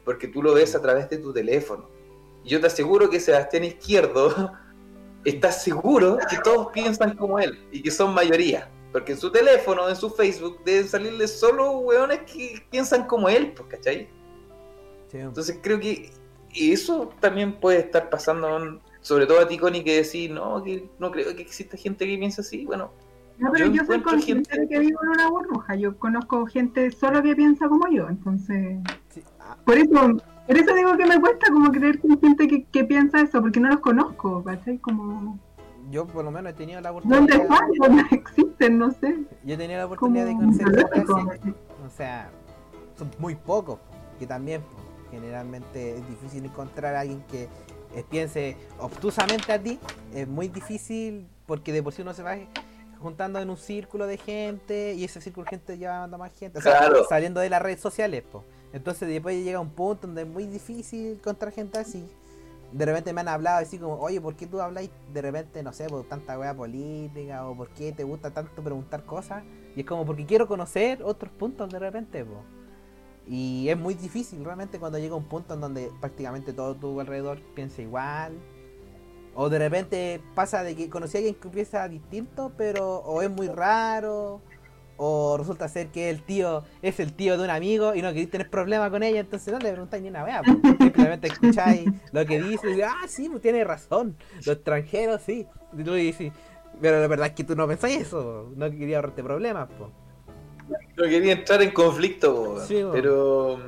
porque 0.04 0.28
tú 0.28 0.44
lo 0.44 0.54
ves 0.54 0.76
a 0.76 0.82
través 0.82 1.10
de 1.10 1.18
tu 1.18 1.34
teléfono. 1.34 1.90
Yo 2.44 2.62
te 2.62 2.68
aseguro 2.68 3.10
que 3.10 3.20
Sebastián 3.20 3.64
Izquierdo 3.64 4.52
está 5.26 5.52
seguro 5.52 6.20
que 6.30 6.38
todos 6.44 6.68
piensan 6.72 7.16
como 7.16 7.40
él 7.40 7.68
y 7.72 7.82
que 7.82 7.90
son 7.90 8.14
mayoría. 8.14 8.70
Porque 8.96 9.12
en 9.12 9.18
su 9.18 9.30
teléfono, 9.30 9.90
en 9.90 9.96
su 9.98 10.10
Facebook, 10.10 10.60
deben 10.64 10.88
salirle 10.88 11.28
solo 11.28 11.80
weones 11.80 12.20
que 12.32 12.64
piensan 12.72 13.06
como 13.08 13.28
él, 13.28 13.52
pues, 13.52 13.68
¿cachai? 13.68 14.08
Sí. 15.12 15.18
Entonces 15.18 15.60
creo 15.62 15.82
que 15.82 16.12
eso 16.56 17.10
también 17.20 17.60
puede 17.60 17.80
estar 17.80 18.10
pasando, 18.10 18.80
sobre 19.02 19.26
todo 19.28 19.42
a 19.42 19.48
ti, 19.50 19.58
Connie, 19.58 19.84
que 19.84 20.02
decís, 20.02 20.30
no, 20.32 20.64
que 20.64 20.88
no 20.98 21.12
creo 21.12 21.36
que 21.36 21.42
exista 21.42 21.76
gente 21.76 22.06
que 22.08 22.18
piense 22.18 22.40
así. 22.40 22.66
Bueno, 22.66 22.90
No, 23.38 23.52
pero 23.52 23.66
Yo 23.66 23.74
yo, 23.74 23.86
soy 23.86 24.00
consciente 24.02 24.50
gente- 24.50 24.62
de 24.62 24.68
que 24.70 24.80
vivo 24.80 25.00
en 25.04 25.10
una 25.10 25.30
burbuja. 25.30 25.76
Yo 25.76 25.98
conozco 26.00 26.46
gente 26.46 26.90
solo 26.92 27.22
que 27.22 27.36
piensa 27.36 27.68
como 27.68 27.90
yo. 27.90 28.08
Entonces, 28.08 28.78
Sí, 29.10 29.22
ah, 29.42 29.58
por 29.66 29.78
eso, 29.78 29.92
por 30.48 30.58
eso 30.58 30.74
digo 30.74 30.96
que 30.96 31.06
me 31.06 31.20
cuesta 31.20 31.52
como 31.52 31.70
creer 31.70 32.00
que 32.00 32.08
hay 32.14 32.18
gente 32.22 32.48
que, 32.48 32.64
que 32.64 32.86
piensa 32.86 33.20
eso, 33.20 33.42
porque 33.42 33.60
no 33.60 33.68
los 33.68 33.82
conozco, 33.82 34.42
¿cachai? 34.42 34.78
Como, 34.78 35.38
yo 35.96 36.06
por 36.06 36.26
lo 36.26 36.32
menos 36.32 36.52
he 36.52 36.56
tenido 36.56 36.82
la 36.82 36.92
¿dónde 36.92 37.08
oportunidad. 37.08 37.54
están? 37.54 37.70
¿Dónde 37.80 38.04
existen? 38.12 38.78
No 38.78 38.92
sé. 38.92 39.16
Yo 39.46 39.54
he 39.54 39.58
tenido 39.58 39.80
la 39.80 39.86
oportunidad 39.86 40.26
de 40.26 40.34
conocer. 40.34 40.68
O 41.86 41.90
sea, 41.90 42.30
son 42.98 43.10
muy 43.20 43.36
pocos. 43.36 43.80
Que 44.20 44.28
también, 44.28 44.62
generalmente 45.12 45.96
es 45.98 46.08
difícil 46.10 46.44
encontrar 46.46 46.96
a 46.96 47.02
alguien 47.02 47.24
que 47.32 47.48
piense 48.10 48.58
obtusamente 48.80 49.52
a 49.54 49.62
ti. 49.62 49.80
Es 50.14 50.28
muy 50.28 50.48
difícil 50.50 51.28
porque 51.46 51.72
de 51.72 51.82
por 51.82 51.94
sí 51.94 52.02
uno 52.02 52.14
se 52.14 52.24
va 52.24 52.36
juntando 53.00 53.40
en 53.40 53.50
un 53.50 53.58
círculo 53.58 54.08
de 54.08 54.18
gente 54.18 54.94
y 54.96 55.04
ese 55.04 55.22
círculo 55.22 55.46
de 55.46 55.50
gente 55.52 55.78
llevando 55.78 56.16
a 56.16 56.20
más 56.20 56.34
gente. 56.34 56.60
O 56.60 56.62
sea, 56.62 56.78
Claro. 56.80 57.06
saliendo 57.08 57.40
de 57.40 57.50
las 57.50 57.62
redes 57.62 57.80
sociales, 57.80 58.24
pues. 58.32 58.44
Entonces 58.74 59.08
después 59.08 59.42
llega 59.44 59.60
un 59.62 59.70
punto 59.70 60.08
donde 60.08 60.24
es 60.24 60.28
muy 60.28 60.46
difícil 60.48 61.14
encontrar 61.14 61.54
gente 61.54 61.78
así. 61.80 62.06
De 62.76 62.86
repente 62.86 63.14
me 63.14 63.22
han 63.22 63.30
hablado 63.30 63.60
así 63.60 63.80
como, 63.80 63.96
oye, 64.02 64.20
¿por 64.20 64.36
qué 64.36 64.48
tú 64.48 64.60
habláis 64.60 64.90
de 65.14 65.22
repente, 65.22 65.64
no 65.64 65.72
sé, 65.72 65.88
por 65.88 66.04
tanta 66.10 66.38
wea 66.38 66.54
política 66.54 67.48
o 67.48 67.56
por 67.56 67.70
qué 67.70 67.94
te 67.94 68.04
gusta 68.04 68.32
tanto 68.32 68.62
preguntar 68.62 69.06
cosas? 69.06 69.46
Y 69.78 69.80
es 69.80 69.86
como 69.86 70.06
porque 70.06 70.26
quiero 70.26 70.46
conocer 70.46 71.02
otros 71.02 71.32
puntos 71.32 71.70
de 71.70 71.80
repente, 71.80 72.26
po. 72.26 72.44
Y 73.28 73.70
es 73.70 73.78
muy 73.78 73.94
difícil 73.94 74.44
realmente 74.44 74.78
cuando 74.78 75.00
llega 75.00 75.16
un 75.16 75.24
punto 75.24 75.54
en 75.54 75.62
donde 75.62 75.90
prácticamente 76.02 76.52
todo 76.52 76.76
tu 76.76 77.00
alrededor 77.00 77.40
piensa 77.56 77.82
igual. 77.82 78.34
O 79.36 79.48
de 79.48 79.58
repente 79.58 80.22
pasa 80.36 80.62
de 80.62 80.76
que 80.76 80.90
conocí 80.90 81.16
a 81.16 81.20
alguien 81.20 81.36
que 81.36 81.48
piensa 81.48 81.88
distinto, 81.88 82.52
pero 82.58 82.98
o 82.98 83.22
es 83.22 83.30
muy 83.30 83.48
raro, 83.48 84.42
o 84.98 85.38
resulta 85.38 85.68
ser 85.68 85.88
que 85.88 86.10
el 86.10 86.22
tío 86.22 86.64
es 86.82 87.00
el 87.00 87.14
tío 87.14 87.38
de 87.38 87.44
un 87.44 87.50
amigo 87.50 87.96
y 87.96 88.02
no 88.02 88.10
queréis 88.10 88.30
tener 88.30 88.50
problemas 88.50 88.90
con 88.90 89.04
ella, 89.04 89.20
entonces 89.20 89.54
no 89.54 89.60
le 89.60 89.72
preguntáis 89.72 90.04
ni 90.04 90.10
una 90.10 90.24
wea, 90.24 90.42
simplemente 90.80 91.28
escucháis 91.28 91.90
lo 92.12 92.26
que 92.26 92.42
dice 92.42 92.68
y 92.68 92.74
dices, 92.74 92.88
ah, 92.90 93.08
sí, 93.08 93.30
pues 93.30 93.42
tiene 93.42 93.64
razón, 93.64 94.16
los 94.38 94.48
extranjeros 94.48 95.22
sí. 95.22 95.48
Y 95.78 95.84
tú 95.84 95.94
dices, 95.94 96.32
pero 96.82 97.02
la 97.02 97.08
verdad 97.08 97.28
es 97.28 97.34
que 97.34 97.44
tú 97.44 97.56
no 97.56 97.68
pensáis 97.68 98.02
eso, 98.02 98.52
no 98.56 98.70
quería 98.72 98.98
ahorrarte 98.98 99.24
problemas, 99.24 99.70
po. 99.70 99.92
no 100.98 101.04
quería 101.04 101.34
entrar 101.34 101.62
en 101.62 101.72
conflicto, 101.72 102.34
po, 102.34 102.62
Sí, 102.62 102.82
po. 102.82 102.92
pero 102.92 103.60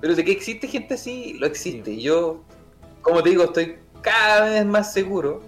pero 0.00 0.14
de 0.14 0.24
que 0.24 0.32
existe 0.32 0.68
gente 0.68 0.94
así, 0.94 1.34
lo 1.38 1.46
existe. 1.46 1.90
Sí. 1.90 1.98
Y 1.98 2.02
yo, 2.02 2.42
como 3.02 3.22
te 3.22 3.30
digo, 3.30 3.44
estoy 3.44 3.78
cada 4.02 4.44
vez 4.44 4.66
más 4.66 4.92
seguro 4.92 5.40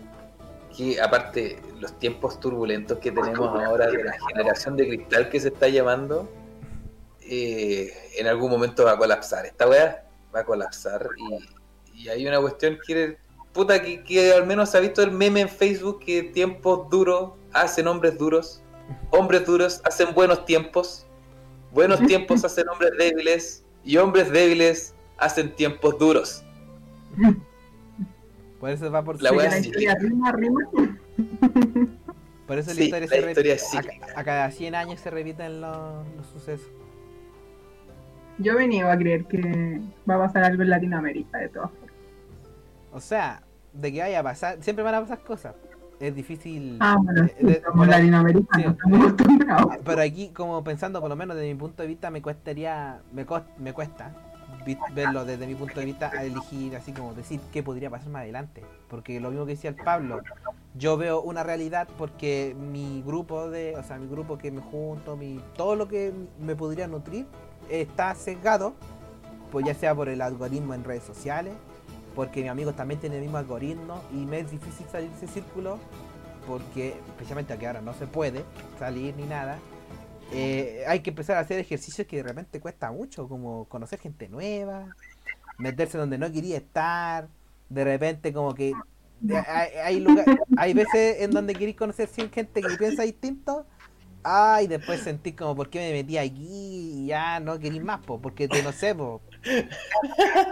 que 0.78 1.00
aparte 1.02 1.58
los 1.80 1.98
tiempos 1.98 2.38
turbulentos 2.38 2.98
que 2.98 3.10
tenemos 3.10 3.48
ahora 3.64 3.88
de 3.88 4.04
la 4.04 4.12
generación 4.28 4.76
de 4.76 4.86
cristal 4.86 5.28
que 5.28 5.40
se 5.40 5.48
está 5.48 5.66
llamando, 5.66 6.30
eh, 7.20 7.92
en 8.16 8.28
algún 8.28 8.48
momento 8.48 8.84
va 8.84 8.92
a 8.92 8.96
colapsar. 8.96 9.44
Esta 9.44 9.68
weá 9.68 10.04
va 10.32 10.40
a 10.40 10.44
colapsar 10.44 11.08
y, 11.16 12.04
y 12.04 12.08
hay 12.08 12.24
una 12.28 12.40
cuestión 12.40 12.78
que, 12.86 13.18
puta, 13.52 13.82
que, 13.82 14.04
que 14.04 14.32
al 14.32 14.46
menos 14.46 14.72
ha 14.76 14.78
visto 14.78 15.02
el 15.02 15.10
meme 15.10 15.40
en 15.40 15.48
Facebook 15.48 15.98
que 15.98 16.22
tiempos 16.22 16.88
duros 16.88 17.32
hacen 17.52 17.88
hombres 17.88 18.16
duros, 18.16 18.62
hombres 19.10 19.44
duros 19.46 19.80
hacen 19.82 20.14
buenos 20.14 20.44
tiempos, 20.44 21.06
buenos 21.72 21.98
tiempos 22.06 22.44
hacen 22.44 22.68
hombres 22.68 22.92
débiles 22.96 23.64
y 23.82 23.96
hombres 23.96 24.30
débiles 24.30 24.94
hacen 25.16 25.52
tiempos 25.56 25.98
duros. 25.98 26.44
Por 28.60 28.70
eso 28.70 28.90
va 28.90 29.02
por 29.02 29.22
La 29.22 29.30
la 29.30 29.58
historia 29.58 29.94
rima, 29.94 30.32
rima. 30.32 30.60
Por 32.46 32.58
eso 32.58 32.70
la 32.70 32.76
Sí, 32.76 32.84
historia, 32.84 33.06
la 33.08 33.14
se 33.14 33.28
historia 33.28 33.54
es 33.54 33.74
a- 34.16 34.24
cada 34.24 34.50
100 34.50 34.74
años 34.74 35.00
se 35.00 35.10
repiten 35.10 35.60
los, 35.60 36.06
los 36.16 36.26
sucesos. 36.26 36.66
Yo 38.38 38.54
me 38.54 38.66
niego 38.68 38.88
a 38.90 38.96
creer 38.96 39.24
que 39.26 39.80
va 40.08 40.14
a 40.14 40.18
pasar 40.18 40.44
algo 40.44 40.62
en 40.62 40.70
Latinoamérica, 40.70 41.38
de 41.38 41.48
todas 41.48 41.70
formas. 41.70 41.90
O 42.92 43.00
sea, 43.00 43.42
de 43.72 43.92
que 43.92 44.00
vaya 44.00 44.20
a 44.20 44.22
pasar, 44.22 44.58
siempre 44.62 44.82
van 44.84 44.94
a 44.94 45.00
pasar 45.02 45.20
cosas. 45.20 45.54
Es 46.00 46.14
difícil. 46.14 46.78
Ah, 46.80 46.96
bueno, 47.00 47.26
sí, 47.26 47.44
de- 47.44 47.62
latinoamericanos, 47.86 48.64
sí. 48.64 48.70
estamos 48.70 49.00
acostumbrados. 49.12 49.76
Pero 49.84 50.02
aquí, 50.02 50.28
como 50.30 50.62
pensando, 50.62 51.00
por 51.00 51.10
lo 51.10 51.16
menos 51.16 51.36
desde 51.36 51.52
mi 51.52 51.58
punto 51.58 51.82
de 51.82 51.88
vista, 51.88 52.10
me 52.10 52.22
cuestaría, 52.22 53.02
me, 53.12 53.26
cos- 53.26 53.42
me 53.58 53.72
cuesta 53.72 54.12
verlo 54.92 55.24
desde 55.24 55.46
mi 55.46 55.54
punto 55.54 55.80
de 55.80 55.86
vista 55.86 56.10
a 56.12 56.24
elegir 56.24 56.74
así 56.76 56.92
como 56.92 57.14
decir 57.14 57.40
qué 57.52 57.62
podría 57.62 57.90
pasar 57.90 58.08
más 58.08 58.22
adelante. 58.22 58.62
Porque 58.88 59.20
lo 59.20 59.30
mismo 59.30 59.46
que 59.46 59.52
decía 59.52 59.70
el 59.70 59.76
Pablo, 59.76 60.20
yo 60.74 60.96
veo 60.96 61.20
una 61.20 61.42
realidad 61.42 61.88
porque 61.96 62.56
mi 62.58 63.02
grupo 63.02 63.48
de, 63.48 63.76
o 63.76 63.82
sea, 63.82 63.98
mi 63.98 64.08
grupo 64.08 64.38
que 64.38 64.50
me 64.50 64.60
junto, 64.60 65.16
mi, 65.16 65.40
todo 65.56 65.76
lo 65.76 65.88
que 65.88 66.12
me 66.40 66.56
podría 66.56 66.86
nutrir 66.86 67.26
está 67.68 68.14
sesgado, 68.14 68.74
pues 69.52 69.66
ya 69.66 69.74
sea 69.74 69.94
por 69.94 70.08
el 70.08 70.20
algoritmo 70.20 70.74
en 70.74 70.84
redes 70.84 71.04
sociales, 71.04 71.54
porque 72.14 72.42
mis 72.42 72.50
amigos 72.50 72.74
también 72.74 73.00
tienen 73.00 73.18
el 73.18 73.22
mismo 73.22 73.38
algoritmo 73.38 74.02
y 74.12 74.26
me 74.26 74.40
es 74.40 74.50
difícil 74.50 74.86
salir 74.90 75.10
de 75.10 75.16
ese 75.16 75.28
círculo 75.28 75.78
porque 76.48 76.96
especialmente 77.08 77.52
aquí 77.52 77.66
ahora 77.66 77.82
no 77.82 77.92
se 77.92 78.06
puede 78.06 78.42
salir 78.78 79.14
ni 79.16 79.24
nada. 79.24 79.58
Eh, 80.30 80.84
hay 80.86 81.00
que 81.00 81.10
empezar 81.10 81.36
a 81.36 81.40
hacer 81.40 81.58
ejercicios 81.60 82.06
que 82.06 82.18
de 82.18 82.22
repente 82.24 82.60
cuesta 82.60 82.90
mucho, 82.92 83.28
como 83.28 83.66
conocer 83.68 83.98
gente 84.00 84.28
nueva, 84.28 84.92
meterse 85.58 85.98
donde 85.98 86.18
no 86.18 86.30
quería 86.32 86.58
estar, 86.58 87.28
de 87.68 87.84
repente 87.84 88.32
como 88.32 88.54
que 88.54 88.82
eh, 89.28 89.44
hay, 89.48 89.70
hay, 89.78 90.00
lugar- 90.00 90.32
hay 90.56 90.74
veces 90.74 91.22
en 91.22 91.32
donde 91.34 91.56
queréis 91.56 91.76
conocer 91.76 92.08
100 92.08 92.30
gente 92.30 92.64
que 92.64 92.76
piensa 92.78 93.02
distinto, 93.04 93.66
ay, 94.22 94.66
después 94.68 95.00
sentís 95.02 95.34
como 95.36 95.56
por 95.56 95.70
qué 95.70 95.80
me 95.80 95.92
metí 95.92 96.18
aquí 96.18 97.04
y 97.04 97.06
ya 97.08 97.40
no 97.40 97.58
queréis 97.58 97.82
más, 97.82 98.00
po, 98.04 98.20
porque 98.20 98.48
te 98.48 98.62
no 98.62 98.72
sé, 98.72 98.94
po, 98.94 99.22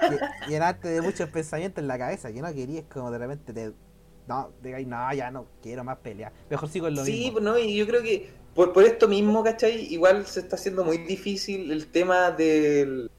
lle- 0.06 0.24
llenarte 0.44 0.88
de 0.88 1.02
muchos 1.02 1.28
pensamientos 1.30 1.82
en 1.82 1.88
la 1.88 1.98
cabeza 1.98 2.32
que 2.32 2.40
no 2.42 2.52
querías 2.52 2.84
como 2.86 3.10
de 3.10 3.18
repente 3.18 3.52
te 3.52 3.72
no, 4.26 4.50
digáis, 4.60 4.86
no, 4.88 5.12
ya 5.14 5.30
no 5.30 5.46
quiero 5.62 5.84
más 5.84 5.98
pelear, 5.98 6.32
mejor 6.50 6.68
sigo 6.68 6.88
en 6.88 6.96
lo 6.96 7.04
Sí, 7.04 7.12
mismo. 7.12 7.32
pues, 7.32 7.44
no, 7.44 7.58
y 7.58 7.76
yo 7.76 7.86
creo 7.86 8.02
que 8.02 8.28
por, 8.56 8.72
por 8.72 8.84
esto 8.84 9.06
mismo, 9.06 9.44
¿cachai? 9.44 9.92
Igual 9.92 10.26
se 10.26 10.40
está 10.40 10.56
haciendo 10.56 10.82
muy 10.82 10.98
difícil 10.98 11.70
el 11.70 11.88
tema 11.88 12.30
del, 12.30 13.10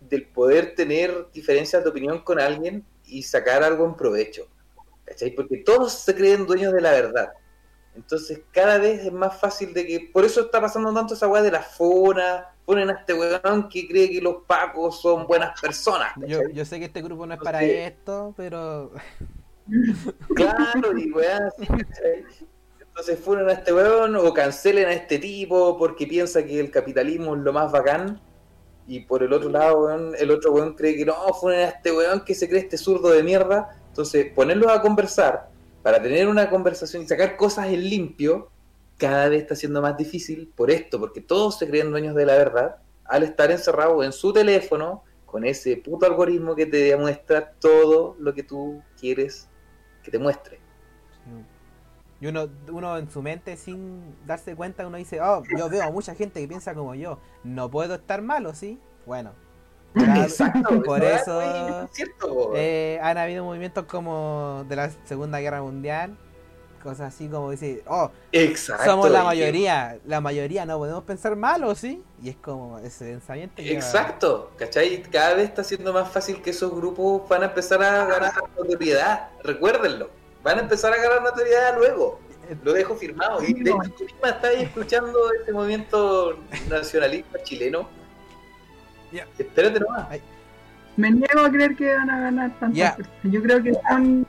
del 0.00 0.26
poder 0.28 0.74
tener 0.76 1.26
diferencias 1.32 1.82
de 1.82 1.90
opinión 1.90 2.20
con 2.20 2.40
alguien 2.40 2.84
y 3.04 3.24
sacar 3.24 3.64
algo 3.64 3.84
en 3.84 3.96
provecho, 3.96 4.46
¿cachai? 5.04 5.32
Porque 5.32 5.58
todos 5.58 5.92
se 5.92 6.14
creen 6.14 6.46
dueños 6.46 6.72
de 6.72 6.80
la 6.80 6.92
verdad. 6.92 7.32
Entonces 7.96 8.42
cada 8.52 8.78
vez 8.78 9.04
es 9.04 9.12
más 9.12 9.38
fácil 9.38 9.74
de 9.74 9.86
que, 9.86 10.10
por 10.12 10.24
eso 10.24 10.42
está 10.42 10.60
pasando 10.60 10.94
tanto 10.94 11.14
esa 11.14 11.26
weá 11.28 11.42
de 11.42 11.50
la 11.50 11.62
fona, 11.62 12.54
ponen 12.64 12.90
a 12.90 12.94
este 12.94 13.12
weón 13.12 13.68
que 13.68 13.88
cree 13.88 14.08
que 14.08 14.20
los 14.20 14.44
pacos 14.46 15.00
son 15.00 15.26
buenas 15.26 15.60
personas, 15.60 16.12
Yo, 16.26 16.48
yo 16.52 16.64
sé 16.64 16.78
que 16.78 16.86
este 16.86 17.02
grupo 17.02 17.26
no 17.26 17.34
es 17.34 17.40
para 17.40 17.62
esto, 17.62 18.34
pero 18.36 18.92
Claro, 20.34 20.96
y 20.96 21.10
weá, 21.10 21.50
¿cachai? 21.58 22.24
Entonces 22.94 23.18
fueron 23.18 23.48
a 23.48 23.54
este 23.54 23.72
weón 23.72 24.14
o 24.14 24.32
cancelen 24.32 24.86
a 24.86 24.92
este 24.92 25.18
tipo 25.18 25.76
porque 25.76 26.06
piensa 26.06 26.44
que 26.44 26.60
el 26.60 26.70
capitalismo 26.70 27.34
es 27.34 27.42
lo 27.42 27.52
más 27.52 27.72
bacán. 27.72 28.20
Y 28.86 29.00
por 29.00 29.24
el 29.24 29.32
otro 29.32 29.50
lado, 29.50 29.90
el 30.14 30.30
otro 30.30 30.52
weón 30.52 30.74
cree 30.74 30.94
que 30.94 31.04
no, 31.04 31.14
fueron 31.34 31.62
a 31.62 31.64
este 31.70 31.90
weón 31.90 32.24
que 32.24 32.36
se 32.36 32.48
cree 32.48 32.60
este 32.60 32.78
zurdo 32.78 33.10
de 33.10 33.24
mierda. 33.24 33.82
Entonces, 33.88 34.32
ponerlos 34.32 34.70
a 34.70 34.80
conversar 34.80 35.48
para 35.82 36.00
tener 36.00 36.28
una 36.28 36.48
conversación 36.48 37.02
y 37.02 37.08
sacar 37.08 37.36
cosas 37.36 37.66
en 37.66 37.82
limpio, 37.82 38.52
cada 38.96 39.28
vez 39.28 39.42
está 39.42 39.56
siendo 39.56 39.82
más 39.82 39.96
difícil 39.96 40.52
por 40.54 40.70
esto, 40.70 41.00
porque 41.00 41.20
todos 41.20 41.58
se 41.58 41.68
creen 41.68 41.90
dueños 41.90 42.14
de 42.14 42.26
la 42.26 42.36
verdad 42.36 42.76
al 43.06 43.24
estar 43.24 43.50
encerrados 43.50 44.04
en 44.04 44.12
su 44.12 44.32
teléfono 44.32 45.02
con 45.26 45.44
ese 45.44 45.76
puto 45.78 46.06
algoritmo 46.06 46.54
que 46.54 46.66
te 46.66 46.76
demuestra 46.76 47.54
todo 47.58 48.14
lo 48.20 48.32
que 48.32 48.44
tú 48.44 48.80
quieres 49.00 49.48
que 50.04 50.12
te 50.12 50.18
muestre. 50.20 50.63
Y 52.24 52.26
uno, 52.26 52.48
uno 52.72 52.96
en 52.96 53.10
su 53.10 53.20
mente 53.20 53.58
sin 53.58 54.16
darse 54.24 54.56
cuenta 54.56 54.86
uno 54.86 54.96
dice, 54.96 55.20
oh, 55.20 55.42
yo 55.58 55.68
veo 55.68 55.82
a 55.82 55.90
mucha 55.90 56.14
gente 56.14 56.40
que 56.40 56.48
piensa 56.48 56.72
como 56.74 56.94
yo, 56.94 57.18
no 57.42 57.70
puedo 57.70 57.96
estar 57.96 58.22
malo, 58.22 58.54
¿sí? 58.54 58.80
Bueno, 59.04 59.32
por, 59.94 60.08
Exacto, 60.08 60.82
por 60.84 61.00
no 61.00 61.04
es 61.04 61.20
eso 61.20 61.88
cierto. 61.92 62.52
eh, 62.56 62.98
han 63.02 63.18
habido 63.18 63.44
movimientos 63.44 63.84
como 63.84 64.64
de 64.70 64.74
la 64.76 64.90
Segunda 65.04 65.38
Guerra 65.40 65.60
Mundial, 65.60 66.16
Cosas 66.82 67.14
así 67.14 67.28
como 67.28 67.50
decir, 67.50 67.82
oh, 67.86 68.10
Exacto. 68.30 68.84
somos 68.84 69.10
la 69.10 69.24
mayoría, 69.24 69.98
la 70.04 70.20
mayoría 70.20 70.66
no 70.66 70.76
podemos 70.76 71.02
pensar 71.04 71.34
mal, 71.34 71.64
¿o 71.64 71.74
sí? 71.74 72.02
Y 72.22 72.28
es 72.28 72.36
como 72.36 72.78
ese 72.78 73.06
pensamiento. 73.06 73.56
que- 73.56 73.72
Exacto, 73.72 74.50
¿cachai? 74.58 75.02
Cada 75.02 75.32
vez 75.34 75.48
está 75.48 75.64
siendo 75.64 75.94
más 75.94 76.10
fácil 76.10 76.42
que 76.42 76.50
esos 76.50 76.74
grupos 76.74 77.26
van 77.26 77.42
a 77.42 77.46
empezar 77.46 77.82
a 77.82 78.04
ganar 78.04 78.34
notoriedad. 78.58 79.30
Recuérdenlo, 79.42 80.10
van 80.44 80.58
a 80.58 80.62
empezar 80.62 80.92
a 80.92 80.96
ganar 80.96 81.22
notoriedad 81.22 81.76
luego. 81.76 82.20
Lo 82.62 82.72
dejo 82.74 82.94
firmado. 82.94 83.42
Y 83.42 83.54
de 83.54 83.70
hecho, 83.70 83.78
tú 83.96 84.04
misma 84.04 84.28
estás 84.28 84.52
escuchando 84.56 85.18
este 85.40 85.50
movimiento 85.52 86.38
nacionalista 86.68 87.42
chileno. 87.42 87.88
Ya. 89.10 89.26
Espérate 89.38 89.80
nomás. 89.80 90.06
Me 90.96 91.10
niego 91.10 91.40
a 91.44 91.50
creer 91.50 91.74
que 91.74 91.94
van 91.94 92.10
a 92.10 92.20
ganar 92.20 92.50
tantas 92.60 92.76
Ya. 92.78 92.94
personas. 92.96 93.20
Yo 93.24 93.42
creo 93.42 93.62
que 93.62 93.72
son. 93.88 94.26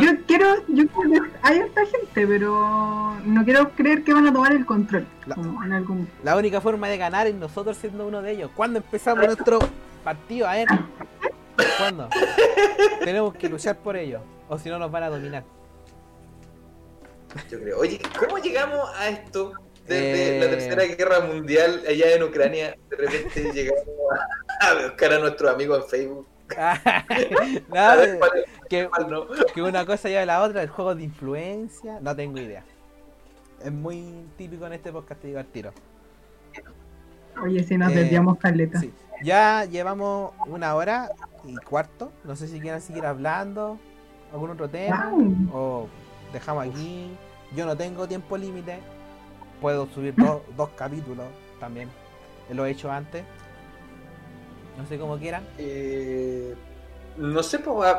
Yo 0.00 0.10
quiero, 0.26 0.46
yo 0.68 0.86
creo 0.86 1.10
que 1.24 1.30
hay 1.42 1.58
harta 1.58 1.80
gente, 1.84 2.26
pero 2.26 3.16
no 3.24 3.44
quiero 3.44 3.70
creer 3.72 4.04
que 4.04 4.14
van 4.14 4.26
a 4.28 4.32
tomar 4.32 4.52
el 4.52 4.64
control. 4.64 5.04
La- 5.26 5.34
Como 5.34 5.62
en 5.64 5.72
algún. 5.72 6.08
La 6.24 6.36
única 6.36 6.60
forma 6.60 6.88
de 6.88 6.96
ganar 6.96 7.26
es 7.26 7.34
nosotros 7.34 7.76
siendo 7.76 8.06
uno 8.06 8.22
de 8.22 8.30
ellos. 8.32 8.50
¿Cuándo 8.56 8.78
empezamos 8.78 9.26
nuestro 9.26 9.58
partido? 10.04 10.48
A 10.48 10.54
ver. 10.54 10.68
¿Cuándo? 11.78 12.08
Tenemos 13.04 13.34
que 13.34 13.48
luchar 13.48 13.76
por 13.78 13.96
ello. 13.96 14.20
O 14.50 14.58
si 14.58 14.68
no 14.68 14.78
nos 14.78 14.90
van 14.90 15.04
a 15.04 15.08
dominar. 15.08 15.44
Yo 17.50 17.58
creo. 17.60 17.78
Oye, 17.78 18.00
¿cómo 18.18 18.36
llegamos 18.38 18.90
a 18.98 19.08
esto? 19.08 19.52
Desde 19.86 20.36
Eh. 20.36 20.40
la 20.40 20.50
Tercera 20.50 20.84
Guerra 20.84 21.20
Mundial 21.20 21.82
allá 21.88 22.14
en 22.14 22.22
Ucrania, 22.22 22.76
de 22.90 22.96
repente 22.96 23.52
llegamos 23.54 23.84
a, 24.60 24.66
a 24.70 24.74
buscar 24.88 25.12
a 25.14 25.18
nuestros 25.20 25.54
amigos 25.54 25.84
en 25.84 25.88
Facebook. 25.90 26.26
Ver 27.70 28.18
es 28.18 28.18
que, 28.68 28.88
no. 29.08 29.26
que 29.54 29.62
una 29.62 29.86
cosa 29.86 30.08
lleva 30.08 30.22
a 30.22 30.26
la 30.26 30.42
otra, 30.42 30.62
el 30.62 30.68
juego 30.68 30.94
de 30.96 31.04
influencia, 31.04 31.98
no 32.00 32.14
tengo 32.14 32.38
idea. 32.40 32.64
Es 33.64 33.70
muy 33.72 34.24
típico 34.36 34.66
en 34.66 34.72
este 34.72 34.90
podcast, 34.92 35.20
te 35.20 35.28
digo 35.28 35.38
al 35.38 35.46
tiro. 35.46 35.72
Oye, 37.42 37.62
si 37.62 37.76
nos 37.78 37.92
Eh, 37.92 37.96
desviamos 37.96 38.38
caleta. 38.38 38.80
Sí. 38.80 38.92
Ya 39.22 39.64
llevamos 39.66 40.32
una 40.46 40.74
hora 40.74 41.10
y 41.44 41.54
cuarto. 41.56 42.10
No 42.24 42.34
sé 42.36 42.48
si 42.48 42.60
quieren 42.60 42.80
seguir 42.80 43.06
hablando. 43.06 43.78
¿Algún 44.32 44.50
otro 44.50 44.68
tema? 44.68 45.10
Wow. 45.10 45.34
O 45.52 45.88
dejamos 46.32 46.66
aquí. 46.68 47.10
Yo 47.54 47.66
no 47.66 47.76
tengo 47.76 48.06
tiempo 48.06 48.36
límite. 48.36 48.78
Puedo 49.60 49.86
subir 49.88 50.14
dos, 50.16 50.42
dos 50.56 50.68
capítulos 50.70 51.26
también. 51.58 51.88
Lo 52.50 52.64
he 52.66 52.70
hecho 52.70 52.90
antes. 52.90 53.24
No 54.78 54.86
sé 54.86 54.98
cómo 54.98 55.18
quieran. 55.18 55.44
Eh, 55.58 56.54
no 57.16 57.42
sé, 57.42 57.58
pues, 57.58 57.94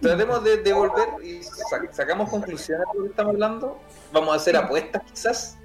tratemos 0.00 0.42
de, 0.44 0.62
de 0.62 0.72
volver 0.72 1.08
y 1.24 1.42
sa- 1.42 1.80
sacamos 1.92 2.30
conclusiones 2.30 2.86
de 2.92 2.98
lo 2.98 3.04
que 3.04 3.10
estamos 3.10 3.32
hablando. 3.34 3.78
Vamos 4.12 4.32
a 4.32 4.36
hacer 4.36 4.56
apuestas, 4.56 5.02
quizás. 5.10 5.58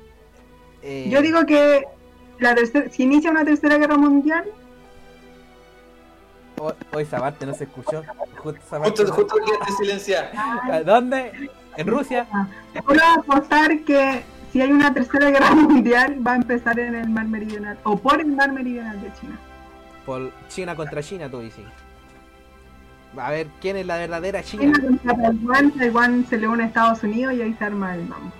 Eh, 0.82 1.08
Yo 1.10 1.22
digo 1.22 1.46
que 1.46 1.86
la 2.40 2.54
tercera, 2.54 2.90
si 2.90 3.04
inicia 3.04 3.32
una 3.32 3.46
tercera 3.46 3.78
guerra 3.78 3.98
mundial, 3.98 4.46
Hoy 6.60 7.04
esa 7.04 7.20
parte 7.20 7.46
no 7.46 7.54
se 7.54 7.66
escuchó. 7.66 8.04
Justo 8.38 8.60
esa 8.66 8.80
parte 8.80 9.04
Justo, 9.04 9.04
no- 9.06 9.14
justo 9.14 9.38
silenciar. 9.78 10.32
¿A 10.72 10.82
¿Dónde? 10.82 11.50
¿En 11.76 11.88
Rusia? 11.88 12.26
puedo 12.86 13.00
apostar 13.20 13.80
que 13.82 14.24
si 14.52 14.62
hay 14.62 14.72
una 14.72 14.94
tercera 14.94 15.30
guerra 15.30 15.52
mundial 15.56 16.18
va 16.26 16.34
a 16.34 16.36
empezar 16.38 16.80
en 16.80 16.96
el 16.96 17.10
mar 17.10 17.28
meridional 17.28 17.78
o 17.84 17.98
por 17.98 18.20
el 18.20 18.28
mar 18.28 18.52
meridional 18.52 19.00
de 19.02 19.12
China. 19.20 19.40
Por 20.06 20.32
China 20.50 20.76
contra 20.76 21.04
China, 21.04 21.30
tú 21.30 21.40
dices. 21.40 21.66
A 23.18 23.32
ver, 23.32 23.48
¿quién 23.62 23.78
es 23.78 23.86
la 23.86 23.98
verdadera 23.98 24.42
China 24.44 24.64
China? 24.64 24.80
contra 24.82 25.16
Taiwán, 25.16 25.72
Taiwán 25.72 26.26
se 26.28 26.38
le 26.38 26.48
une 26.48 26.64
a 26.64 26.68
Estados 26.68 27.04
Unidos 27.04 27.34
y 27.34 27.42
ahí 27.42 27.54
se 27.54 27.66
arma 27.66 27.94
el 27.96 28.06
mambo. 28.06 28.32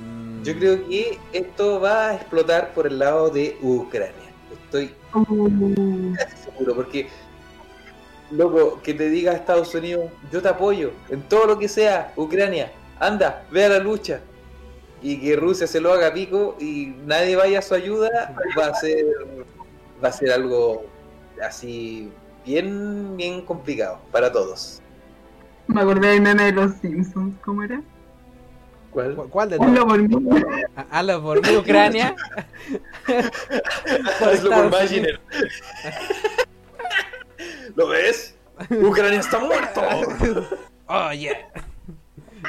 Mm, 0.00 0.42
Yo 0.42 0.54
creo 0.58 0.88
que 0.88 1.18
esto 1.32 1.80
va 1.80 2.08
a 2.08 2.14
explotar 2.14 2.72
por 2.74 2.86
el 2.86 2.98
lado 2.98 3.30
de 3.30 3.56
Ucrania. 3.62 4.14
Estoy 4.52 4.94
Uh, 5.14 6.14
casi 6.14 6.36
seguro, 6.36 6.74
porque, 6.74 7.08
loco, 8.30 8.80
que 8.82 8.94
te 8.94 9.08
diga 9.08 9.32
Estados 9.32 9.74
Unidos, 9.74 10.10
yo 10.32 10.40
te 10.42 10.48
apoyo 10.48 10.90
en 11.08 11.22
todo 11.22 11.46
lo 11.46 11.58
que 11.58 11.68
sea, 11.68 12.12
Ucrania, 12.16 12.72
anda, 13.00 13.44
ve 13.50 13.64
a 13.64 13.68
la 13.70 13.78
lucha. 13.78 14.20
Y 15.00 15.20
que 15.20 15.36
Rusia 15.36 15.66
se 15.68 15.80
lo 15.80 15.92
haga 15.92 16.12
pico 16.12 16.56
y 16.58 16.86
nadie 17.06 17.36
vaya 17.36 17.60
a 17.60 17.62
su 17.62 17.74
ayuda, 17.74 18.34
va 18.58 18.66
a 18.66 18.74
ser, 18.74 19.04
va 20.02 20.08
a 20.08 20.12
ser 20.12 20.32
algo 20.32 20.84
así 21.40 22.10
bien, 22.44 23.16
bien 23.16 23.42
complicado 23.42 24.00
para 24.10 24.32
todos. 24.32 24.80
me 25.68 25.80
acordé 25.82 26.08
del 26.08 26.20
meme 26.22 26.44
de 26.44 26.52
los 26.52 26.72
Simpsons, 26.82 27.34
¿cómo 27.44 27.62
era? 27.62 27.80
¿Cuál? 28.90 29.14
¿cu- 29.14 29.28
¿Cuál 29.28 29.50
de 29.50 29.56
Hazlo 29.56 29.74
todos? 29.74 29.86
por 29.86 30.02
mí. 30.02 30.30
Ah, 30.74 30.86
Hazlo 30.98 31.22
por 31.22 31.46
mí, 31.46 31.56
Ucrania. 31.56 32.16
Hazlo 34.20 34.50
por 34.50 34.70
Maginer. 34.70 35.20
¿Lo 37.76 37.88
ves? 37.88 38.34
Ucrania 38.70 39.20
está 39.20 39.38
muerto. 39.38 39.82
Oh, 40.90 41.12
yeah. 41.12 41.52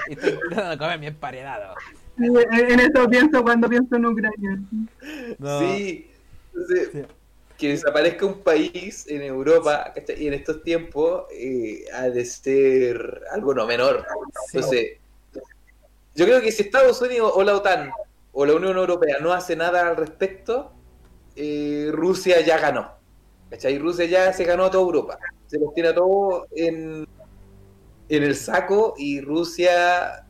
Y 0.08 0.14
estoy 0.14 0.40
tratando 0.50 0.70
de 0.70 0.78
comer 0.78 1.00
mi 1.00 1.08
emparedado. 1.08 1.76
En, 2.18 2.38
en 2.38 2.80
eso 2.80 3.06
pienso 3.10 3.44
cuando 3.44 3.68
pienso 3.68 3.98
en 3.98 4.06
Ucrania. 4.06 4.60
No. 5.38 5.60
Sí. 5.60 6.10
Entonces, 6.54 6.90
Sí. 6.94 7.06
que 7.58 7.70
desaparezca 7.72 8.26
un 8.26 8.40
país 8.40 9.06
en 9.10 9.24
Europa 9.24 9.94
y 10.18 10.28
en 10.28 10.34
estos 10.36 10.64
tiempos 10.64 11.26
eh, 11.34 11.84
ha 11.94 12.04
de 12.04 12.24
ser 12.24 13.24
algo 13.34 13.54
no 13.54 13.68
menor. 13.68 14.06
Sí. 14.48 14.58
Entonces, 14.60 14.88
yo 16.16 16.26
creo 16.26 16.40
que 16.40 16.54
si 16.54 16.64
Estados 16.64 17.02
Unidos 17.02 17.34
o 17.36 17.44
la 17.44 17.58
OTAN 17.58 17.92
o 18.32 18.46
la 18.46 18.54
Unión 18.54 18.78
Europea 18.78 19.18
no 19.20 19.34
hace 19.34 19.58
nada 19.58 19.86
al 19.90 19.98
respecto, 19.98 20.72
eh, 21.36 21.90
Rusia 21.92 22.40
ya 22.40 22.58
ganó. 22.58 22.99
¿Cachai? 23.50 23.80
Rusia 23.80 24.06
ya 24.06 24.34
se 24.34 24.44
ganó 24.44 24.66
a 24.66 24.72
toda 24.72 24.84
Europa. 24.84 25.18
Se 25.48 25.60
los 25.60 25.74
tiene 25.74 25.90
a 25.90 25.96
todos 25.96 26.46
en, 26.52 27.08
en 28.10 28.24
el 28.24 28.36
saco 28.36 28.94
y 28.98 29.22
Rusia 29.22 30.26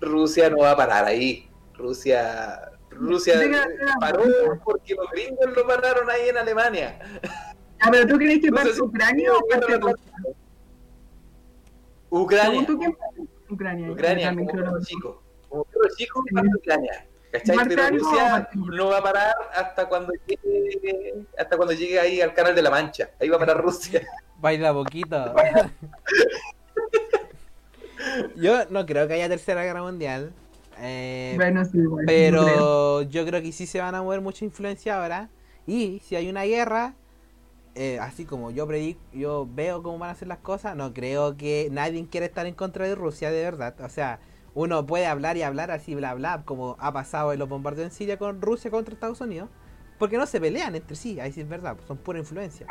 Rusia 0.00 0.50
no 0.50 0.58
va 0.58 0.72
a 0.72 0.76
parar 0.76 1.04
ahí. 1.04 1.48
Rusia 1.74 2.72
Rusia 2.90 3.34
paró 4.00 4.24
porque 4.64 4.94
los 4.94 5.10
gringos 5.10 5.56
lo 5.56 5.66
pararon 5.66 6.08
ahí 6.08 6.28
en 6.28 6.38
Alemania. 6.38 6.98
Ah, 7.80 7.88
pero 7.90 8.06
tú 8.06 8.16
crees 8.16 8.40
que 8.40 8.46
sé 8.46 8.52
parte 8.52 8.80
Ucrania 8.80 9.32
o 9.32 9.46
parte 9.48 9.76
Rusia? 9.76 10.12
Ucrania. 12.08 12.50
Según 12.50 12.66
tú, 12.66 12.78
¿quién 12.78 12.92
parte 12.94 13.20
Ucrania? 13.50 13.90
Ucrania, 13.90 14.34
como 14.34 14.52
lo 14.52 14.82
chico. 14.82 15.22
Como 15.48 15.66
chico, 15.96 16.24
parte 16.32 16.50
Ucrania. 16.56 17.06
¿Cachai? 17.32 17.56
¿Parte 17.56 17.74
Pero 17.74 17.98
Rusia 17.98 18.48
no 18.54 18.88
va 18.88 18.98
a 18.98 19.02
parar 19.02 19.34
hasta 19.54 19.88
cuando 19.88 20.12
llegue, 20.26 21.14
hasta 21.38 21.56
cuando 21.56 21.74
llegue 21.74 21.98
ahí 22.00 22.20
al 22.20 22.32
canal 22.34 22.54
de 22.54 22.62
la 22.62 22.70
Mancha. 22.70 23.10
Ahí 23.20 23.28
va 23.28 23.36
a 23.36 23.40
parar 23.40 23.60
Rusia. 23.62 24.06
Baila 24.38 24.72
poquito. 24.72 25.34
Yo 28.36 28.64
no 28.70 28.86
creo 28.86 29.08
que 29.08 29.14
haya 29.14 29.28
tercera 29.28 29.64
guerra 29.64 29.82
mundial. 29.82 30.32
Eh, 30.78 31.32
Bueno, 31.36 31.64
sí, 31.64 31.78
igual. 31.78 32.04
no 32.06 32.38
creo. 32.38 32.44
pero 32.44 33.02
yo 33.02 33.26
creo 33.26 33.42
que 33.42 33.52
sí 33.52 33.66
se 33.66 33.80
van 33.80 33.94
a 33.94 34.02
mover 34.02 34.20
mucha 34.20 34.44
influencia 34.44 35.00
ahora. 35.00 35.30
Y 35.66 36.00
si 36.04 36.16
hay 36.16 36.28
una 36.28 36.44
guerra, 36.44 36.94
eh, 37.74 37.98
así 38.00 38.24
como 38.26 38.50
yo 38.50 38.66
predico, 38.66 39.00
yo 39.12 39.46
veo 39.50 39.82
cómo 39.82 39.98
van 39.98 40.10
a 40.10 40.14
ser 40.14 40.28
las 40.28 40.38
cosas, 40.38 40.76
no 40.76 40.92
creo 40.94 41.36
que 41.36 41.68
nadie 41.72 42.06
quiera 42.08 42.26
estar 42.26 42.46
en 42.46 42.54
contra 42.54 42.86
de 42.86 42.94
Rusia, 42.94 43.30
de 43.30 43.42
verdad. 43.42 43.74
O 43.80 43.88
sea, 43.88 44.20
uno 44.56 44.86
puede 44.86 45.06
hablar 45.06 45.36
y 45.36 45.42
hablar 45.42 45.70
así, 45.70 45.94
bla, 45.94 46.14
bla, 46.14 46.42
como 46.46 46.76
ha 46.80 46.90
pasado 46.90 47.30
en 47.34 47.38
los 47.38 47.46
bombardeos 47.46 47.84
en 47.88 47.92
Siria 47.92 48.16
con 48.16 48.40
Rusia 48.40 48.70
contra 48.70 48.94
Estados 48.94 49.20
Unidos. 49.20 49.50
Porque 49.98 50.16
no 50.16 50.24
se 50.26 50.40
pelean 50.40 50.74
entre 50.74 50.96
sí, 50.96 51.20
ahí 51.20 51.30
sí 51.30 51.42
es 51.42 51.48
verdad, 51.48 51.76
son 51.86 51.98
pura 51.98 52.18
influencia. 52.18 52.66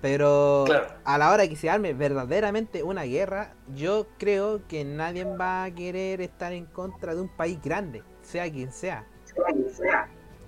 Pero 0.00 0.62
Claro. 0.66 0.86
a 1.04 1.18
la 1.18 1.32
hora 1.32 1.48
que 1.48 1.56
se 1.56 1.68
arme 1.68 1.94
verdaderamente 1.94 2.84
una 2.84 3.02
guerra, 3.02 3.54
yo 3.74 4.06
creo 4.18 4.66
que 4.68 4.84
nadie 4.84 5.24
va 5.24 5.64
a 5.64 5.70
querer 5.72 6.20
estar 6.20 6.52
en 6.52 6.66
contra 6.66 7.16
de 7.16 7.22
un 7.22 7.28
país 7.28 7.60
grande, 7.60 8.04
sea 8.22 8.48
quien 8.50 8.70
sea. 8.72 9.04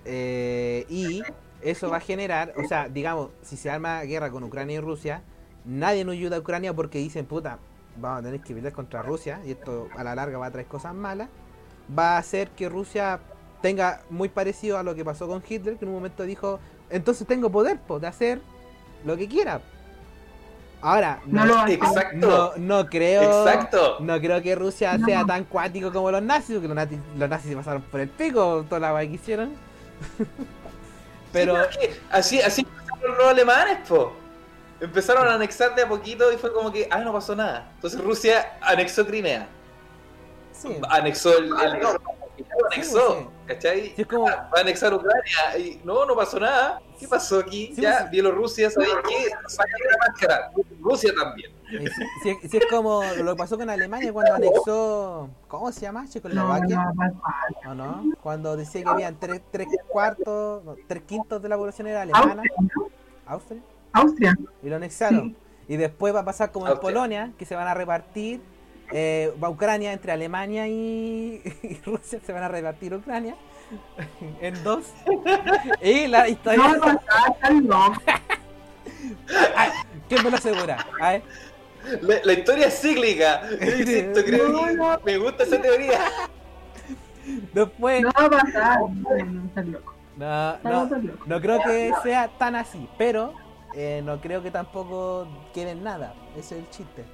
Eh, 0.05 0.87
y 0.89 1.23
eso 1.61 1.91
va 1.91 1.97
a 1.97 2.01
generar, 2.01 2.55
o 2.57 2.69
sea, 2.69 2.89
digamos, 2.89 3.31
si 3.43 3.57
se 3.57 3.69
arma 3.69 4.03
guerra 4.03 4.31
con 4.31 4.45
Ucrania 4.45 4.77
y 4.77 4.81
Rusia, 4.81 5.25
nadie 5.65 6.05
nos 6.05 6.13
ayuda 6.15 6.37
a 6.37 6.41
Ucrania 6.41 6.73
porque 6.73 6.99
dicen, 6.99 7.27
puta, 7.27 7.59
vamos 8.01 8.21
a 8.21 8.23
tener 8.23 8.41
que 8.41 8.55
pelear 8.55 8.73
contra 8.73 9.03
Rusia 9.03 9.41
y 9.45 9.53
esto 9.53 9.89
a 9.97 10.03
la 10.05 10.15
larga 10.15 10.39
va 10.39 10.47
a 10.47 10.51
traer 10.51 10.67
cosas 10.67 10.95
malas. 10.95 11.29
Va 11.97 12.17
a 12.17 12.19
hacer 12.19 12.49
que 12.51 12.69
Rusia 12.69 13.21
tenga 13.63 14.01
muy 14.11 14.29
parecido 14.29 14.79
a 14.79 14.83
lo 14.83 14.95
que 14.95 15.05
pasó 15.05 15.27
con 15.29 15.43
Hitler, 15.47 15.77
que 15.77 15.85
en 15.85 15.91
un 15.91 15.97
momento 15.97 16.23
dijo, 16.25 16.61
entonces 16.89 17.27
tengo 17.27 17.51
poder 17.51 17.79
po, 17.79 17.99
de 18.01 18.07
hacer 18.07 18.41
lo 19.05 19.17
que 19.17 19.29
quiera. 19.29 19.61
Ahora, 20.83 21.21
No 21.27 21.45
lo 21.45 21.59
hace. 21.59 21.75
Exacto. 21.75 22.55
no, 22.57 22.83
no 22.83 22.87
creo. 22.89 23.45
Exacto. 23.45 23.99
No 24.01 24.19
creo 24.19 24.41
que 24.41 24.55
Rusia 24.55 24.97
No. 24.97 25.05
sea 25.07 25.25
tan 25.27 25.45
cuático 25.45 25.93
como 25.93 26.11
los 26.11 26.23
nazis, 26.23 26.55
porque 26.55 26.69
los 26.69 26.75
nazis, 26.77 26.99
los 27.19 27.29
nazis 27.29 27.51
se 27.51 27.57
pasaron 27.57 27.83
por 27.83 28.01
el 28.01 28.09
pico 28.09 28.65
toda 28.67 28.81
la 28.81 28.91
guay 28.93 29.09
que 29.09 29.15
hicieron. 29.17 29.53
Pero 31.33 31.55
Sí, 31.57 31.61
es 31.71 31.77
que 31.77 32.01
así, 32.11 32.41
así 32.41 32.67
los 33.19 33.27
alemanes, 33.29 33.87
po. 33.89 34.13
Empezaron 34.81 35.29
a 35.29 35.35
anexar 35.35 35.75
de 35.75 35.83
a 35.83 35.89
poquito 35.89 36.33
y 36.33 36.37
fue 36.37 36.53
como 36.53 36.73
que, 36.73 36.89
ah, 36.91 37.01
no 37.01 37.13
pasó 37.13 37.37
nada. 37.37 37.71
Entonces 37.75 38.03
Rusia 38.03 38.57
anexó 38.63 39.07
Crimea. 39.07 39.47
Sí. 40.53 40.77
anexó 40.91 41.37
el, 41.39 41.47
el 41.47 41.87
anexó, 42.73 43.19
sí. 43.19 43.27
¿cachai? 43.47 43.93
Sí, 43.97 44.05
como- 44.05 44.29
Ah, 44.29 44.49
va 44.53 44.59
a 44.59 44.61
anexar 44.63 44.93
Ucrania 44.95 45.59
y 45.59 45.81
no, 45.85 46.05
no 46.07 46.15
pasó 46.17 46.39
nada. 46.41 46.81
¿Qué 46.99 47.07
pasó 47.09 47.39
aquí? 47.41 47.73
Sí, 47.75 47.83
ya, 47.83 48.05
sí. 48.05 48.09
Bielorrusia, 48.11 48.71
¿sabes 48.71 48.89
qué? 49.09 49.31
Saca 49.49 49.71
la 49.91 50.07
máscara. 50.09 50.51
Rusia 50.81 51.13
también. 51.19 51.51
Si, 52.23 52.35
si- 52.41 52.49
si 52.49 52.57
es 52.57 52.67
como 52.67 53.03
lo 53.19 53.33
que 53.35 53.39
pasó 53.39 53.57
con 53.57 53.71
Alemania 53.71 54.13
cuando 54.13 54.35
anexó. 54.35 55.29
¿Cómo 55.49 55.71
se 55.73 55.81
llama? 55.83 56.07
Checoslovaquia. 56.09 56.93
¿O 57.69 57.75
no? 57.75 58.05
Cuando 58.23 58.57
decía 58.57 58.83
que 58.83 58.89
habían 58.89 59.19
tres, 59.21 59.41
tres 59.51 59.69
cuartos, 59.89 60.65
no, 60.65 60.77
tres 60.89 61.03
quintos 61.05 61.41
de 61.41 61.49
la 61.49 61.57
población 61.57 61.87
era 61.87 62.03
alemana. 62.03 62.43
Austria. 63.27 63.61
Austria. 63.93 64.37
Y 64.63 64.69
lo 64.69 64.77
anexaron. 64.77 65.31
Sí. 65.31 65.75
Y 65.75 65.77
después 65.77 66.15
va 66.15 66.21
a 66.21 66.25
pasar 66.25 66.51
como 66.53 66.67
en 66.67 66.73
Austria. 66.73 66.93
Polonia, 66.95 67.33
que 67.39 67.45
se 67.45 67.55
van 67.55 67.69
a 67.69 67.75
repartir. 67.75 68.41
eh, 68.93 69.33
va 69.43 69.49
Ucrania 69.49 69.93
entre 69.93 70.11
Alemania 70.13 70.67
y, 70.67 71.41
y 71.63 71.81
Rusia, 71.85 72.19
se 72.25 72.33
van 72.33 72.43
a 72.43 72.49
repartir 72.49 72.93
Ucrania 72.95 73.37
en 74.41 74.63
dos. 74.65 74.87
Y 75.81 76.09
la 76.09 76.29
historia. 76.29 76.59
No, 76.59 76.77
no, 76.77 76.87
loco. 77.61 78.03
Ay, 79.57 79.71
¿Quién 80.09 80.25
me 80.25 80.31
lo 80.31 80.37
asegura? 80.37 80.85
A 81.01 81.13
ver. 81.13 81.23
La, 82.03 82.17
la 82.25 82.33
historia 82.33 82.67
es 82.67 82.81
cíclica. 82.81 83.43
Insisto, 83.61 84.25
creo 84.25 84.49
No, 84.49 84.67
que 84.67 84.75
no. 84.75 85.01
me 85.05 85.19
gusta 85.19 85.45
esa 85.45 85.61
teoría. 85.63 86.01
No 87.55 87.65
Después. 87.67 88.05
va 88.07 88.11
a 88.27 88.31
pasar. 88.31 88.81
No, 88.81 89.63
no. 90.17 90.59
No, 90.65 90.87
no, 90.87 91.01
no 91.27 91.41
creo 91.41 91.63
que 91.63 91.93
sea 92.03 92.29
tan 92.39 92.57
así, 92.57 92.89
pero 92.99 93.33
eh, 93.75 94.03
no 94.05 94.21
creo 94.21 94.43
que 94.43 94.51
tampoco 94.51 95.27
quieren 95.55 95.83
nada. 95.83 96.15
Ese 96.37 96.57
es 96.59 96.65
el 96.65 96.71
chiste. 96.71 97.05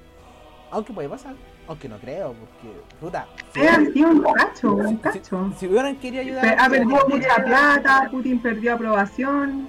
Aunque 0.71 0.93
puede 0.93 1.09
pasar, 1.09 1.35
aunque 1.69 1.89
no 1.89 1.97
creo, 1.99 2.33
porque, 2.35 2.77
puta, 3.01 3.27
si, 3.55 3.61
Es 3.61 3.71
así 3.71 4.03
un 4.05 4.21
cacho, 4.23 4.73
un 4.75 4.97
cacho. 4.97 5.53
si 5.59 5.67
hubieran 5.69 5.97
querido 5.97 6.23
ayudar. 6.23 6.57
Ha 6.59 6.69
perdido 6.69 6.99
sí, 7.07 7.13
mucha 7.13 7.37
plata, 7.37 8.09
Putin 8.11 8.41
perdió 8.41 8.75
aprobación. 8.75 9.69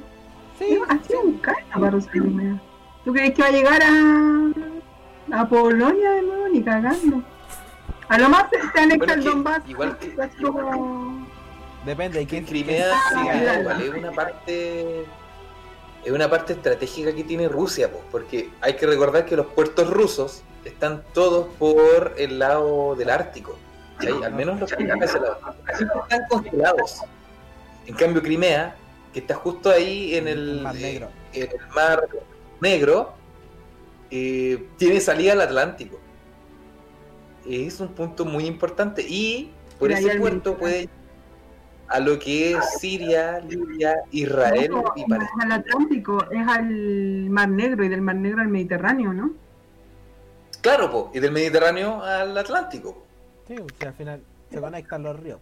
Sí, 0.57 0.79
Ha 0.89 0.97
sido 1.03 1.21
un 1.21 1.37
cacho 1.37 1.59
para 1.73 1.91
Rusia 1.91 2.11
Crimea. 2.11 2.59
¿Tú 3.05 3.13
crees 3.13 3.31
que 3.33 3.41
va 3.43 3.47
a 3.47 3.51
llegar 3.51 3.79
a, 3.83 5.39
a 5.41 5.47
Polonia 5.47 6.11
de 6.11 6.21
nuevo? 6.23 6.47
Ni 6.49 6.63
cagando. 6.63 7.21
A 8.09 8.17
lo 8.17 8.29
más 8.29 8.45
se, 8.49 8.59
se 8.71 8.79
anexa 8.79 8.97
Bueno, 8.97 9.13
el 9.13 9.23
Donbass. 9.23 9.61
igual 9.67 9.97
que- 9.99 10.07
es 10.19 10.35
como- 10.41 11.27
depende 11.85 12.19
de 12.19 12.25
Que 12.25 12.29
quién. 12.43 12.45
Crimea 12.45 12.91
sí, 13.13 13.19
siga. 13.19 13.59
igual 13.59 13.81
es 13.81 13.89
una 13.93 14.11
parte 14.11 15.05
es 16.07 16.13
una 16.13 16.29
parte 16.29 16.53
estratégica 16.53 17.13
que 17.13 17.25
tiene 17.25 17.49
Rusia, 17.49 17.91
po, 17.91 18.01
porque 18.09 18.49
hay 18.61 18.77
que 18.77 18.87
recordar 18.87 19.25
que 19.25 19.35
los 19.35 19.47
puertos 19.47 19.89
rusos 19.89 20.41
están 20.63 21.03
todos 21.13 21.47
por 21.59 22.13
el 22.17 22.39
lado 22.39 22.95
del 22.95 23.09
Ártico, 23.09 23.57
¿cachai? 23.97 24.23
al 24.23 24.31
menos 24.33 24.57
los 24.57 24.71
que 24.71 24.83
están 24.83 25.03
están 25.03 26.21
congelados. 26.29 27.01
En 27.87 27.95
cambio, 27.95 28.23
Crimea, 28.23 28.77
que 29.11 29.19
está 29.19 29.35
justo 29.35 29.69
ahí 29.69 30.15
en 30.15 30.29
el, 30.29 30.49
El 30.49 30.61
Mar 30.61 30.75
Negro. 30.75 31.09
eh, 31.33 31.49
en 31.53 31.59
el 31.59 31.67
Mar 31.75 32.07
Negro, 32.61 33.13
eh, 34.09 34.65
tiene 34.77 35.01
salida 35.01 35.33
al 35.33 35.41
Atlántico. 35.41 35.99
Es 37.45 37.81
un 37.81 37.89
punto 37.89 38.23
muy 38.23 38.45
importante 38.45 39.01
y 39.01 39.51
por 39.77 39.91
ese 39.91 40.17
puerto 40.17 40.57
puede 40.57 40.87
a 41.89 41.99
lo 41.99 42.19
que 42.19 42.51
es 42.51 42.79
Siria, 42.79 43.39
Libia, 43.39 43.95
Israel 44.11 44.71
No, 44.71 44.83
y 44.95 45.01
no 45.01 45.07
Palestina. 45.07 45.25
es 45.25 45.45
al 45.45 45.51
Atlántico, 45.53 46.31
es 46.31 46.47
al 46.47 47.29
Mar 47.29 47.49
Negro 47.49 47.83
y 47.83 47.89
del 47.89 48.01
Mar 48.01 48.15
Negro 48.15 48.41
al 48.41 48.47
Mediterráneo, 48.49 49.13
¿no? 49.13 49.31
Claro, 50.61 50.91
po, 50.91 51.11
y 51.13 51.19
del 51.19 51.31
Mediterráneo 51.31 52.01
al 52.03 52.37
Atlántico. 52.37 53.05
Sí, 53.47 53.55
o 53.57 53.65
sea, 53.79 53.89
al 53.89 53.93
final 53.95 54.21
se 54.51 54.59
conectan 54.59 55.03
los 55.03 55.19
ríos. 55.19 55.39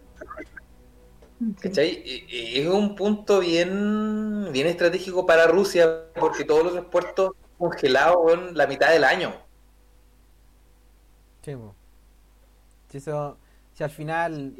¿Cachai? 1.60 2.02
Y- 2.04 2.24
y 2.28 2.60
Es 2.60 2.68
un 2.68 2.94
punto 2.96 3.40
bien, 3.40 4.48
bien 4.52 4.66
estratégico 4.68 5.26
para 5.26 5.46
Rusia 5.46 6.04
porque 6.18 6.44
todos 6.44 6.62
los 6.64 6.72
otros 6.74 6.86
puertos 6.86 7.30
congelados 7.58 8.32
en 8.32 8.56
la 8.56 8.66
mitad 8.66 8.90
del 8.90 9.04
año. 9.04 9.34
Sí, 11.42 11.54
po. 11.54 11.74
Si 12.90 12.98
eso. 12.98 13.36
Si 13.74 13.84
al 13.84 13.90
final. 13.90 14.54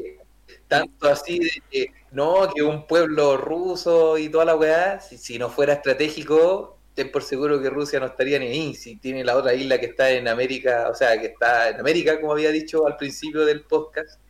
Tanto 0.69 1.09
así 1.09 1.39
de 1.39 1.51
que 1.71 1.87
no, 2.13 2.49
que 2.55 2.63
un 2.63 2.87
pueblo 2.87 3.37
ruso 3.37 4.19
y 4.19 4.29
toda 4.29 4.45
la 4.45 4.57
weá, 4.57 5.01
si, 5.01 5.19
si 5.19 5.39
no 5.39 5.49
fuera 5.51 5.75
estratégico, 5.75 6.79
ten 6.95 7.13
por 7.13 7.23
seguro 7.23 7.61
que 7.61 7.71
Rusia 7.71 8.01
no 8.01 8.07
estaría 8.07 8.39
ni 8.39 8.47
ahí. 8.47 8.75
Si 8.75 8.97
tiene 8.97 9.23
la 9.23 9.37
otra 9.37 9.55
isla 9.55 9.79
que 9.79 9.87
está 9.87 10.11
en 10.11 10.27
América, 10.27 10.89
o 10.91 10.95
sea, 10.95 11.21
que 11.21 11.27
está 11.27 11.69
en 11.69 11.81
América, 11.81 12.21
como 12.21 12.33
había 12.33 12.51
dicho 12.51 12.87
al 12.87 12.97
principio 12.97 13.45
del 13.45 13.63
podcast, 13.63 14.21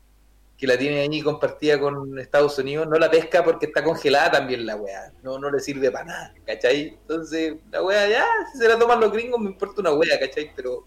que 0.59 0.66
la 0.66 0.76
tiene 0.76 1.01
ahí 1.01 1.22
compartida 1.22 1.78
con 1.78 2.18
Estados 2.18 2.59
Unidos, 2.59 2.88
no 2.88 2.98
la 2.98 3.10
pesca 3.10 3.44
porque 3.44 3.66
está 3.66 3.84
congelada 3.84 4.32
también 4.32 4.66
la 4.66 4.76
weá. 4.76 5.12
No, 5.22 5.38
no 5.38 5.51
le 5.51 5.60
sirve 5.60 5.90
para 5.90 6.06
nada, 6.06 6.34
¿cachai? 6.44 6.98
Entonces, 7.01 7.55
la 7.70 7.82
weá 7.82 8.09
ya, 8.09 8.26
si 8.52 8.59
se 8.59 8.68
la 8.68 8.78
toman 8.78 9.01
los 9.01 9.12
gringos, 9.12 9.40
me 9.40 9.51
importa 9.51 9.80
una 9.82 9.93
weá, 9.93 10.18
¿cachai? 10.18 10.51
Pero 10.56 10.86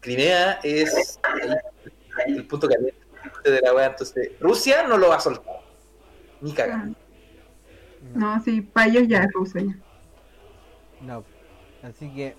Crimea 0.00 0.60
es 0.62 1.18
ahí, 1.22 2.34
el 2.34 2.46
punto 2.46 2.68
caliente 2.68 3.01
de 3.50 3.60
la 3.60 3.74
weá. 3.74 3.86
Entonces, 3.86 4.30
Rusia 4.40 4.86
no 4.86 4.96
lo 4.98 5.08
va 5.08 5.16
a 5.16 5.20
soltar. 5.20 5.56
Ni 6.40 6.52
cagar. 6.52 6.88
No, 8.14 8.42
sí, 8.42 8.60
para 8.60 8.88
ellos 8.88 9.04
ya 9.08 9.18
es 9.24 9.32
Rusia. 9.32 9.62
ya. 9.62 9.76
No. 11.00 11.24
Así 11.82 12.12
que. 12.14 12.36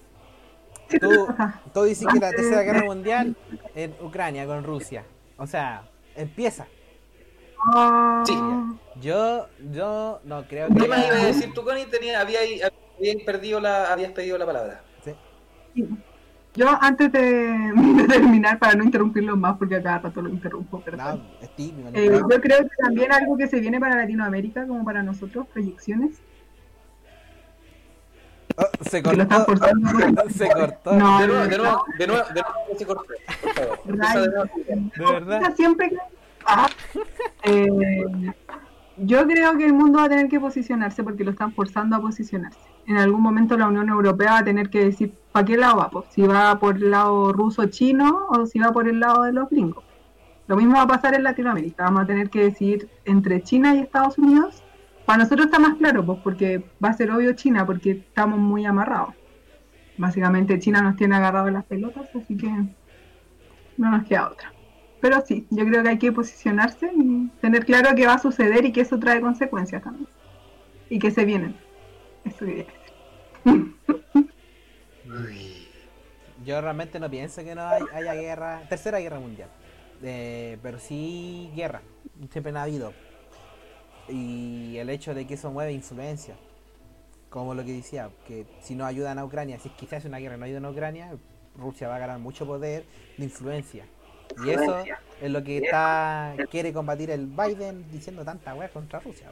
Tú, 1.00 1.28
tú 1.74 1.84
dices 1.84 2.08
que 2.12 2.20
la 2.20 2.30
tercera 2.32 2.62
guerra 2.62 2.84
mundial 2.84 3.36
en 3.74 3.96
Ucrania 4.02 4.46
con 4.46 4.64
Rusia. 4.64 5.06
O 5.38 5.48
sea, 5.48 5.90
empieza. 6.16 6.68
Ah, 7.74 8.24
Sí. 8.26 8.38
Yo, 9.02 9.48
yo 9.72 10.20
no 10.24 10.48
creo 10.48 10.68
¿Qué 10.68 10.82
que. 10.82 10.88
más 10.88 11.08
iba 11.08 11.16
a 11.16 11.26
decir 11.26 11.52
tú, 11.54 11.64
Connie? 11.64 11.86
Tenía, 11.88 12.20
había, 12.20 12.40
habías 13.00 13.24
perdido 13.26 13.60
la, 13.60 13.92
habías 13.92 14.12
pedido 14.12 14.38
la 14.38 14.46
palabra. 14.46 14.84
Sí. 15.04 15.16
Yo 16.56 16.68
antes 16.82 17.12
de, 17.12 17.20
de 17.98 18.04
terminar, 18.08 18.60
para 18.60 18.76
no 18.76 18.84
interrumpirlo 18.84 19.36
más, 19.36 19.58
porque 19.58 19.76
a 19.76 19.84
cada 19.84 20.00
rato 20.00 20.22
lo 20.22 20.30
interrumpo, 20.30 20.80
perdón. 20.82 21.24
No, 21.24 21.40
es 21.42 21.56
tímido, 21.56 21.90
no 21.92 21.98
Eh, 21.98 22.22
yo 22.30 22.42
creo 22.42 22.60
que 22.60 22.76
también 22.82 23.12
algo 23.12 23.38
que 23.38 23.48
se 23.48 23.60
viene 23.60 23.80
para 23.80 23.96
Latinoamérica, 23.96 24.68
como 24.68 24.84
para 24.86 25.02
nosotros, 25.04 25.48
proyecciones, 25.48 26.22
Oh, 28.56 28.64
se 28.88 29.02
lo 29.02 29.12
están 29.24 29.46
cortó. 29.46 29.46
forzando. 29.46 29.90
Se 30.30 30.48
cortó. 30.48 30.94
No, 30.94 31.20
De 31.22 31.28
nuevo, 31.28 31.48
de 31.48 31.58
nuevo, 31.58 31.86
de 31.98 32.08
nuevo, 32.08 32.24
de 32.28 32.42
nuevo, 32.42 32.78
se 32.78 32.86
cortó, 32.86 33.04
por 33.42 33.54
favor. 33.56 33.80
Empieza 33.88 34.22
de 34.22 34.28
nuevo. 34.28 34.50
De 34.96 35.06
verdad. 35.06 35.56
Siempre 35.56 35.90
que... 35.90 35.98
Ah, 36.46 36.70
eh, 37.44 38.06
yo 38.98 39.26
creo 39.28 39.58
que 39.58 39.66
el 39.66 39.74
mundo 39.74 40.00
va 40.00 40.06
a 40.06 40.10
tener 40.10 40.30
que 40.30 40.40
posicionarse 40.40 41.04
porque 41.04 41.24
lo 41.24 41.32
están 41.32 41.54
forzando 41.54 41.96
a 41.96 42.02
posicionarse. 42.02 42.60
En 42.86 42.98
algún 42.98 43.22
momento 43.22 43.58
la 43.58 43.68
Unión 43.68 43.90
Europea 43.90 44.32
va 44.34 44.38
a 44.40 44.44
tener 44.44 44.70
que 44.70 44.86
decir 44.86 45.14
para 45.32 45.46
qué 45.46 45.58
lado 45.58 45.78
va, 45.78 45.90
pues, 45.90 46.06
si 46.12 46.22
va 46.22 46.60
por 46.60 46.78
el 46.78 46.92
lado 46.92 47.34
ruso-chino 47.34 48.28
o 48.30 48.46
si 48.46 48.60
va 48.60 48.72
por 48.72 48.88
el 48.88 49.00
lado 49.00 49.24
de 49.24 49.34
los 49.34 49.50
gringos. 49.50 49.84
Lo 50.48 50.58
mismo 50.58 50.76
va 50.76 50.84
a 50.84 50.88
pasar 50.88 51.16
en 51.16 51.24
Latinoamérica. 51.24 51.86
Vamos 51.86 52.04
a 52.04 52.06
tener 52.06 52.30
que 52.30 52.44
decidir 52.44 52.90
entre 53.06 53.42
China 53.42 53.74
y 53.76 53.80
Estados 53.80 54.18
Unidos. 54.18 54.62
Para 55.06 55.24
nosotros 55.24 55.48
está 55.48 55.60
más 55.60 55.76
claro, 55.76 56.06
pues, 56.06 56.20
porque 56.24 56.64
va 56.84 56.90
a 56.90 56.94
ser 56.94 57.12
obvio 57.12 57.34
China, 57.34 57.66
porque 57.66 57.92
estamos 57.92 58.38
muy 58.40 58.66
amarrados. 58.66 59.16
Básicamente 59.98 60.60
China 60.60 60.82
nos 60.82 60.96
tiene 60.96 61.16
agarrados 61.16 61.52
las 61.52 61.66
pelotas, 61.66 62.10
así 62.16 62.36
que 62.38 62.48
no 63.78 63.90
nos 63.92 64.06
queda 64.06 64.30
otra. 64.30 64.53
Pero 65.04 65.20
sí, 65.20 65.46
yo 65.50 65.66
creo 65.66 65.84
que 65.84 65.90
hay 65.90 66.00
que 66.00 66.14
posicionarse 66.14 66.90
y 66.96 67.28
tener 67.42 67.66
claro 67.66 67.94
qué 67.94 68.08
va 68.08 68.14
a 68.14 68.20
suceder 68.20 68.64
y 68.64 68.72
que 68.72 68.80
eso 68.80 68.98
trae 68.98 69.20
consecuencias 69.20 69.84
también. 69.84 70.08
Y 70.90 70.98
que 70.98 71.12
se 71.12 71.26
vienen. 71.26 71.58
Eso. 72.24 72.46
Uy. 75.06 75.68
Yo 76.46 76.62
realmente 76.62 77.02
no 77.02 77.10
pienso 77.10 77.44
que 77.44 77.54
no 77.54 77.68
hay- 77.68 77.84
haya 77.94 78.14
guerra, 78.14 78.62
tercera 78.70 79.00
guerra 79.00 79.20
mundial. 79.20 79.50
Eh, 80.02 80.58
pero 80.64 80.80
sí 80.80 81.52
guerra, 81.54 81.82
siempre 82.32 82.58
ha 82.58 82.64
habido. 82.64 82.94
Y 84.08 84.78
el 84.78 84.90
hecho 84.90 85.14
de 85.14 85.28
que 85.28 85.34
eso 85.34 85.52
mueve 85.52 85.74
influencia, 85.74 86.36
como 87.30 87.56
lo 87.56 87.66
que 87.66 87.74
decía, 87.74 88.10
que 88.26 88.46
si 88.62 88.74
no 88.74 88.86
ayudan 88.86 89.20
a 89.20 89.26
Ucrania, 89.26 89.60
si 89.60 89.70
hace 89.94 90.08
una 90.08 90.20
guerra 90.20 90.38
no 90.38 90.46
ayudan 90.46 90.64
a 90.64 90.70
Ucrania, 90.72 91.12
Rusia 91.58 91.90
va 91.90 91.98
a 91.98 92.00
ganar 92.00 92.20
mucho 92.20 92.46
poder 92.46 92.86
de 93.18 93.26
influencia. 93.26 93.86
Y 94.44 94.50
eso 94.50 94.84
es 95.22 95.32
lo 95.32 95.44
que 95.44 95.58
está 95.58 96.36
quiere 96.50 96.74
combatir 96.74 97.12
el 97.12 97.28
Biden 97.28 97.90
diciendo 97.92 98.24
tanta 98.24 98.54
weá 98.56 98.70
contra 98.70 99.00
Rusia. 99.00 99.32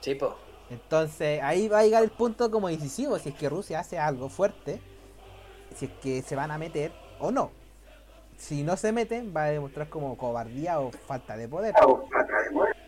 Sí, 0.00 0.14
po. 0.14 0.36
Entonces 0.70 1.40
ahí 1.42 1.68
va 1.68 1.80
a 1.80 1.84
llegar 1.84 2.02
el 2.02 2.10
punto 2.10 2.50
como 2.50 2.68
decisivo, 2.68 3.18
si 3.18 3.30
es 3.30 3.34
que 3.34 3.48
Rusia 3.48 3.80
hace 3.80 3.98
algo 3.98 4.28
fuerte, 4.28 4.80
si 5.74 5.86
es 5.86 5.92
que 6.02 6.22
se 6.22 6.36
van 6.36 6.50
a 6.50 6.58
meter 6.58 6.92
o 7.18 7.30
no. 7.30 7.50
Si 8.36 8.62
no 8.62 8.76
se 8.76 8.92
meten, 8.92 9.32
va 9.36 9.44
a 9.44 9.50
demostrar 9.50 9.88
como 9.88 10.16
cobardía 10.16 10.78
o 10.80 10.92
falta 10.92 11.36
de 11.36 11.48
poder. 11.48 11.74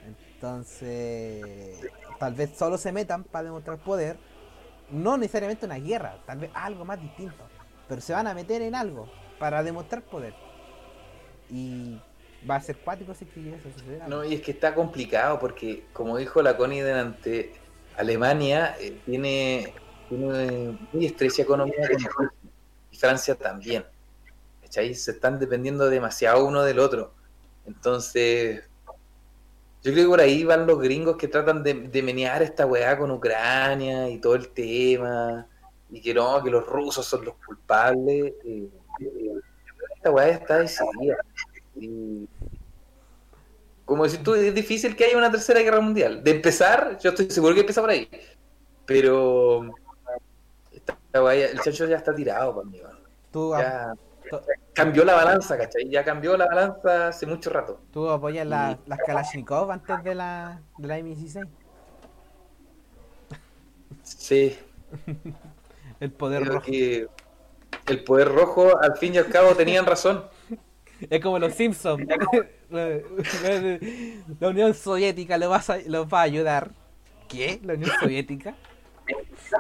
Entonces, 0.06 1.80
tal 2.18 2.34
vez 2.34 2.56
solo 2.56 2.78
se 2.78 2.92
metan 2.92 3.24
para 3.24 3.44
demostrar 3.44 3.78
poder, 3.78 4.16
no 4.90 5.16
necesariamente 5.16 5.66
una 5.66 5.78
guerra, 5.78 6.18
tal 6.26 6.38
vez 6.38 6.50
algo 6.54 6.84
más 6.84 7.00
distinto, 7.00 7.44
pero 7.88 8.00
se 8.00 8.12
van 8.12 8.26
a 8.26 8.34
meter 8.34 8.62
en 8.62 8.74
algo 8.74 9.08
para 9.38 9.62
demostrar 9.62 10.02
poder. 10.02 10.34
Y 11.50 12.00
va 12.48 12.56
a 12.56 12.60
ser 12.60 12.76
cuático 12.78 13.14
si 13.14 13.24
que 13.26 13.54
eso. 13.54 13.68
No, 14.08 14.24
y 14.24 14.34
es 14.34 14.40
que 14.42 14.52
está 14.52 14.74
complicado 14.74 15.38
porque, 15.38 15.84
como 15.92 16.16
dijo 16.16 16.42
la 16.42 16.56
Connie 16.56 16.80
delante, 16.82 17.52
Alemania 17.96 18.76
eh, 18.80 18.98
tiene, 19.04 19.74
tiene 20.08 20.78
muy 20.92 21.06
estrecha 21.06 21.42
economía 21.42 21.88
con 22.14 22.30
y 22.90 22.96
Francia 22.96 23.34
también. 23.34 23.84
¿Cachai? 24.62 24.94
Se 24.94 25.12
están 25.12 25.38
dependiendo 25.38 25.88
demasiado 25.88 26.44
uno 26.46 26.62
del 26.62 26.78
otro. 26.78 27.12
Entonces, 27.66 28.64
yo 29.82 29.92
creo 29.92 30.04
que 30.04 30.10
por 30.10 30.20
ahí 30.20 30.44
van 30.44 30.66
los 30.66 30.80
gringos 30.80 31.16
que 31.16 31.28
tratan 31.28 31.62
de, 31.62 31.74
de 31.74 32.02
menear 32.02 32.42
esta 32.42 32.66
weá 32.66 32.98
con 32.98 33.10
Ucrania 33.10 34.08
y 34.08 34.18
todo 34.18 34.34
el 34.34 34.48
tema, 34.48 35.46
y 35.90 36.00
que 36.00 36.14
no, 36.14 36.42
que 36.42 36.50
los 36.50 36.66
rusos 36.66 37.06
son 37.06 37.24
los 37.24 37.34
culpables. 37.44 38.34
eh, 38.44 38.68
eh, 39.00 39.29
esta 40.00 40.10
weá 40.10 40.28
está 40.28 40.58
decidida. 40.60 41.16
Y, 41.76 42.26
como 43.84 44.04
decís 44.04 44.22
tú, 44.22 44.34
es 44.34 44.54
difícil 44.54 44.96
que 44.96 45.04
haya 45.04 45.18
una 45.18 45.30
tercera 45.30 45.60
guerra 45.60 45.80
mundial. 45.80 46.24
De 46.24 46.30
empezar, 46.30 46.96
yo 46.98 47.10
estoy 47.10 47.30
seguro 47.30 47.52
que 47.54 47.60
empieza 47.60 47.82
por 47.82 47.90
ahí. 47.90 48.08
Pero 48.86 49.74
esta 50.72 51.22
weá 51.22 51.34
el 51.50 51.60
chancho 51.60 51.86
ya 51.86 51.96
está 51.96 52.14
tirado 52.14 52.54
para 52.56 52.66
mí. 52.68 52.80
weón. 52.80 52.98
¿Tú, 53.30 53.52
Ya 53.58 53.92
to- 54.30 54.42
cambió 54.72 55.04
la 55.04 55.14
balanza, 55.14 55.58
¿cachai? 55.58 55.88
Ya 55.90 56.02
cambió 56.02 56.36
la 56.36 56.46
balanza 56.46 57.08
hace 57.08 57.26
mucho 57.26 57.50
rato. 57.50 57.80
tú 57.92 58.08
apoyas 58.08 58.46
la- 58.46 58.78
las 58.86 58.98
Kalashnikov 59.06 59.70
antes 59.70 60.02
de 60.02 60.14
la, 60.14 60.62
de 60.78 60.88
la 60.88 60.98
M16? 60.98 61.46
Sí, 64.02 64.56
El 66.00 66.10
poder 66.12 66.40
creo 66.42 66.54
rojo. 66.54 66.64
que 66.66 67.06
el 67.90 68.04
poder 68.04 68.28
rojo, 68.28 68.80
al 68.80 68.96
fin 68.96 69.14
y 69.14 69.18
al 69.18 69.26
cabo, 69.28 69.54
tenían 69.54 69.86
razón. 69.86 70.24
Es 71.08 71.20
como 71.22 71.38
los 71.38 71.54
Simpsons. 71.54 72.06
la 72.70 74.48
Unión 74.48 74.74
Soviética 74.74 75.38
lo, 75.38 75.48
vas 75.48 75.70
a- 75.70 75.78
los 75.86 76.06
va 76.06 76.20
a 76.20 76.24
ayudar. 76.24 76.72
¿Qué? 77.26 77.58
¿La 77.64 77.72
Unión 77.72 77.90
Soviética? 77.98 78.54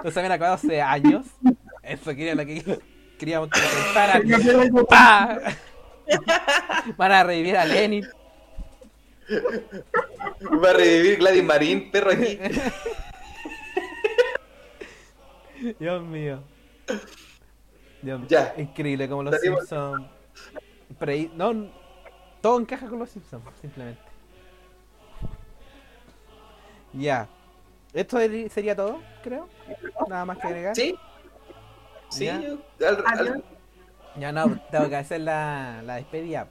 Los 0.04 0.14
habían 0.18 0.32
acabado 0.32 0.56
hace 0.56 0.82
años. 0.82 1.24
Eso 1.82 2.10
quería 2.10 2.34
lo 2.34 2.44
que 2.44 2.78
queríamos 3.18 3.48
que 3.48 3.58
pensaran. 3.58 4.22
¡Pah! 4.90 5.38
Van 6.98 7.12
a 7.12 7.24
revivir 7.24 7.56
a 7.56 7.64
Lenin. 7.64 8.04
Va 10.62 10.70
a 10.70 10.72
revivir 10.74 11.20
Gladys 11.20 11.44
Marín, 11.44 11.90
perro 11.90 12.10
aquí. 12.10 12.38
Dios 15.78 16.02
mío. 16.02 16.42
Dios. 18.02 18.20
Ya. 18.28 18.54
Increíble 18.56 19.08
como 19.08 19.22
los 19.24 19.34
Salimos. 19.36 19.60
Simpsons. 19.60 20.06
No, 21.34 21.68
todo 22.40 22.60
encaja 22.60 22.86
con 22.88 22.98
los 22.98 23.10
Simpsons, 23.10 23.42
simplemente. 23.60 24.00
Ya. 26.92 27.28
Esto 27.92 28.18
sería 28.18 28.74
todo, 28.76 29.00
creo. 29.22 29.48
Nada 30.08 30.24
más 30.24 30.38
que 30.38 30.46
agregar. 30.46 30.74
¿Sí? 30.74 30.94
Sí, 32.08 32.24
Ya. 32.26 32.40
yo- 32.40 32.58
al- 32.86 32.96
al- 33.06 33.18
Adiós. 33.18 33.38
Ya 34.16 34.32
no, 34.32 34.58
tengo 34.70 34.88
que 34.88 34.96
hacer 34.96 35.20
la, 35.20 35.82
la 35.84 35.96
despedida. 35.96 36.48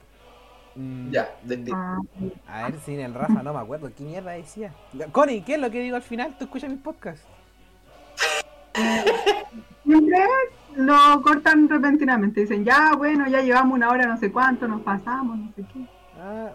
Mm, 0.75 1.11
ya, 1.11 1.29
de- 1.43 1.71
Ah, 1.73 1.97
A 2.47 2.69
ver, 2.69 2.79
sin 2.81 2.99
el 3.01 3.13
Rafa, 3.13 3.43
no 3.43 3.53
me 3.53 3.59
acuerdo. 3.59 3.91
¿Qué 3.95 4.03
mierda 4.03 4.31
decía? 4.31 4.73
Connie, 5.11 5.41
¿qué 5.41 5.55
es 5.55 5.59
lo 5.59 5.69
que 5.69 5.81
digo 5.81 5.95
al 5.97 6.01
final? 6.01 6.37
¿Tú 6.37 6.45
escuchas 6.45 6.69
mis 6.69 6.79
podcasts? 6.79 7.25
Lo 10.75 11.21
cortan 11.21 11.67
repentinamente. 11.67 12.41
Dicen, 12.41 12.63
ya, 12.63 12.93
bueno, 12.95 13.27
ya 13.27 13.41
llevamos 13.41 13.75
una 13.75 13.89
hora, 13.89 14.05
no 14.05 14.17
sé 14.17 14.31
cuánto, 14.31 14.67
nos 14.67 14.81
pasamos, 14.81 15.37
no 15.37 15.51
sé 15.55 15.65
qué. 15.73 15.85
Ah, 16.19 16.51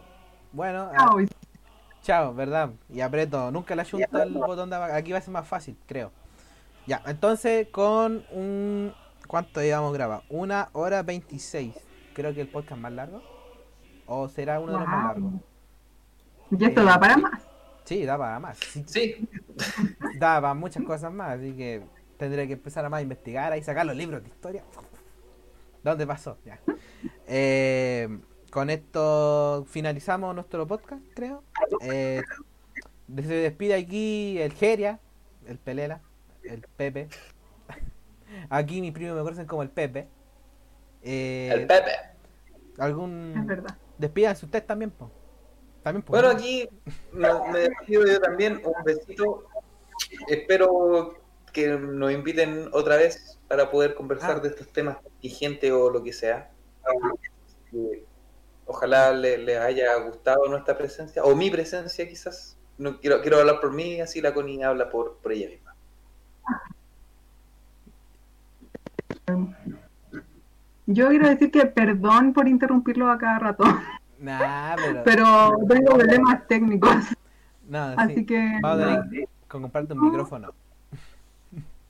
bueno, 0.53 0.91
ah, 0.93 0.97
Chao. 0.97 1.19
Chao, 2.03 2.35
¿verdad? 2.35 2.71
Y 2.91 3.01
aprieto. 3.01 3.51
Nunca 3.51 3.75
le 3.75 3.83
ayunto 3.83 4.23
el 4.23 4.33
botón 4.35 4.71
de. 4.71 4.77
Aquí 4.77 5.13
va 5.13 5.19
a 5.19 5.23
ser 5.23 5.33
más 5.33 5.49
fácil, 5.49 5.77
creo. 5.87 6.13
Ya, 6.87 7.03
entonces 7.07 7.69
con 7.69 8.25
un... 8.31 8.93
¿Cuánto 9.27 9.63
llevamos 9.63 9.95
grabado? 9.95 10.23
Una 10.29 10.69
hora 10.73 11.03
veintiséis. 11.03 11.75
Creo 12.13 12.35
que 12.35 12.43
el 12.43 12.49
podcast 12.49 12.81
más 12.81 12.93
largo. 12.93 13.23
¿O 14.07 14.29
será 14.29 14.61
uno 14.61 14.73
de 14.73 14.79
los 14.81 14.89
más 14.89 15.05
largos? 15.05 15.33
Y 16.51 16.65
esto 16.65 16.85
da 16.85 17.01
para 17.01 17.17
más. 17.17 17.43
Sí, 17.85 18.05
da 18.05 18.19
para 18.19 18.39
más. 18.39 18.59
Sí, 18.59 18.85
sí, 18.87 19.29
da 20.19 20.41
para 20.41 20.53
muchas 20.53 20.85
cosas 20.85 21.11
más. 21.11 21.39
Así 21.39 21.55
que 21.55 21.83
tendré 22.17 22.47
que 22.47 22.55
empezar 22.55 22.85
a 22.85 22.89
más 22.89 23.03
investigar 23.03 23.53
ahí, 23.53 23.63
sacar 23.63 23.87
los 23.87 23.97
libros 23.97 24.23
de 24.23 24.29
historia. 24.29 24.65
¿Dónde 25.83 26.07
pasó? 26.07 26.39
Ya. 26.45 26.59
Eh, 27.27 28.09
con 28.51 28.71
esto 28.71 29.67
finalizamos 29.69 30.35
nuestro 30.35 30.67
podcast, 30.67 31.03
creo. 31.15 31.43
Eh, 31.83 32.23
se 33.15 33.35
despide 33.35 33.75
aquí 33.75 34.39
el 34.39 34.53
Geria, 34.53 35.01
el 35.47 35.59
Pelela, 35.59 36.01
el 36.43 36.63
Pepe. 36.77 37.09
Aquí 38.49 38.81
mis 38.81 38.93
primos 38.93 39.17
me 39.17 39.23
conocen 39.23 39.47
como 39.47 39.63
el 39.63 39.71
Pepe. 39.71 40.09
Eh, 41.03 41.51
el 41.53 41.67
Pepe. 41.67 41.91
Es 42.73 42.81
¿Algún... 42.81 43.45
verdad. 43.47 43.77
Despídanse 43.99 44.47
ustedes 44.47 44.67
también, 44.67 44.91
po. 44.91 45.11
También, 45.83 46.03
po. 46.03 46.13
Bueno, 46.13 46.29
aquí 46.29 46.69
me, 47.13 47.29
me 47.53 47.59
despido 47.61 48.07
yo 48.07 48.21
también. 48.21 48.63
Un 48.65 48.85
besito. 48.85 49.45
Espero 50.29 51.24
que 51.55 51.69
nos 51.79 52.13
inviten 52.13 52.69
otra 52.73 52.97
vez 52.97 53.39
para 53.49 53.71
poder 53.71 53.95
conversar 53.95 54.37
Ah. 54.37 54.41
de 54.41 54.49
estos 54.49 54.69
temas 54.69 54.99
gente 55.23 55.73
o 55.73 55.89
lo 55.89 56.03
que 56.03 56.13
sea. 56.13 56.51
Eh, 57.73 58.05
Ojalá 58.67 59.13
le- 59.13 59.37
les 59.39 59.59
haya 59.59 59.95
gustado 59.97 60.49
nuestra 60.49 60.77
presencia, 60.77 61.23
o 61.23 61.35
mi 61.37 61.51
presencia 61.51 62.09
quizás. 62.09 62.57
No 62.79 62.99
quiero, 62.99 63.21
quiero 63.21 63.39
hablar 63.39 63.61
por 63.61 63.73
mí, 63.75 64.01
así 64.01 64.21
la 64.23 64.33
Connie 64.33 64.63
habla 64.65 64.89
por, 64.91 65.19
por 65.19 65.33
ella 65.33 65.49
misma. 65.51 65.75
Yo 70.87 71.09
quiero 71.09 71.29
decir 71.29 71.51
que 71.51 71.67
perdón 71.67 72.33
por 72.33 72.49
interrumpirlo 72.49 73.11
a 73.11 73.19
cada 73.19 73.39
rato, 73.39 73.65
Nah, 74.19 74.77
pero... 74.77 75.03
pero 75.05 75.51
tengo 75.69 75.95
problemas 75.95 76.47
técnicos. 76.47 77.05
no, 77.69 77.89
sí. 77.91 77.95
Así 77.99 78.27
que 78.27 78.59
que- 79.11 79.29
con 79.49 79.63
comprarte 79.63 79.93
un 79.93 80.01
micrófono. 80.01 80.53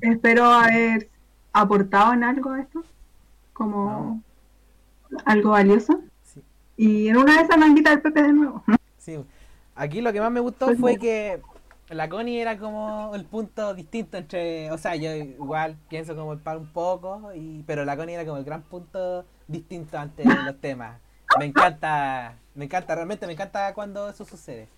Espero 0.00 0.44
haber 0.44 1.08
aportado 1.52 2.12
en 2.12 2.24
algo 2.24 2.54
esto, 2.56 2.84
como 3.52 4.22
algo 5.24 5.50
valioso. 5.50 6.00
Sí. 6.22 6.42
Y 6.76 7.08
en 7.08 7.16
una 7.16 7.36
de 7.36 7.42
esas 7.42 7.56
me 7.58 7.66
invita 7.66 7.92
el 7.92 8.02
Pepe 8.02 8.22
de 8.22 8.32
nuevo. 8.32 8.64
Sí. 8.98 9.24
Aquí 9.74 10.00
lo 10.00 10.12
que 10.12 10.20
más 10.20 10.30
me 10.30 10.40
gustó 10.40 10.74
fue 10.76 10.98
que 10.98 11.40
la 11.88 12.08
Connie 12.08 12.40
era 12.40 12.58
como 12.58 13.12
el 13.14 13.24
punto 13.24 13.74
distinto 13.74 14.16
entre, 14.16 14.70
o 14.70 14.78
sea, 14.78 14.96
yo 14.96 15.14
igual 15.14 15.76
pienso 15.88 16.16
como 16.16 16.32
el 16.32 16.38
par 16.38 16.56
un 16.56 16.66
poco, 16.66 17.32
y, 17.34 17.62
pero 17.66 17.84
la 17.84 17.96
Connie 17.96 18.14
era 18.14 18.24
como 18.24 18.38
el 18.38 18.44
gran 18.44 18.62
punto 18.62 19.24
distinto 19.46 19.98
ante 19.98 20.24
los 20.24 20.60
temas. 20.60 20.98
Me 21.38 21.46
encanta, 21.46 22.36
me 22.54 22.64
encanta, 22.66 22.94
realmente 22.94 23.26
me 23.26 23.32
encanta 23.32 23.74
cuando 23.74 24.08
eso 24.08 24.24
sucede. 24.24 24.68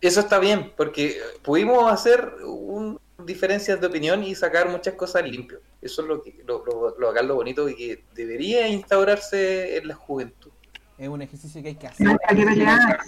Eso 0.00 0.20
está 0.20 0.38
bien, 0.38 0.72
porque 0.76 1.16
pudimos 1.42 1.90
hacer 1.90 2.34
un- 2.44 3.00
diferencias 3.18 3.80
de 3.80 3.86
opinión 3.86 4.22
y 4.24 4.34
sacar 4.34 4.68
muchas 4.68 4.94
cosas 4.94 5.24
limpio. 5.28 5.60
Eso 5.80 6.02
es 6.02 6.08
lo 6.08 6.22
que 6.22 6.42
lo, 6.46 6.64
lo, 6.64 6.98
lo 6.98 7.10
acá 7.10 7.22
lo 7.22 7.34
bonito 7.34 7.68
y 7.68 7.74
que 7.74 8.04
debería 8.14 8.68
instaurarse 8.68 9.76
en 9.76 9.88
la 9.88 9.94
juventud. 9.94 10.50
Es 10.98 11.08
un 11.08 11.22
ejercicio 11.22 11.62
que 11.62 11.68
hay 11.68 11.74
que 11.74 11.86
hacer. 11.88 12.06
No 12.06 12.16
hay 12.28 12.36
que 12.36 12.44
pelear. 12.44 13.00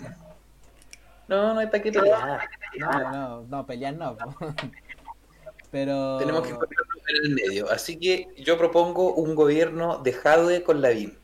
No, 1.29 1.55
no 1.55 1.61
hay 1.61 1.67
para 1.67 1.83
qué 1.83 1.93
pelear. 1.93 2.49
No, 2.79 3.13
no, 3.13 3.43
no, 3.43 3.67
pelear 3.67 3.95
no. 3.95 4.17
Pero... 5.71 6.19
Tenemos 6.19 6.47
que 6.47 6.55
ponernos 6.55 6.99
en 7.09 7.25
el 7.25 7.35
medio. 7.35 7.71
Así 7.71 7.99
que 7.99 8.29
yo 8.37 8.57
propongo 8.57 9.15
un 9.15 9.35
gobierno 9.35 9.99
de 9.99 10.13
Jadwe 10.13 10.63
con 10.63 10.81
Lavín. 10.81 11.19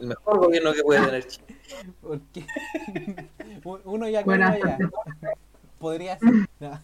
El 0.00 0.08
mejor 0.08 0.38
gobierno 0.38 0.72
que 0.72 0.82
puede 0.82 1.04
tener 1.04 1.26
Chile. 1.26 1.56
Porque 2.00 2.46
uno 3.84 4.08
ya 4.08 4.22
uno 4.24 4.58
ya. 4.58 4.78
Podría 5.78 6.18
ser. 6.18 6.48
No. 6.58 6.80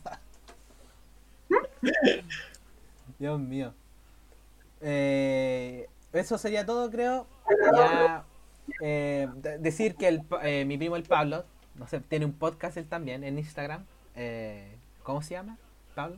Dios 3.19 3.39
mío. 3.41 3.75
Eh, 4.81 5.89
eso 6.13 6.39
sería 6.39 6.67
todo, 6.67 6.91
creo. 6.91 7.27
Ya 7.77 8.25
eh, 8.81 9.29
de- 9.37 9.59
decir 9.59 9.95
que 9.97 10.09
el, 10.09 10.23
eh, 10.43 10.65
mi 10.65 10.77
primo 10.79 10.97
el 10.97 11.03
Pablo, 11.05 11.45
no 11.75 11.87
sé, 11.87 12.01
tiene 12.01 12.25
un 12.25 12.33
podcast 12.33 12.77
él 12.77 12.87
también 12.89 13.25
en 13.25 13.39
Instagram. 13.39 13.85
Eh, 14.17 14.77
¿Cómo 15.03 15.23
se 15.23 15.35
llama? 15.35 15.59
Pablo, 15.95 16.17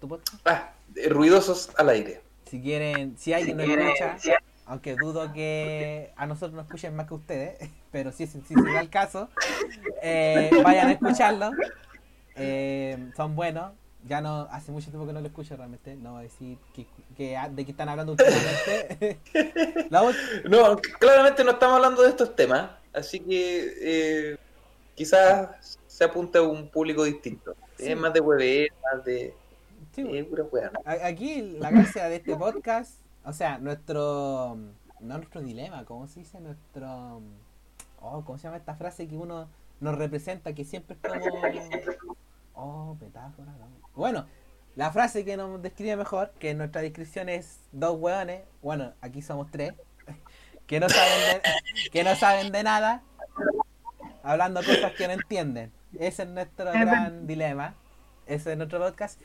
tu 0.00 0.08
podcast. 0.08 0.40
Ah, 0.46 0.72
ruidosos 1.08 1.70
al 1.76 1.88
aire. 1.88 2.20
Si 2.46 2.60
quieren, 2.60 3.16
si 3.18 3.32
alguien 3.32 3.56
nos 3.56 3.66
escucha, 3.68 4.38
aunque 4.66 4.94
dudo 4.96 5.32
que 5.32 6.12
a 6.16 6.26
nosotros 6.26 6.52
nos 6.54 6.66
escuchen 6.66 6.94
más 6.96 7.06
que 7.08 7.14
ustedes, 7.14 7.70
pero 7.90 8.12
si, 8.12 8.26
si, 8.26 8.40
si 8.42 8.54
se 8.54 8.72
da 8.72 8.80
el 8.80 8.90
caso, 8.90 9.28
eh, 10.02 10.50
vayan 10.62 10.88
a 10.88 10.92
escucharlo. 10.92 11.50
Eh, 12.36 13.10
son 13.16 13.34
buenos. 13.34 13.72
Ya 14.06 14.20
no, 14.20 14.48
hace 14.50 14.70
mucho 14.70 14.90
tiempo 14.90 15.06
que 15.06 15.12
no 15.12 15.20
lo 15.20 15.26
escucho 15.26 15.56
realmente. 15.56 15.96
No 15.96 16.12
voy 16.12 16.20
a 16.20 16.22
decir 16.22 16.56
que, 16.72 16.86
que- 17.16 17.36
de 17.50 17.64
qué 17.64 17.70
están 17.72 17.88
hablando 17.88 18.12
últimamente. 18.12 19.18
No, 19.90 20.76
claramente 20.98 21.42
no 21.44 21.52
estamos 21.52 21.76
hablando 21.76 22.02
de 22.02 22.10
estos 22.10 22.34
temas, 22.36 22.70
así 22.92 23.20
que 23.20 23.72
eh, 23.80 24.38
quizás 24.94 25.78
se 25.86 26.04
apunta 26.04 26.38
a 26.40 26.42
un 26.42 26.68
público 26.68 27.04
distinto. 27.04 27.56
Sí. 27.76 27.90
Es 27.92 27.98
más 27.98 28.12
de 28.12 28.20
web, 28.20 28.68
más 28.92 29.04
de 29.04 29.34
sí, 29.94 30.02
eh, 30.02 30.24
pura 30.24 30.44
wea, 30.44 30.70
Aquí 31.04 31.42
la 31.58 31.70
gracia 31.70 32.08
de 32.08 32.16
este 32.16 32.36
podcast, 32.36 33.00
o 33.24 33.32
sea, 33.32 33.58
nuestro, 33.58 34.56
no 35.00 35.16
nuestro 35.18 35.40
dilema, 35.40 35.84
¿cómo 35.84 36.06
se 36.06 36.20
dice? 36.20 36.40
Nuestro, 36.40 37.20
oh, 38.00 38.24
¿cómo 38.24 38.38
se 38.38 38.44
llama 38.44 38.56
esta 38.58 38.74
frase 38.74 39.08
que 39.08 39.16
uno 39.16 39.48
nos 39.80 39.96
representa, 39.96 40.52
que 40.54 40.64
siempre 40.64 40.96
es 41.02 41.22
como, 41.22 41.40
oh, 42.58 42.96
metáfora, 43.00 43.52
no. 43.52 43.68
Bueno, 43.94 44.26
la 44.76 44.92
frase 44.92 45.24
que 45.24 45.36
nos 45.36 45.60
describe 45.62 45.96
mejor, 45.96 46.30
que 46.38 46.50
en 46.50 46.58
nuestra 46.58 46.82
descripción 46.82 47.28
es 47.28 47.60
dos 47.72 47.98
hueones, 47.98 48.42
bueno, 48.62 48.92
aquí 49.00 49.22
somos 49.22 49.50
tres, 49.50 49.74
que 50.66 50.80
no 50.80 50.88
saben 50.88 51.42
de, 51.42 51.90
que 51.90 52.04
no 52.04 52.14
saben 52.14 52.52
de 52.52 52.62
nada, 52.62 53.02
hablando 54.22 54.60
cosas 54.60 54.92
que 54.92 55.06
no 55.06 55.14
entienden. 55.14 55.72
Ese 55.98 56.24
es 56.24 56.28
nuestro 56.28 56.70
Es 56.70 56.80
gran 56.80 57.26
dilema, 57.26 57.74
ese 58.26 58.52
es 58.52 58.58
nuestro 58.58 58.78
podcast. 58.78 59.20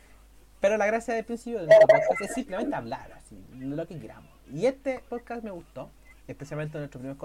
Pero 0.62 0.78
la 0.78 0.86
gracia 0.86 1.14
del 1.14 1.26
principio 1.26 1.60
de 1.60 1.68
nuestro 1.68 1.88
podcast 1.88 2.22
es 2.22 2.34
simplemente 2.34 2.74
hablar, 2.74 3.12
así, 3.12 3.36
lo 3.54 3.86
que 3.86 4.00
queramos. 4.00 4.32
Y 4.52 4.66
este 4.66 5.04
podcast 5.10 5.44
me 5.44 5.52
gustó, 5.52 5.90
especialmente 6.28 6.78
nuestro 6.78 7.02
primer 7.02 7.18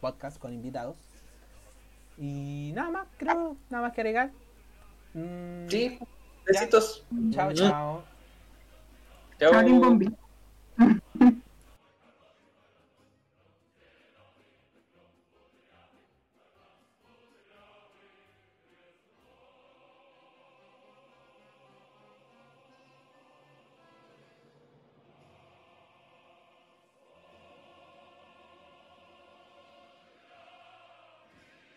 podcast 0.00 0.38
con 0.38 0.52
invitados. 0.54 0.96
Y 2.16 2.72
nada 2.74 2.90
más, 2.90 3.08
creo, 3.18 3.56
nada 3.68 3.84
más 3.84 3.92
que 3.92 4.00
agregar. 4.00 4.30
Mm, 5.14 5.68
Sí, 5.68 5.98
besitos. 6.46 7.04
Chao, 7.30 7.52
chao. 7.52 8.04
Chao. 9.38 9.52
Chao, 9.52 9.80
Bombi. 9.80 10.21